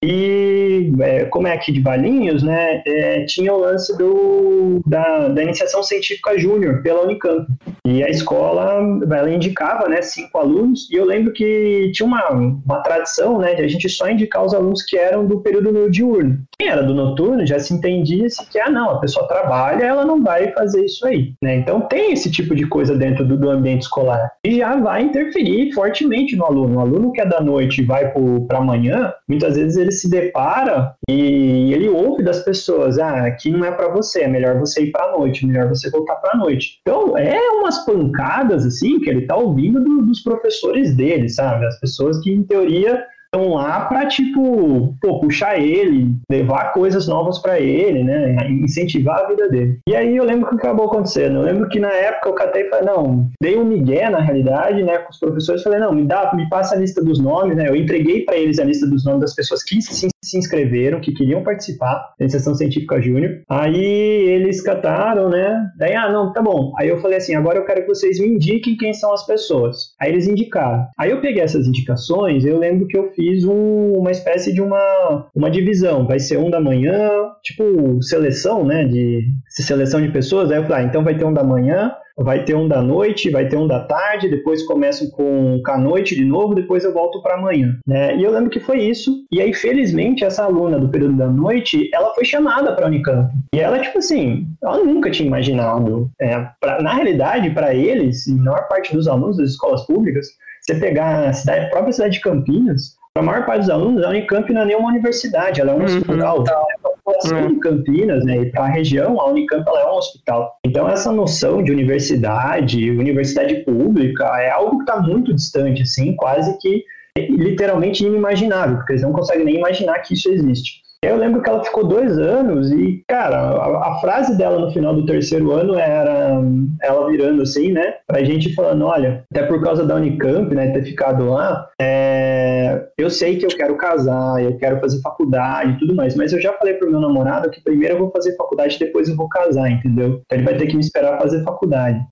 E 0.03 0.91
é, 0.99 1.25
como 1.25 1.47
é 1.47 1.53
aqui 1.53 1.71
de 1.71 1.81
Valinhos, 1.81 2.43
né, 2.43 2.83
é, 2.85 3.25
tinha 3.25 3.51
o 3.53 3.57
lance 3.57 3.97
do, 3.97 4.79
da, 4.85 5.27
da 5.29 5.43
iniciação 5.43 5.81
científica 5.81 6.37
júnior 6.37 6.83
pela 6.83 7.03
Unicamp. 7.03 7.47
E 7.85 8.03
a 8.03 8.09
escola, 8.09 8.79
ela 9.01 9.31
indicava, 9.31 9.87
né, 9.87 10.01
cinco 10.01 10.37
alunos, 10.37 10.89
e 10.91 10.95
eu 10.95 11.05
lembro 11.05 11.33
que 11.33 11.91
tinha 11.93 12.05
uma, 12.05 12.29
uma 12.29 12.81
tradição, 12.81 13.39
né, 13.39 13.55
de 13.55 13.63
a 13.63 13.67
gente 13.67 13.89
só 13.89 14.09
indicar 14.09 14.45
os 14.45 14.53
alunos 14.53 14.83
que 14.83 14.97
eram 14.97 15.25
do 15.25 15.41
período 15.41 15.89
diurno. 15.89 16.37
Quem 16.59 16.69
era 16.69 16.83
do 16.83 16.93
noturno 16.93 17.45
já 17.45 17.59
se 17.59 17.73
entendia 17.73 18.27
-se 18.29 18.45
que, 18.49 18.59
ah, 18.59 18.69
não, 18.69 18.91
a 18.91 18.99
pessoa 18.99 19.27
trabalha, 19.27 19.83
ela 19.83 20.05
não 20.05 20.23
vai 20.23 20.51
fazer 20.53 20.85
isso 20.85 21.05
aí, 21.05 21.33
né? 21.41 21.55
Então 21.55 21.81
tem 21.81 22.11
esse 22.11 22.31
tipo 22.31 22.55
de 22.55 22.67
coisa 22.67 22.95
dentro 22.95 23.25
do, 23.25 23.37
do 23.37 23.49
ambiente 23.49 23.83
escolar 23.83 24.31
e 24.43 24.57
já 24.57 24.75
vai 24.75 25.03
interferir 25.03 25.71
fortemente 25.73 26.35
no 26.35 26.45
aluno. 26.45 26.77
O 26.77 26.79
aluno 26.79 27.11
que 27.11 27.21
é 27.21 27.25
da 27.25 27.41
noite 27.41 27.81
e 27.81 27.85
vai 27.85 28.11
para 28.47 28.57
amanhã, 28.57 29.13
muitas 29.27 29.55
vezes 29.55 29.77
ele 29.77 29.86
se 29.91 30.09
depara 30.09 30.95
e 31.09 31.73
ele 31.73 31.89
ouve 31.89 32.23
das 32.23 32.43
pessoas, 32.43 32.97
ah, 32.99 33.25
aqui 33.25 33.51
não 33.51 33.65
é 33.65 33.71
para 33.71 33.89
você, 33.89 34.21
é 34.21 34.27
melhor 34.27 34.59
você 34.59 34.83
ir 34.83 34.91
para 34.91 35.11
noite, 35.11 35.45
melhor 35.45 35.69
você 35.69 35.89
voltar 35.89 36.15
para 36.15 36.37
noite. 36.37 36.79
Então 36.81 37.17
é 37.17 37.39
umas 37.51 37.85
pancadas 37.85 38.65
assim 38.65 38.99
que 38.99 39.09
ele 39.09 39.25
tá 39.25 39.35
ouvindo 39.35 39.83
do, 39.83 40.05
dos 40.05 40.21
professores 40.21 40.95
dele, 40.95 41.29
sabe? 41.29 41.65
As 41.65 41.79
pessoas 41.79 42.19
que 42.21 42.31
em 42.31 42.43
teoria 42.43 43.05
estão 43.33 43.53
lá 43.53 43.85
para 43.85 44.07
tipo, 44.07 44.95
pô, 45.01 45.19
puxar 45.19 45.59
ele, 45.59 46.15
levar 46.29 46.73
coisas 46.73 47.07
novas 47.07 47.39
para 47.39 47.59
ele, 47.59 48.03
né, 48.03 48.49
incentivar 48.49 49.19
a 49.19 49.27
vida 49.27 49.49
dele. 49.49 49.79
E 49.87 49.95
aí 49.95 50.15
eu 50.15 50.23
lembro 50.23 50.49
que 50.49 50.55
acabou 50.55 50.87
acontecendo. 50.87 51.37
Eu 51.37 51.43
lembro 51.43 51.69
que 51.69 51.79
na 51.79 51.91
época 51.91 52.29
eu 52.29 52.33
catei 52.33 52.63
e 52.63 52.69
falei, 52.69 52.85
não, 52.85 53.29
dei 53.41 53.57
um 53.57 53.65
migué 53.65 54.09
na 54.09 54.19
realidade, 54.19 54.83
né, 54.83 54.97
com 54.99 55.11
os 55.11 55.19
professores, 55.19 55.63
falei, 55.63 55.79
não, 55.79 55.93
me 55.93 56.05
dá, 56.05 56.31
me 56.35 56.47
passa 56.49 56.75
a 56.75 56.77
lista 56.77 57.03
dos 57.03 57.19
nomes, 57.19 57.55
né? 57.55 57.67
Eu 57.67 57.75
entreguei 57.75 58.23
para 58.23 58.37
eles 58.37 58.59
a 58.59 58.63
lista 58.63 58.87
dos 58.87 59.03
nomes 59.05 59.21
das 59.21 59.35
pessoas 59.35 59.63
que 59.63 59.81
se, 59.81 60.07
se 60.23 60.37
inscreveram, 60.37 60.99
que 60.99 61.11
queriam 61.13 61.43
participar 61.43 61.95
da 62.17 62.25
iniciação 62.25 62.55
científica 62.55 63.01
júnior. 63.01 63.41
Aí 63.49 63.75
eles 63.75 64.61
cataram, 64.61 65.29
né? 65.29 65.69
Daí, 65.77 65.93
ah, 65.95 66.11
não, 66.11 66.33
tá 66.33 66.41
bom. 66.41 66.73
Aí 66.77 66.89
eu 66.89 66.99
falei 66.99 67.17
assim, 67.17 67.35
agora 67.35 67.59
eu 67.59 67.65
quero 67.65 67.81
que 67.81 67.87
vocês 67.87 68.19
me 68.19 68.27
indiquem 68.27 68.77
quem 68.77 68.93
são 68.93 69.13
as 69.13 69.25
pessoas. 69.25 69.93
Aí 69.99 70.11
eles 70.11 70.27
indicaram. 70.27 70.85
Aí 70.97 71.11
eu 71.11 71.21
peguei 71.21 71.43
essas 71.43 71.67
indicações, 71.67 72.45
eu 72.45 72.57
lembro 72.57 72.87
que 72.87 72.97
eu 72.97 73.11
fiz 73.17 73.43
um, 73.43 73.93
uma 73.93 74.11
espécie 74.11 74.53
de 74.53 74.61
uma, 74.61 75.27
uma 75.35 75.49
divisão. 75.49 76.05
Vai 76.05 76.19
ser 76.19 76.37
um 76.37 76.51
da 76.51 76.61
manhã, 76.61 77.09
tipo 77.43 78.01
seleção, 78.03 78.63
né? 78.63 78.85
De 78.85 79.27
seleção 79.49 79.99
de 79.99 80.09
pessoas. 80.09 80.51
Aí 80.51 80.57
eu 80.57 80.63
falei, 80.63 80.85
ah, 80.85 80.87
então 80.87 81.03
vai 81.03 81.17
ter 81.17 81.25
um 81.25 81.33
da 81.33 81.43
manhã, 81.43 81.91
vai 82.15 82.45
ter 82.45 82.55
um 82.55 82.67
da 82.67 82.81
noite, 82.81 83.31
vai 83.31 83.49
ter 83.49 83.57
um 83.57 83.67
da 83.67 83.79
tarde, 83.79 84.29
depois 84.29 84.63
começo 84.63 85.09
com, 85.11 85.59
com 85.65 85.71
a 85.71 85.77
noite 85.77 86.15
de 86.15 86.23
novo, 86.23 86.53
depois 86.53 86.83
eu 86.83 86.93
volto 86.93 87.21
para 87.23 87.35
amanhã. 87.35 87.75
Né? 87.87 88.15
E 88.17 88.23
eu 88.23 88.31
lembro 88.31 88.51
que 88.51 88.59
foi 88.59 88.81
isso. 88.81 89.11
E 89.31 89.41
aí, 89.41 89.51
felizmente, 89.51 90.23
essa 90.23 90.43
aluna 90.43 90.79
do 90.79 90.89
período 90.89 91.17
da 91.17 91.27
noite, 91.27 91.89
ela 91.91 92.13
foi 92.13 92.23
chamada 92.23 92.73
para 92.73 92.85
Unicamp. 92.85 93.33
E 93.53 93.59
ela, 93.59 93.79
tipo 93.79 93.97
assim, 93.97 94.47
ela 94.63 94.83
nunca 94.83 95.09
tinha 95.09 95.27
imaginado. 95.27 96.11
É, 96.21 96.47
pra, 96.61 96.81
na 96.83 96.93
realidade, 96.93 97.49
para 97.49 97.73
eles, 97.73 98.27
e 98.27 98.33
a 98.33 98.43
maior 98.43 98.67
parte 98.67 98.93
dos 98.93 99.07
alunos 99.07 99.37
das 99.37 99.51
escolas 99.51 99.85
públicas, 99.87 100.27
você 100.67 100.75
pegar 100.75 101.29
a, 101.29 101.33
cidade, 101.33 101.65
a 101.65 101.69
própria 101.69 101.93
cidade 101.93 102.15
de 102.15 102.21
Campinas, 102.21 102.96
para 103.17 103.23
a 103.23 103.25
maior 103.25 103.45
parte 103.45 103.61
dos 103.61 103.69
alunos, 103.71 104.03
a 104.03 104.09
Unicamp 104.09 104.53
não 104.53 104.61
é 104.61 104.65
nenhuma 104.65 104.89
universidade, 104.89 105.59
ela 105.59 105.71
é 105.71 105.73
um 105.73 105.79
uhum. 105.79 105.85
hospital. 105.85 106.43
Tá. 106.43 106.53
A 106.53 106.89
população 106.89 107.41
uhum. 107.41 107.47
de 107.47 107.59
Campinas, 107.59 108.23
né, 108.23 108.37
e 108.37 108.51
para 108.51 108.65
a 108.65 108.67
região, 108.67 109.19
a 109.19 109.29
Unicamp 109.29 109.67
ela 109.67 109.81
é 109.81 109.85
um 109.87 109.95
hospital. 109.95 110.59
Então, 110.63 110.87
essa 110.87 111.11
noção 111.11 111.63
de 111.63 111.71
universidade, 111.71 112.91
universidade 112.91 113.55
pública, 113.63 114.23
é 114.39 114.51
algo 114.51 114.77
que 114.77 114.83
está 114.83 115.01
muito 115.01 115.33
distante, 115.33 115.81
assim, 115.81 116.15
quase 116.15 116.55
que 116.59 116.83
literalmente 117.17 118.05
inimaginável, 118.05 118.77
porque 118.77 118.93
eles 118.93 119.01
não 119.01 119.11
conseguem 119.11 119.45
nem 119.45 119.55
imaginar 119.55 119.97
que 119.99 120.13
isso 120.13 120.29
existe. 120.29 120.83
Eu 121.03 121.15
lembro 121.15 121.43
que 121.43 121.49
ela 121.49 121.63
ficou 121.63 121.87
dois 121.87 122.17
anos 122.17 122.71
e, 122.71 123.03
cara, 123.07 123.37
a, 123.37 123.89
a, 123.89 123.99
frase 124.01 124.35
dela 124.35 124.57
no 124.57 124.71
final 124.71 124.95
do 124.95 125.05
terceiro 125.05 125.51
ano 125.51 125.75
era 125.75 126.41
ela 126.81 127.07
virando 127.07 127.43
assim, 127.43 127.71
né? 127.71 127.95
Pra 128.07 128.23
gente 128.23 128.55
falando, 128.55 128.85
olha, 128.85 129.23
até 129.31 129.43
por 129.43 129.61
causa 129.61 129.85
da 129.85 129.95
Unicamp, 129.95 130.53
né, 130.55 130.71
ter 130.71 130.83
ficado 130.83 131.29
lá, 131.29 131.67
é, 131.79 132.87
eu 132.97 133.11
sei 133.11 133.37
que 133.37 133.45
eu 133.45 133.49
quero 133.49 133.77
casar, 133.77 134.43
eu 134.43 134.57
quero 134.57 134.79
fazer 134.79 134.99
faculdade 135.01 135.73
e 135.73 135.79
tudo 135.79 135.93
mais, 135.93 136.15
mas 136.15 136.33
eu 136.33 136.41
já 136.41 136.53
falei 136.53 136.73
pro 136.73 136.89
meu 136.89 136.99
namorado 136.99 137.49
que 137.51 137.61
primeiro 137.61 137.95
eu 137.95 137.99
vou 137.99 138.11
fazer 138.11 138.35
faculdade, 138.35 138.79
depois 138.79 139.07
eu 139.07 139.15
vou 139.15 139.29
casar, 139.29 139.69
entendeu? 139.69 140.21
Então 140.25 140.37
ele 140.37 140.45
vai 140.45 140.57
ter 140.57 140.65
que 140.65 140.75
me 140.75 140.81
esperar 140.81 141.19
fazer 141.19 141.43
faculdade. 141.43 142.03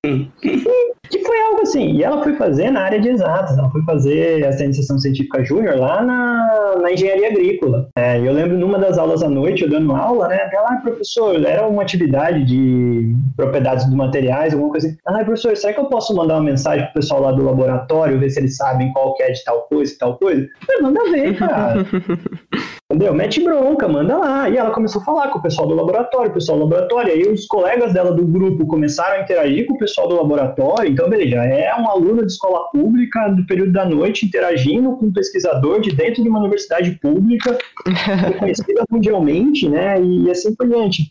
que 1.09 1.19
foi 1.23 1.41
algo 1.41 1.61
assim. 1.61 1.93
E 1.93 2.03
ela 2.03 2.23
foi 2.23 2.35
fazer 2.35 2.71
na 2.71 2.81
área 2.81 2.99
de 2.99 3.09
exatas, 3.09 3.57
ela 3.57 3.69
foi 3.71 3.81
fazer 3.83 4.41
essa 4.43 4.63
iniciação 4.63 4.97
científica 4.99 5.43
júnior 5.43 5.75
lá 5.77 6.01
na, 6.01 6.75
na 6.81 6.91
engenharia 6.91 7.29
agrícola. 7.29 7.87
É, 7.97 8.19
eu 8.19 8.33
lembro 8.33 8.57
numa 8.57 8.74
das 8.77 8.97
aulas 8.97 9.23
à 9.23 9.29
noite, 9.29 9.63
eu 9.63 9.69
dando 9.69 9.93
aula, 9.93 10.27
né? 10.27 10.49
Ah, 10.67 10.79
professor, 10.81 11.43
era 11.45 11.67
uma 11.67 11.81
atividade 11.81 12.43
de 12.45 13.15
propriedades 13.35 13.85
dos 13.85 13.95
materiais, 13.95 14.53
alguma 14.53 14.71
coisa 14.71 14.87
assim. 14.87 14.97
Ah, 15.05 15.23
professor, 15.23 15.55
será 15.55 15.73
que 15.73 15.79
eu 15.79 15.85
posso 15.85 16.15
mandar 16.15 16.35
uma 16.35 16.43
mensagem 16.43 16.85
pro 16.85 16.95
pessoal 16.95 17.21
lá 17.21 17.31
do 17.31 17.43
laboratório, 17.43 18.19
ver 18.19 18.29
se 18.29 18.39
eles 18.39 18.55
sabem 18.55 18.91
qual 18.93 19.13
que 19.15 19.23
é 19.23 19.31
de 19.31 19.43
tal 19.43 19.61
coisa 19.63 19.93
e 19.93 19.97
tal 19.97 20.17
coisa? 20.17 20.47
Eu, 20.69 20.83
manda 20.83 21.03
ver, 21.11 21.37
cara. 21.37 21.85
Entendeu? 22.91 23.15
Mete 23.15 23.43
bronca, 23.43 23.87
manda 23.87 24.15
lá. 24.15 24.47
E 24.47 24.57
ela 24.57 24.69
começou 24.69 25.01
a 25.01 25.05
falar 25.05 25.29
com 25.29 25.39
o 25.39 25.41
pessoal 25.41 25.67
do 25.67 25.73
laboratório, 25.73 26.29
o 26.29 26.33
pessoal 26.33 26.59
do 26.59 26.65
laboratório. 26.65 27.11
Aí 27.11 27.27
os 27.27 27.47
colegas 27.47 27.93
dela 27.93 28.11
do 28.11 28.23
grupo 28.25 28.67
começaram 28.67 29.17
a 29.17 29.21
interagir 29.23 29.65
com 29.65 29.73
o 29.73 29.77
pessoal 29.79 30.07
do 30.07 30.15
laboratório. 30.15 30.91
Então, 30.91 31.09
beleza, 31.09 31.37
é 31.37 31.73
uma 31.73 31.91
aluna 31.91 32.23
de 32.23 32.31
escola 32.31 32.69
pública 32.71 33.27
do 33.29 33.43
período 33.47 33.71
da 33.71 33.85
noite 33.85 34.27
interagindo 34.27 34.95
com 34.97 35.07
um 35.07 35.13
pesquisador 35.13 35.81
de 35.81 35.95
dentro 35.95 36.21
de 36.21 36.29
uma 36.29 36.39
universidade 36.39 36.91
pública, 37.01 37.57
reconhecida 38.27 38.83
mundialmente, 38.91 39.67
né? 39.67 39.99
E 39.99 40.29
assim 40.29 40.53
por 40.53 40.67
diante. 40.67 41.09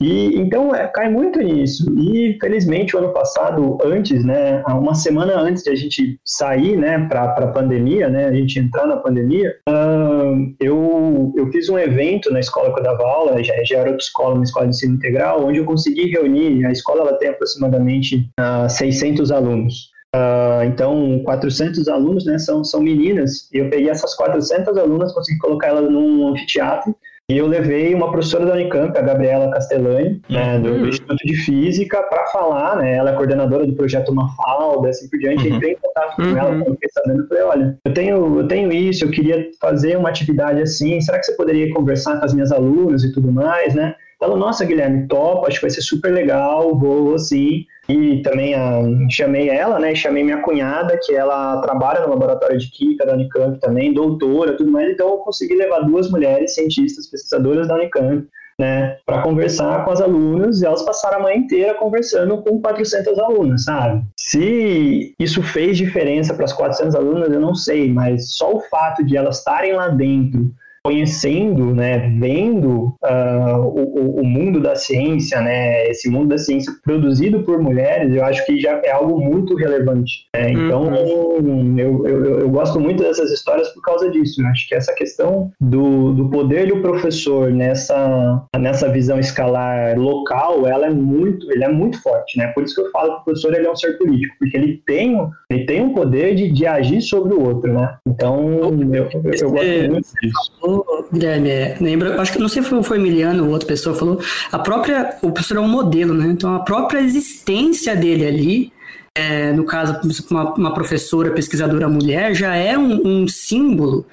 E 0.00 0.36
então 0.36 0.74
é, 0.74 0.86
cai 0.86 1.10
muito 1.10 1.38
nisso. 1.40 1.84
E 1.98 2.38
felizmente 2.40 2.96
o 2.96 2.98
ano 2.98 3.12
passado, 3.12 3.76
antes, 3.84 4.24
né, 4.24 4.62
uma 4.68 4.94
semana 4.94 5.38
antes 5.38 5.62
de 5.62 5.70
a 5.70 5.74
gente 5.74 6.18
sair, 6.24 6.76
né, 6.76 7.06
para 7.06 7.24
a 7.24 7.48
pandemia, 7.48 8.08
né, 8.08 8.26
a 8.26 8.32
gente 8.32 8.58
entrar 8.58 8.86
na 8.86 8.96
pandemia, 8.96 9.54
uh, 9.68 10.54
eu, 10.58 11.32
eu 11.36 11.50
fiz 11.52 11.68
um 11.68 11.78
evento 11.78 12.32
na 12.32 12.40
escola 12.40 12.72
que 12.72 12.80
eu 12.80 12.84
dava 12.84 13.02
aula, 13.04 13.42
já, 13.44 13.54
já 13.64 13.78
era 13.78 13.90
outra 13.90 14.02
escola, 14.02 14.34
uma 14.34 14.44
escola 14.44 14.66
de 14.66 14.74
ensino 14.74 14.94
integral, 14.94 15.44
onde 15.44 15.58
eu 15.58 15.64
consegui 15.64 16.10
reunir. 16.10 16.64
A 16.64 16.72
escola 16.72 17.02
ela 17.02 17.14
tem 17.14 17.28
aproximadamente 17.28 18.16
uh, 18.16 18.64
ah, 18.64 18.68
600 18.68 19.30
alunos. 19.30 19.90
Uh, 20.14 20.64
então, 20.64 21.22
400 21.24 21.86
alunos, 21.86 22.24
né, 22.24 22.36
são, 22.38 22.64
são 22.64 22.80
meninas, 22.80 23.48
e 23.52 23.58
eu 23.58 23.70
peguei 23.70 23.90
essas 23.90 24.14
400 24.16 24.76
alunas, 24.76 25.12
consegui 25.12 25.38
colocar 25.38 25.68
elas 25.68 25.88
num 25.88 26.28
anfiteatro, 26.28 26.96
e 27.30 27.38
eu 27.38 27.46
levei 27.46 27.94
uma 27.94 28.10
professora 28.10 28.44
da 28.44 28.54
Unicamp, 28.54 28.98
a 28.98 29.02
Gabriela 29.02 29.52
Castellani, 29.52 30.20
né, 30.28 30.58
do, 30.58 30.70
uhum. 30.70 30.88
Instituto 30.88 31.24
de 31.24 31.36
Física, 31.36 32.02
para 32.02 32.26
falar, 32.26 32.76
né? 32.76 32.96
Ela 32.96 33.12
é 33.12 33.14
coordenadora 33.14 33.64
do 33.64 33.72
projeto 33.72 34.12
Mafalda, 34.12 34.88
assim 34.88 35.08
por 35.08 35.16
diante. 35.16 35.46
Uhum. 35.46 35.54
Entrei 35.54 35.72
em 35.74 35.76
contato 35.76 36.16
com 36.16 36.22
uhum. 36.22 36.36
ela, 36.36 36.64
fiquei 36.64 36.88
sabendo, 36.92 37.28
falei, 37.28 37.42
olha, 37.44 37.78
eu 37.84 37.94
tenho, 37.94 38.40
eu 38.40 38.48
tenho 38.48 38.72
isso, 38.72 39.04
eu 39.04 39.12
queria 39.12 39.48
fazer 39.60 39.96
uma 39.96 40.08
atividade 40.08 40.60
assim, 40.60 41.00
será 41.00 41.20
que 41.20 41.26
você 41.26 41.36
poderia 41.36 41.72
conversar 41.72 42.18
com 42.18 42.24
as 42.24 42.34
minhas 42.34 42.50
alunas 42.50 43.04
e 43.04 43.12
tudo 43.12 43.30
mais, 43.30 43.76
né? 43.76 43.94
Ela, 44.20 44.36
nossa, 44.36 44.66
Guilherme, 44.66 45.08
top, 45.08 45.46
acho 45.46 45.56
que 45.56 45.62
vai 45.62 45.70
ser 45.70 45.80
super 45.80 46.12
legal, 46.12 46.78
vou, 46.78 47.04
vou 47.04 47.18
sim. 47.18 47.64
E 47.88 48.22
também 48.22 48.54
a, 48.54 48.82
chamei 49.10 49.48
ela, 49.48 49.78
né? 49.78 49.94
Chamei 49.94 50.22
minha 50.22 50.42
cunhada, 50.42 50.98
que 51.02 51.14
ela 51.14 51.60
trabalha 51.62 52.00
no 52.00 52.10
laboratório 52.10 52.58
de 52.58 52.70
Química 52.70 53.06
da 53.06 53.14
Unicamp 53.14 53.58
também, 53.58 53.94
doutora, 53.94 54.56
tudo 54.56 54.70
mais. 54.70 54.90
Então 54.90 55.08
eu 55.08 55.16
consegui 55.18 55.54
levar 55.54 55.80
duas 55.80 56.10
mulheres 56.10 56.54
cientistas, 56.54 57.06
pesquisadoras 57.06 57.66
da 57.66 57.74
Unicamp, 57.74 58.28
né, 58.58 58.98
para 59.06 59.22
conversar 59.22 59.86
com 59.86 59.90
as 59.90 60.02
alunas 60.02 60.60
e 60.60 60.66
elas 60.66 60.82
passaram 60.82 61.18
a 61.18 61.22
manhã 61.22 61.36
inteira 61.36 61.74
conversando 61.74 62.42
com 62.42 62.60
400 62.60 63.18
alunas, 63.18 63.64
sabe? 63.64 64.02
Se 64.18 65.14
isso 65.18 65.42
fez 65.42 65.78
diferença 65.78 66.34
para 66.34 66.44
as 66.44 66.52
400 66.52 66.94
alunas, 66.94 67.32
eu 67.32 67.40
não 67.40 67.54
sei, 67.54 67.90
mas 67.90 68.34
só 68.34 68.54
o 68.54 68.60
fato 68.60 69.02
de 69.02 69.16
elas 69.16 69.38
estarem 69.38 69.72
lá 69.72 69.88
dentro 69.88 70.52
conhecendo, 70.82 71.74
né, 71.74 72.10
vendo 72.18 72.94
uh, 73.04 73.60
o, 73.60 74.20
o, 74.20 74.24
mundo 74.24 74.60
da 74.60 74.74
ciência, 74.74 75.40
né, 75.40 75.86
esse 75.88 76.08
mundo 76.08 76.28
da 76.28 76.38
ciência 76.38 76.72
produzido 76.82 77.42
por 77.42 77.60
mulheres, 77.60 78.14
eu 78.14 78.24
acho 78.24 78.44
que 78.46 78.58
já 78.58 78.80
é 78.84 78.90
algo 78.90 79.20
muito 79.20 79.54
relevante. 79.56 80.26
Né? 80.34 80.52
Então, 80.52 80.84
uhum. 80.84 81.78
eu, 81.78 82.06
eu, 82.06 82.40
eu, 82.40 82.50
gosto 82.50 82.80
muito 82.80 83.02
dessas 83.02 83.30
histórias 83.30 83.68
por 83.70 83.82
causa 83.82 84.10
disso. 84.10 84.40
Eu 84.40 84.46
acho 84.46 84.68
que 84.68 84.74
essa 84.74 84.94
questão 84.94 85.50
do, 85.60 86.14
do 86.14 86.30
poder 86.30 86.68
do 86.68 86.80
professor 86.80 87.50
nessa, 87.50 88.42
nessa 88.58 88.88
visão 88.88 89.18
escalar 89.18 89.98
local, 89.98 90.66
ela 90.66 90.86
é 90.86 90.90
muito, 90.90 91.50
ele 91.52 91.64
é 91.64 91.68
muito 91.68 92.00
forte, 92.02 92.38
né? 92.38 92.46
Por 92.48 92.64
isso 92.64 92.74
que 92.74 92.80
eu 92.80 92.90
falo 92.90 93.16
que 93.16 93.20
o 93.20 93.24
professor 93.24 93.54
ele 93.54 93.66
é 93.66 93.70
um 93.70 93.76
ser 93.76 93.98
político, 93.98 94.34
porque 94.38 94.56
ele 94.56 94.82
tem, 94.86 95.18
ele 95.50 95.66
tem 95.66 95.82
um 95.82 95.92
poder 95.92 96.34
de, 96.34 96.50
de 96.50 96.66
agir 96.66 97.02
sobre 97.02 97.34
o 97.34 97.42
outro, 97.42 97.72
né? 97.72 97.96
Então, 98.06 98.60
eu, 98.94 99.08
eu, 99.12 99.32
eu 99.40 99.50
gosto 99.50 99.90
muito 99.90 100.08
disso 100.22 100.69
falou, 100.70 101.08
Guilherme, 101.12 101.50
lembra, 101.80 102.20
acho 102.20 102.32
que 102.32 102.38
não 102.38 102.48
sei 102.48 102.62
se 102.62 102.68
foi 102.68 102.98
o 102.98 103.00
Emiliano 103.00 103.44
ou 103.44 103.50
outra 103.50 103.66
pessoa 103.66 103.96
falou, 103.96 104.20
a 104.52 104.58
própria, 104.58 105.16
o 105.22 105.32
professor 105.32 105.56
é 105.56 105.60
um 105.60 105.68
modelo, 105.68 106.14
né? 106.14 106.28
Então 106.28 106.54
a 106.54 106.60
própria 106.60 107.00
existência 107.00 107.96
dele 107.96 108.26
ali, 108.26 108.72
é, 109.14 109.52
no 109.52 109.64
caso, 109.64 110.00
uma, 110.30 110.54
uma, 110.54 110.74
professora 110.74 111.32
pesquisadora 111.32 111.88
mulher, 111.88 112.34
já 112.34 112.54
é 112.54 112.78
um, 112.78 113.22
um 113.22 113.28
símbolo 113.28 114.06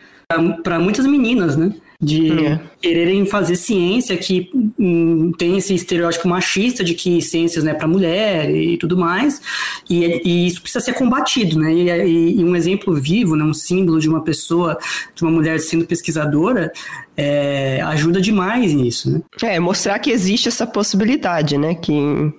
para 0.63 0.79
muitas 0.79 1.05
meninas, 1.05 1.55
né? 1.55 1.71
De 1.99 2.31
é. 2.45 2.59
quererem 2.79 3.25
fazer 3.25 3.55
ciência 3.55 4.15
que 4.15 4.51
hum, 4.77 5.31
tem 5.35 5.57
esse 5.57 5.73
estereótipo 5.73 6.27
machista 6.27 6.83
de 6.83 6.93
que 6.93 7.19
ciências 7.23 7.63
não 7.63 7.71
é 7.71 7.73
para 7.73 7.87
mulher 7.87 8.51
e 8.51 8.77
tudo 8.77 8.95
mais, 8.95 9.41
e, 9.89 10.21
e, 10.23 10.45
isso 10.45 10.61
precisa 10.61 10.85
ser 10.85 10.93
combatido, 10.93 11.57
né? 11.57 11.73
E, 11.73 11.89
e, 11.89 12.39
e, 12.39 12.43
um 12.43 12.55
exemplo 12.55 12.93
vivo, 12.93 13.35
né, 13.35 13.43
um 13.43 13.53
símbolo 13.53 13.99
de 13.99 14.07
uma 14.07 14.23
pessoa, 14.23 14.77
de 15.15 15.23
uma 15.23 15.31
mulher 15.31 15.59
sendo 15.59 15.87
pesquisadora, 15.87 16.71
é, 17.17 17.81
ajuda 17.81 18.21
demais 18.21 18.73
nisso, 18.73 19.11
né? 19.11 19.21
É, 19.43 19.59
mostrar 19.59 19.97
que 19.97 20.11
existe 20.11 20.47
essa 20.47 20.67
possibilidade, 20.67 21.57
né? 21.57 21.73
Que 21.73 21.93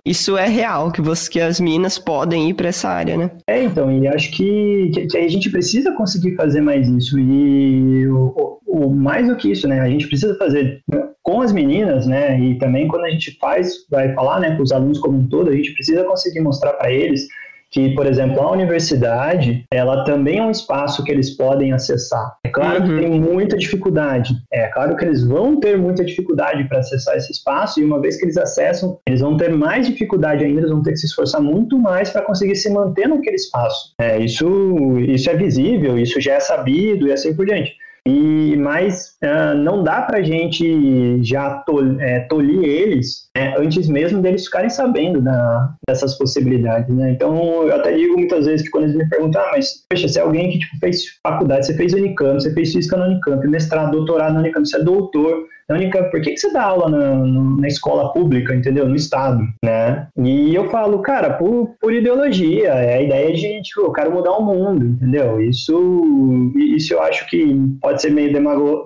isso 0.06 0.36
é 0.36 0.46
real, 0.46 0.92
que, 0.92 1.02
você, 1.02 1.28
que 1.28 1.40
as 1.40 1.58
minas 1.58 1.98
podem 1.98 2.48
ir 2.50 2.54
para 2.54 2.68
essa 2.68 2.88
área, 2.88 3.16
né? 3.16 3.30
É, 3.48 3.64
então, 3.64 3.90
e 3.90 4.06
acho 4.06 4.30
que, 4.30 4.90
que, 4.94 5.06
que, 5.06 5.18
a 5.18 5.28
gente 5.28 5.50
precisa 5.50 5.92
conseguir 5.92 6.36
fazer 6.36 6.60
mais 6.60 6.88
isso. 6.88 7.18
E 7.18 8.06
o, 8.06 8.60
o, 8.66 8.86
o, 8.86 8.94
mais 8.94 9.26
do 9.26 9.36
que 9.36 9.50
isso, 9.50 9.66
né? 9.66 9.80
A 9.80 9.88
gente 9.88 10.06
precisa 10.06 10.36
fazer 10.36 10.80
com 11.22 11.40
as 11.40 11.52
meninas, 11.52 12.06
né? 12.06 12.38
E 12.40 12.56
também 12.58 12.86
quando 12.86 13.04
a 13.04 13.10
gente 13.10 13.36
faz, 13.40 13.72
vai 13.90 14.14
falar, 14.14 14.40
né, 14.40 14.56
com 14.56 14.62
os 14.62 14.72
alunos 14.72 14.98
como 14.98 15.18
um 15.18 15.26
todo, 15.26 15.50
a 15.50 15.56
gente 15.56 15.72
precisa 15.72 16.04
conseguir 16.04 16.40
mostrar 16.40 16.74
para 16.74 16.92
eles 16.92 17.26
que, 17.70 17.94
por 17.94 18.06
exemplo, 18.06 18.40
a 18.40 18.50
universidade, 18.50 19.64
ela 19.70 20.04
também 20.04 20.38
é 20.38 20.42
um 20.42 20.50
espaço 20.50 21.04
que 21.04 21.12
eles 21.12 21.36
podem 21.36 21.72
acessar. 21.72 22.36
É 22.44 22.48
claro 22.48 22.82
uhum. 22.82 22.88
que 22.88 23.00
tem 23.02 23.20
muita 23.20 23.56
dificuldade. 23.56 24.34
É 24.52 24.68
claro 24.68 24.96
que 24.96 25.04
eles 25.04 25.22
vão 25.22 25.60
ter 25.60 25.76
muita 25.76 26.04
dificuldade 26.04 26.64
para 26.64 26.78
acessar 26.78 27.16
esse 27.16 27.32
espaço 27.32 27.80
e 27.80 27.84
uma 27.84 28.00
vez 28.00 28.16
que 28.16 28.24
eles 28.24 28.36
acessam, 28.36 28.98
eles 29.06 29.20
vão 29.20 29.36
ter 29.36 29.50
mais 29.50 29.86
dificuldade 29.86 30.44
ainda, 30.44 30.60
eles 30.60 30.70
vão 30.70 30.82
ter 30.82 30.92
que 30.92 30.98
se 30.98 31.06
esforçar 31.06 31.40
muito 31.40 31.78
mais 31.78 32.10
para 32.10 32.22
conseguir 32.22 32.56
se 32.56 32.70
manter 32.70 33.08
naquele 33.08 33.36
espaço. 33.36 33.92
É, 34.00 34.18
isso, 34.18 34.98
isso 35.00 35.28
é 35.28 35.36
visível, 35.36 35.98
isso 35.98 36.20
já 36.20 36.34
é 36.34 36.40
sabido 36.40 37.06
e 37.06 37.12
assim 37.12 37.34
por 37.34 37.46
diante. 37.46 37.76
E 38.06 38.56
mas 38.56 39.16
uh, 39.22 39.54
não 39.56 39.82
dá 39.82 40.02
para 40.02 40.22
gente 40.22 41.22
já 41.22 41.50
tol, 41.60 42.00
é, 42.00 42.20
tolir 42.20 42.62
eles 42.64 43.28
né, 43.36 43.54
antes 43.58 43.88
mesmo 43.88 44.20
deles 44.20 44.44
ficarem 44.44 44.70
sabendo 44.70 45.20
da, 45.20 45.74
dessas 45.88 46.16
possibilidades, 46.16 46.94
né? 46.94 47.12
Então 47.12 47.66
eu 47.66 47.74
até 47.74 47.92
digo 47.92 48.16
muitas 48.16 48.46
vezes 48.46 48.62
que 48.62 48.70
quando 48.70 48.84
eles 48.84 48.96
me 48.96 49.08
perguntam, 49.08 49.42
ah, 49.42 49.50
mas 49.52 49.84
poxa, 49.88 50.08
você 50.08 50.18
é 50.18 50.22
alguém 50.22 50.50
que 50.50 50.58
tipo, 50.58 50.78
fez 50.78 51.04
faculdade, 51.22 51.66
você 51.66 51.74
fez 51.74 51.92
Unicamp, 51.92 52.40
você 52.40 52.52
fez 52.52 52.72
física 52.72 52.96
no 52.96 53.04
Unicamp, 53.04 53.46
mestrado, 53.46 53.92
doutorado 53.92 54.34
no 54.34 54.40
Unicamp, 54.40 54.66
você 54.66 54.76
é 54.76 54.82
doutor 54.82 55.46
na 55.68 55.76
Unicamp, 55.76 56.10
por 56.10 56.20
que, 56.20 56.30
que 56.30 56.38
você 56.38 56.52
dá 56.52 56.62
aula 56.62 56.88
na, 56.88 57.26
na 57.60 57.68
escola 57.68 58.12
pública, 58.12 58.54
entendeu? 58.54 58.88
No 58.88 58.96
estado, 58.96 59.42
né? 59.62 60.08
E 60.16 60.54
eu 60.54 60.70
falo, 60.70 61.00
cara, 61.00 61.34
por, 61.34 61.74
por 61.80 61.92
ideologia, 61.92 62.68
é 62.68 62.96
a 62.96 63.02
ideia 63.02 63.32
de, 63.34 63.62
tipo, 63.62 63.82
eu 63.82 63.92
quero 63.92 64.12
mudar 64.12 64.32
o 64.32 64.44
mundo, 64.44 64.86
entendeu? 64.86 65.40
Isso, 65.40 66.52
isso 66.56 66.94
eu 66.94 67.02
acho 67.02 67.28
que 67.28 67.54
pode 67.82 68.00
ser 68.00 68.10
meio 68.10 68.32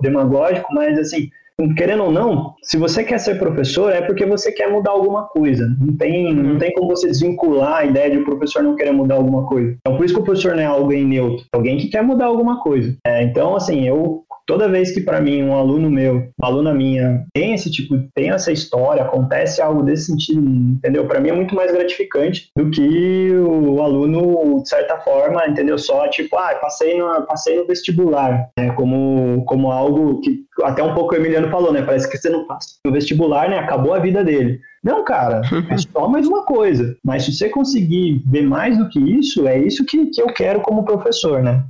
demagógico, 0.01 0.73
mas 0.73 0.99
assim, 0.99 1.29
querendo 1.77 2.03
ou 2.03 2.11
não, 2.11 2.53
se 2.63 2.77
você 2.77 3.03
quer 3.03 3.19
ser 3.19 3.39
professor, 3.39 3.91
é 3.91 4.01
porque 4.01 4.25
você 4.25 4.51
quer 4.51 4.69
mudar 4.69 4.91
alguma 4.91 5.27
coisa. 5.27 5.65
Não 5.79 5.95
tem, 5.95 6.33
não 6.33 6.57
tem 6.57 6.73
como 6.73 6.87
você 6.89 7.07
desvincular 7.07 7.77
a 7.77 7.85
ideia 7.85 8.11
de 8.11 8.17
o 8.17 8.25
professor 8.25 8.63
não 8.63 8.75
querer 8.75 8.91
mudar 8.91 9.15
alguma 9.15 9.45
coisa. 9.45 9.75
Então, 9.79 9.95
por 9.95 10.05
isso 10.05 10.13
que 10.13 10.19
o 10.19 10.23
professor 10.23 10.55
não 10.55 10.63
é 10.63 10.65
alguém 10.65 11.05
neutro, 11.05 11.45
alguém 11.51 11.77
que 11.77 11.87
quer 11.87 12.01
mudar 12.03 12.25
alguma 12.25 12.61
coisa. 12.61 12.95
É, 13.05 13.23
então, 13.23 13.55
assim, 13.55 13.87
eu 13.87 14.23
toda 14.45 14.69
vez 14.69 14.91
que 14.91 15.01
para 15.01 15.21
mim 15.21 15.43
um 15.43 15.55
aluno 15.55 15.89
meu, 15.89 16.29
uma 16.39 16.47
aluna 16.47 16.73
minha 16.73 17.25
tem 17.33 17.53
esse 17.53 17.71
tipo, 17.71 17.97
tem 18.13 18.29
essa 18.29 18.51
história, 18.51 19.03
acontece 19.03 19.61
algo 19.61 19.83
desse 19.83 20.07
sentido, 20.07 20.41
entendeu? 20.41 21.07
Para 21.07 21.19
mim 21.19 21.29
é 21.29 21.33
muito 21.33 21.55
mais 21.55 21.71
gratificante 21.71 22.49
do 22.55 22.69
que 22.69 23.31
o 23.31 23.81
aluno 23.81 24.61
de 24.61 24.69
certa 24.69 24.97
forma, 24.99 25.45
entendeu? 25.47 25.77
Só 25.77 26.07
tipo, 26.07 26.35
ah, 26.37 26.55
passei 26.55 26.97
no, 26.97 27.25
passei 27.25 27.57
no 27.57 27.67
vestibular, 27.67 28.49
né? 28.57 28.71
Como 28.71 29.43
como 29.45 29.71
algo 29.71 30.21
que 30.21 30.43
até 30.63 30.83
um 30.83 30.93
pouco 30.93 31.13
o 31.13 31.17
Emiliano 31.17 31.49
falou, 31.49 31.71
né? 31.71 31.81
Parece 31.81 32.09
que 32.09 32.17
você 32.17 32.29
não 32.29 32.45
passa 32.45 32.75
no 32.85 32.91
vestibular, 32.91 33.49
né? 33.49 33.57
Acabou 33.57 33.93
a 33.93 33.99
vida 33.99 34.23
dele. 34.23 34.59
Não, 34.83 35.03
cara, 35.05 35.41
é 35.69 35.77
só 35.77 36.07
mais 36.09 36.27
uma 36.27 36.43
coisa. 36.43 36.97
Mas 37.03 37.23
se 37.23 37.33
você 37.33 37.47
conseguir 37.47 38.21
ver 38.25 38.43
mais 38.43 38.77
do 38.77 38.89
que 38.89 38.99
isso, 38.99 39.47
é 39.47 39.57
isso 39.57 39.85
que, 39.85 40.07
que 40.07 40.21
eu 40.21 40.27
quero 40.27 40.59
como 40.59 40.83
professor, 40.83 41.41
né? 41.41 41.63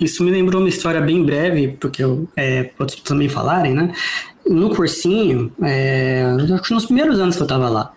Isso 0.00 0.24
me 0.24 0.30
lembrou 0.30 0.60
uma 0.60 0.68
história 0.68 1.00
bem 1.00 1.24
breve, 1.24 1.76
porque 1.80 2.02
eu, 2.02 2.28
é, 2.36 2.70
outros 2.78 3.00
também 3.02 3.28
falarem, 3.28 3.74
né? 3.74 3.92
No 4.44 4.74
cursinho, 4.74 5.52
é, 5.62 6.24
acho 6.52 6.62
que 6.62 6.74
nos 6.74 6.86
primeiros 6.86 7.20
anos 7.20 7.36
que 7.36 7.42
eu 7.42 7.46
tava 7.46 7.68
lá. 7.68 7.92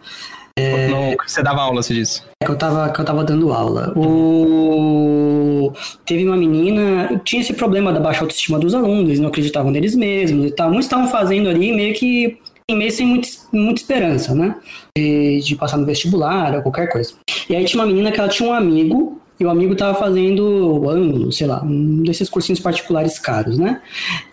É, 0.58 0.88
no, 0.88 1.18
você 1.28 1.44
dava 1.44 1.62
aula, 1.62 1.82
você 1.82 1.94
disse? 1.94 2.22
É 2.42 2.46
que 2.46 2.52
eu 2.52 2.56
tava, 2.56 2.90
que 2.90 3.02
eu 3.02 3.04
tava 3.04 3.24
dando 3.24 3.52
aula. 3.52 3.92
O... 3.98 5.74
Teve 6.06 6.24
uma 6.26 6.38
menina, 6.38 7.20
tinha 7.26 7.42
esse 7.42 7.54
problema 7.54 7.92
da 7.92 8.00
baixa 8.00 8.22
autoestima 8.22 8.60
dos 8.60 8.74
alunos, 8.74 9.10
eles 9.10 9.20
não 9.20 9.28
acreditavam 9.30 9.72
neles 9.72 9.96
mesmos 9.96 10.46
e 10.46 10.52
tal. 10.52 10.70
Muitos 10.70 10.86
estavam 10.86 11.08
fazendo 11.08 11.50
ali 11.50 11.74
meio 11.74 11.94
que 11.96 12.38
meio 12.72 12.92
sem 12.92 13.06
muito, 13.06 13.28
muita 13.56 13.82
esperança, 13.82 14.34
né? 14.34 14.56
De, 14.98 15.42
de, 15.42 15.56
passar 15.56 15.78
no 15.78 15.86
vestibular 15.86 16.56
ou 16.56 16.62
qualquer 16.62 16.92
coisa. 16.92 17.14
E 17.50 17.56
aí 17.56 17.66
tinha 17.66 17.82
uma 17.82 17.88
menina 17.88 18.12
que 18.12 18.20
ela 18.20 18.30
tinha 18.30 18.50
um 18.50 18.54
amigo, 18.54 19.22
e 19.40 19.46
o 19.46 19.50
amigo 19.50 19.76
tava 19.76 19.98
fazendo 19.98 20.90
ângulo, 20.90 21.32
sei 21.32 21.46
lá, 21.46 21.62
um 21.62 22.04
desses 22.04 22.30
cursinhos 22.30 22.60
particulares 22.60 23.20
caros, 23.20 23.58
né? 23.58 23.82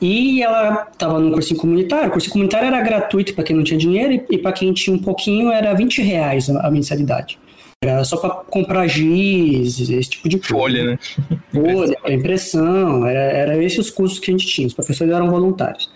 E 0.01 0.43
ela 0.43 0.87
tava 0.97 1.19
no 1.19 1.33
cursinho 1.33 1.59
comunitário, 1.59 2.09
o 2.09 2.13
cursinho 2.13 2.33
comunitário 2.33 2.69
era 2.69 2.81
gratuito 2.81 3.35
para 3.35 3.43
quem 3.43 3.57
não 3.57 3.65
tinha 3.65 3.79
dinheiro, 3.79 4.13
e, 4.13 4.37
e 4.37 4.39
para 4.39 4.53
quem 4.53 4.73
tinha 4.73 4.95
um 4.95 5.01
pouquinho 5.01 5.51
era 5.51 5.75
20 5.75 6.03
reais 6.03 6.49
a, 6.49 6.69
a 6.69 6.71
mensalidade. 6.71 7.39
Era 7.83 8.05
só 8.05 8.17
para 8.17 8.31
comprar 8.31 8.87
giz, 8.87 9.81
esse 9.81 10.11
tipo 10.11 10.29
de 10.29 10.39
coisa. 10.39 10.55
Folha, 10.55 10.85
né? 10.85 10.99
Folha, 11.53 11.99
impressão, 12.09 13.05
era, 13.05 13.21
era 13.21 13.65
esses 13.65 13.81
os 13.81 13.91
custos 13.91 14.21
que 14.21 14.31
a 14.31 14.33
gente 14.33 14.47
tinha. 14.47 14.69
Os 14.69 14.73
professores 14.75 15.13
eram 15.13 15.29
voluntários. 15.29 15.91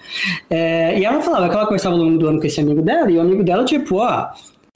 É, 0.50 0.98
e 0.98 1.04
ela 1.04 1.22
falava 1.22 1.48
que 1.48 1.54
ela 1.54 1.64
conversava 1.64 1.94
ao 1.94 2.02
longo 2.02 2.18
do 2.18 2.26
ano 2.26 2.40
com 2.40 2.46
esse 2.46 2.60
amigo 2.60 2.82
dela, 2.82 3.08
e 3.08 3.16
o 3.16 3.20
amigo 3.20 3.44
dela, 3.44 3.64
tipo, 3.64 3.98
ó, 3.98 4.30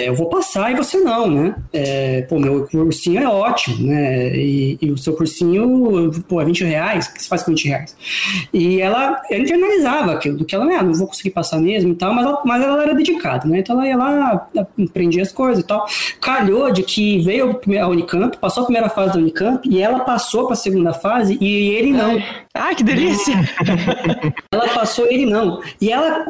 eu 0.09 0.15
vou 0.15 0.29
passar 0.29 0.73
e 0.73 0.77
você 0.77 0.99
não, 0.99 1.31
né? 1.31 1.55
É, 1.73 2.23
pô, 2.23 2.39
meu 2.39 2.67
cursinho 2.67 3.21
é 3.21 3.29
ótimo, 3.29 3.87
né? 3.87 4.37
E, 4.37 4.79
e, 4.81 4.91
o 4.91 4.99
seu 4.99 5.15
cursinho, 5.15 6.11
pô, 6.29 6.41
é 6.41 6.45
20 6.45 6.65
reais, 6.65 7.07
o 7.07 7.15
que 7.15 7.23
você 7.23 7.29
faz 7.29 7.43
com 7.43 7.51
20 7.53 7.69
reais? 7.69 7.97
E 8.53 8.81
ela, 8.81 9.21
ela 9.31 9.43
internalizava 9.43 10.13
aquilo, 10.13 10.37
do 10.37 10.45
que 10.45 10.55
ela, 10.55 10.65
ah, 10.79 10.83
não 10.83 10.95
vou 10.95 11.07
conseguir 11.07 11.31
passar 11.31 11.59
mesmo 11.59 11.93
e 11.93 11.95
tal, 11.95 12.15
mas 12.15 12.27
ela, 12.27 12.43
mas 12.45 12.63
ela 12.63 12.83
era 12.83 12.95
dedicada, 12.95 13.47
né? 13.47 13.59
Então 13.59 13.77
ela 13.77 13.89
ia 13.89 13.97
lá, 13.97 14.49
aprendia 14.89 15.23
as 15.23 15.33
coisas 15.33 15.63
e 15.63 15.67
tal. 15.67 15.87
Calhou 16.21 16.71
de 16.71 16.83
que 16.83 17.21
veio 17.21 17.61
a 17.81 17.89
Unicamp, 17.89 18.37
passou 18.39 18.63
a 18.63 18.67
primeira 18.67 18.89
fase 18.89 19.15
da 19.15 19.19
Unicamp 19.19 19.69
e 19.69 19.81
ela 19.81 20.01
passou 20.01 20.45
para 20.45 20.55
a 20.55 20.57
segunda 20.57 20.93
fase 20.93 21.37
e 21.41 21.71
ele 21.71 21.93
não. 21.93 22.21
Ai, 22.53 22.75
que 22.75 22.83
delícia! 22.83 23.35
ela 24.51 24.69
passou, 24.69 25.07
ele 25.07 25.25
não. 25.25 25.63
E 25.81 25.93
ela, 25.93 26.27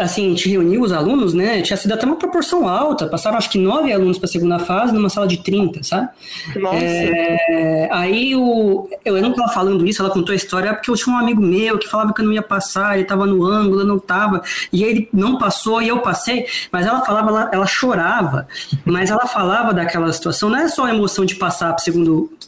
assim, 0.00 0.26
a 0.26 0.28
gente 0.30 0.48
reuniu 0.48 0.80
os 0.80 0.90
alunos, 0.90 1.34
né? 1.34 1.60
Tinha 1.60 1.76
sido 1.76 1.92
até 1.92 2.06
uma 2.06 2.16
proporção 2.16 2.66
alta 2.66 3.06
passaram 3.06 3.36
acho 3.36 3.50
que 3.50 3.58
nove 3.58 3.92
alunos 3.92 4.18
para 4.18 4.26
a 4.26 4.32
segunda 4.32 4.58
fase 4.58 4.92
numa 4.92 5.08
sala 5.10 5.26
de 5.26 5.38
30, 5.38 5.82
sabe? 5.82 6.08
Nossa. 6.56 6.76
É, 6.76 7.88
aí 7.92 8.34
o, 8.34 8.88
eu 9.04 9.20
não 9.20 9.30
estava 9.30 9.52
falando 9.52 9.86
isso, 9.86 10.02
ela 10.02 10.10
contou 10.10 10.32
a 10.32 10.36
história 10.36 10.72
porque 10.72 10.90
eu 10.90 10.94
tinha 10.94 11.14
um 11.14 11.18
amigo 11.18 11.42
meu 11.42 11.78
que 11.78 11.88
falava 11.88 12.14
que 12.14 12.20
eu 12.20 12.24
não 12.24 12.32
ia 12.32 12.42
passar, 12.42 12.94
ele 12.94 13.02
estava 13.02 13.26
no 13.26 13.44
ângulo, 13.44 13.80
eu 13.80 13.86
não 13.86 13.96
estava, 13.96 14.42
e 14.72 14.84
ele 14.84 15.08
não 15.12 15.38
passou 15.38 15.82
e 15.82 15.88
eu 15.88 15.98
passei, 16.00 16.46
mas 16.72 16.86
ela 16.86 17.04
falava, 17.04 17.28
ela, 17.28 17.50
ela 17.52 17.66
chorava, 17.66 18.46
mas 18.84 19.10
ela 19.10 19.26
falava 19.26 19.74
daquela 19.74 20.12
situação, 20.12 20.48
não 20.48 20.58
é 20.58 20.68
só 20.68 20.84
a 20.84 20.94
emoção 20.94 21.24
de 21.24 21.34
passar 21.34 21.74
para 21.74 21.84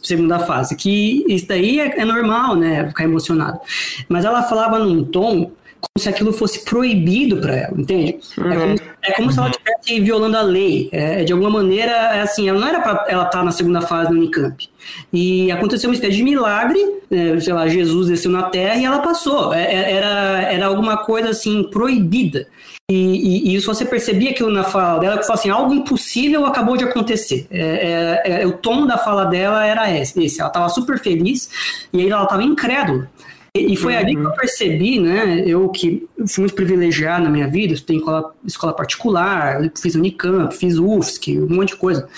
segunda 0.01 0.39
fase, 0.39 0.75
que 0.75 1.25
isso 1.27 1.47
daí 1.47 1.79
é, 1.79 1.99
é 1.99 2.05
normal, 2.05 2.55
né, 2.55 2.91
ficar 3.03 3.05
emocionado, 3.05 3.59
mas 4.07 4.25
ela 4.25 4.43
falava 4.43 4.79
num 4.79 5.03
tom 5.03 5.51
como 5.83 6.01
se 6.01 6.07
aquilo 6.07 6.31
fosse 6.31 6.63
proibido 6.63 7.37
para 7.41 7.55
ela, 7.55 7.73
entende? 7.77 8.17
Uhum. 8.37 8.51
É 8.51 8.55
como, 8.55 8.75
é 9.03 9.11
como 9.11 9.27
uhum. 9.27 9.33
se 9.33 9.39
ela 9.39 9.47
uhum. 9.47 9.51
estivesse 9.51 9.99
violando 9.99 10.37
a 10.37 10.41
lei. 10.41 10.89
É, 10.93 11.23
de 11.25 11.33
alguma 11.33 11.49
maneira, 11.49 11.91
é 11.91 12.21
assim, 12.21 12.47
ela 12.47 12.57
não 12.57 12.67
era 12.67 12.79
para 12.79 13.05
ela 13.09 13.25
estar 13.25 13.39
tá 13.39 13.43
na 13.43 13.51
segunda 13.51 13.81
fase 13.81 14.09
do 14.09 14.15
Unicamp. 14.15 14.69
E 15.11 15.51
aconteceu 15.51 15.89
uma 15.89 15.93
espécie 15.93 16.15
de 16.15 16.23
milagre, 16.23 16.79
é, 17.11 17.37
sei 17.39 17.53
lá, 17.53 17.67
Jesus 17.67 18.07
desceu 18.07 18.31
na 18.31 18.43
Terra 18.43 18.77
e 18.77 18.85
ela 18.85 18.99
passou. 18.99 19.53
É, 19.53 19.61
é 19.61 19.91
era, 19.91 20.41
era 20.53 20.65
alguma 20.67 20.97
coisa 20.97 21.31
assim 21.31 21.63
proibida. 21.63 22.47
E, 22.91 23.51
e, 23.51 23.55
isso 23.55 23.73
você 23.73 23.85
percebia 23.85 24.31
aquilo 24.31 24.51
na 24.51 24.65
fala 24.65 24.99
dela, 24.99 25.17
que 25.17 25.31
assim, 25.31 25.49
algo 25.49 25.73
impossível 25.73 26.45
acabou 26.45 26.75
de 26.75 26.83
acontecer. 26.83 27.47
É, 27.49 28.21
é, 28.25 28.41
é, 28.41 28.45
o 28.47 28.57
tom 28.57 28.85
da 28.85 28.97
fala 28.97 29.25
dela 29.25 29.65
era 29.65 29.89
esse. 29.89 30.39
Ela 30.39 30.49
estava 30.49 30.67
super 30.67 30.99
feliz 30.99 31.49
e 31.93 32.01
aí 32.01 32.09
ela 32.09 32.23
estava 32.23 32.43
incrédula. 32.43 33.09
E 33.55 33.77
foi 33.77 33.93
uhum. 33.93 33.99
ali 33.99 34.15
que 34.15 34.21
eu 34.21 34.29
uhum. 34.29 34.35
percebi, 34.35 34.99
né? 34.99 35.43
Eu 35.45 35.69
que 35.69 36.07
fui 36.27 36.41
muito 36.41 36.55
privilegiado 36.55 37.25
na 37.25 37.29
minha 37.29 37.47
vida, 37.47 37.79
tenho 37.85 37.99
escola, 37.99 38.33
escola 38.43 38.73
particular, 38.73 39.69
fiz 39.79 39.93
Unicamp, 39.93 40.51
fiz 40.57 40.79
UFSC, 40.79 41.39
um 41.39 41.57
monte 41.57 41.69
de 41.69 41.75
coisa. 41.75 42.09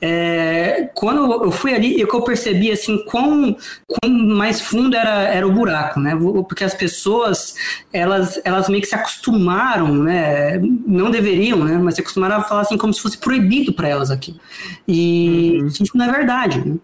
É, 0.00 0.90
quando 0.92 1.44
eu 1.44 1.52
fui 1.52 1.72
ali, 1.72 2.02
é 2.02 2.04
que 2.04 2.12
eu 2.12 2.22
percebi 2.22 2.72
assim 2.72 3.04
quão, 3.04 3.56
quão 3.86 4.12
mais 4.12 4.60
fundo 4.62 4.96
era, 4.96 5.28
era 5.28 5.46
o 5.46 5.52
buraco, 5.52 6.00
né? 6.00 6.18
Porque 6.48 6.64
as 6.64 6.74
pessoas 6.74 7.54
elas, 7.92 8.40
elas 8.44 8.68
meio 8.68 8.82
que 8.82 8.88
se 8.88 8.96
acostumaram, 8.96 9.94
né? 9.94 10.58
Não 10.84 11.08
deveriam, 11.08 11.62
né? 11.62 11.78
Mas 11.78 11.94
se 11.94 12.00
acostumaram 12.00 12.38
a 12.38 12.42
falar 12.42 12.62
assim 12.62 12.76
como 12.76 12.92
se 12.92 13.00
fosse 13.00 13.16
proibido 13.16 13.72
para 13.72 13.86
elas 13.86 14.10
aqui. 14.10 14.34
E 14.88 15.56
uhum. 15.60 15.66
isso 15.68 15.96
não 15.96 16.06
é 16.06 16.10
verdade. 16.10 16.68
Né? 16.68 16.74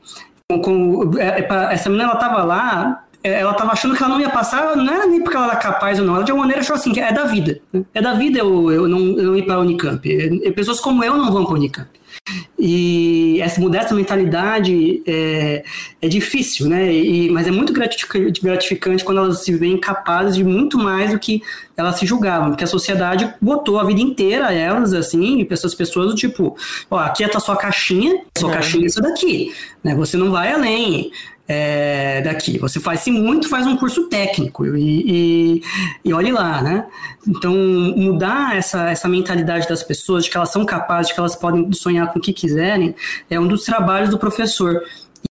Com, 0.48 0.62
com, 0.62 1.18
é, 1.18 1.40
é 1.40 1.74
essa 1.74 1.90
menina 1.90 2.04
ela 2.04 2.14
estava 2.14 2.44
lá 2.44 3.02
ela 3.26 3.52
estava 3.52 3.72
achando 3.72 3.96
que 3.96 4.02
ela 4.02 4.12
não 4.12 4.20
ia 4.20 4.30
passar, 4.30 4.76
não 4.76 4.92
era 4.92 5.06
nem 5.06 5.22
porque 5.22 5.36
ela 5.36 5.46
era 5.46 5.56
capaz 5.56 5.98
ou 5.98 6.04
não, 6.04 6.16
ela 6.16 6.24
de 6.24 6.30
alguma 6.30 6.46
maneira 6.46 6.62
achou 6.62 6.76
assim, 6.76 6.92
que 6.92 7.00
é 7.00 7.12
da 7.12 7.24
vida. 7.24 7.60
Né? 7.72 7.84
É 7.94 8.00
da 8.00 8.14
vida 8.14 8.38
eu, 8.38 8.70
eu, 8.70 8.88
não, 8.88 8.98
eu 9.18 9.24
não 9.24 9.36
ir 9.36 9.44
para 9.44 9.56
a 9.56 9.60
Unicamp. 9.60 10.08
E, 10.08 10.50
pessoas 10.52 10.80
como 10.80 11.02
eu 11.04 11.16
não 11.16 11.32
vão 11.32 11.44
para 11.44 11.54
a 11.54 11.56
Unicamp. 11.56 11.88
E 12.58 13.40
essa 13.40 13.60
mudar 13.60 13.80
essa 13.80 13.94
mentalidade 13.94 15.02
é, 15.06 15.62
é 16.00 16.08
difícil, 16.08 16.68
né? 16.68 16.92
E, 16.92 17.30
mas 17.30 17.46
é 17.46 17.50
muito 17.50 17.72
gratificante 17.72 19.04
quando 19.04 19.18
elas 19.18 19.44
se 19.44 19.54
veem 19.54 19.78
capazes 19.78 20.36
de 20.36 20.42
muito 20.42 20.78
mais 20.78 21.12
do 21.12 21.18
que 21.18 21.42
elas 21.76 21.98
se 21.98 22.06
julgavam, 22.06 22.48
porque 22.48 22.64
a 22.64 22.66
sociedade 22.66 23.32
botou 23.40 23.78
a 23.78 23.84
vida 23.84 24.00
inteira 24.00 24.52
elas, 24.52 24.92
assim, 24.92 25.42
e 25.42 25.48
essas 25.50 25.74
pessoas 25.74 26.14
tipo, 26.14 26.56
ó, 26.90 26.98
aqui 26.98 27.22
é 27.22 27.30
a 27.32 27.40
sua 27.40 27.56
caixinha, 27.56 28.22
sua 28.36 28.50
é. 28.50 28.54
caixinha 28.54 28.84
é 28.84 28.86
essa 28.86 29.00
daqui, 29.00 29.54
né? 29.84 29.94
Você 29.94 30.16
não 30.16 30.30
vai 30.30 30.52
além 30.52 31.12
é, 31.48 32.20
daqui. 32.22 32.58
Você 32.58 32.80
faz, 32.80 33.00
se 33.00 33.10
muito, 33.10 33.48
faz 33.48 33.66
um 33.66 33.76
curso 33.76 34.08
técnico 34.08 34.66
e, 34.66 35.04
e, 35.06 35.62
e 36.04 36.12
olhe 36.12 36.32
lá, 36.32 36.60
né? 36.60 36.86
Então, 37.26 37.54
mudar 37.96 38.56
essa, 38.56 38.90
essa 38.90 39.08
mentalidade 39.08 39.68
das 39.68 39.82
pessoas, 39.82 40.24
de 40.24 40.30
que 40.30 40.36
elas 40.36 40.50
são 40.50 40.64
capazes, 40.64 41.08
de 41.08 41.14
que 41.14 41.20
elas 41.20 41.36
podem 41.36 41.72
sonhar 41.72 42.12
com 42.12 42.18
o 42.18 42.22
que 42.22 42.32
quiserem, 42.32 42.94
é 43.30 43.38
um 43.38 43.46
dos 43.46 43.64
trabalhos 43.64 44.10
do 44.10 44.18
professor. 44.18 44.82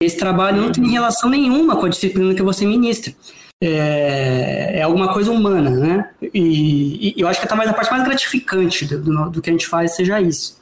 E 0.01 0.05
esse 0.05 0.17
trabalho 0.17 0.61
não 0.61 0.71
tem 0.71 0.87
relação 0.89 1.29
nenhuma 1.29 1.75
com 1.75 1.85
a 1.85 1.89
disciplina 1.89 2.33
que 2.33 2.43
você 2.43 2.65
ministra. 2.65 3.13
É, 3.61 4.79
é 4.79 4.81
alguma 4.81 5.13
coisa 5.13 5.31
humana, 5.31 5.69
né? 5.69 6.09
E, 6.33 7.13
e, 7.15 7.21
eu 7.21 7.27
acho 7.27 7.39
que 7.39 7.47
talvez 7.47 7.69
a 7.69 7.73
parte 7.73 7.89
mais 7.89 8.03
gratificante 8.03 8.85
do, 8.85 8.99
do, 8.99 9.29
do 9.29 9.41
que 9.41 9.49
a 9.49 9.53
gente 9.53 9.67
faz 9.67 9.95
seja 9.95 10.19
isso. 10.19 10.61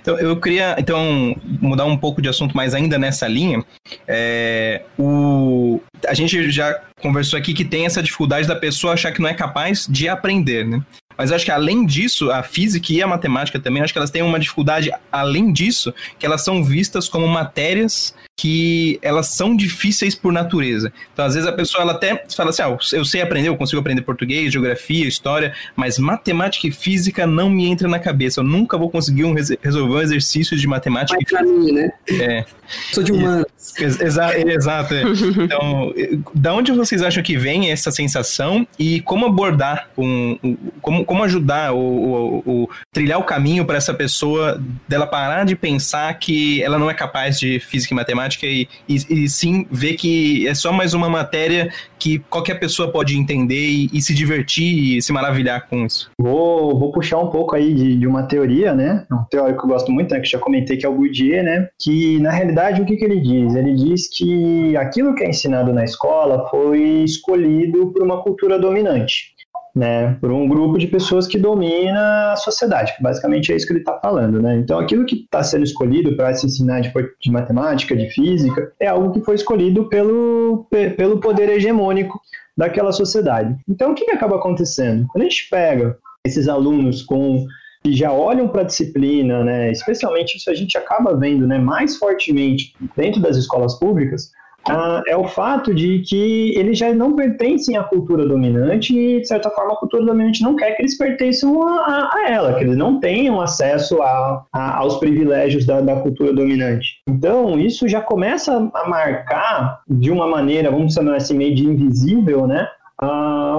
Então, 0.00 0.18
eu 0.18 0.40
queria 0.40 0.76
então 0.78 1.36
mudar 1.60 1.84
um 1.84 1.96
pouco 1.96 2.22
de 2.22 2.28
assunto, 2.28 2.56
mas 2.56 2.74
ainda 2.74 2.98
nessa 2.98 3.28
linha. 3.28 3.62
É, 4.08 4.82
o, 4.98 5.80
a 6.06 6.14
gente 6.14 6.50
já 6.50 6.80
conversou 7.00 7.38
aqui 7.38 7.52
que 7.52 7.64
tem 7.64 7.86
essa 7.86 8.02
dificuldade 8.02 8.48
da 8.48 8.56
pessoa 8.56 8.94
achar 8.94 9.12
que 9.12 9.20
não 9.20 9.28
é 9.28 9.34
capaz 9.34 9.86
de 9.88 10.08
aprender, 10.08 10.66
né? 10.66 10.82
Mas 11.16 11.30
eu 11.30 11.36
acho 11.36 11.44
que 11.44 11.50
além 11.50 11.86
disso, 11.86 12.30
a 12.30 12.42
física 12.42 12.92
e 12.92 13.02
a 13.02 13.06
matemática 13.06 13.58
também, 13.58 13.82
acho 13.82 13.92
que 13.92 13.98
elas 13.98 14.10
têm 14.10 14.22
uma 14.22 14.38
dificuldade 14.38 14.90
além 15.10 15.52
disso, 15.52 15.94
que 16.18 16.26
elas 16.26 16.44
são 16.44 16.62
vistas 16.62 17.08
como 17.08 17.26
matérias 17.26 18.14
que 18.36 18.98
elas 19.00 19.28
são 19.28 19.54
difíceis 19.54 20.14
por 20.14 20.32
natureza. 20.32 20.92
Então, 21.12 21.24
às 21.24 21.34
vezes 21.34 21.48
a 21.48 21.52
pessoa 21.52 21.82
ela 21.82 21.92
até 21.92 22.24
fala 22.34 22.50
assim: 22.50 22.62
ah, 22.62 22.76
eu 22.92 23.04
sei 23.04 23.22
aprender, 23.22 23.48
eu 23.48 23.56
consigo 23.56 23.80
aprender 23.80 24.02
português, 24.02 24.52
geografia, 24.52 25.06
história, 25.06 25.54
mas 25.76 25.98
matemática 25.98 26.66
e 26.66 26.72
física 26.72 27.26
não 27.26 27.48
me 27.48 27.66
entra 27.66 27.86
na 27.86 27.98
cabeça. 27.98 28.40
Eu 28.40 28.44
nunca 28.44 28.76
vou 28.76 28.90
conseguir 28.90 29.24
um, 29.24 29.34
resolver 29.34 29.94
um 29.94 30.00
exercício 30.00 30.56
de 30.56 30.66
matemática 30.66 31.16
Vai 31.30 31.42
e 31.42 31.46
física. 31.46 31.58
Mim, 31.58 31.72
né? 31.72 31.92
É. 32.10 32.44
Sou 32.92 33.04
de 33.04 33.12
humanos. 33.12 33.46
Exato, 33.78 34.36
exato. 34.48 34.94
É. 34.94 35.02
Então, 35.44 35.94
da 36.34 36.54
onde 36.54 36.72
vocês 36.72 37.02
acham 37.02 37.22
que 37.22 37.36
vem 37.36 37.70
essa 37.70 37.90
sensação 37.90 38.66
e 38.78 39.00
como 39.02 39.26
abordar, 39.26 39.90
um, 39.96 40.38
um 40.42 40.56
como, 40.80 41.03
como 41.04 41.24
ajudar 41.24 41.74
o, 41.74 42.68
trilhar 42.92 43.18
o 43.18 43.24
caminho 43.24 43.64
para 43.64 43.76
essa 43.76 43.94
pessoa 43.94 44.60
dela 44.88 45.06
parar 45.06 45.44
de 45.44 45.56
pensar 45.56 46.12
que 46.18 46.62
ela 46.62 46.78
não 46.78 46.90
é 46.90 46.94
capaz 46.94 47.38
de 47.38 47.58
física 47.60 47.94
e 47.94 47.96
matemática? 47.96 48.46
e, 48.46 48.68
e, 48.88 49.24
e, 49.24 49.28
sim 49.28 49.66
ver 49.70 49.94
que 49.94 50.46
é 50.46 50.54
só 50.54 50.72
mais 50.72 50.94
uma 50.94 51.08
matéria 51.08 51.70
que 51.98 52.18
qualquer 52.18 52.58
pessoa 52.60 52.90
pode 52.90 53.16
entender 53.16 53.68
e, 53.68 53.90
e 53.92 54.02
se 54.02 54.14
divertir 54.14 54.98
e 54.98 55.02
se 55.02 55.12
maravilhar 55.12 55.68
com 55.68 55.84
isso. 55.86 56.10
Vou, 56.18 56.78
vou 56.78 56.92
puxar 56.92 57.18
um 57.18 57.28
pouco 57.28 57.56
aí 57.56 57.72
de, 57.72 57.96
de, 57.96 58.06
uma 58.06 58.24
teoria, 58.24 58.74
né? 58.74 59.06
Um 59.10 59.24
teórico 59.24 59.60
que 59.60 59.64
eu 59.64 59.70
gosto 59.70 59.90
muito, 59.90 60.12
né? 60.12 60.20
que 60.20 60.28
já 60.28 60.38
comentei 60.38 60.76
que 60.76 60.86
é 60.86 60.88
o 60.88 60.94
Bourdieu, 60.94 61.42
né? 61.42 61.68
Que 61.80 62.18
na 62.20 62.30
realidade 62.30 62.82
o 62.82 62.84
que, 62.84 62.96
que 62.96 63.04
ele 63.04 63.20
diz? 63.20 63.54
Ele 63.54 63.74
diz 63.74 64.08
que 64.14 64.76
aquilo 64.76 65.14
que 65.14 65.24
é 65.24 65.30
ensinado 65.30 65.72
na 65.72 65.84
escola 65.84 66.48
foi 66.50 66.80
escolhido 67.04 67.92
por 67.92 68.02
uma 68.02 68.22
cultura 68.22 68.58
dominante 68.58 69.33
né, 69.74 70.16
por 70.20 70.30
um 70.30 70.48
grupo 70.48 70.78
de 70.78 70.86
pessoas 70.86 71.26
que 71.26 71.36
domina 71.36 72.32
a 72.32 72.36
sociedade, 72.36 72.94
que 72.96 73.02
basicamente 73.02 73.52
é 73.52 73.56
isso 73.56 73.66
que 73.66 73.72
ele 73.72 73.80
está 73.80 73.98
falando, 73.98 74.40
né? 74.40 74.56
Então, 74.56 74.78
aquilo 74.78 75.04
que 75.04 75.16
está 75.16 75.42
sendo 75.42 75.64
escolhido 75.64 76.16
para 76.16 76.32
se 76.32 76.46
ensinar 76.46 76.80
de, 76.80 76.92
de, 77.20 77.30
matemática, 77.30 77.96
de 77.96 78.08
física, 78.10 78.72
é 78.78 78.86
algo 78.86 79.12
que 79.12 79.20
foi 79.20 79.34
escolhido 79.34 79.88
pelo, 79.88 80.68
pelo 80.96 81.18
poder 81.18 81.48
hegemônico 81.48 82.20
daquela 82.56 82.92
sociedade. 82.92 83.56
Então, 83.68 83.90
o 83.90 83.94
que, 83.94 84.04
que 84.04 84.12
acaba 84.12 84.36
acontecendo? 84.36 85.06
Quando 85.08 85.22
a 85.22 85.28
gente 85.28 85.48
pega 85.50 85.98
esses 86.24 86.46
alunos 86.46 87.02
com 87.02 87.44
que 87.82 87.92
já 87.92 88.12
olham 88.12 88.48
para 88.48 88.62
a 88.62 88.64
disciplina, 88.64 89.44
né, 89.44 89.70
especialmente 89.70 90.38
isso 90.38 90.48
a 90.48 90.54
gente 90.54 90.78
acaba 90.78 91.14
vendo 91.14 91.46
né, 91.46 91.58
mais 91.58 91.98
fortemente 91.98 92.74
dentro 92.96 93.20
das 93.20 93.36
escolas 93.36 93.78
públicas, 93.78 94.30
ah, 94.68 95.02
é 95.06 95.16
o 95.16 95.24
fato 95.24 95.74
de 95.74 96.00
que 96.00 96.54
eles 96.56 96.78
já 96.78 96.92
não 96.92 97.14
pertencem 97.14 97.76
à 97.76 97.82
cultura 97.82 98.26
dominante 98.26 98.96
e, 98.96 99.20
de 99.20 99.28
certa 99.28 99.50
forma, 99.50 99.74
a 99.74 99.76
cultura 99.76 100.04
dominante 100.04 100.42
não 100.42 100.56
quer 100.56 100.72
que 100.72 100.82
eles 100.82 100.96
pertençam 100.96 101.62
a, 101.62 101.80
a, 101.80 102.10
a 102.14 102.30
ela, 102.30 102.54
que 102.54 102.64
eles 102.64 102.76
não 102.76 102.98
tenham 102.98 103.40
acesso 103.40 104.00
a, 104.02 104.44
aos 104.52 104.96
privilégios 104.98 105.66
da, 105.66 105.80
da, 105.80 105.96
cultura 105.96 106.32
dominante. 106.32 107.02
Então, 107.08 107.58
isso 107.58 107.88
já 107.88 108.00
começa 108.00 108.70
a 108.74 108.88
marcar 108.88 109.80
de 109.88 110.10
uma 110.10 110.26
maneira, 110.26 110.70
vamos 110.70 110.94
chamar 110.94 111.16
assim, 111.16 111.36
meio 111.36 111.54
de 111.54 111.66
invisível, 111.66 112.46
né? 112.46 112.66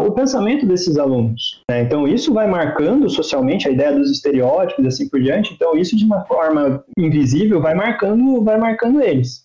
O 0.06 0.12
pensamento 0.12 0.66
desses 0.66 0.98
alunos. 0.98 1.62
Né? 1.70 1.82
Então, 1.82 2.08
isso 2.08 2.34
vai 2.34 2.48
marcando 2.48 3.10
socialmente 3.10 3.68
a 3.68 3.72
ideia 3.72 3.92
dos 3.92 4.10
estereótipos 4.10 4.84
e 4.84 4.88
assim 4.88 5.10
por 5.10 5.22
diante. 5.22 5.54
Então, 5.54 5.76
isso 5.76 5.96
de 5.96 6.06
uma 6.06 6.24
forma 6.26 6.84
invisível 6.98 7.62
vai 7.62 7.76
marcando, 7.76 8.44
vai 8.44 8.58
marcando 8.58 9.02
eles. 9.02 9.45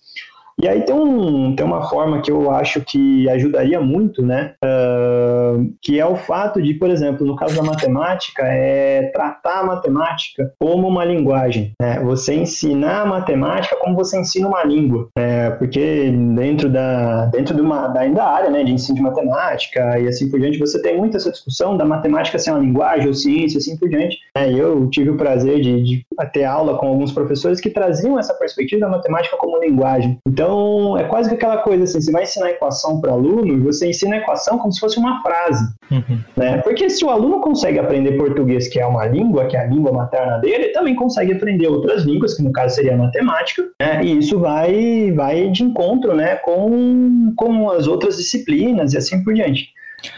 E 0.63 0.69
aí 0.69 0.83
tem, 0.83 0.95
um, 0.95 1.57
tem 1.57 1.65
uma 1.65 1.89
forma 1.89 2.21
que 2.21 2.31
eu 2.31 2.51
acho 2.51 2.83
que 2.83 3.29
ajudaria 3.31 3.81
muito, 3.81 4.23
né? 4.23 4.53
Uh, 4.63 5.73
que 5.81 5.99
é 5.99 6.05
o 6.05 6.17
fato 6.17 6.61
de, 6.61 6.75
por 6.75 6.91
exemplo, 6.91 7.27
no 7.27 7.35
caso 7.35 7.57
da 7.57 7.63
matemática, 7.63 8.43
é 8.45 9.11
tratar 9.13 9.61
a 9.61 9.65
matemática 9.65 10.53
como 10.59 10.87
uma 10.87 11.05
linguagem. 11.05 11.73
Né? 11.81 12.01
Você 12.01 12.35
ensinar 12.35 13.03
a 13.03 13.07
matemática 13.07 13.77
como 13.77 13.97
você 13.97 14.19
ensina 14.21 14.49
uma 14.49 14.63
língua. 14.63 15.09
Né? 15.17 15.51
Porque 15.53 16.11
dentro 16.35 16.69
da, 16.69 17.27
dentro 17.27 17.55
de 17.55 17.63
uma, 17.63 17.89
da, 17.89 18.07
da 18.07 18.27
área 18.27 18.51
né, 18.51 18.63
de 18.63 18.73
ensino 18.73 18.97
de 18.97 19.03
matemática 19.03 19.99
e 19.99 20.09
assim 20.09 20.31
por 20.31 20.39
diante, 20.39 20.59
você 20.59 20.81
tem 20.83 20.97
muito 20.97 21.17
essa 21.17 21.31
discussão 21.31 21.77
da 21.77 21.85
matemática 21.87 22.39
ser 22.39 22.51
uma 22.51 22.61
linguagem 22.61 23.07
ou 23.07 23.15
ciência, 23.15 23.59
assim 23.59 23.79
por 23.79 23.89
diante. 23.89 24.19
Né? 24.37 24.53
Eu 24.53 24.89
tive 24.91 25.11
o 25.11 25.17
prazer 25.17 25.61
de, 25.61 25.83
de 25.83 26.07
ter 26.33 26.45
aula 26.45 26.77
com 26.77 26.87
alguns 26.87 27.13
professores 27.13 27.61
que 27.61 27.71
traziam 27.71 28.19
essa 28.19 28.35
perspectiva 28.35 28.83
da 28.83 28.89
matemática 28.89 29.37
como 29.39 29.59
linguagem. 29.59 30.19
Então, 30.27 30.50
então, 30.51 30.99
é 30.99 31.05
quase 31.05 31.29
que 31.29 31.37
aquela 31.37 31.59
coisa 31.59 31.85
assim, 31.85 32.01
você 32.01 32.11
vai 32.11 32.25
ensinar 32.25 32.51
equação 32.51 33.01
para 33.01 33.13
o 33.13 33.15
aluno, 33.15 33.63
você 33.63 33.89
ensina 33.89 34.17
a 34.17 34.19
equação 34.19 34.59
como 34.59 34.73
se 34.73 34.81
fosse 34.81 34.99
uma 34.99 35.23
frase. 35.23 35.65
Uhum. 35.91 36.21
Né? 36.37 36.59
Porque 36.59 36.91
se 36.91 37.05
o 37.05 37.11
aluno 37.11 37.41
consegue 37.41 37.79
aprender 37.79 38.13
português, 38.19 38.67
que 38.69 38.81
é 38.81 38.87
uma 38.87 39.07
língua, 39.07 39.47
que 39.47 39.57
é 39.57 39.61
a 39.61 39.67
língua 39.67 39.93
materna 39.93 40.39
dele, 40.39 40.65
ele 40.65 40.69
também 40.71 40.97
consegue 40.97 41.33
aprender 41.33 41.69
outras 41.69 42.03
línguas, 42.03 42.35
que 42.35 42.43
no 42.43 42.53
caso 42.53 42.75
seria 42.75 42.95
a 42.95 42.97
matemática, 42.97 43.63
né? 43.81 44.01
e 44.03 44.19
isso 44.19 44.41
vai, 44.41 45.13
vai 45.13 45.49
de 45.49 45.63
encontro 45.63 46.15
né, 46.15 46.37
com, 46.37 47.33
com 47.37 47.71
as 47.71 47.87
outras 47.87 48.17
disciplinas 48.17 48.93
e 48.93 48.99
assim 48.99 49.23
por 49.23 49.33
diante. 49.33 49.69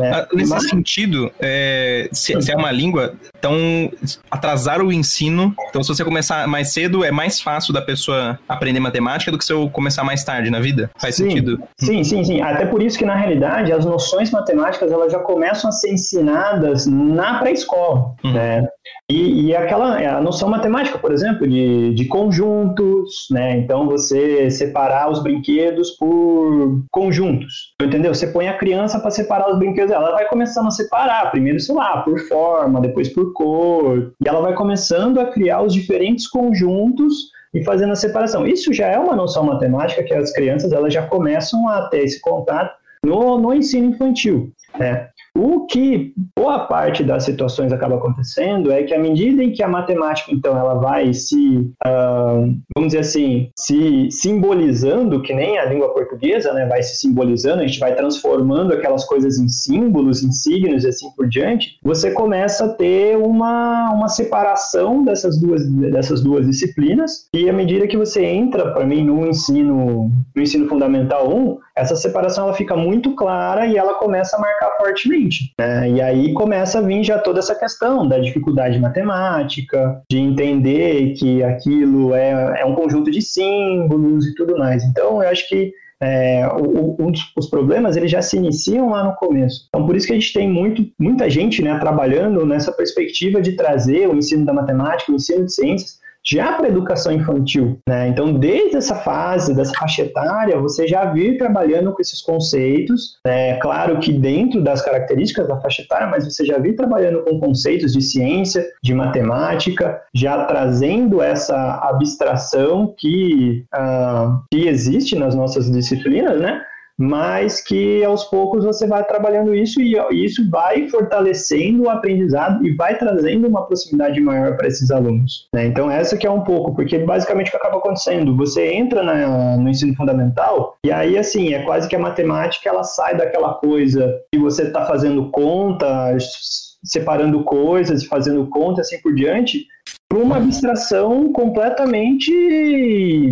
É, 0.00 0.26
Nesse 0.34 0.50
mas... 0.50 0.68
sentido, 0.68 1.30
é, 1.40 2.08
se, 2.12 2.40
se, 2.40 2.52
é 2.52 2.56
uma 2.56 2.70
língua, 2.70 3.14
então 3.42 3.90
atrasar 4.30 4.80
o 4.80 4.92
ensino. 4.92 5.52
Então, 5.68 5.82
se 5.82 5.88
você 5.88 6.04
começar 6.04 6.46
mais 6.46 6.72
cedo, 6.72 7.04
é 7.04 7.10
mais 7.10 7.40
fácil 7.40 7.74
da 7.74 7.82
pessoa 7.82 8.38
aprender 8.48 8.78
matemática 8.78 9.32
do 9.32 9.38
que 9.38 9.44
se 9.44 9.52
eu 9.52 9.68
começar 9.68 10.04
mais 10.04 10.22
tarde 10.22 10.48
na 10.48 10.60
vida. 10.60 10.88
Faz 10.96 11.16
sim, 11.16 11.24
sentido? 11.24 11.60
Sim, 11.76 12.04
sim, 12.04 12.22
sim. 12.22 12.40
Até 12.40 12.66
por 12.66 12.80
isso 12.80 12.96
que, 12.96 13.04
na 13.04 13.16
realidade, 13.16 13.72
as 13.72 13.84
noções 13.84 14.30
matemáticas 14.30 14.92
elas 14.92 15.10
já 15.10 15.18
começam 15.18 15.68
a 15.68 15.72
ser 15.72 15.92
ensinadas 15.92 16.86
na 16.86 17.40
pré-escola. 17.40 18.14
Uhum. 18.22 18.32
Né? 18.32 18.64
E, 19.10 19.48
e, 19.48 19.56
aquela 19.56 19.96
a 20.16 20.20
noção 20.20 20.48
matemática, 20.48 20.98
por 20.98 21.12
exemplo, 21.12 21.46
de, 21.46 21.94
de 21.94 22.06
conjuntos, 22.06 23.26
né? 23.30 23.58
Então 23.58 23.86
você 23.86 24.50
separar 24.50 25.10
os 25.10 25.22
brinquedos 25.22 25.90
por 25.90 26.82
conjuntos, 26.90 27.74
entendeu? 27.82 28.14
Você 28.14 28.28
põe 28.28 28.48
a 28.48 28.56
criança 28.56 28.98
para 28.98 29.10
separar 29.10 29.50
os 29.50 29.58
brinquedos, 29.58 29.90
ela 29.90 30.12
vai 30.12 30.26
começando 30.26 30.68
a 30.68 30.70
separar, 30.70 31.30
primeiro, 31.30 31.60
sei 31.60 31.74
lá, 31.74 32.00
por 32.02 32.18
forma, 32.20 32.80
depois 32.80 33.08
por 33.08 33.31
cor, 33.32 34.12
e 34.24 34.28
ela 34.28 34.40
vai 34.40 34.54
começando 34.54 35.18
a 35.18 35.26
criar 35.26 35.62
os 35.62 35.72
diferentes 35.72 36.26
conjuntos 36.26 37.30
e 37.54 37.62
fazendo 37.64 37.92
a 37.92 37.96
separação. 37.96 38.46
Isso 38.46 38.72
já 38.72 38.86
é 38.86 38.98
uma 38.98 39.14
noção 39.14 39.44
matemática 39.44 40.02
que 40.02 40.14
as 40.14 40.32
crianças 40.32 40.72
elas 40.72 40.92
já 40.92 41.06
começam 41.06 41.68
a 41.68 41.88
ter 41.88 42.04
esse 42.04 42.20
contato 42.20 42.74
no, 43.04 43.38
no 43.38 43.52
ensino 43.52 43.88
infantil. 43.88 44.52
Né? 44.78 45.08
O 45.36 45.66
que 45.66 46.12
boa 46.36 46.66
parte 46.66 47.02
das 47.02 47.24
situações 47.24 47.72
acaba 47.72 47.96
acontecendo 47.96 48.70
é 48.70 48.82
que 48.82 48.92
à 48.92 48.98
medida 48.98 49.42
em 49.42 49.50
que 49.50 49.62
a 49.62 49.68
matemática, 49.68 50.30
então, 50.32 50.56
ela 50.58 50.74
vai 50.74 51.14
se, 51.14 51.58
uh, 51.86 52.54
vamos 52.74 52.92
dizer 52.92 52.98
assim, 52.98 53.48
se 53.56 54.10
simbolizando, 54.10 55.22
que 55.22 55.32
nem 55.32 55.58
a 55.58 55.64
língua 55.64 55.92
portuguesa, 55.94 56.52
né, 56.52 56.66
vai 56.66 56.82
se 56.82 56.96
simbolizando, 56.96 57.62
a 57.62 57.66
gente 57.66 57.80
vai 57.80 57.94
transformando 57.94 58.74
aquelas 58.74 59.04
coisas 59.04 59.38
em 59.38 59.48
símbolos, 59.48 60.22
em 60.22 60.30
signos 60.30 60.84
e 60.84 60.88
assim 60.88 61.10
por 61.16 61.26
diante, 61.28 61.78
você 61.82 62.10
começa 62.10 62.66
a 62.66 62.68
ter 62.68 63.16
uma, 63.16 63.90
uma 63.92 64.08
separação 64.08 65.02
dessas 65.02 65.40
duas, 65.40 65.66
dessas 65.66 66.22
duas 66.22 66.46
disciplinas, 66.46 67.28
e 67.32 67.48
à 67.48 67.52
medida 67.52 67.86
que 67.86 67.96
você 67.96 68.24
entra, 68.24 68.70
para 68.72 68.84
mim, 68.84 69.04
no 69.04 69.26
ensino, 69.26 70.10
no 70.34 70.42
ensino 70.42 70.68
fundamental 70.68 71.34
1, 71.34 71.58
essa 71.76 71.96
separação 71.96 72.44
ela 72.44 72.54
fica 72.54 72.76
muito 72.76 73.14
clara 73.14 73.66
e 73.66 73.76
ela 73.76 73.94
começa 73.94 74.36
a 74.36 74.40
marcar 74.40 74.76
fortemente. 74.76 75.52
Né? 75.58 75.90
E 75.90 76.00
aí 76.00 76.32
começa 76.34 76.78
a 76.78 76.82
vir 76.82 77.02
já 77.02 77.18
toda 77.18 77.38
essa 77.38 77.54
questão 77.54 78.06
da 78.06 78.18
dificuldade 78.18 78.78
matemática, 78.78 80.02
de 80.10 80.18
entender 80.18 81.14
que 81.14 81.42
aquilo 81.42 82.14
é, 82.14 82.60
é 82.60 82.64
um 82.64 82.74
conjunto 82.74 83.10
de 83.10 83.22
símbolos 83.22 84.26
e 84.26 84.34
tudo 84.34 84.58
mais. 84.58 84.84
Então, 84.84 85.22
eu 85.22 85.28
acho 85.28 85.48
que 85.48 85.72
é, 86.02 86.46
o, 86.48 86.96
os 87.36 87.48
problemas 87.48 87.96
eles 87.96 88.10
já 88.10 88.20
se 88.20 88.36
iniciam 88.36 88.90
lá 88.90 89.04
no 89.04 89.14
começo. 89.14 89.66
Então, 89.68 89.86
por 89.86 89.94
isso 89.94 90.06
que 90.06 90.12
a 90.12 90.16
gente 90.16 90.32
tem 90.32 90.50
muito, 90.50 90.84
muita 90.98 91.30
gente 91.30 91.62
né, 91.62 91.78
trabalhando 91.78 92.44
nessa 92.44 92.72
perspectiva 92.72 93.40
de 93.40 93.52
trazer 93.52 94.08
o 94.08 94.16
ensino 94.16 94.44
da 94.44 94.52
matemática, 94.52 95.12
o 95.12 95.14
ensino 95.14 95.46
de 95.46 95.54
ciências, 95.54 96.01
já 96.24 96.52
para 96.52 96.68
educação 96.68 97.12
infantil. 97.12 97.78
Né? 97.88 98.08
Então, 98.08 98.32
desde 98.34 98.76
essa 98.76 98.96
fase, 98.96 99.54
dessa 99.54 99.72
faixa 99.74 100.02
etária, 100.02 100.58
você 100.58 100.86
já 100.86 101.06
vir 101.06 101.38
trabalhando 101.38 101.92
com 101.92 102.00
esses 102.00 102.20
conceitos. 102.20 103.18
É 103.24 103.54
claro 103.54 103.98
que 103.98 104.12
dentro 104.12 104.62
das 104.62 104.82
características 104.82 105.48
da 105.48 105.60
faixa 105.60 105.82
etária, 105.82 106.06
mas 106.06 106.24
você 106.24 106.44
já 106.44 106.58
vir 106.58 106.76
trabalhando 106.76 107.22
com 107.24 107.40
conceitos 107.40 107.92
de 107.92 108.00
ciência, 108.00 108.64
de 108.82 108.94
matemática, 108.94 110.00
já 110.14 110.44
trazendo 110.44 111.20
essa 111.20 111.80
abstração 111.82 112.94
que, 112.98 113.64
uh, 113.74 114.42
que 114.50 114.68
existe 114.68 115.16
nas 115.16 115.34
nossas 115.34 115.70
disciplinas, 115.70 116.40
né? 116.40 116.60
Mas 117.02 117.60
que 117.60 118.04
aos 118.04 118.22
poucos 118.24 118.64
você 118.64 118.86
vai 118.86 119.04
trabalhando 119.04 119.52
isso 119.52 119.80
e 119.80 119.96
isso 120.24 120.48
vai 120.48 120.88
fortalecendo 120.88 121.82
o 121.82 121.90
aprendizado 121.90 122.64
e 122.64 122.72
vai 122.76 122.96
trazendo 122.96 123.48
uma 123.48 123.66
proximidade 123.66 124.20
maior 124.20 124.56
para 124.56 124.68
esses 124.68 124.88
alunos. 124.92 125.48
Né? 125.52 125.66
Então 125.66 125.90
essa 125.90 126.16
que 126.16 126.26
é 126.26 126.30
um 126.30 126.42
pouco, 126.42 126.76
porque 126.76 126.98
basicamente 126.98 127.48
o 127.48 127.50
que 127.50 127.56
acaba 127.56 127.78
acontecendo, 127.78 128.36
você 128.36 128.72
entra 128.72 129.02
na, 129.02 129.56
no 129.56 129.68
ensino 129.68 129.96
fundamental 129.96 130.76
e 130.84 130.92
aí 130.92 131.18
assim, 131.18 131.54
é 131.54 131.62
quase 131.62 131.88
que 131.88 131.96
a 131.96 131.98
matemática 131.98 132.68
ela 132.68 132.84
sai 132.84 133.16
daquela 133.16 133.54
coisa 133.54 134.20
que 134.30 134.38
você 134.38 134.62
está 134.62 134.86
fazendo 134.86 135.28
contas, 135.30 136.78
separando 136.84 137.42
coisas, 137.42 138.04
fazendo 138.04 138.46
conta 138.46 138.80
assim 138.80 139.00
por 139.00 139.12
diante, 139.12 139.66
para 140.12 140.20
uma 140.20 140.36
abstração 140.36 141.32
completamente 141.32 142.30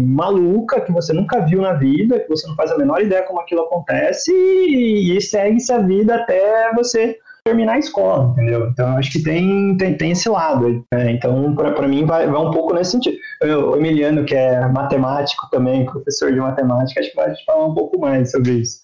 maluca 0.00 0.80
que 0.80 0.90
você 0.90 1.12
nunca 1.12 1.40
viu 1.40 1.60
na 1.60 1.74
vida, 1.74 2.18
que 2.20 2.28
você 2.28 2.48
não 2.48 2.56
faz 2.56 2.72
a 2.72 2.78
menor 2.78 3.02
ideia 3.02 3.22
como 3.24 3.38
aquilo 3.38 3.60
acontece 3.60 4.32
e, 4.32 5.14
e 5.14 5.20
segue-se 5.20 5.70
a 5.70 5.78
vida 5.78 6.14
até 6.14 6.72
você 6.74 7.18
terminar 7.44 7.74
a 7.74 7.78
escola, 7.78 8.30
entendeu? 8.32 8.68
Então 8.68 8.96
acho 8.96 9.12
que 9.12 9.22
tem, 9.22 9.76
tem, 9.76 9.94
tem 9.94 10.12
esse 10.12 10.30
lado. 10.30 10.82
Né? 10.90 11.12
Então, 11.12 11.54
para 11.54 11.86
mim, 11.86 12.06
vai, 12.06 12.26
vai 12.26 12.40
um 12.40 12.50
pouco 12.50 12.72
nesse 12.72 12.92
sentido. 12.92 13.18
O 13.42 13.76
Emiliano, 13.76 14.24
que 14.24 14.34
é 14.34 14.66
matemático 14.66 15.50
também, 15.50 15.84
professor 15.84 16.32
de 16.32 16.38
matemática, 16.38 16.98
acho 17.00 17.10
que 17.10 17.16
vai 17.16 17.34
falar 17.44 17.66
um 17.66 17.74
pouco 17.74 18.00
mais 18.00 18.30
sobre 18.30 18.52
isso. 18.52 18.80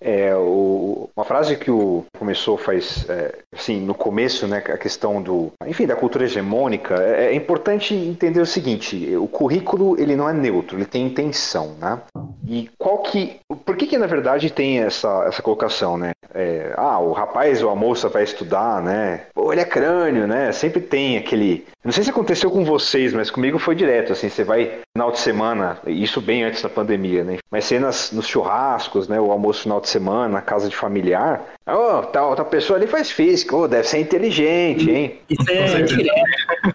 É, 0.00 0.34
o, 0.34 1.10
uma 1.16 1.24
frase 1.24 1.56
que 1.56 1.70
o 1.70 2.04
começou 2.16 2.56
faz, 2.56 3.04
é, 3.08 3.34
assim, 3.52 3.80
no 3.80 3.94
começo, 3.94 4.46
né, 4.46 4.58
a 4.58 4.78
questão 4.78 5.20
do, 5.20 5.52
enfim, 5.66 5.86
da 5.86 5.96
cultura 5.96 6.24
hegemônica, 6.24 6.94
é, 6.94 7.26
é, 7.26 7.34
importante 7.34 7.94
entender 7.94 8.40
o 8.40 8.46
seguinte, 8.46 9.16
o 9.16 9.26
currículo, 9.26 10.00
ele 10.00 10.14
não 10.14 10.28
é 10.28 10.32
neutro, 10.32 10.76
ele 10.76 10.86
tem 10.86 11.06
intenção, 11.06 11.74
né? 11.80 12.00
E 12.46 12.70
qual 12.78 12.98
que, 12.98 13.40
por 13.64 13.76
que 13.76 13.86
que 13.86 13.98
na 13.98 14.06
verdade 14.06 14.50
tem 14.50 14.80
essa, 14.80 15.24
essa 15.26 15.42
colocação, 15.42 15.98
né? 15.98 16.12
É, 16.34 16.72
ah, 16.76 16.98
o 16.98 17.12
rapaz 17.12 17.62
ou 17.62 17.70
a 17.70 17.74
moça 17.74 18.08
vai 18.08 18.22
estudar, 18.22 18.82
né? 18.82 19.22
Pô, 19.34 19.52
ele 19.52 19.60
é 19.60 19.64
crânio, 19.64 20.26
né? 20.26 20.52
Sempre 20.52 20.80
tem 20.80 21.16
aquele, 21.16 21.66
não 21.84 21.90
sei 21.90 22.04
se 22.04 22.10
aconteceu 22.10 22.50
com 22.50 22.64
vocês, 22.64 23.12
mas 23.12 23.30
comigo 23.30 23.58
foi 23.58 23.74
direto, 23.74 24.12
assim, 24.12 24.28
você 24.28 24.44
vai 24.44 24.80
final 24.96 25.10
de 25.10 25.18
semana, 25.18 25.78
isso 25.86 26.20
bem 26.20 26.44
antes 26.44 26.62
da 26.62 26.68
pandemia, 26.68 27.24
né? 27.24 27.38
Mas 27.50 27.64
cenas 27.64 28.12
nos 28.12 28.26
churrascos, 28.26 29.08
né? 29.08 29.20
O 29.20 29.30
almoço 29.30 29.62
final 29.62 29.80
de 29.80 29.87
semana, 29.88 30.28
na 30.28 30.40
casa 30.40 30.68
de 30.68 30.76
familiar. 30.76 31.44
Oh, 31.66 32.02
tal, 32.06 32.34
tal 32.34 32.46
pessoa 32.46 32.78
ali 32.78 32.86
faz 32.86 33.10
física, 33.10 33.56
oh, 33.56 33.68
deve 33.68 33.86
ser 33.86 33.98
inteligente, 33.98 34.90
hein? 34.90 35.18
Isso 35.28 35.50
é 35.50 35.82
direto. 35.82 36.20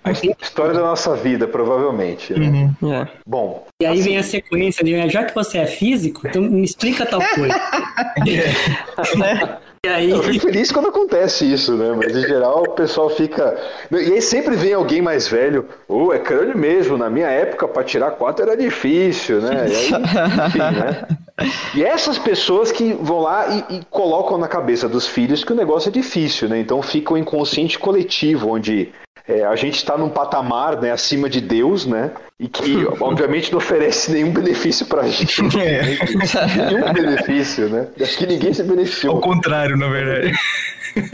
A 0.03 0.11
história 0.11 0.73
da 0.73 0.81
nossa 0.81 1.15
vida, 1.15 1.47
provavelmente. 1.47 2.33
Né? 2.33 2.69
Uhum. 2.81 2.93
É. 2.93 3.07
Bom. 3.25 3.65
E 3.81 3.85
aí 3.85 3.93
assim... 3.93 4.03
vem 4.03 4.17
a 4.17 4.23
sequência, 4.23 4.83
né? 4.83 5.09
já 5.09 5.23
que 5.23 5.33
você 5.33 5.59
é 5.59 5.65
físico, 5.65 6.27
então 6.27 6.41
me 6.41 6.63
explica 6.63 7.05
tal 7.05 7.21
coisa. 7.35 7.55
é. 8.27 9.57
Aí... 9.85 10.11
Eu 10.11 10.23
fico 10.23 10.47
feliz 10.47 10.71
quando 10.71 10.87
acontece 10.87 11.51
isso, 11.51 11.75
né? 11.75 11.93
Mas 11.95 12.15
em 12.15 12.21
geral 12.21 12.63
o 12.63 12.71
pessoal 12.71 13.09
fica. 13.09 13.59
E 13.91 14.13
aí 14.13 14.21
sempre 14.21 14.55
vem 14.55 14.73
alguém 14.73 15.01
mais 15.01 15.27
velho. 15.27 15.67
Ô, 15.89 16.05
oh, 16.05 16.13
é 16.13 16.19
crânio 16.19 16.57
mesmo. 16.57 16.97
Na 16.97 17.09
minha 17.09 17.27
época, 17.27 17.67
para 17.67 17.83
tirar 17.83 18.11
quatro 18.11 18.45
era 18.45 18.55
difícil, 18.55 19.41
né? 19.41 19.67
E, 19.67 19.75
aí, 19.75 19.87
enfim, 20.47 20.59
né? 20.59 21.07
e 21.75 21.83
essas 21.83 22.17
pessoas 22.17 22.71
que 22.71 22.93
vão 22.93 23.19
lá 23.19 23.65
e, 23.69 23.75
e, 23.75 23.85
colocam 23.89 24.37
na 24.37 24.47
cabeça 24.47 24.87
dos 24.87 25.05
filhos 25.05 25.43
que 25.43 25.51
o 25.51 25.55
negócio 25.55 25.89
é 25.89 25.91
difícil, 25.91 26.47
né? 26.47 26.59
Então 26.59 26.81
fica 26.81 27.11
o 27.11 27.15
um 27.15 27.19
inconsciente 27.19 27.77
coletivo, 27.77 28.51
onde 28.51 28.89
é, 29.27 29.45
a 29.45 29.55
gente 29.55 29.75
está 29.75 29.97
num 29.97 30.09
patamar 30.09 30.81
né, 30.81 30.91
acima 30.91 31.29
de 31.29 31.39
Deus, 31.39 31.85
né? 31.85 32.11
E 32.39 32.47
que, 32.47 32.85
obviamente, 32.99 33.51
não 33.51 33.57
oferece 33.57 34.11
nenhum 34.11 34.31
benefício 34.31 34.85
para 34.85 35.03
a 35.03 35.07
gente. 35.07 35.41
É. 35.57 35.81
Nenhum 36.71 36.93
benefício, 36.93 37.69
né? 37.69 37.87
Acho 38.01 38.17
que 38.17 38.25
ninguém 38.25 38.53
se 38.53 38.63
beneficiou. 38.63 39.15
Ao 39.15 39.21
contrário, 39.21 39.77
na 39.77 39.87
verdade. 39.87 40.33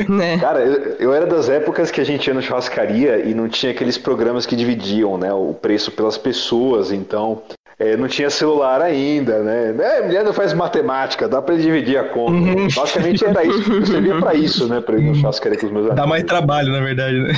Né? 0.08 0.38
Cara, 0.40 0.60
eu, 0.60 0.96
eu, 1.00 1.14
era 1.14 1.26
das 1.26 1.50
épocas 1.50 1.92
que 1.92 2.02
a 2.02 2.04
gente 2.04 2.28
ia 2.28 2.34
no 2.34 2.42
churrascaria 2.42 3.18
e 3.20 3.34
não 3.34 3.48
tinha 3.48 3.72
aqueles 3.72 3.98
programas 3.98 4.46
que 4.46 4.56
dividiam 4.56 5.18
né, 5.18 5.32
o 5.32 5.54
preço 5.54 5.92
pelas 5.92 6.18
pessoas, 6.18 6.92
então 6.92 7.44
é, 7.78 7.96
não 7.96 8.08
tinha 8.08 8.30
celular 8.30 8.82
ainda, 8.82 9.40
né? 9.40 9.74
É, 9.80 10.06
mulher 10.06 10.24
não 10.26 10.34
faz 10.34 10.52
matemática, 10.54 11.30
dá 11.30 11.42
para 11.42 11.56
dividir 11.56 11.98
a 11.98 12.04
conta. 12.04 12.32
Uhum. 12.32 12.68
Basicamente 12.76 13.24
era 13.24 13.46
isso, 13.46 13.86
servia 13.86 14.20
para 14.20 14.34
isso, 14.34 14.68
né? 14.68 14.82
Para 14.82 14.98
ir 14.98 15.02
no 15.02 15.16
churrascaria 15.16 15.58
com 15.58 15.68
os 15.68 15.72
meus 15.72 15.86
amigos. 15.86 16.02
Dá 16.02 16.08
mais 16.08 16.24
trabalho, 16.24 16.72
na 16.74 16.82
verdade, 16.82 17.18
né? 17.20 17.34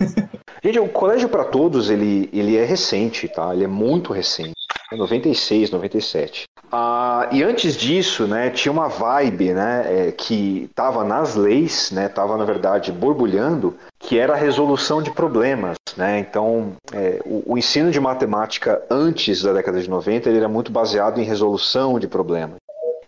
Gente, 0.62 0.78
o 0.78 0.88
Colégio 0.88 1.28
para 1.28 1.44
Todos, 1.44 1.90
ele, 1.90 2.28
ele 2.32 2.56
é 2.56 2.64
recente, 2.64 3.28
tá? 3.28 3.54
Ele 3.54 3.64
é 3.64 3.68
muito 3.68 4.12
recente. 4.12 4.52
É 4.92 4.96
96, 4.96 5.70
97. 5.70 6.44
Ah, 6.72 7.28
e 7.32 7.42
antes 7.42 7.76
disso, 7.76 8.26
né, 8.26 8.50
tinha 8.50 8.70
uma 8.70 8.88
vibe, 8.88 9.52
né, 9.52 9.84
é, 9.86 10.12
que 10.12 10.68
estava 10.70 11.02
nas 11.02 11.34
leis, 11.34 11.90
né, 11.90 12.06
estava 12.06 12.36
na 12.36 12.44
verdade 12.44 12.92
borbulhando, 12.92 13.74
que 13.98 14.18
era 14.18 14.34
a 14.34 14.36
resolução 14.36 15.02
de 15.02 15.10
problemas, 15.10 15.76
né. 15.96 16.20
Então, 16.20 16.72
é, 16.92 17.20
o, 17.24 17.54
o, 17.54 17.58
ensino 17.58 17.90
de 17.90 17.98
matemática 17.98 18.82
antes 18.88 19.42
da 19.42 19.52
década 19.52 19.80
de 19.80 19.90
90 19.90 20.28
ele 20.28 20.38
era 20.38 20.48
muito 20.48 20.70
baseado 20.70 21.20
em 21.20 21.24
resolução 21.24 21.98
de 21.98 22.06
problemas. 22.06 22.56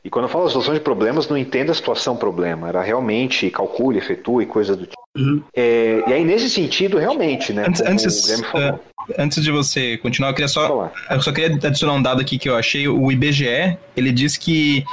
E 0.04 0.10
quando 0.10 0.24
eu 0.24 0.28
falo 0.28 0.44
resolução 0.44 0.74
de 0.74 0.80
problemas, 0.80 1.28
não 1.28 1.36
entenda 1.36 1.70
a 1.70 1.74
situação 1.74 2.16
problema, 2.16 2.68
era 2.68 2.82
realmente 2.82 3.50
calcule, 3.50 3.98
efetue, 3.98 4.46
coisa 4.46 4.74
do 4.74 4.84
tipo. 4.84 5.02
Uhum. 5.16 5.42
É, 5.54 6.02
e 6.08 6.12
aí, 6.12 6.24
nesse 6.24 6.50
sentido, 6.50 6.98
realmente, 6.98 7.52
né? 7.52 7.66
Antes, 7.68 7.80
antes, 7.82 8.40
uh, 8.40 8.80
antes, 9.18 9.42
de 9.42 9.50
você 9.50 9.98
continuar, 9.98 10.30
eu 10.30 10.34
queria 10.34 10.48
só, 10.48 10.90
eu 11.10 11.20
só 11.20 11.32
queria 11.32 11.54
adicionar 11.54 11.92
um 11.92 12.02
dado 12.02 12.20
aqui 12.20 12.38
que 12.38 12.48
eu 12.48 12.56
achei. 12.56 12.88
O 12.88 13.12
IBGE, 13.12 13.78
ele 13.96 14.10
diz 14.10 14.36
que 14.36 14.84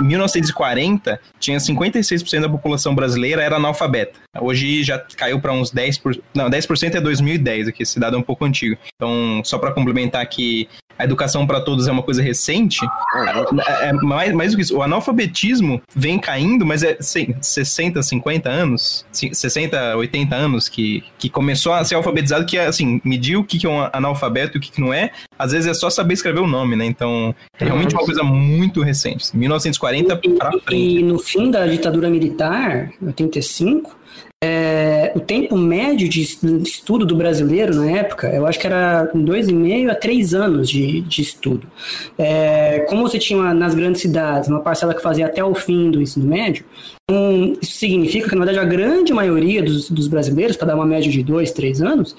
em 0.00 0.04
1940 0.04 1.20
tinha 1.38 1.58
56% 1.58 2.40
da 2.40 2.48
população 2.48 2.94
brasileira 2.94 3.42
era 3.42 3.56
analfabeta. 3.56 4.18
Hoje 4.40 4.82
já 4.82 4.98
caiu 4.98 5.40
para 5.40 5.52
uns 5.52 5.72
10%, 5.72 6.20
não, 6.34 6.48
10% 6.50 6.94
é 6.94 7.00
2010, 7.00 7.68
aqui 7.68 7.82
esse 7.82 7.98
dado 7.98 8.16
é 8.16 8.18
um 8.18 8.22
pouco 8.22 8.44
antigo. 8.44 8.76
Então, 8.94 9.42
só 9.44 9.58
para 9.58 9.72
complementar 9.72 10.26
que 10.28 10.68
a 10.98 11.04
educação 11.04 11.46
para 11.46 11.60
todos 11.60 11.86
é 11.86 11.92
uma 11.92 12.02
coisa 12.02 12.20
recente, 12.20 12.84
é, 13.14 13.88
é 13.88 13.92
mais, 13.92 14.32
mais 14.32 14.50
do 14.50 14.56
que 14.56 14.62
isso, 14.62 14.76
o 14.76 14.82
analfabetismo 14.82 15.80
vem 15.94 16.18
caindo, 16.18 16.66
mas 16.66 16.82
é 16.82 16.96
assim, 16.98 17.34
60, 17.40 18.02
50 18.02 18.50
anos, 18.50 19.06
60, 19.12 19.96
80 19.96 20.34
anos 20.34 20.68
que, 20.68 21.04
que 21.16 21.30
começou 21.30 21.72
a 21.72 21.84
ser 21.84 21.94
alfabetizado, 21.94 22.44
que 22.44 22.58
é 22.58 22.66
assim, 22.66 23.00
medir 23.04 23.36
o 23.36 23.44
que 23.44 23.64
é 23.64 23.70
um 23.70 23.88
analfabeto 23.92 24.56
e 24.56 24.58
o 24.58 24.60
que 24.60 24.80
não 24.80 24.92
é, 24.92 25.12
às 25.38 25.52
vezes 25.52 25.68
é 25.68 25.74
só 25.74 25.88
saber 25.88 26.14
escrever 26.14 26.40
o 26.40 26.46
nome, 26.48 26.74
né? 26.74 26.84
Então, 26.84 27.32
é 27.60 27.64
realmente 27.64 27.94
uma 27.94 28.04
coisa 28.04 28.24
muito 28.24 28.82
recente, 28.82 29.36
1940 29.36 30.16
para 30.16 30.50
frente. 30.50 30.98
E 30.98 31.02
no 31.02 31.18
fim 31.20 31.50
da 31.50 31.64
ditadura 31.66 32.10
militar, 32.10 32.90
85, 33.00 33.97
é, 34.42 35.12
o 35.16 35.20
tempo 35.20 35.56
médio 35.56 36.08
de 36.08 36.22
estudo 36.22 37.04
do 37.04 37.16
brasileiro 37.16 37.74
na 37.74 37.90
época, 37.90 38.28
eu 38.28 38.46
acho 38.46 38.58
que 38.58 38.66
era 38.66 39.10
dois 39.12 39.48
e 39.48 39.52
meio 39.52 39.90
a 39.90 39.94
três 39.94 40.32
anos 40.32 40.70
de, 40.70 41.00
de 41.00 41.22
estudo. 41.22 41.66
É, 42.16 42.80
como 42.88 43.02
você 43.02 43.18
tinha 43.18 43.52
nas 43.52 43.74
grandes 43.74 44.00
cidades 44.00 44.48
uma 44.48 44.60
parcela 44.60 44.94
que 44.94 45.02
fazia 45.02 45.26
até 45.26 45.42
o 45.42 45.54
fim 45.54 45.90
do 45.90 46.00
ensino 46.00 46.24
médio, 46.24 46.64
um, 47.10 47.56
isso 47.60 47.78
significa 47.78 48.28
que, 48.28 48.36
na 48.36 48.44
verdade, 48.44 48.64
a 48.64 48.68
grande 48.68 49.12
maioria 49.12 49.62
dos, 49.62 49.90
dos 49.90 50.06
brasileiros, 50.06 50.56
para 50.56 50.68
dar 50.68 50.76
uma 50.76 50.86
média 50.86 51.10
de 51.10 51.22
dois, 51.22 51.50
três 51.50 51.82
anos, 51.82 52.14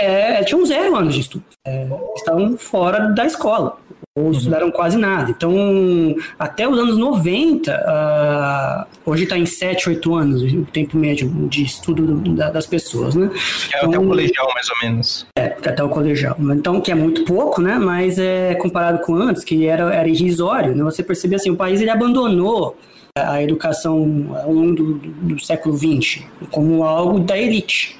é, 0.00 0.42
tinham 0.44 0.64
zero 0.64 0.96
anos 0.96 1.14
de 1.14 1.20
estudo. 1.20 1.44
É, 1.66 1.88
estavam 2.16 2.56
fora 2.56 3.08
da 3.08 3.26
escola 3.26 3.76
ou 4.20 4.26
uhum. 4.26 4.32
estudaram 4.32 4.70
quase 4.70 4.96
nada. 4.96 5.30
Então, 5.30 6.14
até 6.38 6.68
os 6.68 6.78
anos 6.78 6.96
90, 6.96 7.70
uh, 7.70 7.74
ah, 7.86 8.86
hoje 9.04 9.24
está 9.24 9.38
em 9.38 9.46
7, 9.46 9.88
8 9.88 10.14
anos 10.14 10.42
o 10.42 10.64
tempo 10.66 10.96
médio 10.96 11.28
de 11.48 11.64
estudo 11.64 12.16
da, 12.34 12.50
das 12.50 12.66
pessoas, 12.66 13.14
né? 13.14 13.30
É 13.72 13.78
então, 13.78 13.88
até 13.88 13.98
o 13.98 14.06
colegial, 14.06 14.48
mais 14.54 14.68
ou 14.70 14.76
menos. 14.82 15.26
É, 15.36 15.44
até 15.44 15.82
o 15.82 15.88
colegial. 15.88 16.36
Então, 16.38 16.80
que 16.80 16.92
é 16.92 16.94
muito 16.94 17.24
pouco, 17.24 17.60
né? 17.60 17.78
Mas 17.78 18.18
é 18.18 18.54
comparado 18.54 18.98
com 19.00 19.14
antes, 19.14 19.42
que 19.42 19.66
era, 19.66 19.94
era 19.94 20.08
irrisório, 20.08 20.74
né? 20.74 20.84
Você 20.84 21.02
percebe 21.02 21.34
assim, 21.34 21.50
o 21.50 21.56
país 21.56 21.80
ele 21.80 21.90
abandonou 21.90 22.76
a 23.16 23.42
educação 23.42 24.36
ao 24.42 24.52
longo 24.52 24.74
do, 24.74 24.94
do 24.94 25.44
século 25.44 25.76
XX 25.76 26.22
como 26.50 26.84
algo 26.84 27.18
da 27.18 27.36
elite. 27.36 27.98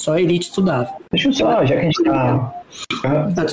Só 0.00 0.14
a 0.14 0.20
elite 0.20 0.48
estudava. 0.48 0.90
Deixa 1.10 1.28
eu 1.28 1.32
só, 1.32 1.64
já 1.64 1.74
que 1.74 1.80
a 1.80 1.84
gente 1.84 1.98
está 1.98 2.57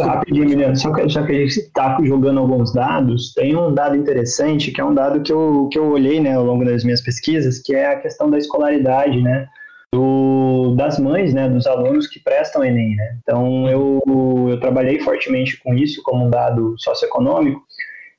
Rapidinho, 0.02 0.76
só 0.76 0.92
que, 0.94 1.08
já 1.08 1.26
que 1.26 1.32
a 1.32 1.36
gente 1.36 1.60
está 1.60 1.98
jogando 2.04 2.40
alguns 2.40 2.74
dados, 2.74 3.34
tem 3.34 3.56
um 3.56 3.74
dado 3.74 3.96
interessante, 3.96 4.72
que 4.72 4.82
é 4.82 4.86
um 4.86 4.94
dado 4.94 5.22
que 5.22 5.32
eu, 5.32 5.70
que 5.72 5.80
eu 5.80 5.92
olhei 5.92 6.20
né, 6.20 6.36
ao 6.36 6.44
longo 6.44 6.66
das 6.66 6.84
minhas 6.84 7.02
pesquisas, 7.02 7.60
que 7.60 7.74
é 7.74 7.88
a 7.88 8.00
questão 8.00 8.30
da 8.30 8.38
escolaridade, 8.38 9.22
né? 9.22 9.48
Do, 9.94 10.76
das 10.76 11.00
mães, 11.00 11.34
né, 11.34 11.48
dos 11.48 11.66
alunos 11.66 12.08
que 12.08 12.20
prestam 12.20 12.66
Enem, 12.66 12.96
né? 12.98 13.18
Então, 13.22 13.70
eu, 13.70 14.02
eu 14.50 14.60
trabalhei 14.60 15.00
fortemente 15.00 15.58
com 15.64 15.74
isso 15.74 16.02
como 16.04 16.26
um 16.26 16.30
dado 16.30 16.76
socioeconômico, 16.78 17.62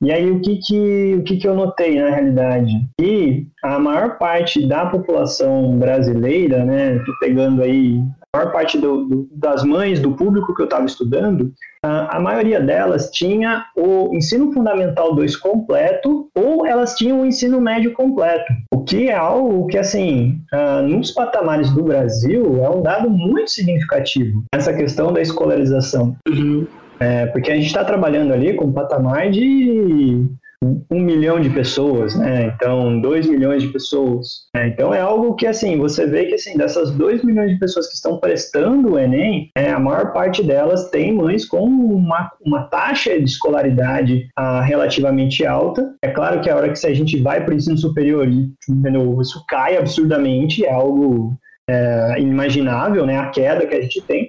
e 0.02 0.12
aí, 0.12 0.31
o 0.31 0.40
que 0.40 0.56
que, 0.56 1.14
o 1.18 1.23
que 1.23 1.36
que 1.39 1.48
eu 1.48 1.55
notei 1.55 1.98
na 1.98 2.10
realidade? 2.10 2.73
Que 3.01 3.47
a 3.62 3.78
maior 3.78 4.18
parte 4.18 4.66
da 4.66 4.85
população 4.86 5.78
brasileira, 5.78 6.64
né, 6.64 7.01
pegando 7.18 7.62
aí 7.62 8.02
maior 8.36 8.52
parte 8.52 8.78
do, 8.78 9.04
do, 9.04 9.28
das 9.32 9.64
mães, 9.64 10.00
do 10.00 10.12
público 10.12 10.54
que 10.54 10.62
eu 10.62 10.66
estava 10.66 10.86
estudando, 10.86 11.52
a, 11.82 12.16
a 12.16 12.20
maioria 12.20 12.60
delas 12.60 13.10
tinha 13.10 13.64
o 13.76 14.14
ensino 14.14 14.52
fundamental 14.52 15.14
2 15.14 15.36
completo 15.36 16.28
ou 16.34 16.66
elas 16.66 16.94
tinham 16.94 17.20
o 17.20 17.26
ensino 17.26 17.60
médio 17.60 17.92
completo, 17.92 18.52
o 18.72 18.84
que 18.84 19.08
é 19.08 19.14
algo 19.14 19.66
que, 19.66 19.78
assim, 19.78 20.40
uh, 20.52 20.82
nos 20.82 21.10
patamares 21.10 21.70
do 21.72 21.82
Brasil 21.82 22.62
é 22.62 22.68
um 22.68 22.82
dado 22.82 23.08
muito 23.08 23.50
significativo, 23.50 24.44
essa 24.52 24.72
questão 24.72 25.12
da 25.12 25.20
escolarização. 25.20 26.16
Uhum. 26.28 26.66
É, 26.98 27.26
porque 27.26 27.50
a 27.50 27.54
gente 27.54 27.66
está 27.66 27.84
trabalhando 27.84 28.32
ali 28.32 28.54
com 28.54 28.66
um 28.66 28.72
patamar 28.72 29.30
de 29.30 30.26
um 30.62 31.01
milhão 31.01 31.39
de 31.39 31.51
pessoas, 31.51 32.15
né? 32.15 32.53
Então, 32.55 33.01
dois 33.01 33.27
milhões 33.27 33.62
de 33.62 33.69
pessoas. 33.69 34.47
Né? 34.55 34.69
Então, 34.69 34.93
é 34.93 35.01
algo 35.01 35.35
que, 35.35 35.47
assim, 35.47 35.77
você 35.77 36.07
vê 36.07 36.27
que, 36.27 36.35
assim, 36.35 36.57
dessas 36.57 36.91
dois 36.93 37.23
milhões 37.23 37.51
de 37.51 37.59
pessoas 37.59 37.89
que 37.89 37.95
estão 37.95 38.19
prestando 38.19 38.93
o 38.93 38.99
Enem, 38.99 39.51
é, 39.57 39.70
a 39.70 39.78
maior 39.78 40.12
parte 40.12 40.43
delas 40.43 40.89
tem 40.91 41.12
mães 41.12 41.45
com 41.45 41.62
uma, 41.62 42.31
uma 42.45 42.65
taxa 42.65 43.19
de 43.19 43.24
escolaridade 43.24 44.28
ah, 44.37 44.62
relativamente 44.62 45.45
alta. 45.45 45.95
É 46.03 46.09
claro 46.09 46.41
que 46.41 46.49
a 46.49 46.57
hora 46.57 46.70
que 46.70 46.78
se 46.78 46.87
a 46.87 46.95
gente 46.95 47.20
vai 47.20 47.45
para 47.45 47.53
o 47.53 47.57
ensino 47.57 47.77
superior, 47.77 48.27
isso 48.28 49.45
cai 49.47 49.77
absurdamente, 49.77 50.65
é 50.65 50.73
algo 50.73 51.37
é, 51.69 52.15
inimaginável, 52.19 53.05
né? 53.05 53.19
A 53.19 53.28
queda 53.28 53.66
que 53.66 53.74
a 53.74 53.83
gente 53.83 54.01
tem. 54.03 54.27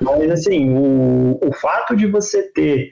Mas, 0.00 0.30
assim, 0.30 0.74
o, 0.74 1.38
o 1.42 1.52
fato 1.54 1.96
de 1.96 2.06
você 2.06 2.42
ter, 2.52 2.90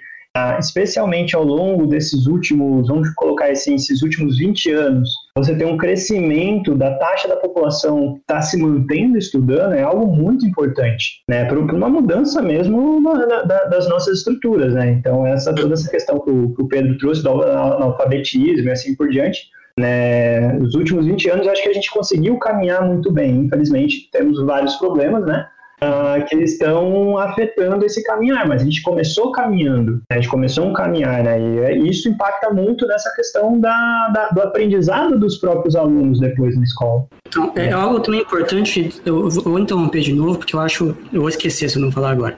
especialmente 0.59 1.35
ao 1.35 1.45
longo 1.45 1.87
desses 1.87 2.27
últimos, 2.27 2.89
vamos 2.89 3.09
colocar 3.15 3.51
assim, 3.51 3.75
esses 3.75 4.03
últimos 4.03 4.39
20 4.39 4.71
anos, 4.73 5.11
você 5.37 5.55
ter 5.55 5.65
um 5.65 5.77
crescimento 5.77 6.75
da 6.75 6.95
taxa 6.95 7.29
da 7.29 7.37
população 7.37 8.15
que 8.15 8.21
está 8.21 8.43
se 8.43 8.57
mantendo 8.57 9.17
estudando 9.17 9.75
é 9.75 9.83
algo 9.83 10.07
muito 10.07 10.47
importante, 10.47 11.23
né? 11.29 11.45
Para 11.45 11.59
uma 11.59 11.89
mudança 11.89 12.43
mesmo 12.43 13.01
na, 13.01 13.27
na, 13.27 13.65
das 13.65 13.89
nossas 13.89 14.19
estruturas, 14.19 14.75
né? 14.75 14.91
Então, 14.91 15.27
essa, 15.27 15.55
toda 15.55 15.75
essa 15.75 15.91
questão 15.91 16.19
que 16.21 16.31
o, 16.31 16.55
que 16.55 16.63
o 16.63 16.69
Pedro 16.69 16.99
trouxe 16.99 17.23
do 17.23 17.43
analfabetismo 17.43 18.69
e 18.69 18.71
assim 18.71 18.95
por 18.95 19.09
diante, 19.09 19.49
né, 19.79 20.55
nos 20.55 20.75
últimos 20.75 21.07
20 21.07 21.31
anos, 21.31 21.47
acho 21.47 21.63
que 21.63 21.69
a 21.69 21.73
gente 21.73 21.91
conseguiu 21.91 22.37
caminhar 22.39 22.85
muito 22.85 23.13
bem. 23.13 23.45
Infelizmente, 23.45 24.09
temos 24.11 24.43
vários 24.45 24.75
problemas, 24.77 25.25
né? 25.25 25.47
Uh, 25.81 26.25
que 26.27 26.35
eles 26.35 26.55
estão 26.55 27.17
afetando 27.19 27.87
esse 27.87 28.03
caminhar, 28.03 28.49
mas 28.49 28.63
a 28.63 28.65
gente 28.65 28.83
começou 28.83 29.31
caminhando, 29.31 29.93
né? 29.93 30.01
a 30.11 30.15
gente 30.17 30.29
começou 30.29 30.67
um 30.67 30.73
caminhar, 30.73 31.23
né? 31.23 31.41
e 31.41 31.59
é, 31.61 31.79
isso 31.79 32.09
impacta 32.09 32.51
muito 32.51 32.85
nessa 32.85 33.15
questão 33.15 33.61
da, 33.61 34.09
da, 34.09 34.29
do 34.31 34.43
aprendizado 34.43 35.17
dos 35.17 35.37
próprios 35.37 35.77
alunos 35.77 36.19
depois 36.19 36.57
na 36.57 36.65
escola. 36.65 37.07
Então, 37.29 37.53
é 37.55 37.71
algo 37.71 38.01
também 38.01 38.23
importante, 38.23 38.91
eu 39.07 39.31
vou 39.31 39.57
interromper 39.57 40.01
de 40.01 40.13
novo, 40.13 40.39
porque 40.39 40.57
eu 40.57 40.61
acho, 40.61 40.97
eu 41.13 41.21
vou 41.21 41.29
esquecer 41.29 41.71
se 41.71 41.79
eu 41.79 41.83
não 41.83 41.93
falar 41.93 42.11
agora. 42.11 42.37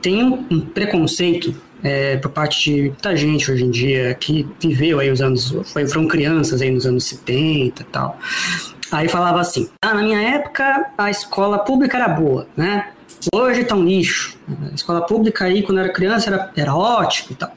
Tem 0.00 0.22
um 0.24 0.60
preconceito 0.60 1.54
é, 1.82 2.16
por 2.16 2.30
parte 2.30 2.70
de 2.70 2.82
muita 2.82 3.16
gente 3.16 3.50
hoje 3.50 3.64
em 3.64 3.70
dia 3.70 4.14
que 4.14 4.48
viveu 4.60 5.00
aí 5.00 5.10
os 5.10 5.20
anos, 5.20 5.50
foi, 5.72 5.86
foram 5.86 6.06
crianças 6.06 6.62
aí 6.62 6.70
nos 6.70 6.86
anos 6.86 7.04
70 7.04 7.82
e 7.82 7.84
tal. 7.86 8.18
Aí 8.92 9.08
falava 9.08 9.40
assim, 9.40 9.70
ah, 9.82 9.94
na 9.94 10.02
minha 10.02 10.20
época 10.20 10.92
a 10.98 11.10
escola 11.10 11.58
pública 11.58 11.96
era 11.96 12.08
boa, 12.08 12.46
né? 12.54 12.88
Hoje 13.34 13.64
tá 13.64 13.74
um 13.74 13.84
lixo. 13.84 14.36
A 14.70 14.74
escola 14.74 15.00
pública 15.00 15.44
aí, 15.44 15.62
quando 15.62 15.78
eu 15.78 15.84
era 15.84 15.92
criança, 15.92 16.28
era, 16.28 16.50
era 16.56 16.74
ótimo 16.74 17.28
e 17.30 17.34
tal. 17.34 17.52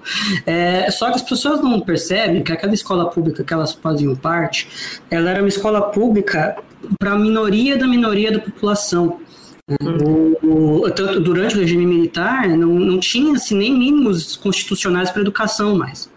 É, 0.46 0.90
só 0.92 1.10
que 1.10 1.16
as 1.16 1.22
pessoas 1.22 1.62
não 1.62 1.82
percebem 1.82 2.44
que 2.44 2.52
aquela 2.52 2.74
escola 2.74 3.10
pública 3.10 3.44
que 3.44 3.54
elas 3.54 3.74
faziam 3.74 4.16
parte, 4.16 5.02
ela 5.10 5.30
era 5.32 5.42
uma 5.42 5.50
escola 5.50 5.82
pública 5.82 6.56
para 7.00 7.14
a 7.14 7.20
minoria 7.20 7.78
da 7.78 7.88
minoria 7.88 8.32
da 8.32 8.40
população. 8.40 9.20
O, 9.82 10.84
o, 10.84 10.92
tanto 10.92 11.20
durante 11.20 11.56
o 11.56 11.60
regime 11.60 11.88
militar 11.88 12.48
não, 12.50 12.68
não 12.68 13.00
tinha 13.00 13.34
assim, 13.34 13.58
nem 13.58 13.74
mínimos 13.74 14.36
constitucionais 14.36 15.10
para 15.10 15.22
educação 15.22 15.76
mais. 15.76 16.10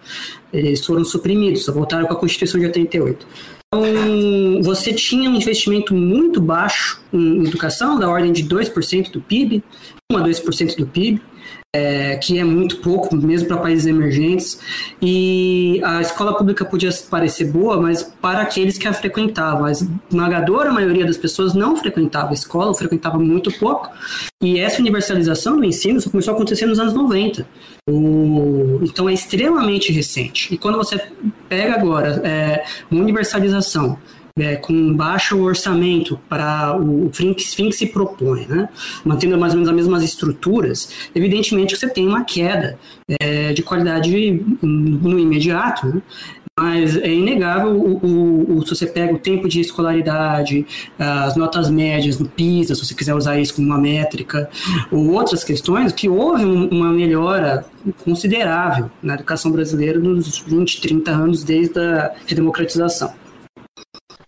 Eles 0.53 0.85
foram 0.85 1.05
suprimidos, 1.05 1.65
só 1.65 1.73
voltaram 1.73 2.07
com 2.07 2.13
a 2.13 2.17
Constituição 2.17 2.61
de 2.61 2.67
88. 2.67 3.27
Então, 3.75 4.63
você 4.63 4.95
tinha 4.95 5.29
um 5.29 5.35
investimento 5.35 5.95
muito 5.95 6.41
baixo 6.41 7.03
em 7.13 7.47
educação, 7.47 7.99
da 7.99 8.09
ordem 8.09 8.33
de 8.33 8.45
2% 8.45 9.11
do 9.11 9.21
PIB, 9.21 9.63
1 10.11 10.17
a 10.17 10.23
2% 10.23 10.77
do 10.77 10.87
PIB 10.87 11.21
é, 11.75 12.17
que 12.17 12.39
é 12.39 12.45
muito 12.45 12.79
pouco, 12.79 13.15
mesmo 13.15 13.49
para 13.49 13.59
países 13.59 13.87
emergentes. 13.87 14.59
E 15.01 15.81
a 15.85 16.01
escola 16.01 16.37
pública 16.37 16.65
podia 16.65 16.91
parecer 17.11 17.47
boa, 17.47 17.81
mas 17.81 18.03
para 18.03 18.43
aqueles 18.43 18.79
que 18.79 18.89
a 18.89 18.93
frequentavam. 18.93 19.65
A 19.65 19.73
esmagadora 19.73 20.73
maioria 20.73 21.05
das 21.05 21.17
pessoas 21.17 21.55
não 21.55 21.77
frequentava 21.77 22.31
a 22.31 22.35
escola, 22.35 22.75
frequentava 22.75 23.19
muito 23.19 23.53
pouco. 23.59 23.91
E 24.43 24.59
essa 24.59 24.81
universalização 24.81 25.57
do 25.57 25.65
ensino 25.65 26.01
só 26.01 26.11
começou 26.11 26.33
a 26.33 26.37
acontecer 26.37 26.67
nos 26.67 26.79
anos 26.79 26.95
90. 26.95 27.47
O... 27.89 28.81
Então 28.83 29.09
é 29.09 29.15
extremamente 29.15 29.91
recente. 29.93 30.53
E 30.53 30.59
quando 30.59 30.77
você 30.77 31.01
pega 31.49 31.75
agora 31.75 32.21
é, 32.25 32.65
uma 32.91 33.01
universalização 33.01 33.99
é, 34.39 34.57
com 34.57 34.95
baixo 34.95 35.41
orçamento 35.41 36.19
para 36.29 36.77
o 36.79 37.11
fim 37.13 37.35
que 37.35 37.73
se 37.73 37.87
propõe, 37.87 38.47
né? 38.47 38.69
mantendo 39.05 39.37
mais 39.37 39.53
ou 39.53 39.59
menos 39.59 39.69
as 39.69 39.75
mesmas 39.75 40.03
estruturas, 40.03 41.11
evidentemente 41.15 41.77
você 41.77 41.89
tem 41.89 42.07
uma 42.07 42.25
queda 42.25 42.79
é, 43.21 43.53
de 43.53 43.63
qualidade 43.63 44.45
no 44.63 45.19
imediato, 45.19 45.87
né? 45.87 46.03
Mas 46.61 46.97
é 46.97 47.13
inegável 47.13 47.71
o, 47.73 48.59
o, 48.59 48.67
se 48.67 48.75
você 48.75 48.87
pega 48.87 49.15
o 49.15 49.19
tempo 49.19 49.49
de 49.49 49.61
escolaridade, 49.61 50.67
as 50.99 51.37
notas 51.37 51.71
médias 51.71 52.19
no 52.19 52.29
PISA, 52.29 52.75
se 52.75 52.85
você 52.85 52.95
quiser 52.95 53.15
usar 53.15 53.39
isso 53.39 53.55
como 53.55 53.69
uma 53.69 53.79
métrica, 53.79 54.51
ou 54.91 55.13
outras 55.13 55.45
questões, 55.45 55.93
que 55.93 56.09
houve 56.09 56.45
uma 56.45 56.91
melhora 56.91 57.65
considerável 58.05 58.91
na 59.01 59.15
educação 59.15 59.53
brasileira 59.53 59.99
nos 60.01 60.41
20, 60.41 60.81
30 60.81 61.11
anos 61.11 61.45
desde 61.45 61.79
a 61.79 62.13
redemocratização. 62.27 63.13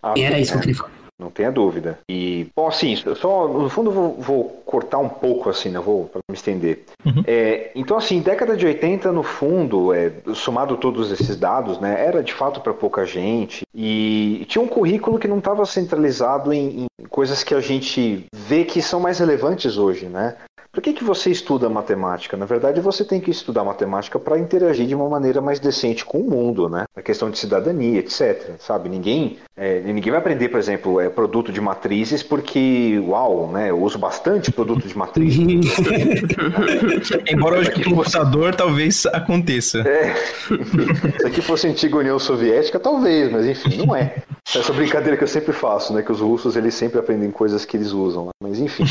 Ah, 0.02 0.15
e 0.16 0.23
era 0.23 0.39
isso 0.39 0.52
que 0.52 0.59
eu 0.59 0.61
queria 0.61 0.77
falar. 0.77 0.99
Não 1.20 1.30
tenha 1.30 1.52
dúvida. 1.52 1.98
E, 2.09 2.47
bom, 2.56 2.66
assim, 2.66 2.97
só 2.97 3.47
no 3.47 3.68
fundo 3.68 3.90
vou, 3.90 4.14
vou 4.18 4.44
cortar 4.64 4.98
um 4.98 5.09
pouco, 5.09 5.51
assim, 5.51 5.68
né? 5.68 5.78
Vou 5.78 6.10
me 6.28 6.34
estender. 6.34 6.84
Uhum. 7.05 7.22
É, 7.26 7.70
então, 7.74 7.97
assim, 7.97 8.20
década 8.20 8.56
de 8.56 8.64
80, 8.64 9.12
no 9.12 9.22
fundo, 9.22 9.92
é, 9.92 10.12
somado 10.34 10.76
todos 10.76 11.12
esses 11.12 11.36
dados, 11.36 11.78
né? 11.78 12.05
Era 12.05 12.22
de 12.22 12.32
fato 12.32 12.60
para 12.60 12.72
pouca 12.72 13.05
gente 13.05 13.62
e 13.74 14.44
tinha 14.48 14.62
um 14.62 14.68
currículo 14.68 15.18
que 15.18 15.28
não 15.28 15.38
estava 15.38 15.64
centralizado 15.66 16.52
em, 16.52 16.86
em 17.01 17.06
coisas 17.09 17.44
que 17.44 17.55
a 17.55 17.60
gente 17.60 18.24
vê 18.34 18.64
que 18.64 18.80
são 18.80 19.01
mais 19.01 19.18
relevantes 19.18 19.76
hoje, 19.76 20.06
né? 20.06 20.36
Por 20.72 20.80
que, 20.80 20.92
que 20.92 21.02
você 21.02 21.30
estuda 21.30 21.68
matemática? 21.68 22.36
Na 22.36 22.47
verdade, 22.47 22.80
você 22.80 23.05
tem 23.05 23.20
que 23.20 23.30
estudar 23.30 23.64
matemática 23.64 24.20
para 24.20 24.38
interagir 24.38 24.86
de 24.86 24.94
uma 24.94 25.09
maneira 25.09 25.40
mais 25.40 25.59
decente 25.59 26.05
com 26.05 26.18
o 26.18 26.30
mundo, 26.30 26.68
né? 26.68 26.84
A 26.94 27.02
questão 27.02 27.28
de 27.28 27.38
cidadania, 27.38 27.98
etc. 27.98 28.52
Sabe? 28.60 28.88
Ninguém, 28.88 29.38
é, 29.56 29.80
ninguém 29.80 30.12
vai 30.12 30.20
aprender, 30.20 30.48
por 30.48 30.60
exemplo, 30.60 31.01
é, 31.01 31.09
produto 31.09 31.51
de 31.51 31.60
matrizes 31.60 32.22
porque, 32.22 33.02
uau, 33.05 33.51
né? 33.51 33.70
Eu 33.70 33.82
uso 33.82 33.98
bastante 33.98 34.52
produto 34.52 34.86
de 34.86 34.97
matrizes. 34.97 35.40
Embora 37.28 37.59
hoje 37.59 37.72
com 37.72 37.80
o 37.80 37.97
computador 37.97 38.55
talvez 38.55 39.06
aconteça. 39.06 39.80
É. 39.80 40.14
Se 40.14 41.26
aqui 41.26 41.42
fosse 41.42 41.66
antiga 41.66 41.97
União 41.97 42.18
Soviética, 42.20 42.78
talvez, 42.78 43.30
mas 43.32 43.44
enfim, 43.44 43.84
não 43.84 43.97
é. 43.97 44.22
Essa 44.55 44.72
brincadeira 44.72 45.16
que 45.16 45.24
eu 45.24 45.28
sempre 45.28 45.52
faço, 45.52 45.92
né? 45.92 46.02
Que 46.02 46.12
os 46.12 46.20
russos 46.20 46.56
eles 46.56 46.74
sempre 46.74 47.01
aprendem 47.01 47.30
coisas 47.30 47.64
que 47.64 47.76
eles 47.76 47.90
usam. 47.90 48.26
Né? 48.26 48.30
Mas 48.40 48.59
enfim. 48.59 48.84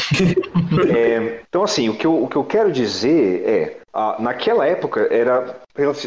É, 0.96 1.42
então, 1.50 1.64
assim, 1.70 1.88
o 1.88 1.96
que, 1.96 2.06
eu, 2.06 2.24
o 2.24 2.28
que 2.28 2.36
eu 2.36 2.44
quero 2.44 2.72
dizer 2.72 3.44
é. 3.48 3.80
Naquela 4.20 4.66
época 4.66 5.08
era 5.12 5.58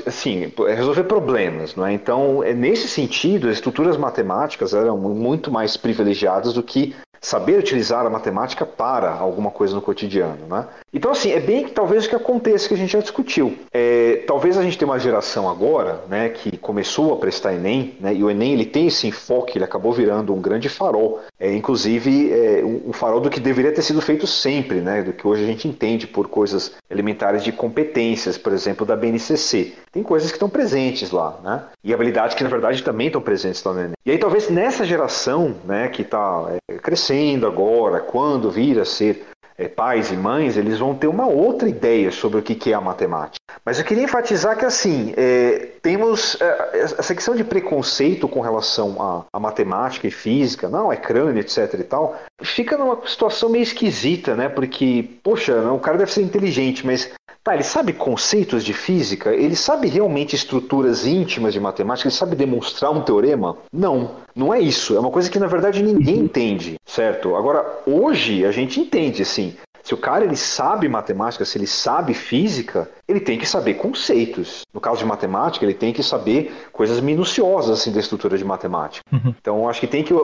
assim 0.06 0.52
resolver 0.74 1.05
problemas, 1.05 1.74
não 1.74 1.84
é? 1.84 1.93
Então, 1.93 2.43
é, 2.43 2.55
nesse 2.55 2.89
sentido, 2.89 3.48
as 3.48 3.55
estruturas 3.55 3.97
matemáticas 3.97 4.72
eram 4.72 4.97
muito 4.97 5.51
mais 5.51 5.76
privilegiadas 5.76 6.55
do 6.55 6.62
que 6.62 6.94
saber 7.23 7.57
utilizar 7.57 8.05
a 8.05 8.11
matemática 8.11 8.66
para 8.66 9.12
alguma 9.12 9.51
coisa 9.51 9.74
no 9.74 9.81
cotidiano, 9.81 10.47
né? 10.51 10.66
Então, 10.93 11.12
assim, 11.12 11.31
é 11.31 11.40
bem 11.40 11.65
que 11.65 11.70
talvez 11.70 12.05
o 12.05 12.09
que 12.09 12.16
aconteça 12.16 12.69
que 12.69 12.74
a 12.74 12.77
gente 12.77 12.93
já 12.93 12.99
discutiu. 12.99 13.57
É, 13.73 14.24
talvez 14.27 14.59
a 14.59 14.62
gente 14.62 14.77
tenha 14.77 14.90
uma 14.90 14.99
geração 14.99 15.49
agora, 15.49 16.01
né, 16.09 16.28
que 16.28 16.59
começou 16.59 17.15
a 17.15 17.16
prestar 17.16 17.55
Enem, 17.55 17.94
né, 17.99 18.12
e 18.12 18.23
o 18.23 18.31
Enem 18.31 18.53
ele 18.53 18.66
tem 18.66 18.89
esse 18.89 19.07
enfoque, 19.07 19.57
ele 19.57 19.65
acabou 19.65 19.93
virando 19.93 20.35
um 20.35 20.40
grande 20.40 20.69
farol, 20.69 21.20
é, 21.40 21.55
inclusive 21.55 22.31
é, 22.31 22.62
um 22.62 22.93
farol 22.93 23.20
do 23.20 23.31
que 23.31 23.40
deveria 23.40 23.73
ter 23.73 23.82
sido 23.82 24.03
feito 24.03 24.27
sempre, 24.27 24.81
né, 24.81 25.03
do 25.03 25.12
que 25.12 25.27
hoje 25.27 25.44
a 25.44 25.47
gente 25.47 25.66
entende 25.66 26.07
por 26.07 26.28
coisas 26.28 26.73
elementares 26.90 27.43
de 27.43 27.53
competências, 27.53 28.36
por 28.36 28.53
exemplo, 28.53 28.85
da 28.85 28.97
BNCC. 28.97 29.73
Tem 29.90 30.03
coisas 30.03 30.31
que 30.31 30.36
estão 30.36 30.49
presentes 30.49 31.11
lá, 31.11 31.39
né, 31.43 31.62
e 31.82 31.94
habilidades 31.94 32.35
que 32.35 32.44
na 32.44 32.51
verdade 32.51 32.82
também 32.82 33.07
estão 33.07 33.23
presentes 33.23 33.62
lá 33.65 33.73
no 33.73 33.81
Enem. 33.81 33.93
E 34.05 34.11
aí 34.11 34.19
talvez 34.19 34.51
nessa 34.51 34.85
geração, 34.85 35.55
né, 35.65 35.89
que 35.89 36.03
está 36.03 36.51
é, 36.69 36.74
crescendo 36.74 37.11
agora, 37.47 38.01
quando 38.01 38.51
vir 38.51 38.80
a 38.80 38.84
ser 38.84 39.26
é, 39.56 39.68
pais 39.68 40.10
e 40.10 40.16
mães, 40.16 40.56
eles 40.56 40.78
vão 40.78 40.94
ter 40.94 41.06
uma 41.06 41.26
outra 41.26 41.68
ideia 41.68 42.10
sobre 42.10 42.39
o 42.39 42.43
que 42.43 42.72
é 42.72 42.74
a 42.74 42.80
matemática. 42.80 43.40
Mas 43.64 43.78
eu 43.78 43.84
queria 43.84 44.05
enfatizar 44.05 44.56
que, 44.56 44.64
assim, 44.64 45.12
é, 45.16 45.68
temos 45.82 46.40
é, 46.40 46.78
essa 46.78 47.14
questão 47.14 47.34
de 47.34 47.44
preconceito 47.44 48.26
com 48.26 48.40
relação 48.40 49.24
à, 49.32 49.39
matemática 49.39 50.06
e 50.06 50.10
física, 50.10 50.68
não, 50.68 50.93
é 50.93 50.97
crânio, 50.97 51.40
etc 51.40 51.74
e 51.74 51.84
tal, 51.84 52.16
fica 52.43 52.76
numa 52.76 52.98
situação 53.06 53.48
meio 53.48 53.62
esquisita, 53.62 54.34
né? 54.34 54.48
Porque, 54.48 55.09
poxa, 55.22 55.55
o 55.70 55.78
cara 55.78 55.98
deve 55.98 56.12
ser 56.12 56.22
inteligente, 56.22 56.84
mas 56.86 57.12
Tá, 57.44 57.55
ele 57.55 57.64
sabe 57.64 57.93
conceitos 57.93 58.62
de 58.62 58.72
física? 58.72 59.34
Ele 59.34 59.56
sabe 59.56 59.89
realmente 59.89 60.36
estruturas 60.36 61.05
íntimas 61.05 61.52
de 61.52 61.59
matemática? 61.59 62.09
Ele 62.09 62.14
sabe 62.14 62.36
demonstrar 62.36 62.93
um 62.93 63.02
teorema? 63.02 63.56
Não, 63.72 64.12
não 64.35 64.53
é 64.53 64.61
isso. 64.61 64.97
É 64.97 65.01
uma 65.01 65.11
coisa 65.11 65.31
que 65.31 65.39
na 65.39 65.47
verdade 65.47 65.83
ninguém 65.83 66.19
entende, 66.19 66.77
certo? 66.85 67.35
Agora, 67.37 67.81
hoje 67.87 68.45
a 68.45 68.53
gente 68.53 68.81
entende, 68.81 69.23
assim. 69.23 69.55
Se 69.83 69.95
o 69.95 69.97
cara 69.97 70.25
ele 70.25 70.37
sabe 70.37 70.89
matemática, 70.89 71.45
se 71.45 71.59
ele 71.59 71.67
sabe 71.67 72.15
física, 72.15 72.89
ele 73.09 73.19
tem 73.19 73.37
que 73.37 73.47
saber 73.47 73.75
conceitos. 73.75 74.63
No 74.73 74.81
caso 74.81 74.99
de 74.99 75.05
matemática, 75.05 75.65
ele 75.65 75.75
tem 75.75 75.93
que 75.93 76.05
saber 76.05 76.53
coisas 76.73 77.01
minuciosas 77.01 77.81
assim 77.81 77.93
da 77.93 77.99
estrutura 77.99 78.39
de 78.39 78.45
matemática. 78.45 79.05
Uhum. 79.13 79.35
Então, 79.41 79.69
acho 79.69 79.81
que 79.81 79.89
tem 79.89 80.05
que 80.05 80.15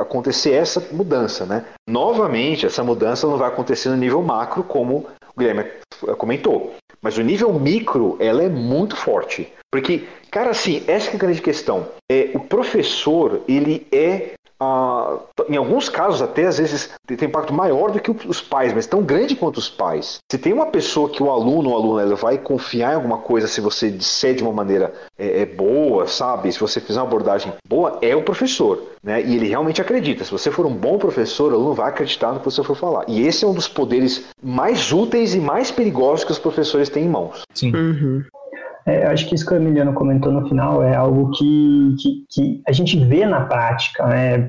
acontecer 0.00 0.52
essa 0.52 0.80
mudança, 0.92 1.44
né? 1.44 1.64
Novamente, 1.86 2.64
essa 2.64 2.84
mudança 2.84 3.26
não 3.26 3.36
vai 3.36 3.48
acontecer 3.48 3.88
no 3.88 3.96
nível 3.96 4.22
macro, 4.22 4.62
como 4.62 5.06
o 5.34 5.38
Guilherme 5.38 5.64
comentou. 6.16 6.74
Mas 7.02 7.18
o 7.18 7.22
nível 7.22 7.52
micro, 7.52 8.16
ela 8.20 8.42
é 8.42 8.48
muito 8.48 8.96
forte. 8.96 9.52
Porque, 9.70 10.04
cara, 10.30 10.50
assim, 10.50 10.82
essa 10.86 11.10
é 11.10 11.14
a 11.14 11.18
grande 11.18 11.42
questão. 11.42 11.88
É, 12.10 12.30
o 12.34 12.40
professor, 12.40 13.42
ele 13.46 13.86
é 13.92 14.32
ah, 14.60 15.18
em 15.48 15.56
alguns 15.56 15.88
casos 15.88 16.20
até 16.20 16.46
às 16.46 16.58
vezes 16.58 16.90
tem 17.06 17.28
impacto 17.28 17.54
maior 17.54 17.92
do 17.92 18.00
que 18.00 18.10
os 18.10 18.40
pais, 18.40 18.74
mas 18.74 18.86
tão 18.86 19.02
grande 19.02 19.36
quanto 19.36 19.58
os 19.58 19.68
pais. 19.68 20.18
Se 20.30 20.36
tem 20.36 20.52
uma 20.52 20.66
pessoa 20.66 21.08
que 21.08 21.22
o 21.22 21.30
aluno 21.30 21.70
ou 21.70 21.76
aluna 21.76 22.02
ela 22.02 22.16
vai 22.16 22.38
confiar 22.38 22.92
em 22.92 22.96
alguma 22.96 23.18
coisa 23.18 23.46
se 23.46 23.60
você 23.60 23.88
disser 23.88 24.34
de 24.34 24.42
uma 24.42 24.52
maneira 24.52 24.92
é, 25.16 25.42
é, 25.42 25.46
boa, 25.46 26.08
sabe? 26.08 26.50
Se 26.52 26.58
você 26.58 26.80
fizer 26.80 26.98
uma 26.98 27.06
abordagem 27.06 27.52
boa, 27.68 27.98
é 28.02 28.16
o 28.16 28.22
professor, 28.22 28.82
né? 29.02 29.22
E 29.22 29.36
ele 29.36 29.46
realmente 29.46 29.80
acredita. 29.80 30.24
Se 30.24 30.32
você 30.32 30.50
for 30.50 30.66
um 30.66 30.74
bom 30.74 30.98
professor, 30.98 31.52
o 31.52 31.54
aluno 31.54 31.74
vai 31.74 31.90
acreditar 31.90 32.32
no 32.32 32.40
que 32.40 32.44
você 32.44 32.62
for 32.64 32.76
falar. 32.76 33.04
E 33.06 33.24
esse 33.26 33.44
é 33.44 33.48
um 33.48 33.54
dos 33.54 33.68
poderes 33.68 34.24
mais 34.42 34.92
úteis 34.92 35.34
e 35.34 35.38
mais 35.38 35.70
perigosos 35.70 36.24
que 36.24 36.32
os 36.32 36.38
professores 36.38 36.88
têm 36.88 37.04
em 37.04 37.08
mãos. 37.08 37.42
Sim. 37.54 37.72
Uhum. 37.74 38.24
É, 38.88 39.06
acho 39.06 39.28
que 39.28 39.34
isso 39.34 39.44
que 39.44 39.52
o 39.52 39.56
Emiliano 39.56 39.92
comentou 39.92 40.32
no 40.32 40.48
final 40.48 40.82
é 40.82 40.96
algo 40.96 41.30
que, 41.32 41.94
que, 42.00 42.24
que 42.30 42.62
a 42.66 42.72
gente 42.72 42.98
vê 43.04 43.26
na 43.26 43.42
prática, 43.42 44.06
né? 44.06 44.48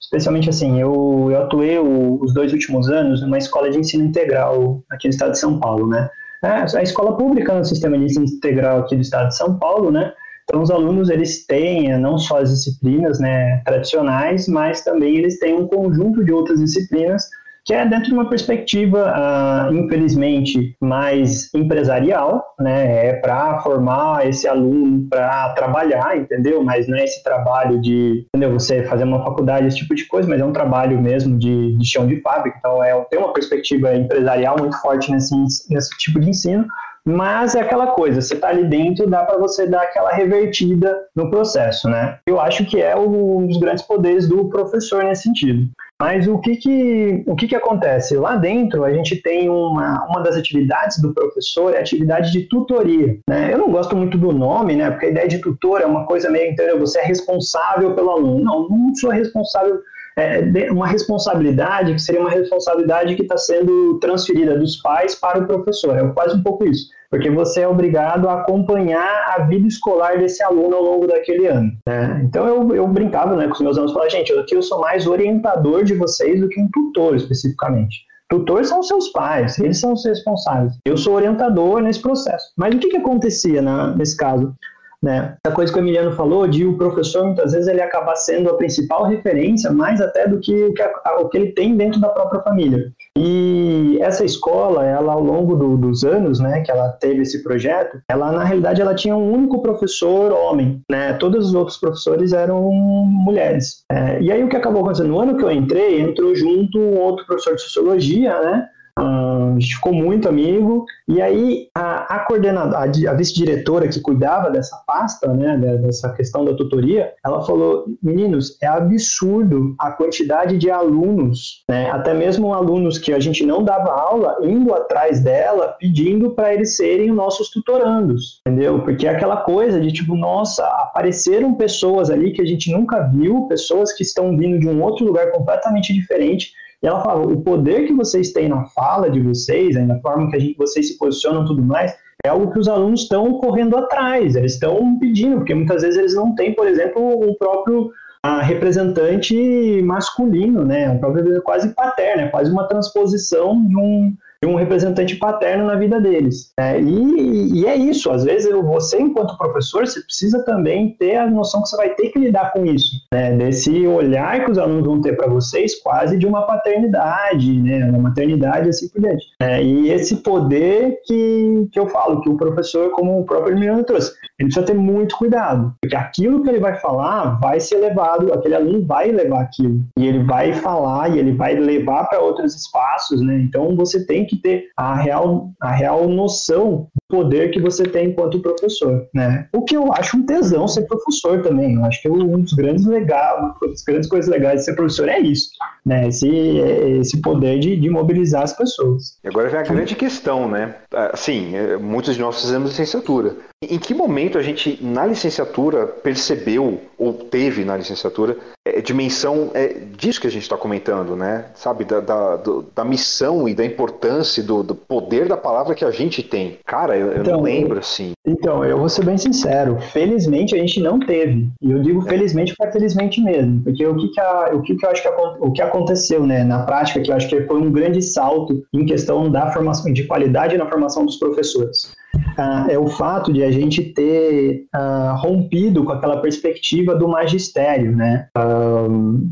Especialmente 0.00 0.50
assim, 0.50 0.80
eu, 0.80 1.28
eu 1.30 1.42
atuei 1.42 1.78
o, 1.78 2.18
os 2.20 2.34
dois 2.34 2.52
últimos 2.52 2.90
anos 2.90 3.22
numa 3.22 3.38
escola 3.38 3.70
de 3.70 3.78
ensino 3.78 4.04
integral 4.04 4.82
aqui 4.90 5.06
no 5.06 5.12
estado 5.12 5.30
de 5.30 5.38
São 5.38 5.60
Paulo, 5.60 5.86
né? 5.86 6.10
É, 6.42 6.48
a 6.76 6.82
escola 6.82 7.16
pública 7.16 7.56
no 7.56 7.64
sistema 7.64 7.96
de 7.96 8.06
ensino 8.06 8.24
integral 8.24 8.80
aqui 8.80 8.96
do 8.96 9.02
estado 9.02 9.28
de 9.28 9.36
São 9.36 9.56
Paulo, 9.56 9.92
né? 9.92 10.12
Então, 10.42 10.60
os 10.60 10.72
alunos, 10.72 11.08
eles 11.08 11.46
têm 11.46 11.96
não 11.98 12.18
só 12.18 12.40
as 12.40 12.50
disciplinas 12.50 13.20
né, 13.20 13.62
tradicionais, 13.64 14.48
mas 14.48 14.82
também 14.82 15.18
eles 15.18 15.38
têm 15.38 15.54
um 15.54 15.68
conjunto 15.68 16.24
de 16.24 16.32
outras 16.32 16.58
disciplinas 16.58 17.22
que 17.68 17.74
é 17.74 17.84
dentro 17.84 18.06
de 18.06 18.14
uma 18.14 18.30
perspectiva, 18.30 19.12
uh, 19.12 19.74
infelizmente, 19.74 20.74
mais 20.80 21.52
empresarial, 21.54 22.42
né? 22.58 23.08
É 23.08 23.12
para 23.12 23.58
formar 23.60 24.26
esse 24.26 24.48
aluno 24.48 25.06
para 25.10 25.50
trabalhar, 25.50 26.16
entendeu? 26.16 26.64
Mas 26.64 26.88
não 26.88 26.96
é 26.96 27.04
esse 27.04 27.22
trabalho 27.22 27.78
de, 27.78 28.24
entendeu? 28.28 28.58
Você 28.58 28.84
fazer 28.84 29.04
uma 29.04 29.22
faculdade, 29.22 29.66
esse 29.66 29.76
tipo 29.76 29.94
de 29.94 30.06
coisa, 30.06 30.26
mas 30.26 30.40
é 30.40 30.44
um 30.46 30.52
trabalho 30.52 30.98
mesmo 30.98 31.38
de, 31.38 31.76
de 31.76 31.86
chão 31.86 32.06
de 32.06 32.18
fábrica. 32.22 32.56
Então, 32.58 32.82
é, 32.82 32.98
tem 33.10 33.18
uma 33.18 33.34
perspectiva 33.34 33.94
empresarial 33.94 34.56
muito 34.58 34.80
forte 34.80 35.12
nesse, 35.12 35.34
nesse 35.68 35.90
tipo 35.98 36.18
de 36.20 36.30
ensino. 36.30 36.66
Mas 37.04 37.54
é 37.54 37.60
aquela 37.60 37.88
coisa, 37.88 38.20
você 38.20 38.34
está 38.34 38.48
ali 38.48 38.64
dentro, 38.64 39.08
dá 39.08 39.24
para 39.24 39.38
você 39.38 39.66
dar 39.66 39.82
aquela 39.82 40.10
revertida 40.10 40.94
no 41.14 41.30
processo, 41.30 41.88
né? 41.88 42.18
Eu 42.26 42.40
acho 42.40 42.64
que 42.64 42.80
é 42.80 42.96
um 42.96 43.46
dos 43.46 43.58
grandes 43.58 43.82
poderes 43.82 44.28
do 44.28 44.48
professor 44.48 45.04
nesse 45.04 45.22
sentido. 45.22 45.68
Mas 46.00 46.28
o 46.28 46.38
que 46.38 46.54
que, 46.54 47.24
o 47.26 47.34
que 47.34 47.48
que 47.48 47.56
acontece? 47.56 48.16
Lá 48.16 48.36
dentro, 48.36 48.84
a 48.84 48.92
gente 48.92 49.20
tem 49.20 49.48
uma, 49.48 50.06
uma 50.06 50.22
das 50.22 50.36
atividades 50.36 51.02
do 51.02 51.12
professor, 51.12 51.74
é 51.74 51.78
a 51.78 51.80
atividade 51.80 52.30
de 52.30 52.42
tutoria. 52.42 53.18
Né? 53.28 53.52
Eu 53.52 53.58
não 53.58 53.72
gosto 53.72 53.96
muito 53.96 54.16
do 54.16 54.30
nome, 54.30 54.76
né? 54.76 54.92
porque 54.92 55.06
a 55.06 55.10
ideia 55.10 55.26
de 55.26 55.38
tutor 55.38 55.80
é 55.80 55.86
uma 55.86 56.06
coisa 56.06 56.30
meio, 56.30 56.52
entendeu? 56.52 56.78
Você 56.78 57.00
é 57.00 57.04
responsável 57.04 57.94
pelo 57.94 58.10
aluno. 58.10 58.44
Não, 58.44 58.68
não 58.68 58.94
sou 58.94 59.10
responsável 59.10 59.80
é, 60.18 60.70
uma 60.70 60.86
responsabilidade 60.86 61.94
que 61.94 62.00
seria 62.00 62.20
uma 62.20 62.30
responsabilidade 62.30 63.14
que 63.14 63.22
está 63.22 63.36
sendo 63.36 63.98
transferida 64.00 64.58
dos 64.58 64.76
pais 64.76 65.14
para 65.14 65.38
o 65.38 65.46
professor. 65.46 65.96
É 65.96 66.08
quase 66.12 66.36
um 66.36 66.42
pouco 66.42 66.64
isso, 66.64 66.90
porque 67.10 67.30
você 67.30 67.62
é 67.62 67.68
obrigado 67.68 68.28
a 68.28 68.40
acompanhar 68.40 69.34
a 69.36 69.42
vida 69.44 69.66
escolar 69.66 70.18
desse 70.18 70.42
aluno 70.42 70.76
ao 70.76 70.82
longo 70.82 71.06
daquele 71.06 71.46
ano. 71.46 71.72
Né? 71.86 72.20
Então 72.24 72.46
eu, 72.46 72.74
eu 72.74 72.86
brincava 72.86 73.34
né, 73.36 73.46
com 73.46 73.54
os 73.54 73.60
meus 73.60 73.76
alunos, 73.76 73.92
falava, 73.92 74.10
gente, 74.10 74.32
aqui 74.32 74.54
eu 74.54 74.62
sou 74.62 74.80
mais 74.80 75.06
orientador 75.06 75.84
de 75.84 75.94
vocês 75.94 76.40
do 76.40 76.48
que 76.48 76.60
um 76.60 76.68
tutor 76.72 77.16
especificamente. 77.16 78.06
Tutores 78.28 78.68
são 78.68 78.82
seus 78.82 79.08
pais, 79.08 79.58
eles 79.58 79.80
são 79.80 79.94
os 79.94 80.04
responsáveis. 80.04 80.74
Eu 80.84 80.98
sou 80.98 81.14
orientador 81.14 81.80
nesse 81.80 82.00
processo. 82.00 82.52
Mas 82.58 82.74
o 82.74 82.78
que, 82.78 82.90
que 82.90 82.98
acontecia 82.98 83.62
na, 83.62 83.96
nesse 83.96 84.16
caso? 84.16 84.54
Né? 85.02 85.36
A 85.46 85.52
coisa 85.52 85.72
que 85.72 85.78
o 85.78 85.82
Emiliano 85.82 86.12
falou 86.12 86.48
de 86.48 86.66
o 86.66 86.76
professor 86.76 87.24
muitas 87.24 87.52
vezes 87.52 87.68
ele 87.68 87.80
acaba 87.80 88.16
sendo 88.16 88.50
a 88.50 88.56
principal 88.56 89.04
referência, 89.04 89.70
mais 89.70 90.00
até 90.00 90.26
do 90.26 90.40
que 90.40 90.64
o 90.64 90.74
que, 90.74 90.82
a, 90.82 91.20
o 91.20 91.28
que 91.28 91.38
ele 91.38 91.52
tem 91.52 91.76
dentro 91.76 92.00
da 92.00 92.08
própria 92.08 92.42
família. 92.42 92.92
E 93.16 93.98
essa 94.00 94.24
escola, 94.24 94.84
ela 94.84 95.12
ao 95.12 95.22
longo 95.22 95.54
do, 95.54 95.76
dos 95.76 96.02
anos, 96.02 96.40
né, 96.40 96.62
que 96.62 96.70
ela 96.70 96.88
teve 96.88 97.22
esse 97.22 97.44
projeto, 97.44 98.00
ela 98.10 98.32
na 98.32 98.42
realidade 98.42 98.80
ela 98.82 98.94
tinha 98.94 99.16
um 99.16 99.32
único 99.32 99.62
professor 99.62 100.32
homem, 100.32 100.80
né? 100.90 101.12
Todos 101.14 101.46
os 101.46 101.54
outros 101.54 101.78
professores 101.78 102.32
eram 102.32 102.60
mulheres. 102.72 103.84
É, 103.90 104.20
e 104.20 104.32
aí 104.32 104.42
o 104.42 104.48
que 104.48 104.56
acabou 104.56 104.82
acontecendo 104.82 105.10
no 105.10 105.20
ano 105.20 105.36
que 105.36 105.44
eu 105.44 105.50
entrei, 105.50 106.00
entrou 106.00 106.34
junto 106.34 106.78
um 106.78 106.98
outro 106.98 107.24
professor 107.24 107.54
de 107.54 107.62
sociologia, 107.62 108.40
né? 108.40 108.68
A 108.98 109.58
gente 109.58 109.76
ficou 109.76 109.92
muito 109.92 110.28
amigo. 110.28 110.84
E 111.06 111.22
aí 111.22 111.68
a, 111.74 112.16
a 112.16 112.18
coordenadora, 112.20 112.78
a, 112.78 113.10
a 113.10 113.14
vice-diretora 113.14 113.88
que 113.88 114.00
cuidava 114.00 114.50
dessa 114.50 114.76
pasta, 114.86 115.32
né, 115.32 115.56
dessa 115.56 116.12
questão 116.12 116.44
da 116.44 116.54
tutoria, 116.54 117.12
ela 117.24 117.44
falou: 117.44 117.86
meninos, 118.02 118.58
é 118.62 118.66
absurdo 118.66 119.74
a 119.78 119.90
quantidade 119.92 120.58
de 120.58 120.70
alunos, 120.70 121.64
né, 121.68 121.90
até 121.90 122.12
mesmo 122.12 122.52
alunos 122.52 122.98
que 122.98 123.12
a 123.12 123.20
gente 123.20 123.44
não 123.44 123.62
dava 123.62 123.90
aula, 123.90 124.36
indo 124.42 124.74
atrás 124.74 125.20
dela, 125.20 125.76
pedindo 125.78 126.30
para 126.30 126.52
eles 126.54 126.76
serem 126.76 127.12
nossos 127.12 127.50
tutorandos, 127.50 128.40
entendeu? 128.46 128.80
Porque 128.82 129.06
é 129.06 129.10
aquela 129.10 129.38
coisa 129.38 129.80
de 129.80 129.92
tipo, 129.92 130.14
nossa, 130.14 130.64
apareceram 130.64 131.54
pessoas 131.54 132.10
ali 132.10 132.32
que 132.32 132.42
a 132.42 132.46
gente 132.46 132.70
nunca 132.70 133.00
viu, 133.02 133.46
pessoas 133.48 133.92
que 133.92 134.02
estão 134.02 134.36
vindo 134.36 134.58
de 134.58 134.68
um 134.68 134.82
outro 134.82 135.06
lugar 135.06 135.30
completamente 135.30 135.92
diferente 135.92 136.52
E 136.82 136.86
ela 136.86 137.02
fala, 137.02 137.26
o 137.26 137.40
poder 137.40 137.86
que 137.86 137.92
vocês 137.92 138.32
têm 138.32 138.48
na 138.48 138.64
fala 138.66 139.10
de 139.10 139.20
vocês, 139.20 139.74
né, 139.74 139.84
na 139.84 139.98
forma 140.00 140.30
que 140.30 140.36
a 140.36 140.38
gente, 140.38 140.56
vocês 140.56 140.88
se 140.88 140.98
posicionam 140.98 141.44
tudo 141.44 141.62
mais, 141.62 141.96
é 142.24 142.28
algo 142.28 142.52
que 142.52 142.58
os 142.58 142.68
alunos 142.68 143.02
estão 143.02 143.38
correndo 143.38 143.76
atrás, 143.76 144.36
eles 144.36 144.54
estão 144.54 144.98
pedindo, 144.98 145.36
porque 145.36 145.54
muitas 145.54 145.82
vezes 145.82 145.98
eles 145.98 146.14
não 146.14 146.34
têm, 146.34 146.54
por 146.54 146.66
exemplo, 146.66 147.02
o 147.02 147.36
próprio 147.36 147.90
a 148.22 148.42
representante 148.42 149.80
masculino, 149.82 150.64
né? 150.64 150.90
Um 150.90 150.98
próprio 150.98 151.40
quase 151.42 151.72
paterno, 151.74 152.22
é 152.22 152.28
quase 152.28 152.50
uma 152.50 152.66
transposição 152.66 153.64
de 153.64 153.76
um, 153.76 154.12
de 154.42 154.48
um 154.48 154.54
representante 154.54 155.16
paterno 155.16 155.66
na 155.66 155.74
vida 155.74 156.00
deles. 156.00 156.52
É, 156.58 156.80
e, 156.80 157.60
e, 157.60 157.66
é 157.66 157.76
isso, 157.76 158.10
às 158.10 158.24
vezes 158.24 158.52
você, 158.52 159.00
enquanto 159.00 159.36
professor, 159.36 159.86
você 159.86 160.00
precisa 160.00 160.44
também 160.44 160.94
ter 160.98 161.16
a 161.16 161.28
noção 161.28 161.62
que 161.62 161.68
você 161.68 161.76
vai 161.76 161.90
ter 161.90 162.10
que 162.10 162.18
lidar 162.18 162.52
com 162.52 162.64
isso, 162.64 162.92
né? 163.12 163.36
desse 163.36 163.86
olhar 163.86 164.44
que 164.44 164.50
os 164.50 164.58
alunos 164.58 164.86
vão 164.86 165.00
ter 165.00 165.16
para 165.16 165.28
vocês, 165.28 165.80
quase 165.82 166.16
de 166.16 166.26
uma 166.26 166.42
paternidade, 166.42 167.52
né? 167.60 167.84
uma 167.86 167.98
maternidade 167.98 168.68
assim 168.68 168.88
por 168.88 169.00
diante. 169.00 169.24
É, 169.40 169.62
e 169.62 169.90
esse 169.90 170.16
poder 170.16 171.00
que, 171.04 171.68
que 171.72 171.78
eu 171.78 171.88
falo, 171.88 172.20
que 172.20 172.28
o 172.28 172.36
professor, 172.36 172.90
como 172.92 173.20
o 173.20 173.24
próprio 173.24 173.56
Emiliano 173.56 173.82
trouxe, 173.82 174.12
ele 174.38 174.48
precisa 174.48 174.66
ter 174.66 174.74
muito 174.74 175.16
cuidado, 175.16 175.74
porque 175.80 175.96
aquilo 175.96 176.42
que 176.42 176.48
ele 176.48 176.60
vai 176.60 176.76
falar 176.76 177.40
vai 177.40 177.58
ser 177.58 177.78
levado, 177.78 178.32
aquele 178.32 178.54
aluno 178.54 178.84
vai 178.86 179.10
levar 179.10 179.40
aquilo, 179.40 179.80
e 179.98 180.06
ele 180.06 180.22
vai 180.22 180.52
falar, 180.52 181.10
e 181.10 181.18
ele 181.18 181.32
vai 181.32 181.54
levar 181.54 182.04
para 182.04 182.20
outros 182.20 182.54
espaços, 182.54 183.20
né? 183.20 183.40
Então 183.40 183.74
você 183.74 184.06
tem 184.06 184.24
que 184.24 184.36
ter 184.36 184.66
a 184.76 184.94
real, 184.94 185.50
a 185.60 185.72
real 185.72 186.08
noção 186.08 186.86
do 187.10 187.16
poder 187.18 187.50
que 187.50 187.60
você 187.60 187.84
tem 187.84 188.10
enquanto 188.10 188.40
professor, 188.40 189.08
né? 189.12 189.48
O 189.52 189.62
que 189.62 189.76
eu 189.76 189.92
acho 189.92 190.16
um 190.16 190.24
tesão 190.24 190.68
ser 190.68 190.82
professor 190.82 191.42
também. 191.42 191.74
Eu 191.74 191.84
acho 191.84 192.00
que 192.00 192.08
um 192.08 192.40
dos 192.40 192.52
grandes 192.52 192.86
legais, 192.86 193.38
uma 193.40 193.56
das 193.60 193.82
grandes 193.82 194.08
coisas 194.08 194.30
legais 194.30 194.60
de 194.60 194.64
ser 194.66 194.74
professor 194.74 195.08
é 195.08 195.18
isso, 195.18 195.48
né? 195.84 196.06
Esse, 196.08 196.28
esse 196.28 197.20
poder 197.20 197.58
de, 197.58 197.76
de 197.76 197.90
mobilizar 197.90 198.42
as 198.42 198.52
pessoas. 198.52 199.18
E 199.24 199.28
agora 199.28 199.48
vem 199.48 199.60
a 199.60 199.64
grande 199.64 199.96
questão, 199.96 200.48
né? 200.48 200.76
Assim, 201.12 201.52
muitos 201.80 202.14
de 202.14 202.20
nós 202.20 202.40
fizemos 202.40 202.70
licenciatura. 202.70 203.36
Em 203.60 203.78
que 203.78 203.92
momento 203.92 204.27
a 204.36 204.42
gente, 204.42 204.78
na 204.82 205.06
licenciatura, 205.06 205.86
percebeu, 205.86 206.80
ou 206.98 207.12
teve 207.12 207.64
na 207.64 207.76
licenciatura, 207.76 208.36
é, 208.66 208.80
dimensão 208.80 209.50
é, 209.54 209.74
disso 209.96 210.20
que 210.20 210.26
a 210.26 210.30
gente 210.30 210.42
está 210.42 210.56
comentando, 210.56 211.16
né? 211.16 211.46
Sabe, 211.54 211.84
da, 211.84 212.00
da, 212.00 212.36
do, 212.36 212.66
da, 212.74 212.84
missão 212.84 213.48
e 213.48 213.54
da 213.54 213.64
importância, 213.64 214.42
do, 214.42 214.62
do, 214.62 214.74
poder 214.74 215.28
da 215.28 215.36
palavra 215.36 215.74
que 215.74 215.84
a 215.84 215.90
gente 215.90 216.22
tem. 216.22 216.58
Cara, 216.66 216.96
eu, 216.96 217.12
eu 217.12 217.20
então, 217.22 217.36
não 217.36 217.42
lembro, 217.42 217.78
assim. 217.78 218.12
Então, 218.26 218.64
eu 218.64 218.78
vou 218.78 218.88
ser 218.88 219.04
bem 219.04 219.16
sincero. 219.16 219.78
Felizmente 219.92 220.54
a 220.54 220.58
gente 220.58 220.80
não 220.80 220.98
teve. 220.98 221.48
E 221.62 221.70
eu 221.70 221.80
digo 221.80 222.02
felizmente 222.02 222.54
porque 222.56 222.72
felizmente 222.72 223.20
mesmo. 223.20 223.62
Porque 223.62 223.86
o 223.86 223.96
que, 223.96 224.08
que, 224.08 224.20
a, 224.20 224.50
o 224.52 224.62
que, 224.62 224.76
que 224.76 224.84
eu 224.84 224.90
acho 224.90 225.02
que, 225.02 225.08
o 225.08 225.52
que 225.52 225.62
aconteceu, 225.62 226.26
né, 226.26 226.44
na 226.44 226.64
prática, 226.64 227.00
que 227.00 227.10
eu 227.10 227.14
acho 227.14 227.28
que 227.28 227.40
foi 227.42 227.58
um 227.58 227.72
grande 227.72 228.02
salto 228.02 228.62
em 228.74 228.84
questão 228.84 229.30
da 229.30 229.52
formação, 229.52 229.92
de 229.92 230.04
qualidade 230.04 230.58
na 230.58 230.66
formação 230.66 231.06
dos 231.06 231.16
professores 231.16 231.96
ah, 232.36 232.66
é 232.68 232.78
o 232.78 232.86
fato 232.86 233.32
de 233.32 233.42
a 233.42 233.50
gente 233.50 233.82
ter 233.82 234.66
ah, 234.72 235.16
rompido 235.18 235.84
com 235.84 235.92
aquela 235.92 236.18
perspectiva 236.18 236.94
do 236.94 237.08
magistério, 237.08 237.96
né? 237.96 238.28
Ah, 238.36 238.86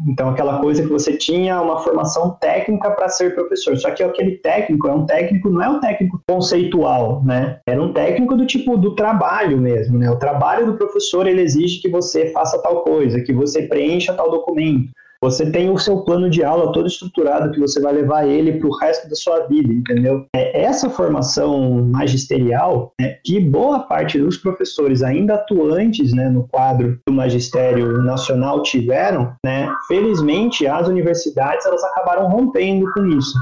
então, 0.08 0.30
aquela 0.30 0.58
coisa 0.60 0.82
que 0.82 0.88
você 0.88 1.16
tinha 1.16 1.60
uma 1.60 1.78
formação 1.78 2.30
técnica 2.40 2.90
para 2.90 3.08
ser 3.08 3.34
professor, 3.34 3.76
só 3.76 3.90
que 3.90 4.02
aquele 4.02 4.38
técnico 4.38 4.88
é 4.88 4.92
um 4.92 5.06
técnico, 5.06 5.50
não 5.50 5.62
é 5.62 5.68
um 5.68 5.80
técnico 5.80 6.20
conceitual, 6.28 7.22
né? 7.24 7.60
Era 7.66 7.82
um 7.82 7.92
técnico 7.92 8.36
do 8.36 8.46
tipo 8.46 8.76
do 8.76 8.94
trabalho 8.94 9.58
mesmo, 9.58 9.98
né? 9.98 10.10
O 10.10 10.16
trabalho 10.16 10.66
do 10.66 10.74
professor 10.74 11.26
ele 11.26 11.42
exige 11.42 11.80
que 11.80 11.88
você 11.88 12.32
faça 12.32 12.60
tal 12.62 12.82
coisa, 12.82 13.20
que 13.20 13.32
você 13.32 13.62
preencha 13.62 14.12
tal 14.12 14.30
documento 14.30 14.90
você 15.26 15.50
tem 15.50 15.68
o 15.68 15.76
seu 15.76 16.02
plano 16.02 16.30
de 16.30 16.44
aula 16.44 16.72
todo 16.72 16.86
estruturado 16.86 17.50
que 17.50 17.58
você 17.58 17.80
vai 17.80 17.92
levar 17.92 18.28
ele 18.28 18.60
para 18.60 18.68
o 18.68 18.76
resto 18.76 19.08
da 19.08 19.16
sua 19.16 19.40
vida, 19.48 19.72
entendeu? 19.72 20.24
É 20.32 20.62
essa 20.62 20.88
formação 20.88 21.82
magisterial 21.90 22.92
né, 23.00 23.18
que 23.24 23.40
boa 23.40 23.80
parte 23.80 24.20
dos 24.20 24.36
professores 24.36 25.02
ainda 25.02 25.34
atuantes 25.34 26.12
né, 26.12 26.28
no 26.28 26.46
quadro 26.46 27.00
do 27.04 27.12
magistério 27.12 28.00
nacional 28.02 28.62
tiveram, 28.62 29.34
né, 29.44 29.68
felizmente 29.88 30.64
as 30.64 30.86
universidades 30.86 31.66
elas 31.66 31.82
acabaram 31.82 32.28
rompendo 32.28 32.88
com 32.92 33.04
isso. 33.06 33.36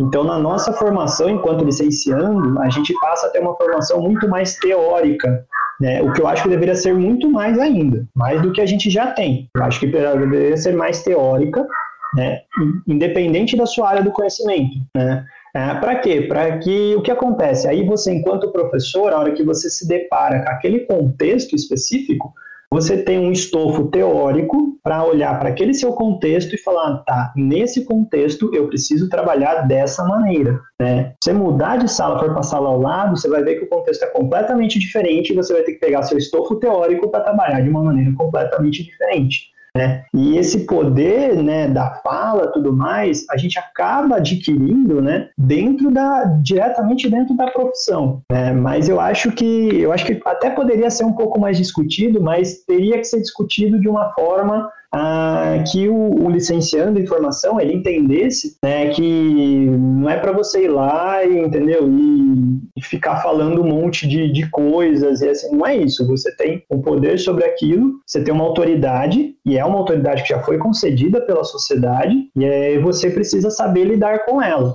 Então, 0.00 0.24
na 0.24 0.38
nossa 0.38 0.72
formação 0.72 1.28
enquanto 1.28 1.62
licenciando, 1.62 2.58
a 2.58 2.70
gente 2.70 2.94
passa 3.00 3.26
a 3.26 3.30
ter 3.30 3.40
uma 3.40 3.54
formação 3.54 4.00
muito 4.00 4.26
mais 4.28 4.56
teórica, 4.56 5.44
né? 5.82 6.00
O 6.00 6.12
que 6.12 6.22
eu 6.22 6.28
acho 6.28 6.44
que 6.44 6.48
deveria 6.48 6.76
ser 6.76 6.94
muito 6.94 7.28
mais 7.28 7.58
ainda, 7.58 8.06
mais 8.14 8.40
do 8.40 8.52
que 8.52 8.60
a 8.60 8.66
gente 8.66 8.88
já 8.88 9.08
tem. 9.08 9.50
Eu 9.56 9.64
acho 9.64 9.80
que 9.80 9.86
deveria 9.88 10.56
ser 10.56 10.76
mais 10.76 11.02
teórica, 11.02 11.66
né? 12.14 12.38
independente 12.86 13.56
da 13.56 13.66
sua 13.66 13.88
área 13.88 14.02
do 14.02 14.12
conhecimento. 14.12 14.76
Né? 14.94 15.26
É, 15.56 15.74
para 15.74 15.96
quê? 15.96 16.22
Para 16.22 16.58
que 16.58 16.94
o 16.94 17.02
que 17.02 17.10
acontece? 17.10 17.66
Aí 17.66 17.84
você, 17.84 18.12
enquanto 18.12 18.52
professor, 18.52 19.12
a 19.12 19.18
hora 19.18 19.32
que 19.32 19.42
você 19.42 19.68
se 19.68 19.88
depara 19.88 20.44
com 20.44 20.50
aquele 20.50 20.86
contexto 20.86 21.56
específico, 21.56 22.32
você 22.70 23.02
tem 23.02 23.18
um 23.18 23.32
estofo 23.32 23.88
teórico 23.88 24.71
para 24.82 25.04
olhar 25.04 25.38
para 25.38 25.50
aquele 25.50 25.72
seu 25.72 25.92
contexto 25.92 26.54
e 26.54 26.58
falar, 26.58 26.98
tá, 27.04 27.32
nesse 27.36 27.84
contexto 27.84 28.52
eu 28.52 28.66
preciso 28.66 29.08
trabalhar 29.08 29.62
dessa 29.62 30.04
maneira. 30.04 30.60
Né? 30.80 31.14
Você 31.22 31.32
mudar 31.32 31.76
de 31.76 31.88
sala 31.90 32.18
para 32.18 32.40
a 32.40 32.42
sala 32.42 32.68
ao 32.68 32.80
lado, 32.80 33.16
você 33.16 33.28
vai 33.28 33.44
ver 33.44 33.60
que 33.60 33.64
o 33.64 33.68
contexto 33.68 34.02
é 34.02 34.08
completamente 34.08 34.78
diferente 34.78 35.32
e 35.32 35.36
você 35.36 35.52
vai 35.52 35.62
ter 35.62 35.74
que 35.74 35.80
pegar 35.80 36.02
seu 36.02 36.18
estofo 36.18 36.56
teórico 36.56 37.08
para 37.08 37.22
trabalhar 37.22 37.60
de 37.60 37.68
uma 37.68 37.84
maneira 37.84 38.12
completamente 38.16 38.82
diferente. 38.82 39.51
Né? 39.74 40.04
E 40.12 40.36
esse 40.36 40.66
poder 40.66 41.42
né, 41.42 41.66
da 41.66 41.94
fala 42.04 42.48
tudo 42.48 42.74
mais, 42.74 43.24
a 43.30 43.38
gente 43.38 43.58
acaba 43.58 44.16
adquirindo 44.16 45.00
né, 45.00 45.30
dentro 45.38 45.90
da, 45.90 46.24
diretamente 46.42 47.08
dentro 47.08 47.34
da 47.34 47.50
profissão. 47.50 48.20
Né? 48.30 48.52
Mas 48.52 48.90
eu 48.90 49.00
acho 49.00 49.32
que 49.32 49.80
eu 49.80 49.90
acho 49.90 50.04
que 50.04 50.20
até 50.26 50.50
poderia 50.50 50.90
ser 50.90 51.04
um 51.04 51.14
pouco 51.14 51.40
mais 51.40 51.56
discutido, 51.56 52.20
mas 52.20 52.64
teria 52.64 52.98
que 52.98 53.04
ser 53.04 53.20
discutido 53.20 53.80
de 53.80 53.88
uma 53.88 54.12
forma 54.12 54.70
ah, 54.94 55.64
que 55.70 55.88
o, 55.88 56.24
o, 56.24 56.30
licenciando 56.30 57.00
em 57.00 57.06
formação 57.06 57.58
ele 57.58 57.72
entendesse 57.72 58.56
né, 58.62 58.90
que 58.90 59.66
não 59.70 60.10
é 60.10 60.18
para 60.18 60.32
você 60.32 60.64
ir 60.64 60.68
lá 60.68 61.24
e, 61.24 61.38
entendeu, 61.38 61.88
e, 61.88 62.60
e, 62.76 62.82
ficar 62.82 63.22
falando 63.22 63.62
um 63.62 63.68
monte 63.68 64.06
de, 64.06 64.30
de 64.30 64.50
coisas 64.50 65.22
e 65.22 65.28
assim, 65.28 65.56
não 65.56 65.66
é 65.66 65.76
isso. 65.76 66.06
Você 66.06 66.34
tem 66.36 66.62
um 66.70 66.82
poder 66.82 67.18
sobre 67.18 67.44
aquilo, 67.44 67.94
você 68.06 68.22
tem 68.22 68.34
uma 68.34 68.44
autoridade 68.44 69.34
e 69.46 69.56
é 69.56 69.64
uma 69.64 69.78
autoridade 69.78 70.22
que 70.22 70.28
já 70.28 70.42
foi 70.42 70.58
concedida 70.58 71.20
pela 71.22 71.44
sociedade 71.44 72.14
e 72.36 72.44
aí 72.44 72.78
você 72.78 73.10
precisa 73.10 73.50
saber 73.50 73.84
lidar 73.84 74.26
com 74.26 74.42
ela. 74.42 74.74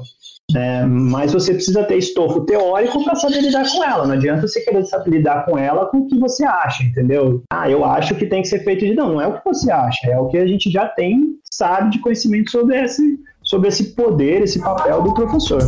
É, 0.56 0.86
mas 0.86 1.34
você 1.34 1.54
precisa 1.54 1.84
ter 1.84 1.98
estofo 1.98 2.42
teórico 2.42 3.04
para 3.04 3.16
saber 3.16 3.42
lidar 3.42 3.70
com 3.70 3.84
ela. 3.84 4.08
Não 4.08 4.14
adianta 4.14 4.48
você 4.48 4.62
querer 4.62 4.86
saber 4.86 5.12
lidar 5.12 5.46
com 5.46 5.58
ela 5.58 5.88
com 5.88 5.98
o 5.98 6.08
que 6.08 6.18
você 6.18 6.46
acha, 6.46 6.84
entendeu? 6.84 7.44
Ah, 7.50 7.70
eu 7.70 7.84
acho 7.84 8.16
que 8.16 8.26
tem 8.26 8.42
que 8.42 8.48
ser 8.48 8.64
feito 8.64 8.86
de. 8.86 8.96
Não, 8.96 9.14
não 9.14 9.22
é 9.22 9.28
o 9.28 9.34
que 9.34 9.44
você 9.44 9.70
acha, 9.70 10.10
é 10.10 10.18
o 10.18 10.28
que 10.28 10.38
a 10.38 10.48
gente 10.48 10.72
já 10.72 10.88
tem, 10.88 11.38
sabe, 11.52 11.92
de 11.92 12.00
conhecimento 12.00 12.50
sobre 12.50 12.82
esse, 12.82 13.20
sobre 13.44 13.68
esse 13.68 13.94
poder, 13.94 14.42
esse 14.42 14.60
papel 14.62 15.02
do 15.02 15.14
professor. 15.14 15.62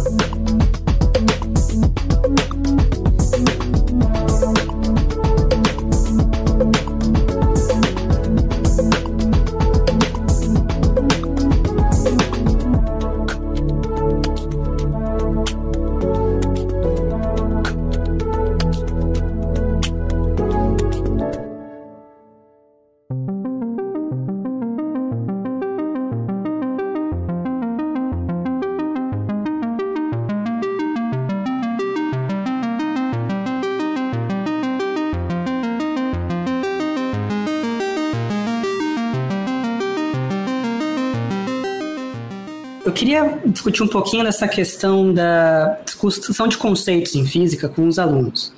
Discutir 43.59 43.83
um 43.83 43.87
pouquinho 43.87 44.23
dessa 44.23 44.47
questão 44.47 45.13
da 45.13 45.79
discussão 45.83 46.47
de 46.47 46.57
conceitos 46.57 47.13
em 47.15 47.25
física 47.25 47.67
com 47.67 47.87
os 47.87 47.99
alunos. 47.99 48.53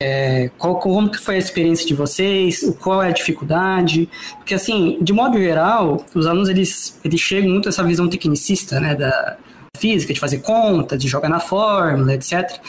É, 0.00 0.50
qual, 0.58 0.78
como 0.78 1.10
que 1.10 1.18
foi 1.18 1.36
a 1.36 1.38
experiência 1.38 1.86
de 1.86 1.94
vocês? 1.94 2.64
Qual 2.80 3.02
é 3.02 3.08
a 3.08 3.12
dificuldade? 3.12 4.08
Porque, 4.38 4.54
assim, 4.54 4.98
de 5.00 5.12
modo 5.12 5.38
geral, 5.38 6.04
os 6.14 6.26
alunos, 6.26 6.48
eles, 6.48 6.98
eles 7.04 7.20
chegam 7.20 7.50
muito 7.50 7.68
a 7.68 7.70
essa 7.70 7.82
visão 7.82 8.08
tecnicista, 8.08 8.78
né, 8.78 8.94
da 8.94 9.36
física, 9.76 10.14
de 10.14 10.20
fazer 10.20 10.38
conta, 10.38 10.96
de 10.96 11.08
jogar 11.08 11.28
na 11.28 11.40
fórmula, 11.40 12.14
etc. 12.14 12.60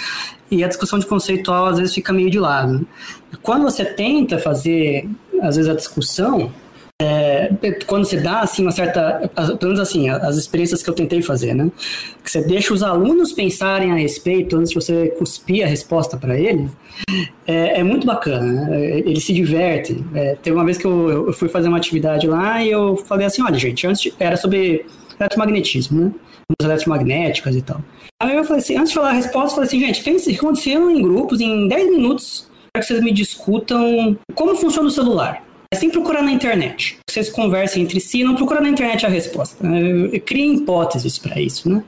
E 0.49 0.63
a 0.63 0.67
discussão 0.67 0.97
de 0.97 1.05
conceitual, 1.05 1.67
às 1.67 1.77
vezes, 1.77 1.93
fica 1.93 2.11
meio 2.11 2.31
de 2.31 2.39
lado. 2.39 2.87
Quando 3.43 3.63
você 3.63 3.85
tenta 3.85 4.39
fazer, 4.39 5.07
às 5.41 5.55
vezes, 5.55 5.69
a 5.69 5.75
discussão, 5.75 6.51
é, 7.01 7.49
quando 7.85 8.05
você 8.05 8.17
dá 8.17 8.39
assim 8.39 8.61
uma 8.61 8.71
certa, 8.71 9.29
pelo 9.59 9.73
menos 9.73 9.79
assim, 9.79 10.09
as 10.09 10.37
experiências 10.37 10.81
que 10.81 10.89
eu 10.89 10.93
tentei 10.93 11.21
fazer, 11.21 11.53
né? 11.53 11.69
Que 12.23 12.31
você 12.31 12.41
deixa 12.41 12.73
os 12.73 12.81
alunos 12.81 13.33
pensarem 13.33 13.91
a 13.91 13.95
respeito 13.95 14.55
antes 14.55 14.69
de 14.69 14.75
você 14.75 15.07
cuspir 15.09 15.65
a 15.65 15.67
resposta 15.67 16.15
para 16.15 16.39
eles, 16.39 16.71
é, 17.45 17.79
é, 17.79 17.83
muito 17.83 18.07
bacana. 18.07 18.69
Né? 18.69 18.99
Eles 18.99 19.25
se 19.25 19.33
divertem. 19.33 20.05
É, 20.13 20.35
teve 20.41 20.55
uma 20.55 20.63
vez 20.63 20.77
que 20.77 20.85
eu, 20.85 21.27
eu, 21.27 21.33
fui 21.33 21.49
fazer 21.49 21.67
uma 21.67 21.77
atividade 21.77 22.27
lá 22.27 22.63
e 22.63 22.71
eu 22.71 22.95
falei 22.95 23.25
assim, 23.27 23.41
olha 23.41 23.59
gente, 23.59 23.85
antes 23.85 24.01
de, 24.01 24.13
era 24.17 24.37
sobre 24.37 24.85
eletromagnetismo, 25.19 25.99
né? 25.99 26.11
As 26.61 26.65
eletromagnéticas 26.65 27.55
e 27.55 27.61
tal. 27.61 27.81
Aí 28.21 28.37
eu 28.37 28.43
falei 28.45 28.61
assim, 28.61 28.77
antes 28.77 28.89
de 28.89 28.95
falar 28.95 29.09
a 29.09 29.13
resposta, 29.13 29.49
eu 29.49 29.55
falei 29.55 29.67
assim, 29.67 29.79
gente, 29.79 30.01
pense 30.01 30.31
que 30.31 30.37
aconteceu 30.37 30.89
em 30.89 31.01
grupos, 31.01 31.41
em 31.41 31.67
10 31.67 31.89
minutos, 31.89 32.47
para 32.71 32.81
que 32.81 32.87
vocês 32.87 33.01
me 33.01 33.11
discutam 33.11 34.17
como 34.33 34.55
funciona 34.55 34.87
o 34.87 34.91
celular. 34.91 35.44
É 35.71 35.75
sem 35.75 35.89
procurar 35.89 36.21
na 36.21 36.31
internet. 36.31 36.97
Vocês 37.09 37.29
conversem 37.29 37.83
entre 37.83 37.99
si, 37.99 38.23
não 38.23 38.35
procura 38.35 38.61
na 38.61 38.69
internet 38.69 39.05
a 39.05 39.09
resposta. 39.09 39.65
Né? 39.65 40.19
Cria 40.19 40.53
hipóteses 40.53 41.17
para 41.17 41.39
isso, 41.39 41.69
né? 41.69 41.83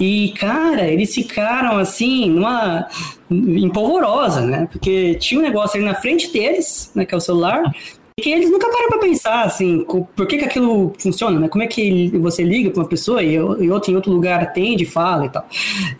E, 0.00 0.32
cara, 0.38 0.86
eles 0.86 1.14
ficaram 1.14 1.78
assim, 1.78 2.30
numa 2.30 2.88
empolvorosa, 3.30 4.40
né? 4.40 4.68
Porque 4.70 5.14
tinha 5.16 5.40
um 5.40 5.42
negócio 5.42 5.76
ali 5.76 5.84
na 5.84 5.94
frente 5.94 6.32
deles, 6.32 6.90
né, 6.94 7.04
que 7.04 7.14
é 7.14 7.16
o 7.16 7.20
celular, 7.20 7.62
que 8.18 8.30
eles 8.32 8.50
nunca 8.50 8.66
param 8.70 8.88
para 8.88 8.98
pensar, 8.98 9.44
assim, 9.44 9.84
por 9.84 10.26
que, 10.26 10.38
que 10.38 10.44
aquilo 10.46 10.94
funciona, 10.98 11.38
né? 11.38 11.48
Como 11.48 11.62
é 11.62 11.66
que 11.66 12.08
você 12.16 12.42
liga 12.42 12.70
para 12.70 12.82
uma 12.82 12.88
pessoa 12.88 13.22
e, 13.22 13.38
outro, 13.38 13.92
em 13.92 13.94
outro 13.94 14.10
lugar 14.10 14.42
atende, 14.42 14.86
fala 14.86 15.26
e 15.26 15.28
tal. 15.28 15.46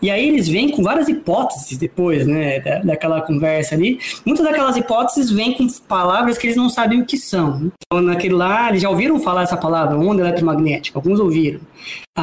E 0.01 0.09
aí 0.09 0.27
eles 0.27 0.47
vêm 0.47 0.71
com 0.71 0.81
várias 0.81 1.07
hipóteses 1.07 1.77
depois, 1.77 2.25
né, 2.25 2.59
da, 2.59 2.79
daquela 2.79 3.21
conversa 3.21 3.75
ali. 3.75 3.99
Muitas 4.25 4.43
daquelas 4.43 4.75
hipóteses 4.75 5.29
vêm 5.29 5.53
com 5.53 5.67
palavras 5.87 6.39
que 6.39 6.47
eles 6.47 6.57
não 6.57 6.69
sabem 6.69 6.99
o 7.01 7.05
que 7.05 7.17
são. 7.17 7.71
Então, 7.85 8.01
naquele 8.01 8.33
lá, 8.33 8.69
eles 8.69 8.81
já 8.81 8.89
ouviram 8.89 9.19
falar 9.19 9.43
essa 9.43 9.55
palavra, 9.55 9.95
onda 9.95 10.23
eletromagnética, 10.23 10.97
alguns 10.97 11.19
ouviram. 11.19 11.59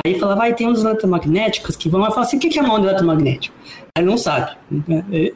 Aí 0.05 0.19
fala, 0.19 0.35
vai, 0.35 0.53
tem 0.55 0.67
ondas 0.67 0.83
eletromagnéticas 0.83 1.77
que 1.77 1.89
vão 1.89 2.01
lá 2.01 2.09
e 2.09 2.11
falar 2.11 2.27
assim, 2.27 2.37
o 2.37 2.41
que 2.41 2.59
é 2.59 2.63
uma 2.63 2.75
onda 2.75 2.89
eletromagnética? 2.89 3.55
Ele 3.97 4.09
não 4.09 4.19
sabe. 4.19 4.51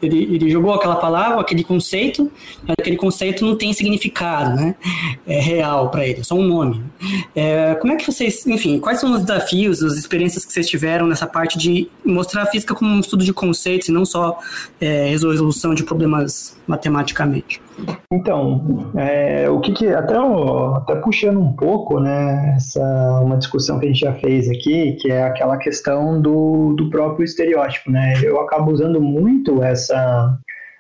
Ele, 0.03 0.35
ele 0.35 0.51
jogou 0.51 0.75
aquela 0.75 0.97
palavra, 0.97 1.41
aquele 1.41 1.63
conceito, 1.63 2.29
mas 2.63 2.75
aquele 2.77 2.97
conceito 2.97 3.47
não 3.47 3.55
tem 3.55 3.73
significado 3.73 4.57
né? 4.57 4.75
é 5.29 5.39
real 5.39 5.91
para 5.91 6.05
ele, 6.05 6.23
é 6.23 6.25
só 6.25 6.35
um 6.35 6.43
nome. 6.43 6.83
É, 7.37 7.77
como 7.77 7.93
é 7.93 7.97
que 7.97 8.05
vocês, 8.05 8.45
enfim, 8.49 8.81
quais 8.81 8.99
são 8.99 9.13
os 9.13 9.21
desafios, 9.23 9.81
as 9.81 9.93
experiências 9.95 10.45
que 10.45 10.53
vocês 10.53 10.69
tiveram 10.69 11.07
nessa 11.07 11.25
parte 11.25 11.57
de 11.57 11.89
mostrar 12.05 12.43
a 12.43 12.47
física 12.47 12.75
como 12.75 12.91
um 12.91 12.99
estudo 12.99 13.25
de 13.25 13.33
conceitos 13.33 13.91
e 13.91 13.93
não 13.93 14.05
só 14.05 14.41
é, 14.81 15.07
resolução 15.07 15.73
de 15.73 15.85
problemas 15.85 16.57
matematicamente? 16.67 17.63
Então, 18.13 18.93
é, 18.97 19.49
o 19.51 19.61
que, 19.61 19.73
que 19.73 19.87
até, 19.89 20.17
até 20.17 20.95
puxando 20.97 21.41
um 21.41 21.53
pouco, 21.53 22.01
né, 22.01 22.55
essa 22.57 23.21
uma 23.23 23.37
discussão 23.37 23.79
que 23.79 23.87
a 23.87 23.89
gente 23.89 24.01
já 24.01 24.15
fez 24.15 24.49
aqui, 24.49 24.93
que 24.95 25.11
é 25.11 25.23
aquela 25.23 25.57
questão 25.59 26.21
do, 26.21 26.75
do 26.75 26.91
próprio 26.91 27.25
estereótipo, 27.25 27.91
né? 27.91 28.15
Eu 28.23 28.41
acabo 28.41 28.73
usando 28.73 29.01
muito 29.01 29.63
essa 29.63 30.39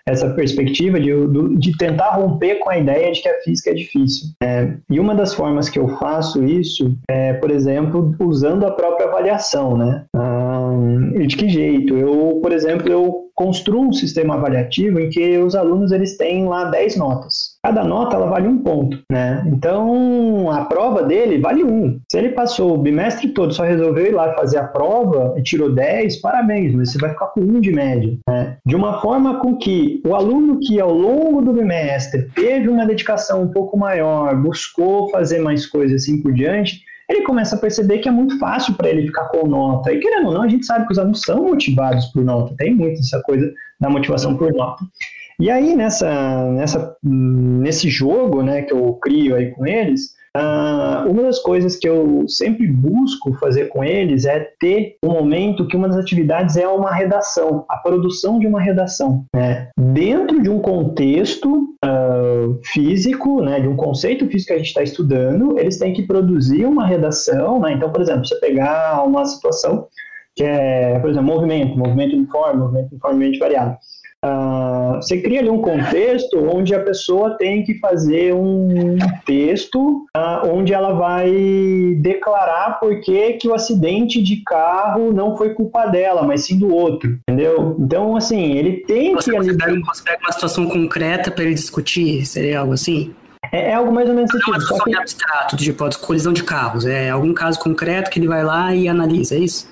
essa 0.09 0.31
perspectiva 0.31 0.99
de, 0.99 1.13
de 1.59 1.77
tentar 1.77 2.13
romper 2.13 2.57
com 2.57 2.71
a 2.71 2.79
ideia 2.79 3.13
de 3.13 3.21
que 3.21 3.29
a 3.29 3.41
física 3.43 3.71
é 3.71 3.75
difícil. 3.75 4.29
É, 4.43 4.73
e 4.91 4.99
uma 4.99 5.15
das 5.15 5.35
formas 5.35 5.69
que 5.69 5.79
eu 5.79 5.89
faço 5.99 6.43
isso 6.45 6.97
é, 7.09 7.35
por 7.35 7.51
exemplo, 7.51 8.15
usando 8.19 8.65
a 8.65 8.71
própria 8.71 9.07
avaliação, 9.07 9.77
né? 9.77 10.05
E 11.15 11.27
de 11.27 11.37
que 11.37 11.49
jeito? 11.49 11.97
Eu, 11.97 12.41
por 12.43 12.53
exemplo, 12.53 12.91
eu 12.91 13.29
construo 13.39 13.83
um 13.83 13.93
sistema 13.93 14.35
avaliativo 14.35 14.99
em 14.99 15.09
que 15.09 15.39
os 15.39 15.55
alunos 15.55 15.93
eles 15.93 16.17
têm 16.17 16.47
lá 16.47 16.65
10 16.65 16.97
notas. 16.97 17.57
Cada 17.63 17.85
nota 17.85 18.17
ela 18.17 18.27
vale 18.27 18.49
um 18.49 18.59
ponto, 18.59 18.99
né? 19.09 19.45
Então 19.47 20.51
a 20.51 20.65
prova 20.65 21.05
dele 21.05 21.39
vale 21.39 21.63
um. 21.63 22.01
Se 22.11 22.19
ele 22.19 22.31
passou 22.31 22.75
o 22.75 22.79
bimestre 22.79 23.29
todo, 23.29 23.55
só 23.55 23.63
resolveu 23.63 24.07
ir 24.07 24.13
lá 24.13 24.35
fazer 24.35 24.59
a 24.59 24.65
prova 24.65 25.35
e 25.37 25.43
tirou 25.43 25.73
10, 25.73 26.21
parabéns, 26.21 26.75
mas 26.75 26.91
você 26.91 26.99
vai 26.99 27.11
ficar 27.11 27.27
com 27.27 27.41
um 27.41 27.61
de 27.61 27.71
média. 27.71 28.19
Né? 28.29 28.57
De 28.67 28.75
uma 28.75 29.01
forma 29.01 29.39
com 29.39 29.57
que 29.57 30.03
o 30.05 30.17
aluno 30.17 30.59
que 30.59 30.81
ao 30.81 30.93
longo 30.93 31.41
do 31.41 31.53
bimestre 31.53 32.29
teve 32.35 32.69
uma 32.69 32.87
dedicação 32.87 33.43
um 33.43 33.49
pouco 33.49 33.79
maior, 33.79 34.35
buscou 34.35 35.11
fazer 35.11 35.39
mais 35.39 35.65
coisas 35.65 36.03
assim 36.03 36.21
por 36.21 36.33
diante, 36.33 36.83
ele 37.09 37.23
começa 37.23 37.57
a 37.57 37.59
perceber 37.59 37.99
que 37.99 38.09
é 38.09 38.13
muito 38.13 38.39
fácil 38.39 38.75
para 38.75 38.91
ele 38.91 39.07
ficar 39.07 39.27
com 39.29 39.47
nota. 39.47 39.93
E 39.93 39.99
querendo 39.99 40.27
ou 40.27 40.35
não, 40.35 40.43
a 40.43 40.49
gente 40.49 40.67
sabe 40.67 40.87
que 40.87 40.93
os 40.93 40.99
alunos 40.99 41.23
são 41.23 41.43
motivados 41.43 42.07
por 42.07 42.25
nota, 42.25 42.55
tem 42.57 42.75
muito 42.75 43.01
essa 43.01 43.21
coisa 43.23 43.53
da 43.81 43.89
motivação 43.89 44.37
por 44.37 44.53
nota. 44.53 44.85
E 45.41 45.51
aí, 45.51 45.75
nessa, 45.75 46.51
nessa, 46.51 46.97
nesse 47.03 47.89
jogo 47.89 48.43
né, 48.43 48.63
que 48.63 48.73
eu 48.73 48.95
crio 48.95 49.37
aí 49.37 49.53
com 49.53 49.67
eles, 49.67 50.18
Uh, 50.37 51.11
uma 51.11 51.23
das 51.23 51.39
coisas 51.39 51.77
que 51.77 51.89
eu 51.89 52.29
sempre 52.29 52.67
busco 52.67 53.33
fazer 53.35 53.69
com 53.69 53.83
eles 53.83 54.25
é 54.25 54.49
ter 54.61 54.97
um 55.03 55.09
momento 55.09 55.67
que 55.67 55.77
uma 55.77 55.89
das 55.89 55.97
atividades 55.97 56.57
é 56.57 56.69
uma 56.69 56.93
redação, 56.93 57.65
a 57.69 57.77
produção 57.79 58.39
de 58.39 58.47
uma 58.47 58.61
redação. 58.61 59.25
Né? 59.35 59.69
Dentro 59.79 60.43
de 60.43 60.51
um 60.51 60.61
contexto 60.61 61.69
uh, 61.85 62.61
físico, 62.65 63.41
né, 63.43 63.61
de 63.61 63.69
um 63.69 63.77
conceito 63.77 64.27
físico 64.27 64.49
que 64.49 64.55
a 64.55 64.59
gente 64.59 64.69
está 64.69 64.83
estudando, 64.83 65.59
eles 65.59 65.79
têm 65.79 65.93
que 65.93 66.03
produzir 66.03 66.67
uma 66.67 66.87
redação. 66.87 67.61
Né? 67.61 67.73
Então, 67.73 67.91
por 67.91 68.03
exemplo, 68.03 68.27
você 68.27 68.39
pegar 68.39 69.03
uma 69.05 69.25
situação 69.25 69.89
que 70.37 70.45
é, 70.45 71.01
por 71.01 71.11
exemplo, 71.11 71.27
movimento, 71.27 71.77
movimento 71.77 72.15
uniforme, 72.15 72.61
movimento 72.61 72.93
uniformemente 72.93 73.39
variado. 73.41 73.77
Uh, 74.25 74.97
você 74.97 75.21
cria 75.21 75.39
ali 75.39 75.49
um 75.49 75.63
contexto 75.63 76.39
onde 76.39 76.75
a 76.75 76.81
pessoa 76.81 77.37
tem 77.39 77.63
que 77.63 77.79
fazer 77.79 78.35
um 78.35 78.99
texto 79.25 80.07
uh, 80.17 80.49
onde 80.53 80.75
ela 80.75 80.93
vai 80.93 81.31
declarar 82.01 82.81
por 82.81 83.01
que, 83.01 83.35
que 83.35 83.47
o 83.47 83.55
acidente 83.55 84.21
de 84.21 84.43
carro 84.43 85.13
não 85.13 85.37
foi 85.37 85.55
culpa 85.55 85.87
dela, 85.87 86.23
mas 86.25 86.47
sim 86.47 86.59
do 86.59 86.75
outro, 86.75 87.17
entendeu? 87.29 87.77
Então, 87.79 88.17
assim, 88.17 88.57
ele 88.57 88.79
tem 88.79 89.15
você 89.15 89.31
que... 89.31 89.37
Pega, 89.57 89.81
você 89.85 90.03
pega 90.03 90.21
uma 90.21 90.33
situação 90.33 90.67
concreta 90.67 91.31
para 91.31 91.45
ele 91.45 91.55
discutir, 91.55 92.27
seria 92.27 92.59
algo 92.59 92.73
assim? 92.73 93.15
É, 93.53 93.71
é, 93.71 93.75
algo 93.75 93.93
mais 93.93 94.09
ou 94.09 94.15
menos 94.17 94.35
assim. 94.35 94.51
Não 94.51 94.57
é 94.57 94.75
uma 94.75 94.85
que... 94.85 94.97
abstrato, 94.97 95.57
tipo, 95.57 95.99
colisão 96.01 96.33
de 96.33 96.43
carros. 96.43 96.85
É 96.85 97.11
algum 97.11 97.33
caso 97.33 97.59
concreto 97.59 98.11
que 98.11 98.19
ele 98.19 98.27
vai 98.27 98.43
lá 98.45 98.75
e 98.75 98.89
analisa, 98.89 99.37
é 99.37 99.39
isso? 99.39 99.69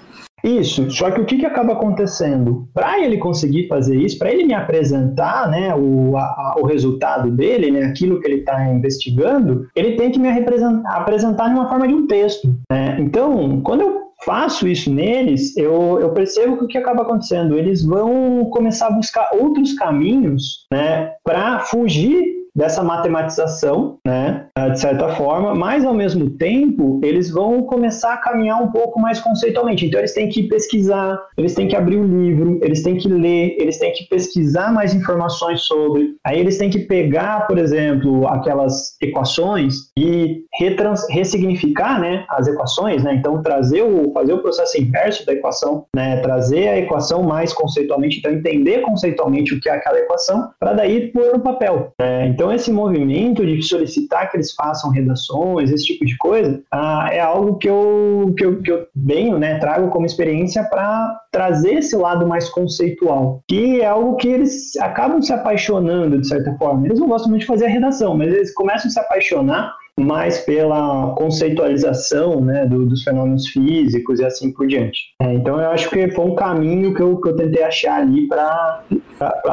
Isso, 0.47 0.89
só 0.93 1.11
que 1.11 1.21
o 1.21 1.25
que, 1.25 1.39
que 1.39 1.45
acaba 1.45 1.73
acontecendo? 1.73 2.69
Para 2.73 3.01
ele 3.03 3.19
conseguir 3.19 3.67
fazer 3.67 3.97
isso, 3.97 4.17
para 4.17 4.31
ele 4.31 4.45
me 4.45 4.55
apresentar 4.55 5.51
né, 5.51 5.75
o, 5.75 6.17
a, 6.17 6.55
o 6.61 6.65
resultado 6.65 7.33
dele, 7.33 7.73
né, 7.73 7.83
aquilo 7.83 8.21
que 8.21 8.29
ele 8.29 8.37
está 8.37 8.65
investigando, 8.69 9.67
ele 9.75 9.97
tem 9.97 10.13
que 10.13 10.21
me 10.21 10.29
apresentar 10.29 11.49
de 11.49 11.55
uma 11.55 11.69
forma 11.69 11.89
de 11.89 11.95
um 11.95 12.07
texto. 12.07 12.55
Né? 12.71 12.97
Então, 13.01 13.61
quando 13.63 13.81
eu 13.81 14.07
faço 14.25 14.69
isso 14.69 14.93
neles, 14.93 15.57
eu, 15.57 15.99
eu 16.01 16.11
percebo 16.11 16.57
que 16.59 16.65
o 16.65 16.69
que 16.69 16.79
acaba 16.79 17.03
acontecendo? 17.03 17.59
Eles 17.59 17.85
vão 17.85 18.49
começar 18.51 18.87
a 18.87 18.93
buscar 18.93 19.29
outros 19.33 19.73
caminhos 19.73 20.67
né, 20.73 21.13
para 21.25 21.59
fugir 21.59 22.36
dessa 22.57 22.83
matematização, 22.83 23.99
né, 24.05 24.47
de 24.73 24.81
certa 24.81 25.11
forma, 25.11 25.55
mas 25.55 25.85
ao 25.85 25.93
mesmo 25.93 26.31
tempo 26.31 26.99
eles 27.05 27.31
vão 27.31 27.63
começar 27.63 28.15
a 28.15 28.17
caminhar 28.17 28.63
um 28.63 28.71
pouco 28.73 28.99
mais 28.99 29.21
conceitualmente. 29.21 29.85
Então 29.85 30.01
eles 30.01 30.15
têm 30.15 30.29
que 30.29 30.45
pesquisar, 30.45 31.21
eles 31.37 31.55
têm 31.55 31.69
que 31.69 31.77
abrir 31.77 31.99
o 31.99 32.05
livro, 32.05 32.59
eles 32.63 32.83
têm 32.83 32.97
que 32.97 33.09
ler, 33.09 33.57
eles 33.61 33.79
têm 33.79 33.93
que 33.93 34.09
pesquisar 34.09 34.73
mais 34.73 34.95
informações 34.95 35.61
sobre. 35.63 36.17
Aí 36.25 36.41
eles 36.41 36.57
têm 36.57 36.71
que 36.71 36.81
pegar, 36.81 37.47
por 37.47 37.59
exemplo, 37.59 38.27
aquelas 38.29 38.97
equações 39.03 39.75
e 39.99 40.45
retrans, 40.59 41.07
ressignificar, 41.11 42.01
né, 42.01 42.25
as 42.31 42.49
equações, 42.49 43.05
né? 43.05 43.15
Então 43.15 43.43
trazer 43.43 43.83
o 43.83 44.13
fazer 44.15 44.33
o 44.33 44.39
processo 44.39 44.81
inverso 44.81 45.27
da 45.27 45.35
equação, 45.35 45.85
né, 45.95 46.17
trazer 46.23 46.69
a 46.69 46.79
equação 46.79 47.23
mais 47.23 47.53
conceitualmente, 47.53 48.19
então 48.19 48.33
entender 48.33 48.81
conceitualmente 48.81 49.55
o 49.55 49.61
que 49.61 49.69
é 49.69 49.73
aquela 49.73 49.99
equação, 49.99 50.51
para 50.59 50.73
daí 50.73 51.13
pôr 51.13 51.33
no 51.35 51.41
papel. 51.41 51.93
Né? 52.01 52.29
Então 52.29 52.46
então, 52.47 52.55
esse 52.55 52.71
movimento 52.71 53.45
de 53.45 53.61
solicitar 53.61 54.31
que 54.31 54.37
eles 54.37 54.53
façam 54.53 54.91
redações, 54.91 55.73
esse 55.73 55.85
tipo 55.85 56.07
de 56.07 56.17
coisa, 56.17 56.63
ah, 56.71 57.09
é 57.11 57.19
algo 57.19 57.59
que 57.59 57.69
eu, 57.69 58.33
que 58.39 58.45
eu, 58.45 58.63
que 58.63 58.71
eu 58.71 58.87
venho, 58.95 59.37
né, 59.37 59.59
trago 59.59 59.89
como 59.89 60.07
experiência 60.07 60.63
para 60.71 61.21
trazer 61.33 61.75
esse 61.75 61.97
lado 61.97 62.25
mais 62.25 62.49
conceitual, 62.49 63.43
que 63.49 63.81
é 63.81 63.87
algo 63.87 64.15
que 64.15 64.29
eles 64.29 64.77
acabam 64.77 65.21
se 65.21 65.33
apaixonando, 65.33 66.21
de 66.21 66.29
certa 66.29 66.57
forma. 66.57 66.87
Eles 66.87 67.01
não 67.01 67.09
gostam 67.09 67.31
muito 67.31 67.41
de 67.41 67.49
fazer 67.49 67.67
a 67.67 67.71
redação, 67.71 68.17
mas 68.17 68.33
eles 68.33 68.55
começam 68.55 68.87
a 68.87 68.93
se 68.93 69.01
apaixonar 69.01 69.75
mais 69.99 70.39
pela 70.39 71.15
conceitualização 71.17 72.41
né, 72.41 72.67
do, 72.67 72.85
dos 72.85 73.03
fenômenos 73.03 73.49
físicos 73.49 74.21
e 74.21 74.25
assim 74.25 74.53
por 74.53 74.67
diante. 74.67 74.99
É, 75.21 75.33
então 75.33 75.61
eu 75.61 75.71
acho 75.71 75.89
que 75.89 76.11
foi 76.11 76.25
um 76.25 76.35
caminho 76.35 76.95
que 76.95 77.01
eu, 77.01 77.17
que 77.21 77.29
eu 77.29 77.37
tentei 77.37 77.63
achar 77.63 78.01
ali 78.01 78.29
para 78.29 78.83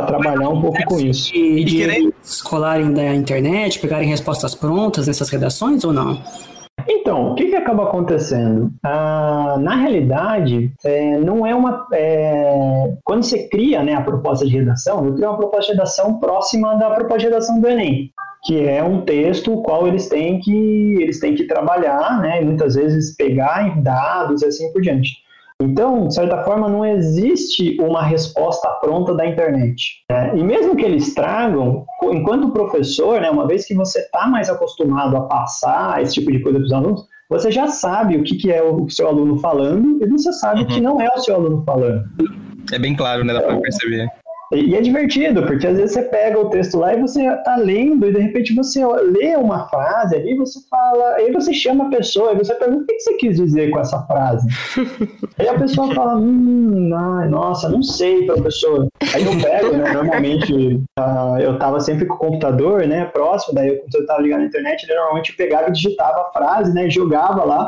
trabalhar 0.05 0.49
um 0.49 0.61
pouco 0.61 0.83
com 0.85 0.99
isso. 0.99 1.31
De, 1.31 1.63
de 1.63 2.13
escolarem 2.21 2.93
da 2.93 3.15
internet, 3.15 3.79
pegarem 3.79 4.07
respostas 4.07 4.53
prontas 4.53 5.07
nessas 5.07 5.29
redações 5.29 5.83
ou 5.83 5.93
não? 5.93 6.21
Então, 6.87 7.31
o 7.31 7.35
que, 7.35 7.45
que 7.45 7.55
acaba 7.55 7.83
acontecendo? 7.83 8.71
Ah, 8.83 9.57
na 9.59 9.75
realidade, 9.75 10.73
é, 10.83 11.17
não 11.17 11.45
é 11.45 11.55
uma. 11.55 11.87
É, 11.93 12.93
quando 13.03 13.23
você 13.23 13.47
cria 13.47 13.83
né, 13.83 13.93
a 13.93 14.01
proposta 14.01 14.45
de 14.45 14.57
redação, 14.57 15.05
eu 15.05 15.13
crio 15.13 15.29
uma 15.29 15.37
proposta 15.37 15.71
de 15.71 15.77
redação 15.77 16.19
próxima 16.19 16.75
da 16.75 16.89
proposta 16.89 17.19
de 17.19 17.25
redação 17.25 17.61
do 17.61 17.67
Enem. 17.67 18.11
Que 18.43 18.67
é 18.67 18.83
um 18.83 19.01
texto 19.01 19.53
o 19.53 19.61
qual 19.61 19.87
eles 19.87 20.09
têm 20.09 20.39
que 20.39 20.97
eles 21.01 21.19
têm 21.19 21.35
que 21.35 21.45
trabalhar, 21.45 22.19
né? 22.21 22.41
Muitas 22.41 22.75
vezes 22.75 23.15
pegar 23.15 23.81
dados 23.81 24.41
e 24.41 24.45
assim 24.45 24.71
por 24.71 24.81
diante. 24.81 25.23
Então, 25.61 26.07
de 26.07 26.15
certa 26.15 26.43
forma, 26.43 26.67
não 26.67 26.85
existe 26.85 27.77
uma 27.79 28.03
resposta 28.03 28.67
pronta 28.81 29.13
da 29.13 29.25
internet. 29.25 30.03
Né? 30.09 30.33
E 30.35 30.43
mesmo 30.43 30.75
que 30.75 30.83
eles 30.83 31.13
tragam, 31.13 31.85
enquanto 32.03 32.51
professor, 32.51 33.21
né, 33.21 33.29
uma 33.29 33.47
vez 33.47 33.65
que 33.65 33.73
você 33.73 33.99
está 33.99 34.27
mais 34.27 34.49
acostumado 34.49 35.15
a 35.15 35.21
passar 35.21 36.01
esse 36.01 36.15
tipo 36.15 36.31
de 36.31 36.39
coisa 36.39 36.57
para 36.57 36.65
os 36.65 36.73
alunos, 36.73 37.07
você 37.29 37.51
já 37.51 37.67
sabe 37.67 38.17
o 38.17 38.23
que, 38.23 38.35
que 38.35 38.51
é 38.51 38.61
o 38.61 38.89
seu 38.89 39.07
aluno 39.07 39.39
falando 39.39 40.03
e 40.03 40.07
você 40.07 40.33
sabe 40.33 40.61
uhum. 40.61 40.65
o 40.65 40.67
que 40.67 40.81
não 40.81 41.01
é 41.01 41.07
o 41.15 41.19
seu 41.19 41.35
aluno 41.35 41.63
falando. 41.65 42.03
É 42.71 42.79
bem 42.79 42.95
claro, 42.95 43.23
né? 43.23 43.33
Dá 43.33 43.41
para 43.41 43.57
perceber. 43.59 44.07
E 44.51 44.75
é 44.75 44.81
divertido, 44.81 45.43
porque 45.43 45.65
às 45.65 45.77
vezes 45.77 45.93
você 45.93 46.03
pega 46.03 46.39
o 46.39 46.49
texto 46.49 46.77
lá 46.77 46.93
e 46.93 47.01
você 47.01 47.23
tá 47.43 47.55
lendo, 47.55 48.05
e 48.05 48.13
de 48.13 48.19
repente 48.19 48.53
você 48.53 48.85
lê 48.85 49.35
uma 49.35 49.67
frase 49.69 50.15
ali, 50.15 50.35
você 50.35 50.59
fala, 50.69 51.15
aí 51.15 51.31
você 51.31 51.53
chama 51.53 51.87
a 51.87 51.89
pessoa, 51.89 52.33
e 52.33 52.37
você 52.37 52.53
pergunta 52.55 52.83
o 52.83 52.85
que 52.85 52.99
você 52.99 53.13
quis 53.15 53.37
dizer 53.37 53.71
com 53.71 53.79
essa 53.79 53.99
frase. 54.05 54.47
aí 55.39 55.47
a 55.47 55.57
pessoa 55.57 55.93
fala, 55.93 56.17
hum, 56.17 56.91
ai, 56.93 57.27
nossa, 57.29 57.69
não 57.69 57.81
sei, 57.81 58.25
professor. 58.25 58.87
Aí 59.13 59.25
eu 59.25 59.41
pego, 59.41 59.77
né, 59.77 59.91
normalmente 59.91 60.53
uh, 60.99 61.39
eu 61.39 61.57
tava 61.57 61.79
sempre 61.79 62.05
com 62.05 62.15
o 62.15 62.19
computador, 62.19 62.85
né, 62.85 63.05
próximo, 63.05 63.55
daí 63.55 63.71
o 63.71 63.79
computador 63.79 64.07
tava 64.07 64.21
ligado 64.21 64.39
na 64.41 64.45
internet, 64.47 64.83
ele 64.83 64.95
normalmente 64.95 65.35
pegava 65.35 65.69
e 65.69 65.71
digitava 65.71 66.21
a 66.21 66.31
frase, 66.31 66.73
né, 66.73 66.89
jogava 66.89 67.43
lá, 67.43 67.65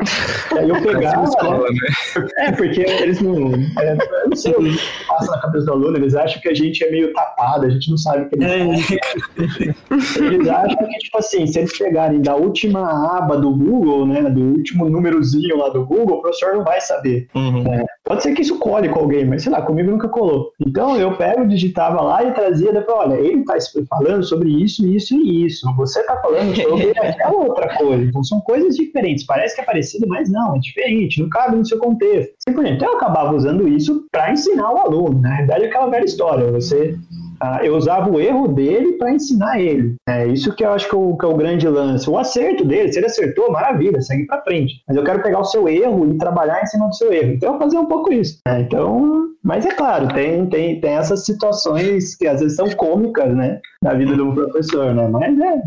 aí 0.56 0.68
eu 0.68 0.80
pegava, 0.80 1.24
escola, 1.24 1.58
né? 1.58 1.76
né? 2.16 2.28
É, 2.38 2.52
porque 2.52 2.80
eles 2.80 3.20
não, 3.20 3.52
é, 3.80 3.92
eu 4.22 4.28
não 4.28 4.36
sei 4.36 4.52
o 4.52 4.62
que 4.62 4.78
passa 5.08 5.32
na 5.32 5.40
cabeça 5.40 5.66
do 5.66 5.72
aluno, 5.72 5.96
eles 5.96 6.14
acham 6.14 6.40
que 6.40 6.48
a 6.48 6.54
gente 6.54 6.65
gente 6.66 6.84
é 6.84 6.90
meio 6.90 7.12
tapado, 7.12 7.66
a 7.66 7.70
gente 7.70 7.90
não 7.90 7.96
sabe 7.96 8.22
o 8.22 8.28
que 8.28 8.36
eles 8.36 8.50
é. 8.50 10.24
Eles 10.24 10.48
acham 10.48 10.76
que, 10.76 10.98
tipo 10.98 11.18
assim, 11.18 11.46
se 11.46 11.58
eles 11.58 11.76
pegarem 11.76 12.20
da 12.20 12.34
última 12.36 13.18
aba 13.18 13.36
do 13.36 13.54
Google, 13.54 14.06
né, 14.06 14.22
do 14.22 14.40
último 14.40 14.88
númerozinho 14.88 15.56
lá 15.58 15.68
do 15.68 15.84
Google, 15.84 16.18
o 16.18 16.22
professor 16.22 16.54
não 16.54 16.64
vai 16.64 16.80
saber. 16.80 17.28
Uhum. 17.34 17.72
É. 17.72 17.84
Pode 18.06 18.22
ser 18.22 18.34
que 18.34 18.42
isso 18.42 18.60
cole 18.60 18.88
com 18.88 19.00
alguém, 19.00 19.24
mas 19.24 19.42
sei 19.42 19.50
lá, 19.50 19.60
comigo 19.60 19.90
nunca 19.90 20.08
colou. 20.08 20.52
Então 20.64 20.96
eu 20.96 21.16
pego, 21.16 21.48
digitava 21.48 22.00
lá 22.00 22.22
e 22.22 22.32
trazia, 22.32 22.72
depois, 22.72 22.98
olha, 22.98 23.14
ele 23.14 23.44
tá 23.44 23.56
falando 23.88 24.22
sobre 24.22 24.48
isso, 24.48 24.86
isso 24.86 25.12
e 25.14 25.44
isso. 25.44 25.66
Você 25.74 26.04
tá 26.04 26.16
falando 26.18 26.54
sobre 26.54 26.90
aquela 26.96 27.36
outra 27.36 27.76
coisa. 27.76 28.04
Então 28.04 28.22
são 28.22 28.40
coisas 28.42 28.76
diferentes. 28.76 29.26
Parece 29.26 29.56
que 29.56 29.60
é 29.60 29.64
parecido, 29.64 30.06
mas 30.06 30.30
não, 30.30 30.54
é 30.54 30.58
diferente, 30.60 31.20
não 31.20 31.28
cabe 31.28 31.56
no 31.56 31.66
seu 31.66 31.78
contexto. 31.78 32.32
Então 32.48 32.88
eu 32.88 32.96
acabava 32.96 33.34
usando 33.34 33.66
isso 33.66 34.06
para 34.12 34.32
ensinar 34.32 34.72
o 34.72 34.78
aluno. 34.78 35.20
Na 35.20 35.38
verdade, 35.38 35.64
é 35.64 35.66
aquela 35.66 35.90
velha 35.90 36.04
história. 36.04 36.52
Você 36.52 36.96
ah, 37.40 37.60
eu 37.64 37.76
usava 37.76 38.10
o 38.10 38.20
erro 38.20 38.48
dele 38.48 38.92
para 38.92 39.12
ensinar 39.12 39.60
ele. 39.60 39.94
É 40.08 40.26
isso 40.26 40.54
que 40.54 40.64
eu 40.64 40.70
acho 40.72 40.88
que, 40.88 40.94
é 40.94 40.98
o, 40.98 41.16
que 41.16 41.24
é 41.24 41.28
o 41.28 41.36
grande 41.36 41.68
lance. 41.68 42.08
O 42.08 42.18
acerto 42.18 42.64
dele, 42.64 42.92
se 42.92 42.98
ele 42.98 43.06
acertou, 43.06 43.50
maravilha, 43.50 44.00
segue 44.00 44.26
para 44.26 44.42
frente. 44.42 44.82
Mas 44.88 44.96
eu 44.96 45.04
quero 45.04 45.22
pegar 45.22 45.40
o 45.40 45.44
seu 45.44 45.68
erro 45.68 46.10
e 46.10 46.18
trabalhar 46.18 46.62
em 46.62 46.66
cima 46.66 46.88
do 46.88 46.94
seu 46.94 47.12
erro. 47.12 47.32
Então, 47.32 47.54
eu 47.54 47.58
fazer 47.58 47.78
um 47.78 47.86
pouco 47.86 48.12
isso. 48.12 48.38
É, 48.46 48.60
então, 48.60 49.26
mas 49.42 49.64
é 49.64 49.70
claro, 49.70 50.08
tem, 50.08 50.46
tem, 50.46 50.80
tem 50.80 50.94
essas 50.94 51.24
situações 51.24 52.16
que 52.16 52.26
às 52.26 52.40
vezes 52.40 52.56
são 52.56 52.68
cômicas, 52.70 53.34
né? 53.34 53.60
Na 53.82 53.94
vida 53.94 54.16
do 54.16 54.32
professor, 54.32 54.94
né? 54.94 55.06
Mas 55.08 55.38
é, 55.38 55.62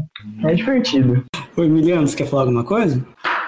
é 0.51 0.53
divertido. 0.53 1.23
Oi, 1.55 1.65
Emiliano, 1.65 2.07
você 2.07 2.17
quer 2.17 2.27
falar 2.27 2.43
alguma 2.43 2.63
coisa? 2.63 3.01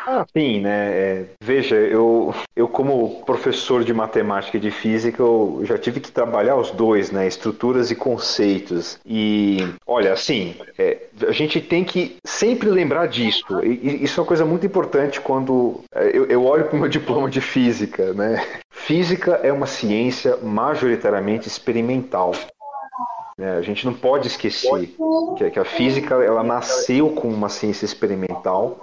Ah, 0.05 0.25
sim, 0.35 0.61
né? 0.61 0.91
É, 0.91 1.25
veja, 1.41 1.75
eu, 1.75 2.33
eu 2.55 2.67
como 2.67 3.23
professor 3.23 3.83
de 3.83 3.93
matemática 3.93 4.57
e 4.57 4.59
de 4.59 4.71
física, 4.71 5.21
eu 5.21 5.61
já 5.63 5.77
tive 5.77 5.99
que 5.99 6.11
trabalhar 6.11 6.55
os 6.55 6.71
dois, 6.71 7.11
né? 7.11 7.27
Estruturas 7.27 7.91
e 7.91 7.95
conceitos. 7.95 8.99
E, 9.05 9.59
olha, 9.85 10.11
assim, 10.11 10.55
é, 10.77 10.97
a 11.27 11.31
gente 11.31 11.61
tem 11.61 11.83
que 11.83 12.17
sempre 12.25 12.69
lembrar 12.69 13.07
disso. 13.07 13.45
E, 13.63 14.03
isso 14.03 14.19
é 14.19 14.21
uma 14.21 14.27
coisa 14.27 14.45
muito 14.45 14.65
importante 14.65 15.21
quando 15.21 15.81
é, 15.93 16.09
eu, 16.17 16.25
eu 16.25 16.45
olho 16.45 16.65
para 16.65 16.75
o 16.75 16.79
meu 16.79 16.89
diploma 16.89 17.29
de 17.29 17.41
física, 17.41 18.13
né? 18.13 18.43
Física 18.71 19.39
é 19.43 19.53
uma 19.53 19.67
ciência 19.67 20.37
majoritariamente 20.37 21.47
experimental. 21.47 22.31
É, 23.37 23.51
a 23.51 23.61
gente 23.61 23.85
não 23.85 23.93
pode 23.93 24.27
esquecer 24.27 24.95
que, 25.37 25.59
a 25.59 25.65
física 25.65 26.15
ela 26.15 26.43
nasceu 26.43 27.09
como 27.09 27.33
uma 27.33 27.49
ciência 27.49 27.85
experimental 27.85 28.77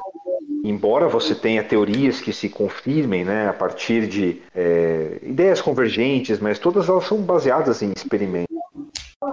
embora 0.68 1.08
você 1.08 1.34
tenha 1.34 1.62
teorias 1.62 2.20
que 2.20 2.32
se 2.32 2.48
confirmem 2.48 3.24
né, 3.24 3.48
a 3.48 3.52
partir 3.52 4.06
de 4.06 4.42
é, 4.54 5.18
ideias 5.22 5.60
convergentes, 5.60 6.38
mas 6.38 6.58
todas 6.58 6.88
elas 6.88 7.04
são 7.04 7.18
baseadas 7.18 7.82
em 7.82 7.92
experimento. 7.92 8.48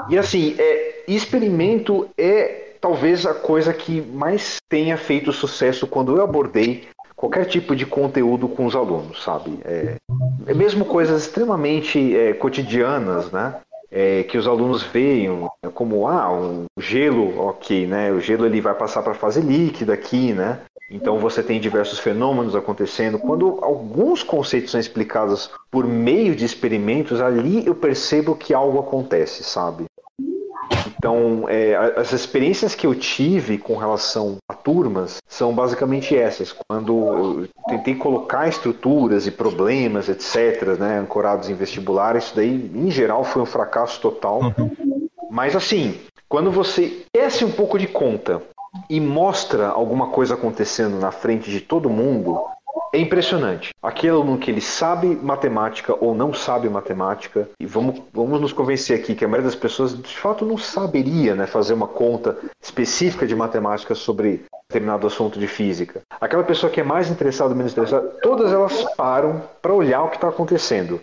E 0.10 0.18
assim, 0.18 0.56
é, 0.58 1.04
experimento 1.08 2.08
é 2.18 2.74
talvez 2.80 3.26
a 3.26 3.34
coisa 3.34 3.74
que 3.74 4.02
mais 4.02 4.58
tenha 4.70 4.98
feito 4.98 5.32
sucesso 5.32 5.88
quando 5.88 6.16
eu 6.16 6.24
abordei 6.24 6.88
qualquer 7.16 7.46
tipo 7.46 7.76
de 7.76 7.86
conteúdo 7.86 8.48
com 8.48 8.66
os 8.66 8.76
alunos, 8.76 9.24
sabe? 9.24 9.58
É, 9.64 9.96
mesmo 10.54 10.86
coisas 10.86 11.24
extremamente 11.24 12.16
é, 12.16 12.34
cotidianas, 12.34 13.32
né? 13.32 13.56
É, 13.92 14.24
que 14.24 14.38
os 14.38 14.48
alunos 14.48 14.84
veem 14.84 15.30
como 15.74 16.08
ah 16.08 16.32
um 16.32 16.66
gelo 16.78 17.40
ok 17.40 17.86
né 17.86 18.12
o 18.12 18.20
gelo 18.20 18.46
ele 18.46 18.60
vai 18.60 18.74
passar 18.74 19.04
para 19.04 19.12
a 19.12 19.16
fase 19.16 19.40
líquida 19.42 19.94
aqui 19.94 20.34
né 20.34 20.62
então 20.90 21.18
você 21.18 21.42
tem 21.42 21.60
diversos 21.60 22.00
fenômenos 22.00 22.56
acontecendo. 22.56 23.18
Quando 23.18 23.60
alguns 23.62 24.22
conceitos 24.22 24.72
são 24.72 24.80
explicados 24.80 25.50
por 25.72 25.88
meio 25.88 26.36
de 26.36 26.46
experimentos, 26.46 27.20
ali 27.22 27.66
eu 27.66 27.74
percebo 27.74 28.36
que 28.36 28.54
algo 28.54 28.80
acontece, 28.80 29.44
sabe? 29.44 29.86
Então, 31.06 31.48
é, 31.48 31.76
as 31.76 32.14
experiências 32.14 32.74
que 32.74 32.88
eu 32.88 32.96
tive 32.96 33.60
com 33.60 33.78
relação 33.78 34.38
a 34.50 34.56
turmas 34.56 35.18
são 35.28 35.54
basicamente 35.54 36.18
essas. 36.18 36.52
Quando 36.52 36.98
eu 36.98 37.48
tentei 37.68 37.94
colocar 37.94 38.48
estruturas 38.48 39.28
e 39.28 39.32
problemas, 39.32 40.10
etc., 40.10 40.76
né, 40.80 40.98
ancorados 40.98 41.48
em 41.48 41.54
vestibular, 41.54 42.16
isso 42.16 42.36
daí, 42.36 42.72
em 42.74 42.90
geral, 42.90 43.24
foi 43.24 43.44
um 43.44 43.46
fracasso 43.46 44.02
total. 44.02 44.52
Mas, 45.30 45.56
assim, 45.56 45.96
quando 46.28 46.50
você 46.50 47.06
esquece 47.14 47.46
um 47.46 47.52
pouco 47.52 47.78
de 47.78 47.86
conta 47.86 48.42
e 48.90 49.00
mostra 49.00 49.68
alguma 49.68 50.08
coisa 50.08 50.34
acontecendo 50.34 51.00
na 51.00 51.12
frente 51.12 51.52
de 51.52 51.62
todo 51.62 51.88
mundo, 51.88 52.36
é 52.94 53.00
impressionante. 53.00 53.72
Aquele 53.82 54.14
aluno 54.14 54.38
que 54.38 54.50
ele 54.50 54.62
sabe 54.62 55.08
matemática 55.08 55.96
ou 56.00 56.16
não 56.16 56.34
sabe 56.34 56.70
matemática, 56.70 57.50
e 57.60 57.66
vamos, 57.66 58.02
vamos 58.14 58.40
nos 58.40 58.54
convencer 58.54 59.00
aqui 59.00 59.16
que 59.16 59.26
a 59.26 59.28
maioria 59.28 59.50
das 59.50 59.60
pessoas 59.60 59.98
de 59.98 60.16
fato 60.16 60.46
não 60.46 60.58
saberia 60.58 61.36
né, 61.36 61.46
fazer 61.46 61.74
uma 61.74 61.88
conta 61.88 62.38
específica 62.62 63.28
de 63.28 63.36
matemática 63.36 63.94
sobre 63.94 64.46
determinado 64.70 65.06
assunto 65.06 65.40
de 65.40 65.48
física. 65.48 66.02
Aquela 66.20 66.44
pessoa 66.44 66.72
que 66.72 66.82
é 66.82 66.84
mais 66.84 67.10
interessada 67.10 67.52
ou 67.52 67.56
menos 67.56 67.72
interessada, 67.72 68.08
todas 68.22 68.52
elas 68.52 68.84
param 68.96 69.44
para 69.62 69.74
olhar 69.74 70.04
o 70.04 70.10
que 70.10 70.16
está 70.16 70.30
acontecendo. 70.30 71.00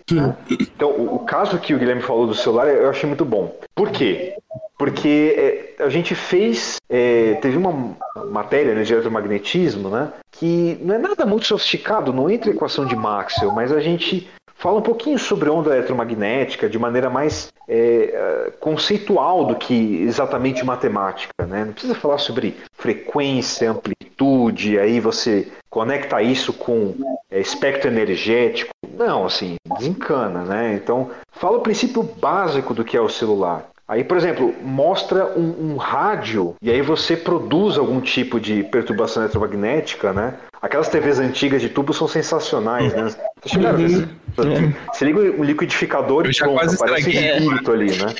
Então, 0.51 0.91
o, 0.91 1.17
o, 1.17 1.19
caso 1.21 1.59
que 1.59 1.75
o 1.75 1.79
Guilherme 1.79 2.03
falou 2.03 2.27
do 2.27 2.35
celular 2.35 2.69
eu 2.69 2.91
achei 2.91 3.09
muito 3.09 3.25
bom. 3.25 3.55
Por 3.75 3.91
quê? 3.91 4.35
Porque 4.83 5.77
é, 5.79 5.85
a 5.85 5.89
gente 5.89 6.13
fez, 6.13 6.79
é, 6.91 7.35
teve 7.35 7.57
uma 7.57 7.97
matéria 8.33 8.75
né, 8.75 8.83
de 8.83 8.93
eletromagnetismo, 8.93 9.89
né, 9.89 10.13
que 10.33 10.77
não 10.83 10.97
é 10.97 10.99
nada 10.99 11.25
muito 11.25 11.47
sofisticado, 11.47 12.13
não 12.13 12.29
entra 12.29 12.51
em 12.51 12.55
equação 12.55 12.85
de 12.85 12.97
Maxwell, 12.97 13.53
mas 13.53 13.71
a 13.71 13.79
gente 13.79 14.29
fala 14.57 14.81
um 14.81 14.83
pouquinho 14.83 15.21
sobre 15.21 15.49
onda 15.49 15.71
eletromagnética 15.71 16.69
de 16.69 16.81
maneira 16.81 17.09
mais 17.09 17.53
é, 17.69 18.53
conceitual 18.59 19.45
do 19.45 19.55
que 19.55 20.03
exatamente 20.03 20.65
matemática. 20.65 21.47
Né? 21.47 21.65
Não 21.65 21.73
precisa 21.73 21.95
falar 21.95 22.19
sobre 22.19 22.57
frequência, 22.73 23.71
amplitude, 23.71 24.81
aí 24.81 24.99
você 24.99 25.47
conecta 25.71 26.21
isso 26.21 26.53
com 26.53 26.95
é, 27.31 27.39
espectro 27.39 27.89
energético. 27.89 28.73
Não, 28.99 29.27
assim, 29.27 29.55
desencana, 29.79 30.45
né? 30.45 30.75
Então, 30.75 31.11
fala 31.31 31.59
o 31.59 31.63
princípio 31.63 32.03
básico 32.03 32.75
do 32.75 32.85
que 32.85 32.97
é 32.97 33.01
o 33.01 33.09
celular. 33.09 33.72
Aí, 33.93 34.03
por 34.03 34.17
exemplo, 34.17 34.55
mostra 34.63 35.39
um, 35.39 35.73
um, 35.73 35.77
rádio 35.77 36.57
e 36.63 36.71
aí 36.71 36.81
você 36.81 37.15
produz 37.15 37.77
algum 37.77 38.01
tipo 38.01 38.41
de 38.41 38.63
perturbação 38.65 39.23
eletromagnética, 39.23 40.15
né? 40.15 40.33
Aquelas 40.63 40.89
TVs 40.89 41.19
antigas 41.19 41.61
de 41.61 41.69
tubo 41.69 41.93
são 41.93 42.09
sensacionais, 42.09 42.95
né? 42.95 43.15
Você, 43.45 43.59
uhum. 43.59 44.73
você 44.91 45.05
liga 45.05 45.21
um 45.39 45.45
liquidificador 45.45 46.27
e 46.27 46.35
pronto, 46.35 46.59
aparece 46.59 47.07
um 47.07 47.13
espírito 47.13 47.71
ali, 47.71 47.91
né? 47.99 48.15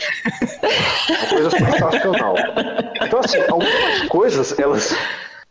Uma 1.09 1.27
coisa 1.31 1.51
sensacional. 1.51 2.35
Então, 3.01 3.21
assim, 3.21 3.41
algumas 3.49 4.09
coisas, 4.11 4.59
elas 4.59 4.95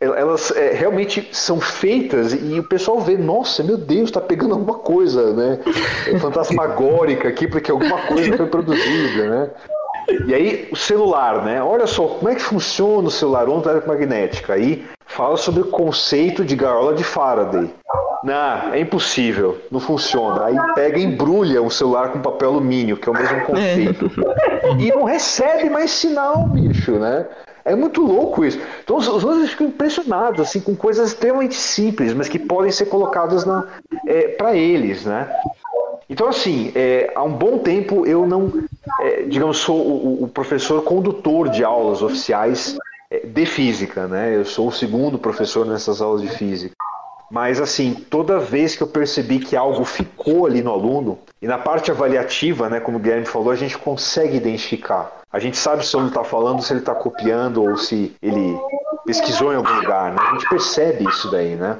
elas 0.00 0.50
é, 0.52 0.72
realmente 0.72 1.28
são 1.32 1.60
feitas 1.60 2.32
e 2.32 2.58
o 2.60 2.64
pessoal 2.64 3.00
vê, 3.00 3.16
nossa, 3.16 3.62
meu 3.62 3.76
Deus, 3.76 4.04
está 4.04 4.20
pegando 4.20 4.54
alguma 4.54 4.74
coisa, 4.74 5.32
né? 5.32 5.58
É 6.06 6.18
fantasmagórica 6.18 7.28
aqui, 7.28 7.46
porque 7.48 7.70
alguma 7.72 7.98
coisa 8.02 8.36
foi 8.36 8.46
produzida, 8.46 9.28
né? 9.28 9.50
E 10.26 10.34
aí, 10.34 10.68
o 10.70 10.76
celular, 10.76 11.44
né? 11.44 11.62
Olha 11.62 11.86
só, 11.86 12.06
como 12.06 12.28
é 12.28 12.34
que 12.34 12.42
funciona 12.42 13.08
o 13.08 13.10
celular 13.10 13.48
onda 13.48 13.70
eletromagnética? 13.70 14.54
Aí 14.54 14.84
fala 15.06 15.36
sobre 15.36 15.62
o 15.62 15.66
conceito 15.66 16.44
de 16.44 16.56
gaiola 16.56 16.94
de 16.94 17.04
Faraday. 17.04 17.70
Não, 18.24 18.72
é 18.72 18.78
impossível, 18.78 19.58
não 19.70 19.80
funciona. 19.80 20.46
Aí 20.46 20.56
pega 20.74 20.98
e 20.98 21.02
embrulha 21.02 21.60
um 21.60 21.70
celular 21.70 22.12
com 22.12 22.20
papel 22.20 22.50
alumínio, 22.50 22.96
que 22.96 23.08
é 23.08 23.12
o 23.12 23.14
mesmo 23.14 23.40
conceito. 23.42 24.10
E 24.78 24.90
não 24.90 25.04
recebe 25.04 25.68
mais 25.68 25.90
sinal, 25.90 26.44
bicho, 26.44 26.92
né? 26.92 27.26
É 27.64 27.74
muito 27.74 28.00
louco 28.02 28.44
isso. 28.44 28.60
Então 28.82 28.96
os, 28.96 29.08
os 29.08 29.24
outros 29.24 29.50
ficam 29.50 29.68
impressionados 29.68 30.40
assim 30.40 30.60
com 30.60 30.74
coisas 30.74 31.08
extremamente 31.08 31.54
simples, 31.54 32.12
mas 32.14 32.28
que 32.28 32.38
podem 32.38 32.70
ser 32.70 32.86
colocadas 32.86 33.44
é, 34.06 34.28
para 34.28 34.54
eles, 34.54 35.04
né? 35.04 35.28
Então 36.08 36.28
assim, 36.28 36.72
é, 36.74 37.12
há 37.14 37.22
um 37.22 37.32
bom 37.32 37.58
tempo 37.58 38.06
eu 38.06 38.26
não, 38.26 38.52
é, 39.00 39.22
digamos, 39.22 39.58
sou 39.58 39.76
o, 39.76 40.24
o, 40.24 40.28
professor 40.28 40.82
condutor 40.82 41.48
de 41.48 41.62
aulas 41.62 42.02
oficiais 42.02 42.76
é, 43.10 43.20
de 43.26 43.46
física, 43.46 44.06
né? 44.06 44.36
Eu 44.36 44.44
sou 44.44 44.68
o 44.68 44.72
segundo 44.72 45.18
professor 45.18 45.64
nessas 45.64 46.00
aulas 46.00 46.22
de 46.22 46.28
física. 46.28 46.74
Mas 47.30 47.60
assim, 47.60 47.94
toda 47.94 48.38
vez 48.38 48.76
que 48.76 48.82
eu 48.82 48.86
percebi 48.86 49.38
que 49.38 49.56
algo 49.56 49.84
ficou 49.84 50.44
ali 50.46 50.62
no 50.62 50.70
aluno, 50.70 51.18
e 51.40 51.46
na 51.46 51.56
parte 51.56 51.90
avaliativa, 51.90 52.68
né, 52.68 52.78
como 52.78 52.98
o 52.98 53.00
Guilherme 53.00 53.24
falou, 53.24 53.50
a 53.50 53.56
gente 53.56 53.78
consegue 53.78 54.36
identificar. 54.36 55.10
A 55.32 55.38
gente 55.38 55.56
sabe 55.56 55.86
se 55.86 55.96
o 55.96 55.98
aluno 55.98 56.10
está 56.10 56.22
falando, 56.22 56.62
se 56.62 56.72
ele 56.72 56.80
está 56.80 56.94
copiando 56.94 57.62
ou 57.64 57.76
se 57.78 58.14
ele 58.20 58.54
pesquisou 59.06 59.52
em 59.52 59.56
algum 59.56 59.74
lugar. 59.76 60.12
Né? 60.12 60.18
A 60.20 60.32
gente 60.32 60.48
percebe 60.48 61.08
isso 61.08 61.30
daí, 61.30 61.56
né? 61.56 61.78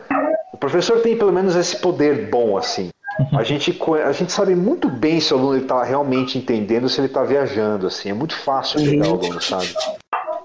O 0.55 0.57
professor 0.57 1.01
tem 1.01 1.19
pelo 1.19 1.33
menos 1.33 1.55
esse 1.55 1.77
poder 1.77 2.31
bom 2.31 2.57
assim. 2.57 2.89
A 3.33 3.43
gente, 3.43 3.79
a 4.05 4.13
gente 4.13 4.33
sabe 4.33 4.55
muito 4.55 4.89
bem 4.89 5.21
se 5.21 5.35
o 5.35 5.39
aluno 5.39 5.59
está 5.59 5.83
realmente 5.83 6.39
entendendo, 6.39 6.89
se 6.89 7.01
ele 7.01 7.09
está 7.09 7.23
viajando. 7.23 7.87
assim. 7.87 8.11
É 8.11 8.15
muito 8.15 8.37
fácil 8.37 8.81
chegar 8.81 9.07
ao 9.07 9.15
aluno, 9.15 9.41
sabe? 9.41 9.69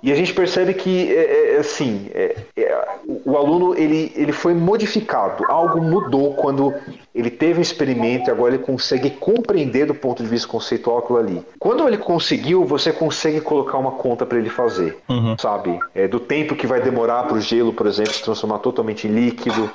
E 0.01 0.11
a 0.11 0.15
gente 0.15 0.33
percebe 0.33 0.73
que, 0.73 1.11
é, 1.11 1.15
é, 1.15 1.55
é, 1.55 1.57
assim, 1.57 2.07
é, 2.13 2.35
é, 2.55 2.85
o 3.25 3.35
aluno 3.35 3.75
ele, 3.75 4.11
ele 4.15 4.31
foi 4.31 4.53
modificado, 4.53 5.43
algo 5.49 5.81
mudou 5.81 6.33
quando 6.35 6.73
ele 7.13 7.29
teve 7.29 7.59
um 7.59 7.61
experimento 7.61 8.29
e 8.29 8.31
agora 8.31 8.55
ele 8.55 8.63
consegue 8.63 9.09
compreender 9.09 9.85
do 9.85 9.95
ponto 9.95 10.21
de 10.21 10.29
vista 10.29 10.47
conceitual 10.47 10.99
aquilo 10.99 11.17
ali. 11.17 11.45
Quando 11.59 11.87
ele 11.87 11.97
conseguiu, 11.97 12.63
você 12.63 12.91
consegue 12.91 13.41
colocar 13.41 13.77
uma 13.77 13.91
conta 13.93 14.25
para 14.25 14.37
ele 14.37 14.49
fazer, 14.49 14.97
uhum. 15.09 15.35
sabe? 15.37 15.79
É, 15.95 16.07
do 16.07 16.19
tempo 16.19 16.55
que 16.55 16.67
vai 16.67 16.81
demorar 16.81 17.23
para 17.23 17.37
o 17.37 17.41
gelo, 17.41 17.73
por 17.73 17.87
exemplo, 17.87 18.13
se 18.13 18.23
transformar 18.23 18.59
totalmente 18.59 19.07
em 19.07 19.11
líquido, 19.11 19.69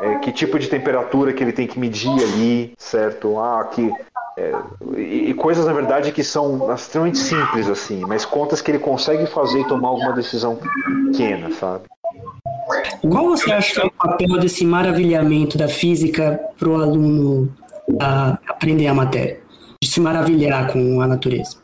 é, 0.00 0.14
que 0.16 0.32
tipo 0.32 0.58
de 0.58 0.68
temperatura 0.68 1.32
que 1.32 1.42
ele 1.42 1.52
tem 1.52 1.66
que 1.66 1.78
medir 1.78 2.10
ali, 2.10 2.72
certo? 2.78 3.38
Ah, 3.38 3.68
que 3.70 3.92
é, 4.38 4.52
e, 4.96 5.30
e, 5.30 5.34
coisas, 5.34 5.66
na 5.66 5.72
verdade, 5.72 6.12
que 6.12 6.24
são 6.24 6.72
extremamente 6.72 7.18
simples, 7.18 7.68
assim, 7.68 8.00
mas 8.06 8.24
contas 8.24 8.62
que 8.62 8.70
ele 8.70 8.78
consegue 8.78 9.26
fazer 9.26 9.60
e 9.60 9.68
tomar 9.68 9.88
alguma 9.88 10.12
decisão 10.12 10.58
pequena, 11.06 11.50
sabe? 11.52 11.84
Qual 13.02 13.28
você 13.28 13.52
acha 13.52 13.74
que 13.74 13.80
é 13.80 13.84
o 13.84 13.90
papel 13.90 14.38
desse 14.38 14.64
maravilhamento 14.64 15.58
da 15.58 15.68
física 15.68 16.40
para 16.58 16.68
o 16.68 16.80
aluno 16.80 17.52
a, 18.00 18.38
aprender 18.48 18.86
a 18.86 18.94
matéria? 18.94 19.40
De 19.82 19.88
se 19.88 20.00
maravilhar 20.00 20.72
com 20.72 21.00
a 21.00 21.06
natureza? 21.06 21.56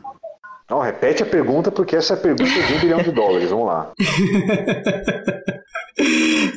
Não, 0.68 0.80
repete 0.80 1.22
a 1.22 1.26
pergunta, 1.26 1.70
porque 1.70 1.94
essa 1.94 2.14
é 2.14 2.16
a 2.16 2.20
pergunta 2.20 2.50
de 2.50 2.74
um 2.74 2.80
bilhão 2.80 2.98
de 2.98 3.12
dólares. 3.12 3.50
Vamos 3.50 3.66
lá. 3.66 3.92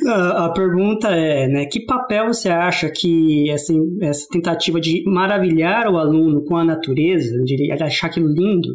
A 0.08 0.50
pergunta 0.50 1.10
é, 1.10 1.48
né, 1.48 1.66
que 1.66 1.86
papel 1.86 2.28
você 2.28 2.50
acha 2.50 2.90
que 2.90 3.50
essa, 3.50 3.74
essa 4.02 4.28
tentativa 4.30 4.80
de 4.82 5.04
maravilhar 5.06 5.88
o 5.88 5.98
aluno 5.98 6.44
com 6.44 6.58
a 6.58 6.66
natureza, 6.66 7.42
de 7.44 7.72
achar 7.72 8.08
aquilo 8.08 8.28
lindo, 8.28 8.68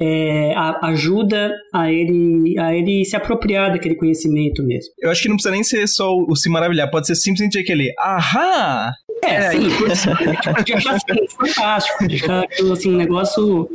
é, 0.00 0.54
a, 0.54 0.88
ajuda 0.88 1.52
a 1.74 1.92
ele, 1.92 2.58
a 2.58 2.74
ele 2.74 3.04
se 3.04 3.16
apropriar 3.16 3.72
daquele 3.72 3.96
conhecimento 3.96 4.64
mesmo? 4.64 4.92
Eu 4.98 5.10
acho 5.10 5.22
que 5.22 5.28
não 5.28 5.36
precisa 5.36 5.52
nem 5.52 5.62
ser 5.62 5.86
só 5.86 6.10
o, 6.10 6.26
o 6.30 6.36
se 6.36 6.48
maravilhar, 6.48 6.90
pode 6.90 7.06
ser 7.06 7.14
simplesmente 7.14 7.58
aquele 7.58 7.92
ahá! 7.98 8.92
É, 9.24 9.34
é 9.34 9.50
sim, 9.50 9.68
de 10.64 10.74
achar 10.74 10.94
assim, 10.94 11.26
fantástico, 11.36 12.08
de 12.08 12.16
achar 12.16 12.44
aquilo 12.44 12.72
assim, 12.72 12.94
um 12.94 12.96
negócio, 12.96 13.68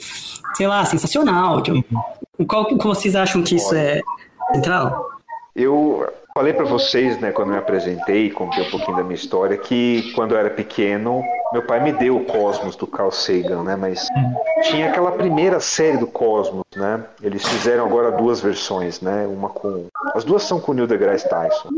sei 0.56 0.68
lá, 0.68 0.86
sensacional. 0.86 1.62
Tipo, 1.62 1.84
qual 2.48 2.66
que 2.66 2.76
vocês 2.76 3.16
acham 3.16 3.44
que 3.44 3.56
isso 3.56 3.76
é 3.76 4.02
central? 4.54 5.06
Eu 5.56 6.08
Falei 6.36 6.52
para 6.52 6.66
vocês, 6.66 7.20
né, 7.20 7.32
quando 7.32 7.50
me 7.50 7.58
apresentei, 7.58 8.32
contei 8.32 8.64
um 8.64 8.72
pouquinho 8.72 8.98
da 8.98 9.04
minha 9.04 9.14
história, 9.14 9.56
que 9.56 10.12
quando 10.14 10.32
eu 10.32 10.40
era 10.40 10.50
pequeno, 10.50 11.24
meu 11.52 11.62
pai 11.62 11.80
me 11.84 11.92
deu 11.94 12.18
o 12.18 12.26
Cosmos 12.26 12.76
do 12.76 12.88
Carl 12.88 13.12
Sagan, 13.12 13.62
né, 13.62 13.76
mas 13.76 14.08
tinha 14.64 14.90
aquela 14.90 15.12
primeira 15.12 15.60
série 15.60 15.98
do 15.98 16.08
Cosmos, 16.08 16.66
né? 16.76 17.04
Eles 17.22 17.48
fizeram 17.48 17.86
agora 17.86 18.12
duas 18.12 18.42
versões, 18.42 19.00
né? 19.00 19.28
Uma 19.28 19.50
com 19.50 19.86
as 20.16 20.24
duas 20.24 20.42
são 20.42 20.60
com 20.60 20.72
o 20.72 20.76
Neil 20.76 20.88
deGrasse 20.88 21.30
Tyson. 21.30 21.70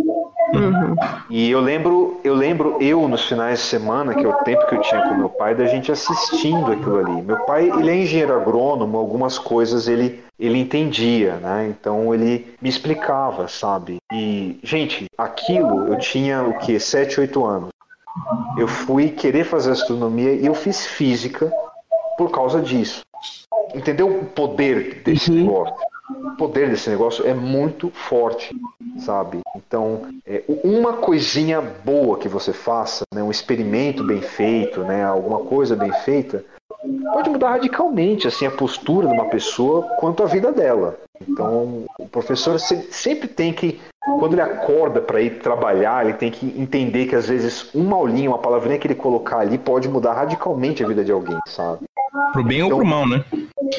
Uhum. 0.54 0.96
E 1.30 1.50
eu 1.50 1.60
lembro, 1.60 2.20
eu 2.24 2.34
lembro 2.34 2.78
eu 2.82 3.08
nos 3.08 3.26
finais 3.26 3.60
de 3.60 3.66
semana, 3.66 4.14
que 4.14 4.24
é 4.24 4.28
o 4.28 4.44
tempo 4.44 4.68
que 4.68 4.76
eu 4.76 4.82
tinha 4.82 5.02
com 5.02 5.16
meu 5.16 5.30
pai, 5.30 5.56
da 5.56 5.66
gente 5.66 5.92
assistindo 5.92 6.72
aquilo 6.72 7.00
ali. 7.00 7.22
Meu 7.22 7.40
pai, 7.46 7.70
ele 7.70 7.90
é 7.90 7.96
engenheiro 7.96 8.36
agrônomo, 8.36 8.98
algumas 8.98 9.38
coisas 9.38 9.88
ele 9.88 10.24
ele 10.38 10.60
entendia, 10.60 11.36
né? 11.36 11.68
Então 11.70 12.14
ele 12.14 12.54
me 12.62 12.68
explicava, 12.68 13.48
sabe? 13.48 13.98
E, 14.14 14.60
gente, 14.64 15.06
aquilo 15.18 15.88
eu 15.88 15.98
tinha 15.98 16.44
o 16.44 16.58
que? 16.60 16.78
7, 16.78 17.22
8 17.22 17.46
anos. 17.46 17.70
Eu 18.58 18.68
fui 18.68 19.10
querer 19.10 19.46
fazer 19.46 19.72
astronomia 19.72 20.34
e 20.34 20.46
eu 20.46 20.54
fiz 20.54 20.86
física 20.86 21.52
por 22.18 22.32
causa 22.32 22.62
disso. 22.62 23.02
Entendeu 23.74 24.08
o 24.08 24.26
poder 24.26 25.02
desse 25.04 25.32
uhum. 25.32 25.38
negócio? 25.38 25.76
O 26.10 26.36
poder 26.38 26.70
desse 26.70 26.90
negócio 26.90 27.26
é 27.26 27.34
muito 27.34 27.90
forte, 27.90 28.56
sabe? 29.00 29.40
Então, 29.56 30.02
é, 30.26 30.44
uma 30.64 30.94
coisinha 30.94 31.60
boa 31.62 32.20
que 32.20 32.28
você 32.28 32.54
faça, 32.54 33.04
né, 33.14 33.24
um 33.24 33.32
experimento 33.32 34.04
bem 34.04 34.22
feito, 34.22 34.82
né, 34.82 35.04
alguma 35.04 35.40
coisa 35.40 35.76
bem 35.76 35.92
feita, 35.92 36.46
pode 37.12 37.30
mudar 37.30 37.52
radicalmente 37.52 38.28
assim 38.28 38.46
a 38.46 38.52
postura 38.52 39.08
de 39.08 39.14
uma 39.14 39.30
pessoa 39.30 39.84
quanto 40.00 40.22
à 40.22 40.28
vida 40.28 40.52
dela. 40.52 41.00
Então, 41.28 41.86
o 41.98 42.08
professor 42.08 42.60
sempre 42.60 43.28
tem 43.28 43.54
que, 43.54 43.80
quando 44.20 44.34
ele 44.34 44.42
acorda 44.42 45.02
para 45.02 45.22
ir 45.22 45.40
trabalhar, 45.40 46.06
ele 46.06 46.14
tem 46.14 46.30
que 46.30 46.54
entender 46.60 47.08
que 47.08 47.16
às 47.16 47.28
vezes 47.28 47.74
uma 47.74 47.96
aulinha, 47.96 48.30
uma 48.30 48.38
palavrinha 48.38 48.78
que 48.78 48.86
ele 48.86 48.96
colocar 48.96 49.40
ali 49.40 49.58
pode 49.58 49.88
mudar 49.88 50.14
radicalmente 50.14 50.84
a 50.84 50.88
vida 50.88 51.04
de 51.04 51.12
alguém, 51.12 51.38
sabe? 51.48 51.86
Pro 52.32 52.44
bem 52.44 52.60
então, 52.60 52.72
ou 52.72 52.78
pro 52.78 52.86
mal, 52.86 53.08
né? 53.08 53.24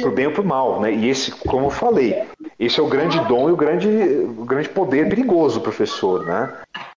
Pro 0.01 0.11
bem 0.11 0.27
ou 0.27 0.33
pro 0.33 0.45
mal, 0.45 0.81
né? 0.81 0.93
E 0.93 1.09
esse, 1.09 1.31
como 1.31 1.67
eu 1.67 1.71
falei, 1.71 2.25
esse 2.59 2.79
é 2.79 2.83
o 2.83 2.89
grande 2.89 3.19
dom 3.21 3.49
e 3.49 3.53
o 3.53 3.57
grande, 3.57 3.89
o 3.89 4.45
grande 4.45 4.69
poder 4.69 5.09
perigoso 5.09 5.61
professor, 5.61 6.25
né? 6.25 6.53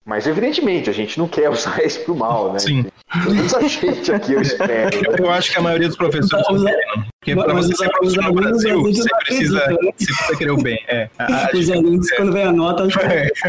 Mas, 0.10 0.26
evidentemente, 0.26 0.90
a 0.90 0.94
gente 0.94 1.20
não 1.20 1.28
quer 1.28 1.52
usar 1.52 1.80
isso 1.86 2.04
pro 2.04 2.16
mal, 2.16 2.52
né? 2.52 2.58
Sim. 2.58 2.84
Todos 3.24 3.54
a 3.54 3.62
gente 3.62 4.12
aqui, 4.12 4.34
eu 4.34 4.42
espero. 4.42 4.98
Né? 4.98 5.04
Eu 5.20 5.30
acho 5.30 5.52
que 5.52 5.60
a 5.60 5.62
maioria 5.62 5.88
dos 5.88 5.98
professores 5.98 6.48
não 6.50 6.66
querem, 6.66 6.88
não. 6.96 7.04
Porque 7.20 7.36
para 7.36 7.54
você 7.54 7.76
ser 7.76 7.92
professor 7.92 8.24
no 8.24 8.34
Brasil, 8.34 8.82
você 8.82 9.08
precisa, 9.24 9.68
né? 9.68 9.76
você 9.76 9.92
precisa 9.92 10.38
querer 10.38 10.52
o 10.52 10.58
bem. 10.58 10.84
É. 10.88 11.08
A, 11.20 11.50
Os 11.56 11.70
alunos, 11.70 12.10
quando 12.10 12.34
vem 12.34 12.44
a 12.44 12.52
nota, 12.52 12.86
acho 12.86 12.98
que... 12.98 13.06
É. 13.06 13.30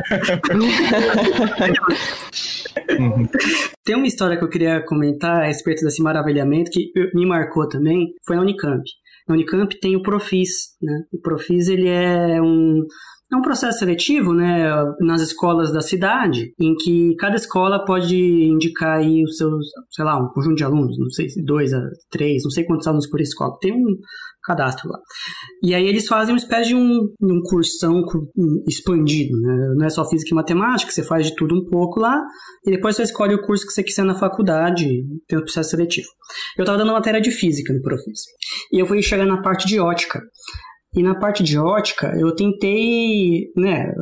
Tem 3.82 3.97
uma 3.97 4.07
história 4.07 4.37
que 4.37 4.45
eu 4.45 4.51
queria 4.51 4.85
comentar 4.85 5.41
a 5.43 5.47
respeito 5.47 5.82
desse 5.82 6.03
maravilhamento 6.03 6.70
que 6.70 6.93
me 7.15 7.24
marcou 7.24 7.66
também, 7.69 8.12
foi 8.27 8.37
na 8.37 8.43
Unicamp. 8.43 8.82
Na 9.27 9.35
Unicamp 9.35 9.81
tem 9.81 9.97
o 9.97 10.03
Profis, 10.03 10.77
né? 10.82 11.05
O 11.12 11.19
Profis, 11.20 11.69
ele 11.69 11.89
é 11.89 12.43
um 12.43 12.85
é 13.32 13.36
um 13.36 13.43
processo 13.43 13.78
seletivo, 13.78 14.35
né, 14.35 14.69
nas 15.01 15.23
escolas 15.23 15.73
da 15.73 15.81
cidade, 15.81 16.52
em 16.59 16.74
que 16.74 17.15
cada 17.16 17.36
escola 17.36 17.85
pode 17.85 18.16
indicar 18.16 18.98
aí 18.98 19.23
os 19.23 19.36
seus, 19.36 19.66
sei 19.90 20.05
lá, 20.05 20.20
um 20.20 20.28
conjunto 20.28 20.57
de 20.57 20.65
alunos, 20.65 20.98
não 20.98 21.11
sei 21.11 21.28
se 21.28 21.43
dois 21.44 21.73
a 21.73 21.81
três, 22.11 22.43
não 22.43 22.51
sei 22.51 22.65
quantos 22.65 22.86
alunos 22.86 23.09
por 23.09 23.20
escola. 23.20 23.57
Tem 23.61 23.73
um 23.73 23.97
cadastro 24.43 24.89
lá. 24.89 24.98
E 25.62 25.74
aí 25.74 25.86
eles 25.86 26.07
fazem 26.09 26.35
uma 26.35 26.39
espécie 26.39 26.70
de 26.70 26.74
um, 26.74 27.12
um 27.23 27.40
cursão 27.48 28.02
expandido, 28.66 29.39
né? 29.40 29.74
Não 29.77 29.86
é 29.86 29.90
só 29.90 30.09
física 30.09 30.31
e 30.32 30.35
matemática, 30.35 30.90
você 30.90 31.05
faz 31.05 31.27
de 31.27 31.36
tudo 31.36 31.55
um 31.55 31.65
pouco 31.69 32.01
lá, 32.01 32.20
e 32.66 32.70
depois 32.70 32.97
você 32.97 33.02
escolhe 33.02 33.35
o 33.35 33.43
curso 33.43 33.66
que 33.66 33.73
você 33.73 33.82
quiser 33.82 34.05
na 34.05 34.15
faculdade, 34.15 34.86
tem 35.28 35.39
o 35.39 35.43
processo 35.43 35.70
seletivo. 35.70 36.09
Eu 36.57 36.62
estava 36.62 36.78
dando 36.78 36.93
matéria 36.93 37.20
de 37.20 37.31
física 37.31 37.73
no 37.73 37.82
Profis. 37.82 38.23
E 38.73 38.81
eu 38.81 38.86
fui 38.86 39.01
chegar 39.02 39.27
na 39.27 39.40
parte 39.43 39.66
de 39.66 39.78
ótica. 39.78 40.20
E 40.95 41.03
na 41.03 41.15
parte 41.15 41.45
de 41.45 41.57
ótica, 41.57 42.12
eu 42.19 42.35
tentei, 42.35 43.53
né, 43.57 43.93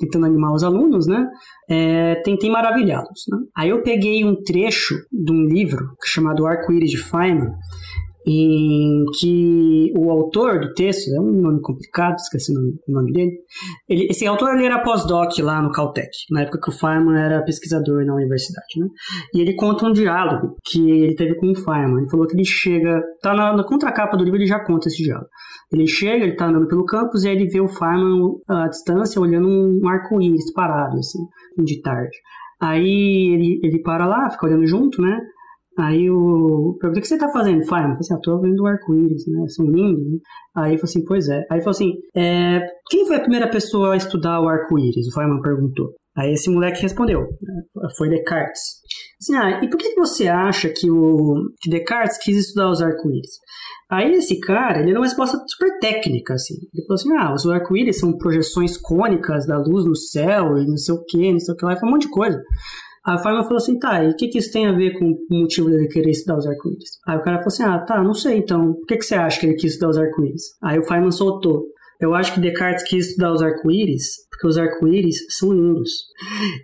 tentando 0.00 0.26
animar 0.26 0.52
os 0.52 0.64
alunos, 0.64 1.06
né, 1.06 1.28
é, 1.70 2.16
tentei 2.24 2.50
maravilhá-los. 2.50 3.24
Né? 3.28 3.38
Aí 3.56 3.68
eu 3.68 3.82
peguei 3.82 4.24
um 4.24 4.34
trecho 4.42 4.96
de 5.10 5.30
um 5.30 5.44
livro 5.44 5.96
chamado 6.04 6.44
Arco-Íris 6.44 6.90
de 6.90 6.98
Feynman, 6.98 7.52
em 8.26 9.04
que 9.18 9.92
o 9.96 10.10
autor 10.10 10.60
do 10.60 10.74
texto, 10.74 11.12
é 11.14 11.20
um 11.20 11.32
nome 11.32 11.60
complicado, 11.60 12.16
esqueci 12.16 12.52
o 12.52 12.54
nome, 12.54 12.74
o 12.88 12.92
nome 12.92 13.12
dele, 13.12 13.32
ele, 13.88 14.06
esse 14.10 14.26
autor 14.26 14.54
ele 14.54 14.66
era 14.66 14.78
pós-doc 14.80 15.36
lá 15.40 15.60
no 15.60 15.72
Caltech, 15.72 16.10
na 16.30 16.42
época 16.42 16.60
que 16.60 16.70
o 16.70 16.72
Feynman 16.72 17.18
era 17.18 17.42
pesquisador 17.42 18.04
na 18.04 18.14
universidade, 18.14 18.78
né? 18.78 18.86
E 19.34 19.40
ele 19.40 19.54
conta 19.54 19.86
um 19.86 19.92
diálogo 19.92 20.56
que 20.64 20.90
ele 20.90 21.14
teve 21.14 21.34
com 21.34 21.50
o 21.50 21.54
Feynman, 21.54 21.98
ele 21.98 22.10
falou 22.10 22.26
que 22.26 22.34
ele 22.34 22.44
chega, 22.44 23.02
tá 23.20 23.34
na, 23.34 23.56
na 23.56 23.64
contracapa 23.64 24.16
do 24.16 24.24
livro 24.24 24.38
ele 24.38 24.46
já 24.46 24.60
conta 24.60 24.88
esse 24.88 25.02
diálogo. 25.02 25.28
Ele 25.72 25.86
chega, 25.86 26.24
ele 26.24 26.36
tá 26.36 26.46
andando 26.46 26.68
pelo 26.68 26.84
campus 26.84 27.24
e 27.24 27.28
aí 27.28 27.34
ele 27.34 27.48
vê 27.48 27.60
o 27.60 27.68
Feynman 27.68 28.36
à 28.46 28.68
distância 28.68 29.20
olhando 29.20 29.48
um 29.48 29.88
arco-íris 29.88 30.52
parado, 30.52 30.98
assim, 30.98 31.18
de 31.64 31.80
tarde. 31.80 32.16
Aí 32.60 33.34
ele, 33.34 33.60
ele 33.62 33.82
para 33.82 34.06
lá, 34.06 34.30
fica 34.30 34.46
olhando 34.46 34.66
junto, 34.66 35.02
né? 35.02 35.18
Aí 35.78 36.10
o. 36.10 36.76
Perguntei, 36.80 37.00
o 37.00 37.02
que 37.02 37.08
você 37.08 37.18
tá 37.18 37.28
fazendo, 37.30 37.64
Feynman? 37.64 37.90
Eu 37.90 37.94
falei 37.94 37.98
assim, 38.00 38.14
ah, 38.14 38.20
tô 38.22 38.40
vendo 38.40 38.62
o 38.62 38.66
arco-íris, 38.66 39.24
né? 39.26 39.48
São 39.48 39.64
lindos. 39.66 40.12
Né? 40.12 40.18
Aí 40.56 40.72
ele 40.72 40.78
falou 40.78 40.90
assim, 40.90 41.04
pois 41.04 41.28
é. 41.28 41.44
Aí 41.50 41.60
falou 41.60 41.70
assim, 41.70 41.92
é... 42.14 42.60
quem 42.90 43.06
foi 43.06 43.16
a 43.16 43.20
primeira 43.20 43.48
pessoa 43.48 43.94
a 43.94 43.96
estudar 43.96 44.40
o 44.40 44.48
arco-íris? 44.48 45.06
O 45.08 45.14
Feynman 45.14 45.40
perguntou. 45.40 45.94
Aí 46.16 46.32
esse 46.32 46.50
moleque 46.50 46.82
respondeu, 46.82 47.26
foi 47.96 48.10
Descartes. 48.10 48.60
Assim, 49.18 49.34
ah, 49.34 49.64
e 49.64 49.70
por 49.70 49.78
que 49.78 49.94
você 49.94 50.28
acha 50.28 50.68
que 50.68 50.90
o 50.90 51.46
que 51.58 51.70
Descartes 51.70 52.18
quis 52.18 52.36
estudar 52.36 52.70
os 52.70 52.82
arco-íris? 52.82 53.30
Aí 53.90 54.12
esse 54.12 54.38
cara, 54.40 54.80
ele 54.80 54.92
deu 54.92 55.00
uma 55.00 55.06
resposta 55.06 55.38
super 55.46 55.78
técnica, 55.78 56.34
assim. 56.34 56.54
Ele 56.74 56.86
falou 56.86 56.94
assim, 56.94 57.16
ah, 57.16 57.32
os 57.32 57.46
arco-íris 57.46 57.98
são 57.98 58.16
projeções 58.18 58.76
cônicas 58.76 59.46
da 59.46 59.56
luz 59.58 59.86
no 59.86 59.96
céu 59.96 60.58
e 60.58 60.66
não 60.66 60.76
sei 60.76 60.94
o 60.94 61.04
que, 61.04 61.32
não 61.32 61.38
sei 61.38 61.54
o 61.54 61.56
que 61.56 61.64
lá, 61.64 61.72
e 61.72 61.76
falou 61.76 61.90
um 61.90 61.92
monte 61.92 62.06
de 62.06 62.12
coisa. 62.12 62.42
Aí 63.04 63.16
o 63.16 63.18
Feynman 63.18 63.42
falou 63.42 63.56
assim, 63.56 63.78
tá, 63.78 64.04
e 64.04 64.10
o 64.10 64.16
que, 64.16 64.28
que 64.28 64.38
isso 64.38 64.52
tem 64.52 64.66
a 64.66 64.72
ver 64.72 64.98
com 64.98 65.06
o 65.06 65.40
motivo 65.40 65.68
dele 65.68 65.88
querer 65.88 66.10
estudar 66.10 66.38
os 66.38 66.46
arco-íris? 66.46 67.00
Aí 67.06 67.16
o 67.16 67.22
cara 67.22 67.38
falou 67.38 67.48
assim, 67.48 67.64
ah, 67.64 67.78
tá, 67.80 68.02
não 68.02 68.14
sei, 68.14 68.38
então, 68.38 68.74
por 68.74 68.86
que, 68.86 68.96
que 68.96 69.04
você 69.04 69.16
acha 69.16 69.40
que 69.40 69.46
ele 69.46 69.54
quis 69.56 69.72
estudar 69.72 69.90
os 69.90 69.98
arco-íris? 69.98 70.42
Aí 70.62 70.78
o 70.78 70.84
Feynman 70.84 71.10
soltou, 71.10 71.64
eu 72.02 72.14
acho 72.14 72.34
que 72.34 72.40
Descartes 72.40 72.84
quis 72.84 73.08
estudar 73.08 73.32
os 73.32 73.42
arco-íris 73.42 74.22
porque 74.42 74.46
os 74.46 74.58
arco-íris 74.58 75.24
são 75.28 75.52
lindos. 75.52 75.90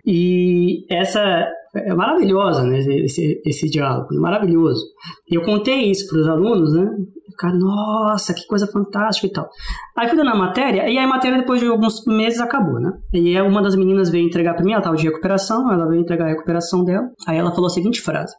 E 0.05 0.85
essa 0.89 1.47
é 1.75 1.93
maravilhosa, 1.93 2.63
né, 2.63 2.79
esse, 2.79 3.41
esse 3.45 3.69
diálogo, 3.69 4.13
é 4.13 4.19
maravilhoso. 4.19 4.83
Eu 5.31 5.41
contei 5.43 5.89
isso 5.89 6.07
para 6.09 6.19
os 6.19 6.27
alunos, 6.27 6.73
né, 6.73 6.89
Cara, 7.37 7.53
nossa, 7.57 8.33
que 8.33 8.45
coisa 8.47 8.67
fantástica 8.67 9.27
e 9.27 9.31
tal. 9.31 9.49
Aí 9.97 10.09
fui 10.09 10.17
dando 10.17 10.31
a 10.31 10.35
matéria, 10.35 10.89
e 10.89 10.97
aí 10.97 11.05
a 11.05 11.07
matéria 11.07 11.37
depois 11.37 11.61
de 11.61 11.67
alguns 11.67 12.03
meses 12.05 12.41
acabou, 12.41 12.81
né? 12.81 12.91
E 13.13 13.39
uma 13.39 13.61
das 13.61 13.77
meninas 13.77 14.09
veio 14.09 14.27
entregar 14.27 14.55
para 14.55 14.65
mim, 14.65 14.73
ela 14.73 14.81
tava 14.81 14.97
de 14.97 15.05
recuperação, 15.05 15.71
ela 15.71 15.87
veio 15.87 16.01
entregar 16.01 16.25
a 16.25 16.29
recuperação 16.29 16.83
dela. 16.83 17.07
Aí 17.25 17.37
ela 17.37 17.51
falou 17.51 17.67
a 17.67 17.69
seguinte 17.69 18.01
frase: 18.01 18.33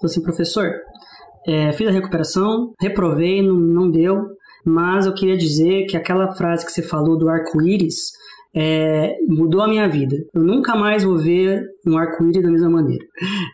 falou 0.00 0.10
assim, 0.10 0.22
professor, 0.22 0.70
é, 1.46 1.70
fiz 1.72 1.86
a 1.86 1.90
recuperação, 1.90 2.72
reprovei, 2.80 3.42
não, 3.42 3.56
não 3.56 3.90
deu, 3.90 4.24
mas 4.66 5.06
eu 5.06 5.14
queria 5.14 5.36
dizer 5.36 5.86
que 5.86 5.96
aquela 5.96 6.34
frase 6.34 6.66
que 6.66 6.72
você 6.72 6.82
falou 6.82 7.16
do 7.16 7.28
arco-íris 7.28 8.10
é, 8.54 9.16
mudou 9.28 9.60
a 9.60 9.68
minha 9.68 9.86
vida. 9.88 10.16
Eu 10.34 10.42
nunca 10.42 10.74
mais 10.74 11.04
vou 11.04 11.18
ver 11.18 11.62
um 11.86 11.96
arco-íris 11.96 12.42
da 12.42 12.50
mesma 12.50 12.70
maneira. 12.70 13.04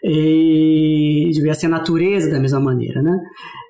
E 0.02 1.30
de 1.32 1.43
ver 1.43 1.51
assim, 1.51 1.66
a 1.66 1.70
natureza 1.70 2.30
da 2.30 2.40
mesma 2.40 2.60
maneira, 2.60 3.02
né? 3.02 3.18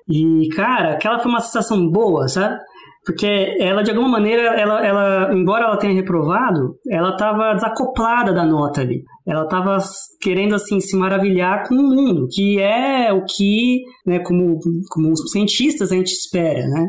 E, 0.07 0.47
cara, 0.55 0.93
aquela 0.93 1.19
foi 1.19 1.31
uma 1.31 1.41
sensação 1.41 1.89
boa, 1.89 2.27
sabe? 2.27 2.57
Porque 3.05 3.57
ela, 3.59 3.83
de 3.83 3.91
alguma 3.91 4.07
maneira, 4.07 4.41
ela, 4.57 4.85
ela 4.85 5.33
embora 5.33 5.65
ela 5.65 5.77
tenha 5.77 5.93
reprovado, 5.93 6.77
ela 6.89 7.09
estava 7.09 7.53
desacoplada 7.53 8.31
da 8.31 8.45
nota 8.45 8.79
ali. 8.79 9.03
Ela 9.27 9.43
estava 9.43 9.77
querendo, 10.21 10.55
assim, 10.55 10.79
se 10.79 10.95
maravilhar 10.95 11.67
com 11.67 11.75
o 11.75 11.83
mundo, 11.83 12.27
que 12.31 12.59
é 12.59 13.11
o 13.11 13.25
que, 13.25 13.81
né, 14.05 14.19
como, 14.19 14.57
como 14.89 15.17
cientistas 15.17 15.91
a 15.91 15.95
gente 15.95 16.13
espera, 16.13 16.65
né? 16.67 16.87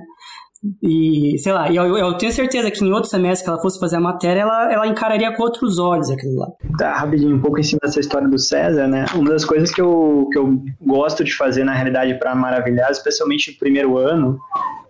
E, 0.82 1.38
sei 1.38 1.52
lá, 1.52 1.70
eu, 1.70 1.96
eu, 1.96 2.16
tenho 2.16 2.32
certeza 2.32 2.70
que 2.70 2.82
em 2.82 2.92
outro 2.92 3.10
semestre 3.10 3.44
que 3.44 3.50
ela 3.50 3.60
fosse 3.60 3.78
fazer 3.78 3.96
a 3.96 4.00
matéria, 4.00 4.40
ela, 4.40 4.72
ela 4.72 4.86
encararia 4.86 5.30
com 5.36 5.42
outros 5.42 5.78
olhos 5.78 6.10
aquilo 6.10 6.36
lá. 6.36 6.48
Tá, 6.78 6.94
rapidinho, 6.94 7.36
um 7.36 7.40
pouco 7.40 7.58
em 7.58 7.62
cima 7.62 7.80
dessa 7.82 8.00
história 8.00 8.26
do 8.26 8.38
César, 8.38 8.88
né? 8.88 9.04
Uma 9.14 9.30
das 9.30 9.44
coisas 9.44 9.70
que 9.70 9.80
eu, 9.80 10.28
que 10.32 10.38
eu 10.38 10.62
gosto 10.80 11.22
de 11.22 11.34
fazer, 11.34 11.64
na 11.64 11.74
realidade, 11.74 12.14
para 12.14 12.34
maravilhar, 12.34 12.90
especialmente 12.90 13.52
no 13.52 13.58
primeiro 13.58 13.98
ano, 13.98 14.38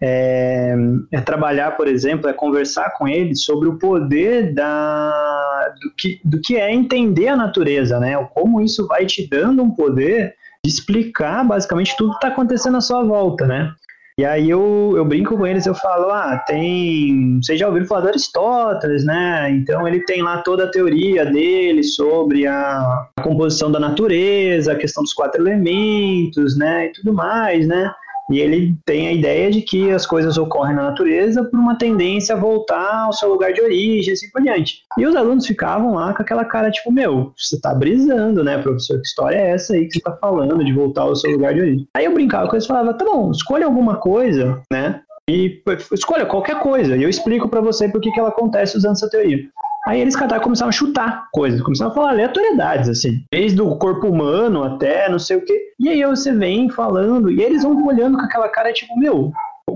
é, 0.00 0.76
é, 1.12 1.20
trabalhar, 1.20 1.72
por 1.72 1.88
exemplo, 1.88 2.28
é 2.28 2.32
conversar 2.32 2.90
com 2.96 3.08
ele 3.08 3.34
sobre 3.34 3.68
o 3.68 3.76
poder 3.76 4.54
da, 4.54 5.74
do, 5.82 5.90
que, 5.96 6.20
do 6.24 6.40
que 6.40 6.56
é 6.56 6.72
entender 6.72 7.28
a 7.28 7.36
natureza, 7.36 7.98
né? 7.98 8.16
Como 8.32 8.60
isso 8.60 8.86
vai 8.86 9.06
te 9.06 9.28
dando 9.28 9.62
um 9.62 9.70
poder 9.70 10.34
de 10.64 10.70
explicar 10.70 11.44
basicamente 11.44 11.96
tudo 11.96 12.10
que 12.10 12.16
está 12.16 12.28
acontecendo 12.28 12.76
à 12.76 12.80
sua 12.80 13.02
volta, 13.02 13.46
né? 13.46 13.74
E 14.16 14.24
aí 14.24 14.48
eu, 14.48 14.94
eu 14.96 15.04
brinco 15.04 15.36
com 15.36 15.44
eles, 15.44 15.66
eu 15.66 15.74
falo, 15.74 16.08
ah, 16.10 16.38
tem. 16.46 17.40
Vocês 17.42 17.58
já 17.58 17.66
ouviram 17.66 17.86
falar 17.86 18.02
do 18.02 18.08
Aristóteles, 18.08 19.04
né? 19.04 19.50
Então 19.50 19.88
ele 19.88 20.04
tem 20.04 20.22
lá 20.22 20.40
toda 20.42 20.64
a 20.64 20.70
teoria 20.70 21.26
dele 21.26 21.82
sobre 21.82 22.46
a, 22.46 23.08
a 23.16 23.22
composição 23.22 23.72
da 23.72 23.80
natureza, 23.80 24.72
a 24.72 24.76
questão 24.76 25.02
dos 25.02 25.12
quatro 25.12 25.42
elementos, 25.42 26.56
né? 26.56 26.86
E 26.86 26.92
tudo 26.92 27.12
mais, 27.12 27.66
né? 27.66 27.92
E 28.30 28.40
ele 28.40 28.74
tem 28.86 29.08
a 29.08 29.12
ideia 29.12 29.50
de 29.50 29.60
que 29.60 29.90
as 29.90 30.06
coisas 30.06 30.38
ocorrem 30.38 30.74
na 30.74 30.84
natureza 30.84 31.44
por 31.44 31.58
uma 31.58 31.76
tendência 31.76 32.34
a 32.34 32.38
voltar 32.38 33.04
ao 33.04 33.12
seu 33.12 33.28
lugar 33.28 33.52
de 33.52 33.60
origem, 33.60 34.14
assim 34.14 34.30
por 34.30 34.42
diante. 34.42 34.78
E 34.98 35.06
os 35.06 35.14
alunos 35.14 35.46
ficavam 35.46 35.94
lá 35.94 36.14
com 36.14 36.22
aquela 36.22 36.44
cara, 36.44 36.70
tipo, 36.70 36.90
meu, 36.90 37.32
você 37.36 37.60
tá 37.60 37.74
brisando, 37.74 38.42
né, 38.42 38.58
professor? 38.58 38.96
Que 39.00 39.06
história 39.06 39.36
é 39.36 39.50
essa 39.50 39.74
aí 39.74 39.86
que 39.86 39.94
você 39.94 40.00
tá 40.00 40.16
falando 40.16 40.64
de 40.64 40.72
voltar 40.72 41.02
ao 41.02 41.16
seu 41.16 41.32
lugar 41.32 41.52
de 41.52 41.60
origem? 41.60 41.88
Aí 41.94 42.06
eu 42.06 42.14
brincava 42.14 42.48
com 42.48 42.54
eles 42.54 42.64
e 42.64 42.68
falava, 42.68 42.94
tá 42.94 43.04
bom, 43.04 43.30
escolha 43.30 43.66
alguma 43.66 43.96
coisa, 43.96 44.62
né? 44.72 45.00
E 45.28 45.62
escolha 45.92 46.26
qualquer 46.26 46.60
coisa, 46.60 46.96
e 46.96 47.02
eu 47.02 47.08
explico 47.08 47.48
para 47.48 47.62
você 47.62 47.88
por 47.88 48.00
que, 48.00 48.18
ela 48.18 48.28
acontece 48.28 48.76
usando 48.76 48.92
essa 48.92 49.08
teoria. 49.08 49.48
Aí 49.86 50.00
eles 50.00 50.16
cada 50.16 50.40
começaram 50.40 50.70
a 50.70 50.72
chutar 50.72 51.28
coisas, 51.32 51.60
começaram 51.60 51.90
a 51.90 51.94
falar 51.94 52.10
aleatoriedades, 52.10 52.88
assim, 52.88 53.22
desde 53.30 53.60
o 53.60 53.76
corpo 53.76 54.08
humano 54.08 54.62
até 54.62 55.08
não 55.08 55.18
sei 55.18 55.36
o 55.36 55.44
quê. 55.44 55.72
E 55.78 55.88
aí 55.88 56.04
você 56.04 56.32
vem 56.32 56.70
falando, 56.70 57.30
e 57.30 57.42
eles 57.42 57.62
vão 57.62 57.86
olhando 57.86 58.16
com 58.16 58.24
aquela 58.24 58.48
cara, 58.48 58.72
tipo, 58.72 58.98
meu, 58.98 59.30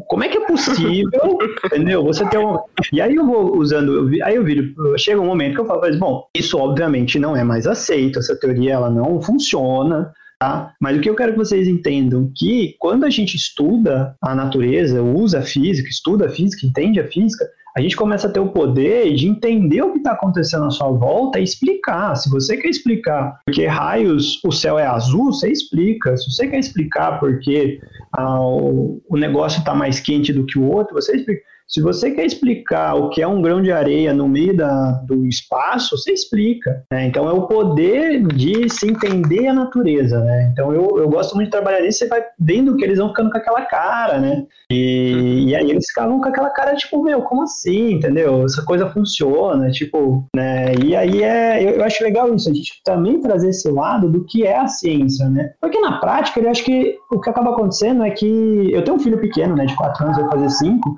como 0.07 0.25
é 0.25 0.29
que 0.29 0.39
é 0.39 0.47
possível, 0.47 1.39
entendeu? 1.67 2.03
Você 2.05 2.27
tem 2.29 2.41
um... 2.41 2.59
E 2.91 3.01
aí 3.01 3.15
eu 3.15 3.27
vou 3.27 3.59
usando, 3.59 4.11
aí 4.23 4.37
eu 4.37 4.45
viro, 4.45 4.75
chega 4.97 5.21
um 5.21 5.27
momento 5.27 5.55
que 5.55 5.61
eu 5.61 5.67
falo, 5.67 5.81
mas, 5.83 5.99
bom, 5.99 6.27
isso 6.35 6.57
obviamente 6.59 7.19
não 7.19 7.37
é 7.37 7.45
mais 7.45 7.67
aceito, 7.67 8.19
essa 8.19 8.39
teoria 8.39 8.75
ela 8.75 8.91
não 8.91 9.21
funciona, 9.21 10.13
Tá? 10.41 10.73
Mas 10.81 10.97
o 10.97 11.01
que 11.01 11.11
eu 11.11 11.17
quero 11.17 11.33
que 11.33 11.39
vocês 11.39 11.67
entendam 11.67 12.31
que 12.33 12.77
quando 12.79 13.05
a 13.05 13.11
gente 13.11 13.35
estuda 13.35 14.17
a 14.23 14.37
natureza, 14.37 15.03
usa 15.03 15.41
a 15.41 15.43
física, 15.43 15.89
estuda 15.89 16.27
a 16.27 16.29
física, 16.29 16.65
entende 16.65 17.01
a 17.01 17.09
física, 17.09 17.45
a 17.79 17.81
gente 17.81 17.95
começa 17.95 18.27
a 18.27 18.33
ter 18.33 18.41
o 18.41 18.49
poder 18.49 19.15
de 19.15 19.29
entender 19.29 19.83
o 19.83 19.93
que 19.93 19.99
está 19.99 20.11
acontecendo 20.11 20.65
à 20.65 20.71
sua 20.71 20.91
volta 20.91 21.39
e 21.39 21.45
explicar. 21.45 22.17
Se 22.17 22.29
você 22.29 22.57
quer 22.57 22.69
explicar 22.69 23.39
porque 23.47 23.67
raios 23.67 24.43
o 24.45 24.51
céu 24.51 24.77
é 24.81 24.85
azul, 24.85 25.27
você 25.27 25.49
explica. 25.49 26.17
Se 26.17 26.29
você 26.29 26.49
quer 26.49 26.59
explicar 26.59 27.21
porque 27.21 27.81
ah, 28.13 28.41
o, 28.41 29.01
o 29.09 29.17
negócio 29.17 29.61
está 29.61 29.77
mais 29.77 30.01
quente 30.01 30.33
do 30.33 30.45
que 30.45 30.59
o 30.59 30.65
outro, 30.65 30.93
você 30.93 31.15
explica. 31.15 31.41
Se 31.69 31.83
você 31.83 32.11
quer 32.11 32.25
explicar 32.25 32.95
o 32.95 33.11
que 33.11 33.21
é 33.21 33.29
um 33.29 33.43
grão 33.43 33.61
de 33.61 33.71
areia 33.71 34.15
no 34.15 34.27
meio 34.27 34.57
da, 34.57 34.93
do 35.07 35.27
espaço, 35.27 35.99
você 35.99 36.13
explica. 36.13 36.83
Né? 36.91 37.07
Então 37.07 37.29
é 37.29 37.33
o 37.33 37.47
poder 37.47 38.27
de 38.27 38.71
se 38.71 38.89
entender 38.89 39.47
a 39.49 39.53
natureza. 39.53 40.19
Né? 40.21 40.49
Então 40.51 40.73
eu, 40.73 40.99
eu 40.99 41.09
gosto 41.11 41.35
muito 41.35 41.49
de 41.49 41.53
trabalhar 41.53 41.83
nisso, 41.83 41.99
você 41.99 42.09
vai 42.09 42.25
vendo 42.39 42.75
que 42.77 42.85
eles 42.85 42.99
vão 42.99 43.09
ficando 43.11 43.31
com 43.31 43.37
aquela 43.37 43.63
cara, 43.67 44.19
né? 44.19 44.47
E, 44.71 45.47
e 45.49 45.55
aí 45.55 45.71
eles 45.71 45.87
ficavam 45.89 46.21
com 46.21 46.29
aquela 46.29 46.51
cara, 46.51 46.75
tipo, 46.75 47.03
meu, 47.03 47.23
como 47.23 47.43
assim? 47.43 47.93
Entendeu? 47.93 48.45
Essa 48.45 48.65
coisa 48.65 48.89
funciona, 48.89 49.71
tipo, 49.71 50.25
né? 50.35 50.75
E 50.83 50.97
aí 50.97 51.23
é, 51.23 51.63
eu, 51.63 51.71
eu 51.77 51.85
acho 51.85 52.03
legal 52.03 52.35
isso, 52.35 52.51
a 52.51 52.55
gente 52.55 52.81
também 52.85 53.21
trazer 53.21 53.51
esse 53.51 53.71
lado 53.71 54.09
do 54.09 54.25
que 54.25 54.45
é 54.45 54.59
a 54.59 54.67
ciência, 54.67 55.29
né? 55.29 55.53
Porque 55.61 55.79
na 55.81 55.99
prática, 55.99 56.41
eu 56.41 56.51
acho 56.51 56.65
que 56.65 56.97
o 57.11 57.21
que 57.21 57.31
acaba 57.31 57.51
acontecendo 57.51 58.03
é 58.05 58.11
que 58.11 58.71
eu 58.73 58.83
tenho 58.83 58.97
um 58.97 59.01
filho 59.01 59.19
pequeno, 59.19 59.55
né, 59.55 59.67
de 59.67 59.75
4 59.77 60.05
anos, 60.05 60.19
vai 60.19 60.31
fazer 60.31 60.51
5, 60.51 60.97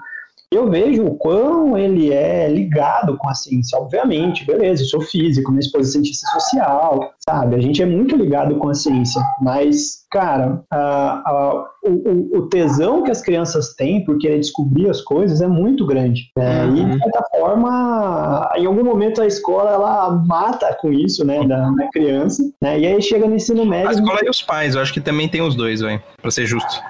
eu 0.52 0.68
vejo 0.68 1.06
o 1.06 1.16
quão 1.16 1.78
ele 1.78 2.12
é 2.12 2.48
ligado 2.48 3.16
com 3.16 3.28
a 3.28 3.34
ciência, 3.34 3.78
obviamente, 3.78 4.44
beleza, 4.44 4.82
eu 4.82 4.86
sou 4.86 5.00
físico, 5.00 5.52
minha 5.52 5.60
esposa 5.60 5.88
é 5.88 5.92
cientista 5.92 6.26
social, 6.32 7.14
sabe? 7.30 7.56
A 7.56 7.60
gente 7.60 7.80
é 7.82 7.86
muito 7.86 8.16
ligado 8.16 8.56
com 8.56 8.68
a 8.68 8.74
ciência, 8.74 9.22
mas, 9.40 10.04
cara, 10.10 10.62
a, 10.70 11.22
a, 11.24 11.64
o, 11.84 12.38
o, 12.38 12.48
tesão 12.48 13.02
que 13.02 13.10
as 13.10 13.22
crianças 13.22 13.74
têm 13.74 14.04
por 14.04 14.18
querer 14.18 14.38
descobrir 14.38 14.90
as 14.90 15.00
coisas 15.00 15.40
é 15.40 15.46
muito 15.46 15.86
grande. 15.86 16.30
Né? 16.36 16.64
Uhum. 16.64 16.76
E, 16.76 16.84
de 16.86 16.98
certa 16.98 17.22
forma, 17.30 18.50
em 18.56 18.66
algum 18.66 18.84
momento 18.84 19.22
a 19.22 19.26
escola, 19.26 19.70
ela 19.70 20.10
mata 20.26 20.76
com 20.80 20.92
isso, 20.92 21.24
né, 21.24 21.46
da, 21.46 21.70
da 21.70 21.88
criança, 21.92 22.42
né? 22.60 22.80
E 22.80 22.86
aí 22.86 23.00
chega 23.00 23.26
no 23.28 23.36
ensino 23.36 23.64
médio... 23.64 23.88
A 23.88 23.92
escola 23.92 24.20
e 24.24 24.28
os 24.28 24.42
pais, 24.42 24.74
eu 24.74 24.80
acho 24.80 24.92
que 24.92 25.00
também 25.00 25.28
tem 25.28 25.40
os 25.40 25.54
dois, 25.54 25.80
velho, 25.80 26.02
pra 26.20 26.30
ser 26.30 26.46
justo. 26.46 26.82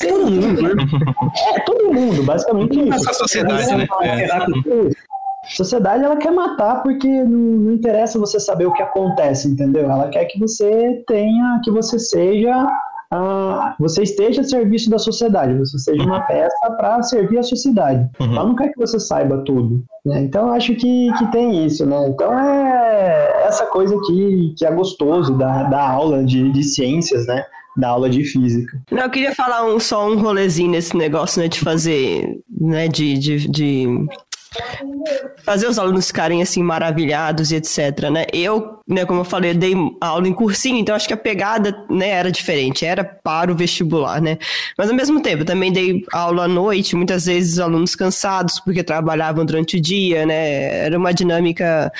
Todo 0.00 0.30
mundo, 0.30 0.62
né? 0.62 0.70
É, 1.54 1.60
todo 1.60 1.92
mundo, 1.92 2.22
basicamente 2.22 2.78
isso. 2.80 2.94
Essa 2.94 3.12
sociedade, 3.14 3.74
né? 3.74 3.86
É. 4.02 5.11
A 5.44 5.48
sociedade 5.48 6.04
ela 6.04 6.16
quer 6.16 6.30
matar 6.30 6.82
porque 6.82 7.08
não, 7.08 7.38
não, 7.38 7.72
interessa 7.72 8.18
você 8.18 8.38
saber 8.38 8.66
o 8.66 8.72
que 8.72 8.82
acontece, 8.82 9.48
entendeu? 9.48 9.90
Ela 9.90 10.08
quer 10.08 10.24
que 10.26 10.38
você 10.38 11.02
tenha, 11.06 11.60
que 11.64 11.70
você 11.70 11.98
seja, 11.98 12.64
uh, 13.12 13.74
você 13.78 14.04
esteja 14.04 14.42
a 14.42 14.44
serviço 14.44 14.88
da 14.88 14.98
sociedade, 14.98 15.58
você 15.58 15.78
seja 15.78 16.04
uma 16.04 16.20
peça 16.20 16.70
para 16.76 17.02
servir 17.02 17.38
a 17.38 17.42
sociedade. 17.42 18.08
Uhum. 18.20 18.36
Ela 18.36 18.44
não 18.44 18.54
quer 18.54 18.68
que 18.68 18.78
você 18.78 19.00
saiba 19.00 19.38
tudo. 19.38 19.84
Né? 20.06 20.20
Então 20.20 20.46
eu 20.46 20.52
acho 20.54 20.76
que, 20.76 21.12
que 21.18 21.32
tem 21.32 21.66
isso, 21.66 21.84
né? 21.84 22.08
Então 22.08 22.32
é 22.38 23.44
essa 23.44 23.66
coisa 23.66 23.98
que, 24.06 24.54
que 24.56 24.64
é 24.64 24.70
gostoso 24.70 25.36
da, 25.36 25.64
da 25.64 25.90
aula 25.90 26.24
de, 26.24 26.52
de 26.52 26.62
ciências, 26.62 27.26
né? 27.26 27.44
da 27.76 27.88
aula 27.88 28.08
de 28.08 28.22
física. 28.22 28.78
Não, 28.90 29.04
eu 29.04 29.10
queria 29.10 29.34
falar 29.34 29.64
um, 29.64 29.80
só 29.80 30.06
um 30.06 30.18
rolezinho 30.18 30.70
nesse 30.70 30.94
negócio, 30.94 31.40
né, 31.40 31.48
de 31.48 31.58
fazer, 31.58 32.38
né, 32.50 32.86
de, 32.86 33.16
de, 33.16 33.48
de 33.48 34.06
fazer 35.44 35.66
os 35.66 35.78
alunos 35.78 36.06
ficarem 36.06 36.42
assim 36.42 36.62
maravilhados 36.62 37.50
e 37.50 37.56
etc, 37.56 38.10
né? 38.10 38.26
Eu, 38.32 38.78
né, 38.86 39.04
como 39.04 39.20
eu 39.20 39.24
falei, 39.24 39.52
eu 39.52 39.54
dei 39.54 39.74
aula 40.00 40.28
em 40.28 40.32
cursinho, 40.32 40.78
então 40.78 40.94
acho 40.94 41.06
que 41.06 41.14
a 41.14 41.16
pegada, 41.16 41.84
né, 41.90 42.08
era 42.08 42.30
diferente, 42.30 42.84
era 42.84 43.04
para 43.04 43.50
o 43.50 43.56
vestibular, 43.56 44.20
né? 44.20 44.38
Mas 44.76 44.88
ao 44.88 44.96
mesmo 44.96 45.20
tempo, 45.20 45.44
também 45.44 45.72
dei 45.72 46.04
aula 46.12 46.44
à 46.44 46.48
noite, 46.48 46.96
muitas 46.96 47.26
vezes 47.26 47.54
os 47.54 47.60
alunos 47.60 47.94
cansados 47.94 48.60
porque 48.60 48.82
trabalhavam 48.82 49.44
durante 49.44 49.76
o 49.76 49.80
dia, 49.80 50.26
né? 50.26 50.84
Era 50.84 50.98
uma 50.98 51.12
dinâmica 51.12 51.92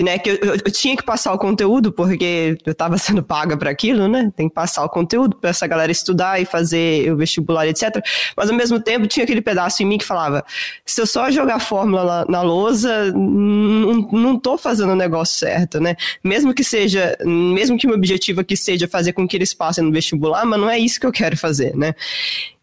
né, 0.00 0.18
que 0.18 0.30
eu, 0.30 0.38
eu, 0.42 0.70
tinha 0.72 0.96
que 0.96 1.02
passar 1.02 1.32
o 1.32 1.38
conteúdo 1.38 1.92
porque 1.92 2.56
eu 2.64 2.72
estava 2.72 2.98
sendo 2.98 3.22
paga 3.22 3.56
para 3.56 3.70
aquilo, 3.70 4.08
né? 4.08 4.32
Tem 4.36 4.48
que 4.48 4.54
passar 4.54 4.84
o 4.84 4.88
conteúdo 4.88 5.36
para 5.36 5.50
essa 5.50 5.66
galera 5.66 5.92
estudar 5.92 6.40
e 6.40 6.44
fazer 6.44 7.12
o 7.12 7.16
vestibular, 7.16 7.66
etc. 7.68 8.02
Mas 8.36 8.50
ao 8.50 8.56
mesmo 8.56 8.80
tempo 8.80 9.06
tinha 9.06 9.24
aquele 9.24 9.40
pedaço 9.40 9.82
em 9.82 9.86
mim 9.86 9.98
que 9.98 10.04
falava: 10.04 10.44
se 10.84 11.00
eu 11.00 11.06
só 11.06 11.30
jogar 11.30 11.60
fórmula 11.60 12.04
na, 12.04 12.24
na 12.26 12.42
lousa, 12.42 13.12
não, 13.12 14.38
tô 14.38 14.58
fazendo 14.58 14.92
o 14.92 14.96
negócio 14.96 15.38
certo, 15.38 15.80
né? 15.80 15.96
Mesmo 16.22 16.52
que 16.52 16.64
seja, 16.64 17.16
mesmo 17.24 17.78
que 17.78 17.86
o 17.86 17.90
meu 17.90 17.98
objetivo 17.98 18.40
aqui 18.40 18.56
seja 18.56 18.88
fazer 18.88 19.12
com 19.12 19.26
que 19.28 19.36
eles 19.36 19.54
passem 19.54 19.84
no 19.84 19.92
vestibular, 19.92 20.44
mas 20.44 20.60
não 20.60 20.68
é 20.68 20.78
isso 20.78 20.98
que 20.98 21.06
eu 21.06 21.12
quero 21.12 21.36
fazer, 21.36 21.76
né? 21.76 21.94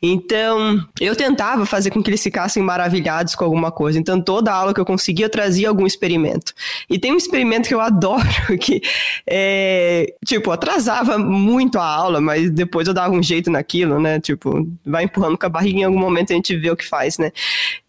Então, 0.02 0.84
eu 1.00 1.16
tentava 1.16 1.64
fazer 1.66 1.92
com 1.92 2.02
que 2.02 2.10
eles 2.10 2.24
ficassem 2.24 2.64
maravilhados 2.64 3.36
com 3.36 3.44
alguma 3.44 3.72
coisa. 3.72 4.00
Então, 4.00 4.20
toda 4.20 4.52
aula 4.52 4.74
que 4.74 4.80
eu 4.80 4.86
conseguia, 4.86 5.26
eu 5.26 5.30
trazia 5.30 5.70
algum 5.70 5.86
experimento. 5.86 6.54
E 6.90 6.98
tem 6.98 7.14
um 7.14 7.18
experimento 7.18 7.68
que 7.68 7.76
eu 7.76 7.80
adoro, 7.82 8.24
que, 8.60 8.82
é, 9.28 10.12
tipo, 10.26 10.50
atrasava 10.50 11.20
muito 11.20 11.78
a 11.78 11.86
aula, 11.86 12.20
mas 12.20 12.50
depois 12.50 12.88
eu 12.88 12.94
dava 12.94 13.14
um 13.14 13.22
jeito 13.22 13.52
naquilo, 13.52 14.00
né? 14.00 14.20
Tipo, 14.20 14.68
vai 14.84 15.04
empurrando 15.04 15.38
com 15.38 15.46
a 15.46 15.50
barriga 15.50 15.80
em 15.80 15.84
algum 15.84 16.00
momento 16.00 16.32
a 16.32 16.36
gente 16.36 16.58
vê 16.58 16.72
o 16.72 16.76
que 16.76 16.88
faz, 16.88 17.20
né? 17.20 17.32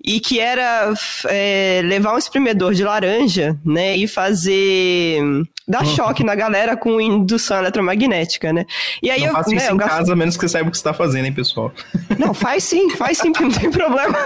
E 0.05 0.21
que 0.21 0.39
era 0.39 0.93
é, 1.29 1.81
levar 1.85 2.15
um 2.15 2.19
espremedor 2.19 2.75
de 2.75 2.85
laranja, 2.85 3.59
né? 3.65 3.97
E 3.97 4.07
fazer 4.07 5.23
dar 5.67 5.85
uhum. 5.85 5.95
choque 5.95 6.25
na 6.25 6.35
galera 6.35 6.77
com 6.77 7.01
indução 7.01 7.59
eletromagnética, 7.59 8.53
né? 8.53 8.67
E 9.03 9.11
aí 9.11 9.21
não 9.21 9.29
eu, 9.29 9.33
faça 9.33 9.51
né, 9.51 9.57
isso 9.57 9.67
eu 9.67 9.75
em 9.75 9.79
gasto... 9.79 9.91
casa, 9.91 10.17
menos 10.17 10.37
que 10.37 10.43
você 10.43 10.49
saiba 10.49 10.69
o 10.69 10.71
que 10.71 10.77
você 10.77 10.81
está 10.81 10.93
fazendo, 10.93 11.27
hein, 11.27 11.33
pessoal? 11.33 11.73
Não, 12.19 12.35
faz 12.35 12.65
sim, 12.65 12.91
faz 12.91 13.19
sim, 13.19 13.33
não 13.41 13.51
tem 13.51 13.71
problema. 13.71 14.17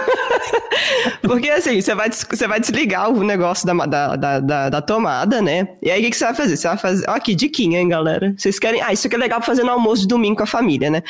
Porque 1.21 1.49
assim, 1.49 1.81
você 1.81 1.95
vai, 1.95 2.09
você 2.09 2.47
vai 2.47 2.59
desligar 2.59 3.09
o 3.09 3.23
negócio 3.23 3.65
da, 3.65 3.73
da, 3.85 4.39
da, 4.39 4.69
da 4.69 4.81
tomada, 4.81 5.41
né? 5.41 5.67
E 5.81 5.91
aí 5.91 5.99
o 5.99 6.03
que, 6.03 6.11
que, 6.11 6.17
você 6.17 6.25
vai 6.25 6.33
fazer? 6.33 6.57
Você 6.57 6.67
vai 6.67 6.77
fazer. 6.77 7.05
Ó, 7.09 7.13
aqui, 7.13 7.35
diquinha, 7.35 7.79
hein, 7.79 7.87
galera? 7.87 8.33
Vocês 8.37 8.59
querem. 8.59 8.81
Ah, 8.81 8.93
isso 8.93 9.07
aqui 9.07 9.15
é 9.15 9.19
legal 9.19 9.39
pra 9.39 9.45
fazer 9.45 9.63
no 9.63 9.71
almoço 9.71 10.01
de 10.01 10.07
domingo 10.07 10.37
com 10.37 10.43
a 10.43 10.47
família, 10.47 10.89
né? 10.89 11.03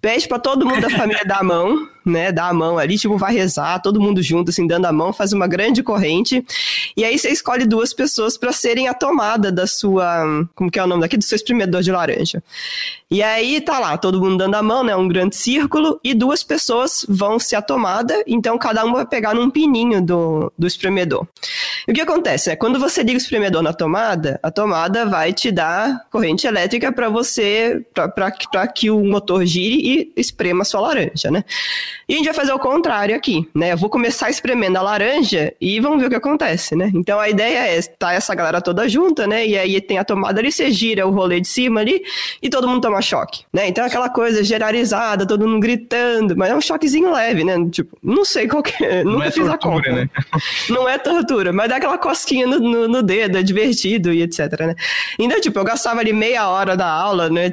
Pede 0.00 0.26
pra 0.28 0.38
todo 0.38 0.66
mundo 0.66 0.80
da 0.80 0.90
família 0.90 1.24
dar 1.24 1.40
a 1.40 1.44
mão 1.44 1.88
né, 2.04 2.32
dá 2.32 2.48
a 2.48 2.54
mão 2.54 2.78
ali, 2.78 2.98
tipo, 2.98 3.16
vai 3.16 3.32
rezar, 3.32 3.80
todo 3.80 4.00
mundo 4.00 4.22
junto, 4.22 4.50
assim, 4.50 4.66
dando 4.66 4.86
a 4.86 4.92
mão, 4.92 5.12
faz 5.12 5.32
uma 5.32 5.46
grande 5.46 5.82
corrente. 5.82 6.44
E 6.96 7.04
aí 7.04 7.18
você 7.18 7.30
escolhe 7.30 7.66
duas 7.66 7.92
pessoas 7.92 8.36
para 8.36 8.52
serem 8.52 8.88
a 8.88 8.94
tomada 8.94 9.50
da 9.52 9.66
sua. 9.66 10.24
Como 10.54 10.70
que 10.70 10.78
é 10.78 10.84
o 10.84 10.86
nome 10.86 11.02
daqui? 11.02 11.16
Do 11.16 11.24
seu 11.24 11.36
espremedor 11.36 11.82
de 11.82 11.92
laranja. 11.92 12.42
E 13.10 13.24
aí 13.24 13.60
tá 13.60 13.78
lá, 13.80 13.98
todo 13.98 14.20
mundo 14.20 14.36
dando 14.38 14.54
a 14.54 14.62
mão, 14.62 14.84
né? 14.84 14.94
Um 14.94 15.08
grande 15.08 15.34
círculo, 15.34 15.98
e 16.04 16.14
duas 16.14 16.44
pessoas 16.44 17.04
vão 17.08 17.38
ser 17.40 17.56
a 17.56 17.62
tomada, 17.62 18.22
então 18.26 18.56
cada 18.56 18.84
um 18.84 18.92
vai 18.92 19.04
pegar 19.04 19.34
num 19.34 19.50
pininho 19.50 20.00
do, 20.00 20.52
do 20.56 20.66
espremedor. 20.66 21.26
E 21.88 21.90
o 21.90 21.94
que 21.94 22.00
acontece? 22.00 22.50
É 22.50 22.56
quando 22.56 22.78
você 22.78 23.02
liga 23.02 23.14
o 23.14 23.20
espremedor 23.20 23.62
na 23.62 23.72
tomada, 23.72 24.38
a 24.42 24.50
tomada 24.50 25.06
vai 25.06 25.32
te 25.32 25.50
dar 25.50 26.06
corrente 26.10 26.46
elétrica 26.46 26.92
para 26.92 27.08
você, 27.08 27.84
para 27.92 28.66
que 28.68 28.90
o 28.90 29.04
motor 29.04 29.44
gire 29.44 29.80
e 29.82 30.12
esprema 30.16 30.62
a 30.62 30.64
sua 30.64 30.80
laranja, 30.80 31.30
né? 31.30 31.44
E 32.08 32.14
a 32.14 32.16
gente 32.16 32.26
vai 32.26 32.34
fazer 32.34 32.52
o 32.52 32.58
contrário 32.58 33.14
aqui, 33.14 33.48
né? 33.54 33.72
Eu 33.72 33.76
vou 33.76 33.88
começar 33.88 34.30
espremendo 34.30 34.76
a 34.76 34.82
laranja 34.82 35.52
e 35.60 35.80
vamos 35.80 36.00
ver 36.00 36.06
o 36.06 36.10
que 36.10 36.16
acontece, 36.16 36.74
né? 36.74 36.90
Então 36.94 37.18
a 37.18 37.28
ideia 37.28 37.68
é 37.68 37.78
estar 37.78 37.94
tá 37.98 38.12
essa 38.12 38.34
galera 38.34 38.60
toda 38.60 38.88
junta, 38.88 39.26
né? 39.26 39.46
E 39.46 39.56
aí 39.56 39.80
tem 39.80 39.98
a 39.98 40.04
tomada 40.04 40.40
ali, 40.40 40.50
você 40.50 40.70
gira 40.70 41.06
o 41.06 41.10
rolê 41.10 41.40
de 41.40 41.48
cima 41.48 41.80
ali 41.80 42.02
e 42.42 42.48
todo 42.48 42.68
mundo 42.68 42.80
toma 42.80 43.00
choque, 43.00 43.44
né? 43.52 43.68
Então 43.68 43.84
é 43.84 43.86
aquela 43.86 44.08
coisa 44.08 44.42
generalizada, 44.42 45.26
todo 45.26 45.46
mundo 45.46 45.60
gritando, 45.60 46.36
mas 46.36 46.50
é 46.50 46.56
um 46.56 46.60
choquezinho 46.60 47.12
leve, 47.12 47.44
né? 47.44 47.54
Tipo, 47.70 47.96
não 48.02 48.24
sei 48.24 48.48
qual 48.48 48.62
que 48.62 48.84
é, 48.84 49.04
nunca 49.04 49.26
é 49.26 49.30
fiz 49.30 49.46
tortura, 49.46 49.54
a 49.54 49.58
conta. 49.58 49.92
Né? 49.92 50.10
Não 50.68 50.88
é 50.88 50.98
tortura, 50.98 51.52
mas 51.52 51.68
dá 51.68 51.76
aquela 51.76 51.98
cosquinha 51.98 52.46
no, 52.46 52.58
no, 52.58 52.88
no, 52.88 53.02
dedo, 53.02 53.38
é 53.38 53.42
divertido 53.42 54.12
e 54.12 54.22
etc, 54.22 54.60
né? 54.60 54.74
Então, 55.18 55.40
tipo, 55.40 55.58
eu 55.58 55.64
gastava 55.64 56.00
ali 56.00 56.12
meia 56.12 56.48
hora 56.48 56.76
da 56.76 56.86
aula, 56.86 57.28
né? 57.28 57.50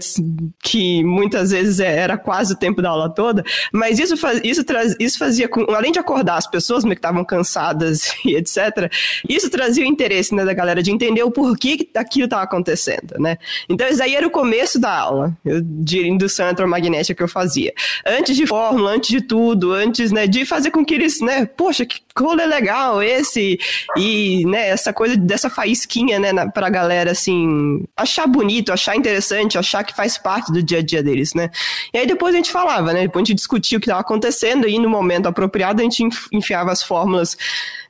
Que 0.61 1.03
muitas 1.03 1.51
vezes 1.51 1.79
é, 1.79 1.97
era 1.97 2.17
quase 2.17 2.53
o 2.53 2.57
tempo 2.57 2.81
da 2.81 2.89
aula 2.89 3.09
toda, 3.09 3.43
mas 3.71 3.99
isso 3.99 4.17
faz, 4.27 4.41
isso, 4.43 4.63
traz, 4.63 4.95
isso 4.99 5.17
fazia, 5.17 5.47
com, 5.47 5.61
além 5.73 5.91
de 5.91 5.99
acordar 5.99 6.37
as 6.37 6.47
pessoas 6.47 6.83
que 6.83 6.93
estavam 6.93 7.23
cansadas 7.23 8.13
e 8.25 8.35
etc., 8.35 8.91
isso 9.27 9.49
trazia 9.49 9.83
o 9.83 9.87
interesse 9.87 10.35
né, 10.35 10.43
da 10.43 10.53
galera 10.53 10.83
de 10.83 10.91
entender 10.91 11.23
o 11.23 11.31
porquê 11.31 11.77
que 11.77 11.89
aquilo 11.95 12.25
estava 12.25 12.43
acontecendo, 12.43 13.15
né? 13.19 13.37
Então, 13.69 13.87
isso 13.87 14.03
aí 14.03 14.15
era 14.15 14.27
o 14.27 14.31
começo 14.31 14.79
da 14.79 14.91
aula 14.91 15.35
de 15.43 16.07
indução 16.07 16.45
eletromagnética 16.45 17.15
que 17.15 17.23
eu 17.23 17.27
fazia. 17.27 17.73
Antes 18.05 18.35
de 18.35 18.45
fórmula, 18.45 18.91
antes 18.91 19.09
de 19.09 19.21
tudo, 19.21 19.71
antes 19.73 20.11
né, 20.11 20.27
de 20.27 20.45
fazer 20.45 20.71
com 20.71 20.83
que 20.83 20.93
eles, 20.93 21.21
né, 21.21 21.45
poxa, 21.45 21.85
que 21.85 22.01
rolê 22.23 22.45
legal 22.45 23.01
esse, 23.01 23.59
e, 23.95 24.45
né, 24.45 24.69
essa 24.69 24.93
coisa 24.93 25.15
dessa 25.15 25.49
faísquinha, 25.49 26.19
né, 26.19 26.31
na, 26.31 26.49
pra 26.49 26.69
galera, 26.69 27.11
assim, 27.11 27.83
achar 27.95 28.27
bonito, 28.27 28.71
achar 28.71 28.95
interessante, 28.95 29.57
achar 29.57 29.83
que 29.83 29.95
faz 29.95 30.17
parte 30.17 30.51
do 30.51 30.61
dia 30.61 30.79
a 30.79 30.81
dia 30.81 31.03
deles, 31.03 31.33
né? 31.33 31.49
E 31.93 31.97
aí 31.97 32.07
depois 32.07 32.33
a 32.33 32.37
gente 32.37 32.51
falava, 32.51 32.93
né, 32.93 33.01
depois 33.01 33.23
a 33.23 33.25
gente 33.25 33.35
discutia 33.35 33.77
o 33.77 33.81
que 33.81 33.87
estava 33.87 34.01
acontecendo 34.01 34.67
e 34.67 34.79
no 34.79 34.89
momento 34.89 35.27
apropriado 35.27 35.81
a 35.81 35.83
gente 35.83 36.07
enfiava 36.31 36.71
as 36.71 36.83
fórmulas 36.83 37.37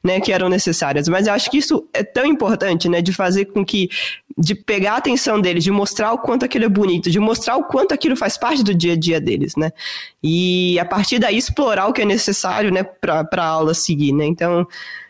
né, 0.07 0.21
que 0.21 0.31
eram 0.31 0.47
necessárias. 0.47 1.07
Mas 1.09 1.27
eu 1.27 1.33
acho 1.33 1.51
que 1.51 1.57
isso 1.57 1.85
é 1.93 2.01
tão 2.01 2.25
importante, 2.25 2.87
né, 2.87 3.01
de 3.01 3.11
fazer 3.11 3.45
com 3.45 3.65
que, 3.65 3.89
de 4.37 4.55
pegar 4.55 4.93
a 4.93 4.97
atenção 4.97 5.39
deles, 5.39 5.63
de 5.63 5.69
mostrar 5.69 6.13
o 6.13 6.17
quanto 6.17 6.45
aquilo 6.45 6.63
é 6.63 6.69
bonito, 6.69 7.11
de 7.11 7.19
mostrar 7.19 7.57
o 7.57 7.65
quanto 7.65 7.93
aquilo 7.93 8.15
faz 8.15 8.37
parte 8.37 8.63
do 8.63 8.73
dia 8.73 8.93
a 8.93 8.95
dia 8.95 9.19
deles, 9.19 9.55
né, 9.57 9.71
e 10.23 10.79
a 10.79 10.85
partir 10.85 11.19
daí 11.19 11.37
explorar 11.37 11.87
o 11.87 11.93
que 11.93 12.01
é 12.01 12.05
necessário, 12.05 12.71
né, 12.71 12.83
para 12.83 13.27
a 13.35 13.45
aula 13.45 13.73
seguir, 13.73 14.13
né, 14.13 14.25
então 14.25 14.65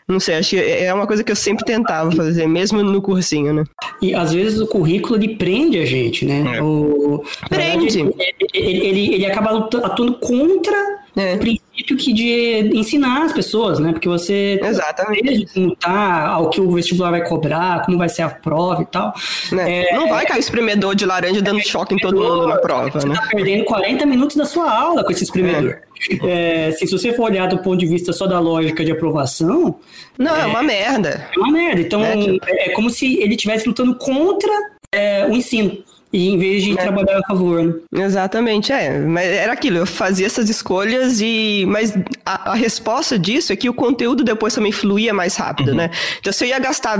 não 0.08 0.18
sei, 0.18 0.36
acho 0.36 0.50
que 0.50 0.56
é 0.56 0.92
uma 0.92 1.06
coisa 1.06 1.22
que 1.22 1.30
eu 1.30 1.36
sempre 1.36 1.66
tentava 1.66 2.10
fazer, 2.10 2.48
mesmo 2.48 2.82
no 2.82 3.02
cursinho, 3.02 3.52
né? 3.52 3.64
E 4.00 4.14
às 4.14 4.32
vezes 4.32 4.58
o 4.58 4.66
currículo 4.66 5.16
ele 5.16 5.36
prende 5.36 5.78
a 5.78 5.84
gente, 5.84 6.24
né? 6.24 6.56
É. 6.56 6.62
O, 6.62 7.22
prende. 7.46 8.02
Verdade, 8.04 8.14
ele, 8.54 8.86
ele, 8.86 9.14
ele 9.16 9.26
acaba 9.26 9.68
atuando 9.84 10.14
contra 10.14 10.97
é. 11.18 11.34
o 11.34 11.38
princípio 11.38 11.96
que 11.96 12.12
de 12.12 12.70
ensinar 12.76 13.24
as 13.24 13.32
pessoas, 13.32 13.78
né? 13.78 13.92
Porque 13.92 14.08
você 14.08 14.60
Exatamente. 14.62 15.46
como 15.52 15.74
tá, 15.74 16.28
ao 16.28 16.50
que 16.50 16.60
o 16.60 16.70
vestibular 16.70 17.10
vai 17.10 17.26
cobrar, 17.26 17.84
como 17.84 17.98
vai 17.98 18.08
ser 18.08 18.22
a 18.22 18.28
prova 18.28 18.82
e 18.82 18.86
tal. 18.86 19.12
É. 19.52 19.88
É, 19.88 19.94
não 19.94 20.08
vai 20.08 20.24
cair 20.24 20.40
espremedor 20.40 20.94
de 20.94 21.04
laranja 21.04 21.42
dando 21.42 21.60
choque 21.60 21.94
em 21.94 21.98
todo 21.98 22.20
mundo 22.20 22.46
na 22.46 22.56
prova, 22.58 22.90
você 22.90 23.08
né? 23.08 23.14
Tá 23.14 23.28
perdendo 23.30 23.64
40 23.64 24.06
minutos 24.06 24.36
da 24.36 24.44
sua 24.44 24.70
aula 24.70 25.04
com 25.04 25.10
esse 25.10 25.24
espremedor. 25.24 25.80
É, 26.22 26.70
se 26.72 26.86
você 26.86 27.12
for 27.12 27.24
olhar 27.24 27.48
do 27.48 27.58
ponto 27.58 27.78
de 27.78 27.86
vista 27.86 28.12
só 28.12 28.26
da 28.26 28.38
lógica 28.38 28.84
de 28.84 28.92
aprovação. 28.92 29.80
Não, 30.16 30.36
é, 30.36 30.42
é 30.42 30.46
uma 30.46 30.62
merda. 30.62 31.28
É 31.34 31.38
uma 31.38 31.50
merda. 31.50 31.80
Então, 31.80 32.04
é, 32.04 32.16
tipo... 32.16 32.38
é 32.46 32.70
como 32.70 32.88
se 32.88 33.20
ele 33.20 33.34
estivesse 33.34 33.66
lutando 33.66 33.96
contra 33.96 34.52
é, 34.92 35.26
o 35.26 35.32
ensino. 35.32 35.82
E 36.10 36.28
em 36.28 36.38
vez 36.38 36.62
de 36.64 36.72
é. 36.72 36.76
trabalhar 36.76 37.18
a 37.18 37.22
favor, 37.22 37.62
né? 37.62 38.04
Exatamente, 38.04 38.72
é. 38.72 38.98
Mas 38.98 39.26
era 39.26 39.52
aquilo, 39.52 39.76
eu 39.76 39.86
fazia 39.86 40.26
essas 40.26 40.48
escolhas 40.48 41.20
e. 41.20 41.66
Mas 41.68 41.94
a, 42.24 42.52
a 42.52 42.54
resposta 42.54 43.18
disso 43.18 43.52
é 43.52 43.56
que 43.56 43.68
o 43.68 43.74
conteúdo 43.74 44.24
depois 44.24 44.54
também 44.54 44.72
fluía 44.72 45.12
mais 45.12 45.36
rápido, 45.36 45.70
uhum. 45.70 45.76
né? 45.76 45.90
Então, 46.18 46.32
se 46.32 46.44
eu 46.44 46.48
ia 46.48 46.58
gastar, 46.58 46.98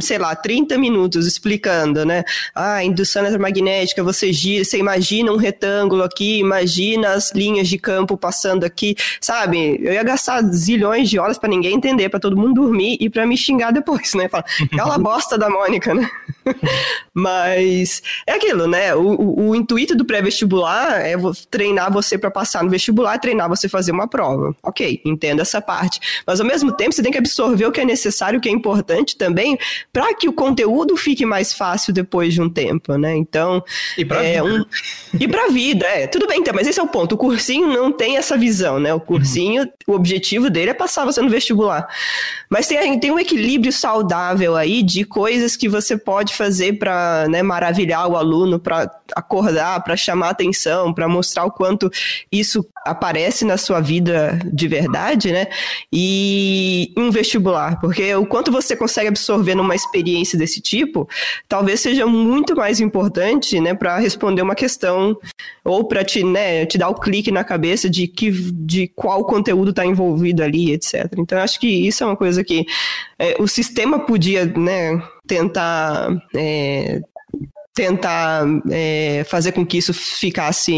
sei 0.00 0.16
lá, 0.16 0.34
30 0.34 0.78
minutos 0.78 1.26
explicando, 1.26 2.06
né? 2.06 2.24
Ah, 2.54 2.82
indução 2.82 3.22
eletromagnética, 3.22 4.02
você 4.02 4.32
gira, 4.32 4.64
você 4.64 4.78
imagina 4.78 5.30
um 5.30 5.36
retângulo 5.36 6.02
aqui, 6.02 6.38
imagina 6.38 7.12
as 7.12 7.32
linhas 7.32 7.68
de 7.68 7.76
campo 7.76 8.16
passando 8.16 8.64
aqui, 8.64 8.96
sabe? 9.20 9.78
Eu 9.82 9.92
ia 9.92 10.02
gastar 10.02 10.42
zilhões 10.44 11.10
de 11.10 11.18
horas 11.18 11.36
para 11.36 11.50
ninguém 11.50 11.74
entender, 11.74 12.08
para 12.08 12.20
todo 12.20 12.36
mundo 12.36 12.62
dormir 12.62 12.96
e 12.98 13.10
para 13.10 13.26
me 13.26 13.36
xingar 13.36 13.72
depois, 13.72 14.14
né? 14.14 14.26
Falar, 14.26 14.46
aquela 14.72 14.96
bosta 14.98 15.36
da 15.36 15.50
Mônica, 15.50 15.92
né? 15.92 16.08
mas. 17.12 18.02
É 18.26 18.37
aquilo, 18.38 18.66
né? 18.66 18.94
O, 18.94 19.02
o, 19.02 19.50
o 19.50 19.54
intuito 19.54 19.94
do 19.94 20.04
pré-vestibular 20.04 21.00
é 21.00 21.14
treinar 21.50 21.92
você 21.92 22.16
para 22.16 22.30
passar 22.30 22.64
no 22.64 22.70
vestibular, 22.70 23.18
treinar 23.18 23.48
você 23.48 23.68
fazer 23.68 23.92
uma 23.92 24.08
prova. 24.08 24.54
Ok, 24.62 25.00
entendo 25.04 25.42
essa 25.42 25.60
parte. 25.60 26.00
Mas 26.26 26.40
ao 26.40 26.46
mesmo 26.46 26.72
tempo, 26.72 26.92
você 26.92 27.02
tem 27.02 27.12
que 27.12 27.18
absorver 27.18 27.66
o 27.66 27.72
que 27.72 27.80
é 27.80 27.84
necessário, 27.84 28.38
o 28.38 28.42
que 28.42 28.48
é 28.48 28.52
importante 28.52 29.16
também, 29.16 29.58
para 29.92 30.14
que 30.14 30.28
o 30.28 30.32
conteúdo 30.32 30.96
fique 30.96 31.26
mais 31.26 31.52
fácil 31.52 31.92
depois 31.92 32.32
de 32.32 32.40
um 32.40 32.48
tempo, 32.48 32.96
né? 32.96 33.16
Então. 33.16 33.62
E 33.96 34.04
para 34.04 34.24
é, 34.24 34.42
um... 34.42 34.64
E 35.18 35.26
para 35.28 35.48
vida, 35.48 35.86
é. 35.86 36.06
Tudo 36.06 36.26
bem, 36.26 36.40
então, 36.40 36.54
mas 36.54 36.66
esse 36.66 36.80
é 36.80 36.82
o 36.82 36.88
ponto. 36.88 37.14
O 37.14 37.18
cursinho 37.18 37.68
não 37.68 37.92
tem 37.92 38.16
essa 38.16 38.36
visão, 38.36 38.78
né? 38.78 38.94
O 38.94 39.00
cursinho, 39.00 39.62
uhum. 39.62 39.68
o 39.88 39.92
objetivo 39.94 40.48
dele 40.48 40.70
é 40.70 40.74
passar 40.74 41.04
você 41.04 41.20
no 41.20 41.28
vestibular. 41.28 41.88
Mas 42.48 42.66
tem, 42.66 42.98
tem 42.98 43.10
um 43.10 43.18
equilíbrio 43.18 43.72
saudável 43.72 44.56
aí 44.56 44.82
de 44.82 45.04
coisas 45.04 45.56
que 45.56 45.68
você 45.68 45.96
pode 45.96 46.34
fazer 46.34 46.78
para 46.78 47.26
né, 47.28 47.42
maravilhar 47.42 48.08
o 48.08 48.16
aluno 48.16 48.27
aluno 48.28 48.58
para 48.58 48.90
acordar, 49.14 49.82
para 49.82 49.96
chamar 49.96 50.30
atenção, 50.30 50.92
para 50.92 51.08
mostrar 51.08 51.44
o 51.44 51.50
quanto 51.50 51.90
isso 52.30 52.64
aparece 52.84 53.44
na 53.44 53.56
sua 53.56 53.80
vida 53.80 54.38
de 54.44 54.68
verdade, 54.68 55.32
né? 55.32 55.46
E 55.92 56.92
um 56.96 57.10
vestibular, 57.10 57.80
porque 57.80 58.14
o 58.14 58.26
quanto 58.26 58.52
você 58.52 58.76
consegue 58.76 59.08
absorver 59.08 59.54
numa 59.54 59.74
experiência 59.74 60.38
desse 60.38 60.60
tipo, 60.60 61.08
talvez 61.48 61.80
seja 61.80 62.06
muito 62.06 62.54
mais 62.56 62.80
importante, 62.80 63.60
né, 63.60 63.74
para 63.74 63.98
responder 63.98 64.42
uma 64.42 64.54
questão 64.54 65.16
ou 65.64 65.84
para 65.84 66.04
te, 66.04 66.24
né, 66.24 66.66
te 66.66 66.78
dar 66.78 66.88
o 66.88 66.94
clique 66.94 67.30
na 67.30 67.44
cabeça 67.44 67.88
de 67.88 68.06
que 68.06 68.30
de 68.30 68.88
qual 68.88 69.24
conteúdo 69.24 69.70
está 69.70 69.84
envolvido 69.84 70.42
ali, 70.42 70.72
etc. 70.72 71.12
Então 71.18 71.38
acho 71.38 71.58
que 71.60 71.66
isso 71.66 72.02
é 72.02 72.06
uma 72.06 72.16
coisa 72.16 72.42
que 72.42 72.66
é, 73.18 73.36
o 73.38 73.46
sistema 73.46 74.00
podia, 74.00 74.46
né, 74.46 75.02
tentar 75.26 76.08
é, 76.34 77.00
tentar 77.78 78.44
é, 78.72 79.22
fazer 79.28 79.52
com 79.52 79.64
que 79.64 79.78
isso 79.78 79.94
ficasse 79.94 80.72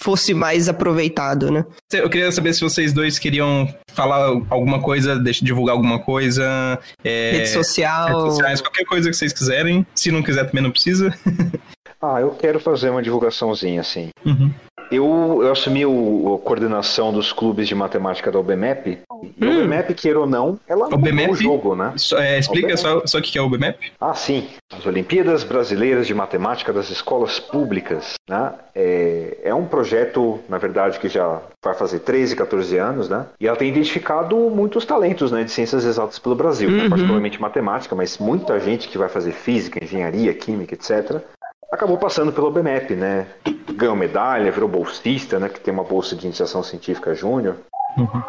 fosse 0.00 0.32
mais 0.32 0.68
aproveitado, 0.68 1.50
né? 1.50 1.66
Eu 1.92 2.08
queria 2.08 2.30
saber 2.30 2.52
se 2.52 2.60
vocês 2.60 2.92
dois 2.92 3.18
queriam 3.18 3.68
falar 3.92 4.40
alguma 4.48 4.80
coisa, 4.80 5.20
divulgar 5.42 5.74
alguma 5.74 5.98
coisa, 5.98 6.78
é, 7.02 7.32
rede 7.32 7.48
social, 7.48 8.06
redes 8.06 8.22
sociais, 8.34 8.60
qualquer 8.60 8.84
coisa 8.84 9.10
que 9.10 9.16
vocês 9.16 9.32
quiserem. 9.32 9.84
Se 9.96 10.12
não 10.12 10.22
quiser 10.22 10.46
também 10.46 10.62
não 10.62 10.70
precisa. 10.70 11.12
ah, 12.00 12.20
eu 12.20 12.30
quero 12.30 12.60
fazer 12.60 12.90
uma 12.90 13.02
divulgaçãozinha 13.02 13.80
assim. 13.80 14.10
Uhum. 14.24 14.52
Eu, 14.92 15.40
eu 15.42 15.50
assumi 15.50 15.84
o, 15.84 16.36
a 16.40 16.46
coordenação 16.46 17.12
dos 17.12 17.32
clubes 17.32 17.66
de 17.66 17.74
matemática 17.74 18.30
da 18.30 18.38
OBMEP. 18.38 19.00
Hum. 19.40 19.60
a 19.60 19.64
OBMEP, 19.64 19.94
queira 19.94 20.20
ou 20.20 20.26
não, 20.26 20.58
ela 20.68 20.86
OBMEP, 20.86 21.32
o 21.32 21.34
jogo, 21.34 21.74
né? 21.74 21.92
Só, 21.96 22.18
é, 22.18 22.38
explica 22.38 22.76
só, 22.76 23.06
só 23.06 23.18
o 23.18 23.22
que 23.22 23.38
é 23.38 23.42
o 23.42 23.46
OBMEP. 23.46 23.92
Ah, 24.00 24.14
sim. 24.14 24.48
As 24.72 24.84
Olimpíadas 24.86 25.44
Brasileiras 25.44 26.06
de 26.06 26.14
Matemática 26.14 26.72
das 26.72 26.90
Escolas 26.90 27.40
Públicas. 27.40 28.14
Né? 28.28 28.52
É, 28.74 29.38
é 29.44 29.54
um 29.54 29.66
projeto, 29.66 30.40
na 30.48 30.58
verdade, 30.58 30.98
que 30.98 31.08
já 31.08 31.40
vai 31.64 31.74
fazer 31.74 32.00
13, 32.00 32.36
14 32.36 32.76
anos, 32.78 33.08
né? 33.08 33.26
E 33.40 33.46
ela 33.46 33.56
tem 33.56 33.68
identificado 33.68 34.36
muitos 34.36 34.84
talentos 34.84 35.32
né, 35.32 35.44
de 35.44 35.50
ciências 35.50 35.84
exatas 35.84 36.18
pelo 36.18 36.34
Brasil, 36.34 36.68
uhum. 36.68 36.76
né? 36.76 36.88
particularmente 36.88 37.40
matemática, 37.40 37.94
mas 37.94 38.18
muita 38.18 38.58
gente 38.60 38.88
que 38.88 38.98
vai 38.98 39.08
fazer 39.08 39.32
física, 39.32 39.82
engenharia, 39.82 40.32
química, 40.34 40.74
etc 40.74 41.22
acabou 41.70 41.98
passando 41.98 42.32
pelo 42.32 42.50
BMEP, 42.50 42.94
né? 42.94 43.26
Ganhou 43.74 43.94
medalha, 43.94 44.50
virou 44.50 44.68
bolsista, 44.68 45.38
né? 45.38 45.48
Que 45.48 45.60
tem 45.60 45.72
uma 45.72 45.84
bolsa 45.84 46.16
de 46.16 46.26
iniciação 46.26 46.62
científica 46.62 47.14
júnior. 47.14 47.56
Uhum. 47.96 48.22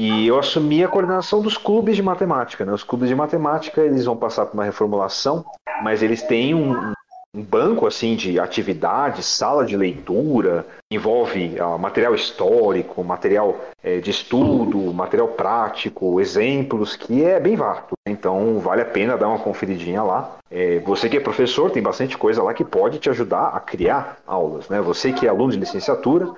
E 0.00 0.28
eu 0.28 0.38
assumi 0.38 0.84
a 0.84 0.86
coordenação 0.86 1.42
dos 1.42 1.58
clubes 1.58 1.96
de 1.96 2.04
matemática, 2.04 2.64
né? 2.64 2.72
Os 2.72 2.84
clubes 2.84 3.08
de 3.08 3.16
matemática, 3.16 3.80
eles 3.80 4.04
vão 4.04 4.16
passar 4.16 4.46
por 4.46 4.54
uma 4.54 4.62
reformulação, 4.62 5.44
mas 5.82 6.04
eles 6.04 6.22
têm 6.22 6.54
um, 6.54 6.92
um 7.34 7.42
banco 7.42 7.84
assim 7.84 8.14
de 8.14 8.38
atividades, 8.38 9.26
sala 9.26 9.64
de 9.64 9.76
leitura, 9.76 10.64
envolve 10.88 11.56
uh, 11.60 11.76
material 11.76 12.14
histórico, 12.14 13.02
material 13.02 13.56
é, 13.82 13.98
de 13.98 14.10
estudo, 14.12 14.78
material 14.94 15.28
prático, 15.28 16.20
exemplos, 16.20 16.94
que 16.94 17.24
é 17.24 17.40
bem 17.40 17.56
vasto. 17.56 17.94
Então 18.06 18.60
vale 18.60 18.82
a 18.82 18.86
pena 18.86 19.18
dar 19.18 19.26
uma 19.26 19.40
conferidinha 19.40 20.04
lá. 20.04 20.36
É, 20.50 20.78
você 20.78 21.08
que 21.08 21.16
é 21.16 21.20
professor, 21.20 21.70
tem 21.70 21.82
bastante 21.82 22.16
coisa 22.16 22.42
lá 22.42 22.54
que 22.54 22.64
pode 22.64 22.98
te 22.98 23.10
ajudar 23.10 23.48
a 23.48 23.60
criar 23.60 24.18
aulas. 24.26 24.68
Né? 24.68 24.80
Você 24.80 25.12
que 25.12 25.26
é 25.26 25.28
aluno 25.28 25.52
de 25.52 25.58
licenciatura, 25.58 26.32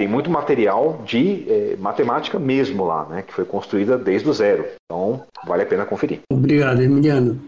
tem 0.00 0.08
muito 0.08 0.30
material 0.30 1.02
de 1.04 1.44
é, 1.46 1.76
matemática 1.78 2.38
mesmo 2.38 2.86
lá, 2.86 3.04
né? 3.04 3.20
que 3.20 3.34
foi 3.34 3.44
construída 3.44 3.98
desde 3.98 4.26
o 4.30 4.32
zero. 4.32 4.64
Então 4.86 5.24
vale 5.46 5.62
a 5.62 5.66
pena 5.66 5.84
conferir. 5.84 6.20
Obrigado, 6.32 6.80
Emiliano. 6.80 7.38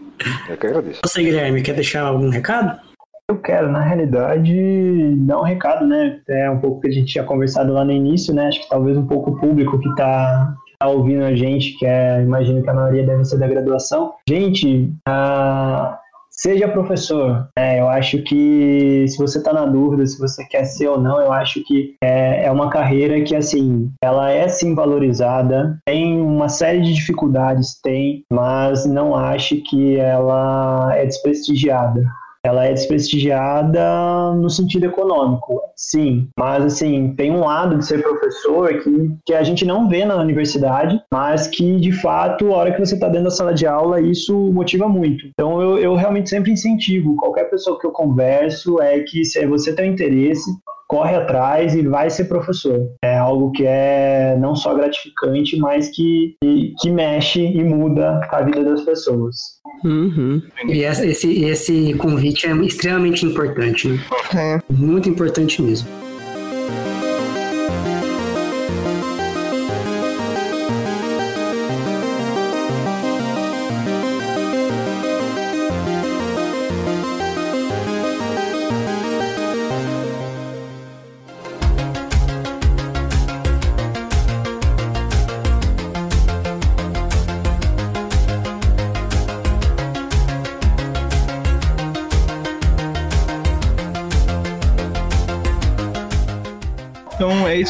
Eu 0.47 0.55
que 0.55 0.67
agradeço. 0.67 1.01
Você, 1.03 1.23
Guilherme, 1.23 1.63
quer 1.63 1.73
deixar 1.73 2.03
algum 2.03 2.29
recado? 2.29 2.79
Eu 3.27 3.37
quero, 3.37 3.71
na 3.71 3.81
realidade, 3.81 5.15
dar 5.25 5.39
um 5.39 5.43
recado, 5.43 5.87
né? 5.87 6.19
É 6.29 6.47
um 6.47 6.59
pouco 6.59 6.81
que 6.81 6.89
a 6.89 6.91
gente 6.91 7.11
tinha 7.11 7.23
conversado 7.23 7.73
lá 7.73 7.83
no 7.83 7.91
início, 7.91 8.31
né? 8.35 8.49
Acho 8.49 8.61
que 8.61 8.69
talvez 8.69 8.95
um 8.95 9.07
pouco 9.07 9.31
o 9.31 9.39
público 9.39 9.79
que 9.79 9.89
está 9.89 10.53
tá 10.77 10.87
ouvindo 10.87 11.23
a 11.23 11.33
gente, 11.35 11.75
que 11.79 11.87
é, 11.87 12.21
imagino 12.21 12.61
que 12.61 12.69
a 12.69 12.73
maioria 12.75 13.03
deve 13.03 13.25
ser 13.25 13.39
da 13.39 13.47
graduação. 13.47 14.13
Gente, 14.29 14.93
a, 15.07 15.97
seja 16.35 16.67
professor. 16.67 17.47
É, 17.57 17.79
eu 17.79 17.87
acho 17.87 18.21
que 18.23 19.05
se 19.07 19.17
você 19.17 19.37
está 19.37 19.53
na 19.53 19.65
dúvida 19.65 20.05
se 20.05 20.19
você 20.19 20.43
quer 20.45 20.65
ser 20.65 20.87
ou 20.87 20.99
não, 20.99 21.21
eu 21.21 21.31
acho 21.31 21.63
que 21.63 21.95
é, 22.01 22.45
é 22.45 22.51
uma 22.51 22.69
carreira 22.69 23.21
que, 23.21 23.35
assim, 23.35 23.91
ela 24.03 24.31
é 24.31 24.47
sim 24.47 24.75
valorizada, 24.75 25.77
tem 25.85 26.19
uma 26.19 26.49
série 26.49 26.81
de 26.81 26.93
dificuldades, 26.93 27.79
tem, 27.81 28.23
mas 28.31 28.85
não 28.85 29.15
acho 29.15 29.61
que 29.63 29.97
ela 29.97 30.91
é 30.95 31.05
desprestigiada 31.05 32.03
ela 32.45 32.65
é 32.65 32.73
desprestigiada 32.73 34.33
no 34.35 34.49
sentido 34.49 34.85
econômico, 34.85 35.61
sim. 35.75 36.27
Mas, 36.37 36.65
assim, 36.65 37.13
tem 37.15 37.31
um 37.31 37.41
lado 37.41 37.77
de 37.77 37.85
ser 37.85 38.01
professor 38.01 38.81
que, 38.81 39.11
que 39.25 39.33
a 39.33 39.43
gente 39.43 39.65
não 39.65 39.87
vê 39.87 40.03
na 40.03 40.17
universidade, 40.17 41.01
mas 41.11 41.47
que, 41.47 41.79
de 41.79 41.91
fato, 41.91 42.51
a 42.51 42.57
hora 42.57 42.71
que 42.73 42.79
você 42.79 42.95
está 42.95 43.07
dentro 43.07 43.25
da 43.25 43.31
sala 43.31 43.53
de 43.53 43.65
aula, 43.65 44.01
isso 44.01 44.35
motiva 44.51 44.89
muito. 44.89 45.25
Então, 45.27 45.61
eu, 45.61 45.77
eu 45.77 45.95
realmente 45.95 46.29
sempre 46.29 46.51
incentivo 46.51 47.15
qualquer 47.15 47.49
pessoa 47.49 47.79
que 47.79 47.87
eu 47.87 47.91
converso 47.91 48.81
é 48.81 48.99
que 48.99 49.23
se 49.23 49.45
você 49.45 49.73
tem 49.73 49.91
interesse, 49.91 50.51
corre 50.93 51.15
atrás 51.15 51.73
e 51.73 51.81
vai 51.81 52.07
ser 52.11 52.25
professor. 52.25 52.87
É 53.03 53.17
algo 53.17 53.51
que 53.51 53.65
é 53.65 54.37
não 54.39 54.55
só 54.55 54.75
gratificante, 54.75 55.57
mas 55.57 55.89
que, 55.89 56.35
que, 56.39 56.75
que 56.79 56.91
mexe 56.91 57.41
e 57.41 57.63
muda 57.63 58.21
a 58.29 58.41
vida 58.43 58.63
das 58.63 58.81
pessoas. 58.81 59.35
Uhum. 59.83 60.39
E 60.67 60.83
esse, 60.83 61.43
esse 61.45 61.95
convite 61.95 62.45
é 62.45 62.53
extremamente 62.57 63.25
importante, 63.25 63.87
né? 63.87 63.99
É. 64.35 64.59
Muito 64.71 65.09
importante 65.09 65.63
mesmo. 65.63 66.02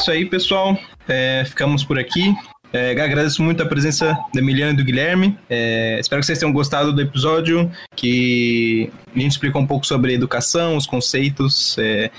Isso 0.03 0.11
aí, 0.11 0.25
pessoal. 0.25 0.77
É, 1.07 1.45
ficamos 1.45 1.83
por 1.83 1.97
aqui. 1.97 2.35
É, 2.73 2.91
agradeço 2.91 3.41
muito 3.41 3.63
a 3.63 3.65
presença 3.65 4.17
da 4.33 4.41
Emiliana 4.41 4.73
e 4.73 4.75
do 4.75 4.83
Guilherme. 4.83 5.37
É, 5.49 5.97
espero 5.97 6.19
que 6.19 6.25
vocês 6.25 6.39
tenham 6.39 6.51
gostado 6.51 6.91
do 6.91 7.01
episódio, 7.01 7.71
que 7.95 8.91
a 9.15 9.19
gente 9.19 9.31
explicou 9.31 9.61
um 9.61 9.67
pouco 9.67 9.85
sobre 9.85 10.13
educação, 10.13 10.75
os 10.75 10.85
conceitos, 10.85 11.77
é, 11.77 12.11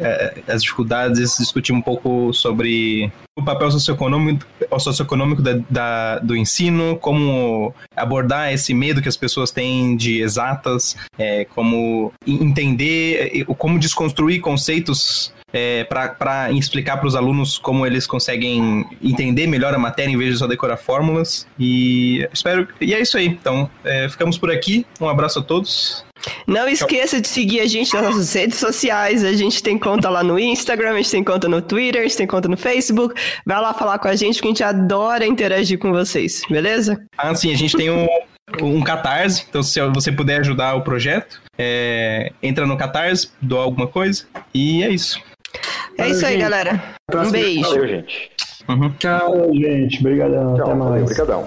é 0.00 0.42
as 0.48 0.62
dificuldades, 0.62 1.36
discutir 1.38 1.72
um 1.72 1.82
pouco 1.82 2.32
sobre 2.32 3.12
o 3.36 3.44
papel 3.44 3.70
socioeconômico, 3.70 4.46
o 4.70 4.78
socioeconômico 4.78 5.42
da, 5.42 5.60
da, 5.68 6.18
do 6.20 6.34
ensino, 6.34 6.96
como 6.96 7.74
abordar 7.94 8.54
esse 8.54 8.72
medo 8.72 9.02
que 9.02 9.08
as 9.08 9.18
pessoas 9.18 9.50
têm 9.50 9.96
de 9.96 10.22
exatas, 10.22 10.96
é, 11.18 11.44
como 11.44 12.10
entender, 12.26 13.44
como 13.58 13.78
desconstruir 13.78 14.40
conceitos 14.40 15.36
é, 15.52 15.84
para 15.84 16.50
explicar 16.52 16.96
para 16.98 17.06
os 17.06 17.16
alunos 17.16 17.58
como 17.58 17.86
eles 17.86 18.06
conseguem 18.06 18.84
entender 19.02 19.46
melhor 19.46 19.74
a 19.74 19.78
matéria 19.78 20.12
em 20.12 20.16
vez 20.16 20.34
de 20.34 20.38
só 20.38 20.46
decorar 20.46 20.76
fórmulas. 20.76 21.46
E 21.58 22.28
espero. 22.32 22.68
E 22.80 22.94
é 22.94 23.00
isso 23.00 23.16
aí. 23.16 23.26
Então, 23.26 23.70
é, 23.84 24.08
ficamos 24.08 24.38
por 24.38 24.50
aqui. 24.50 24.86
Um 25.00 25.08
abraço 25.08 25.38
a 25.38 25.42
todos. 25.42 26.04
Não 26.46 26.68
esqueça 26.68 27.20
de 27.20 27.28
seguir 27.28 27.60
a 27.60 27.66
gente 27.66 27.94
nas 27.94 28.02
nossas 28.02 28.32
redes 28.32 28.58
sociais. 28.58 29.24
A 29.24 29.32
gente 29.32 29.62
tem 29.62 29.78
conta 29.78 30.10
lá 30.10 30.22
no 30.22 30.38
Instagram, 30.38 30.92
a 30.92 30.96
gente 30.96 31.10
tem 31.10 31.24
conta 31.24 31.48
no 31.48 31.62
Twitter, 31.62 32.00
a 32.00 32.04
gente 32.04 32.16
tem 32.16 32.26
conta 32.26 32.48
no 32.48 32.56
Facebook. 32.56 33.14
Vai 33.46 33.60
lá 33.60 33.72
falar 33.72 33.98
com 33.98 34.08
a 34.08 34.16
gente, 34.16 34.40
que 34.40 34.48
a 34.48 34.50
gente 34.50 34.64
adora 34.64 35.26
interagir 35.26 35.78
com 35.78 35.92
vocês, 35.92 36.42
beleza? 36.50 37.00
Ah, 37.16 37.34
sim, 37.34 37.52
a 37.52 37.56
gente 37.56 37.76
tem 37.76 37.90
um, 37.90 38.08
um 38.60 38.82
Catarse, 38.82 39.44
então 39.48 39.62
se 39.62 39.80
você 39.88 40.10
puder 40.10 40.40
ajudar 40.40 40.74
o 40.74 40.82
projeto, 40.82 41.40
é, 41.56 42.32
entra 42.42 42.66
no 42.66 42.76
Catarse, 42.76 43.30
doa 43.40 43.62
alguma 43.62 43.86
coisa, 43.86 44.26
e 44.52 44.82
é 44.82 44.90
isso. 44.90 45.20
É 45.98 46.08
isso 46.08 46.24
aí, 46.26 46.38
galera. 46.38 46.80
Um 47.14 47.30
beijo. 47.30 47.62
Valeu, 47.62 47.88
gente. 47.88 48.30
Uhum. 48.68 48.90
Tchau, 48.98 49.50
gente. 49.54 50.00
Obrigadão. 50.00 50.54
Tchau, 50.56 50.66
Até 50.66 50.74
mais. 50.74 51.02
Obrigadão. 51.02 51.46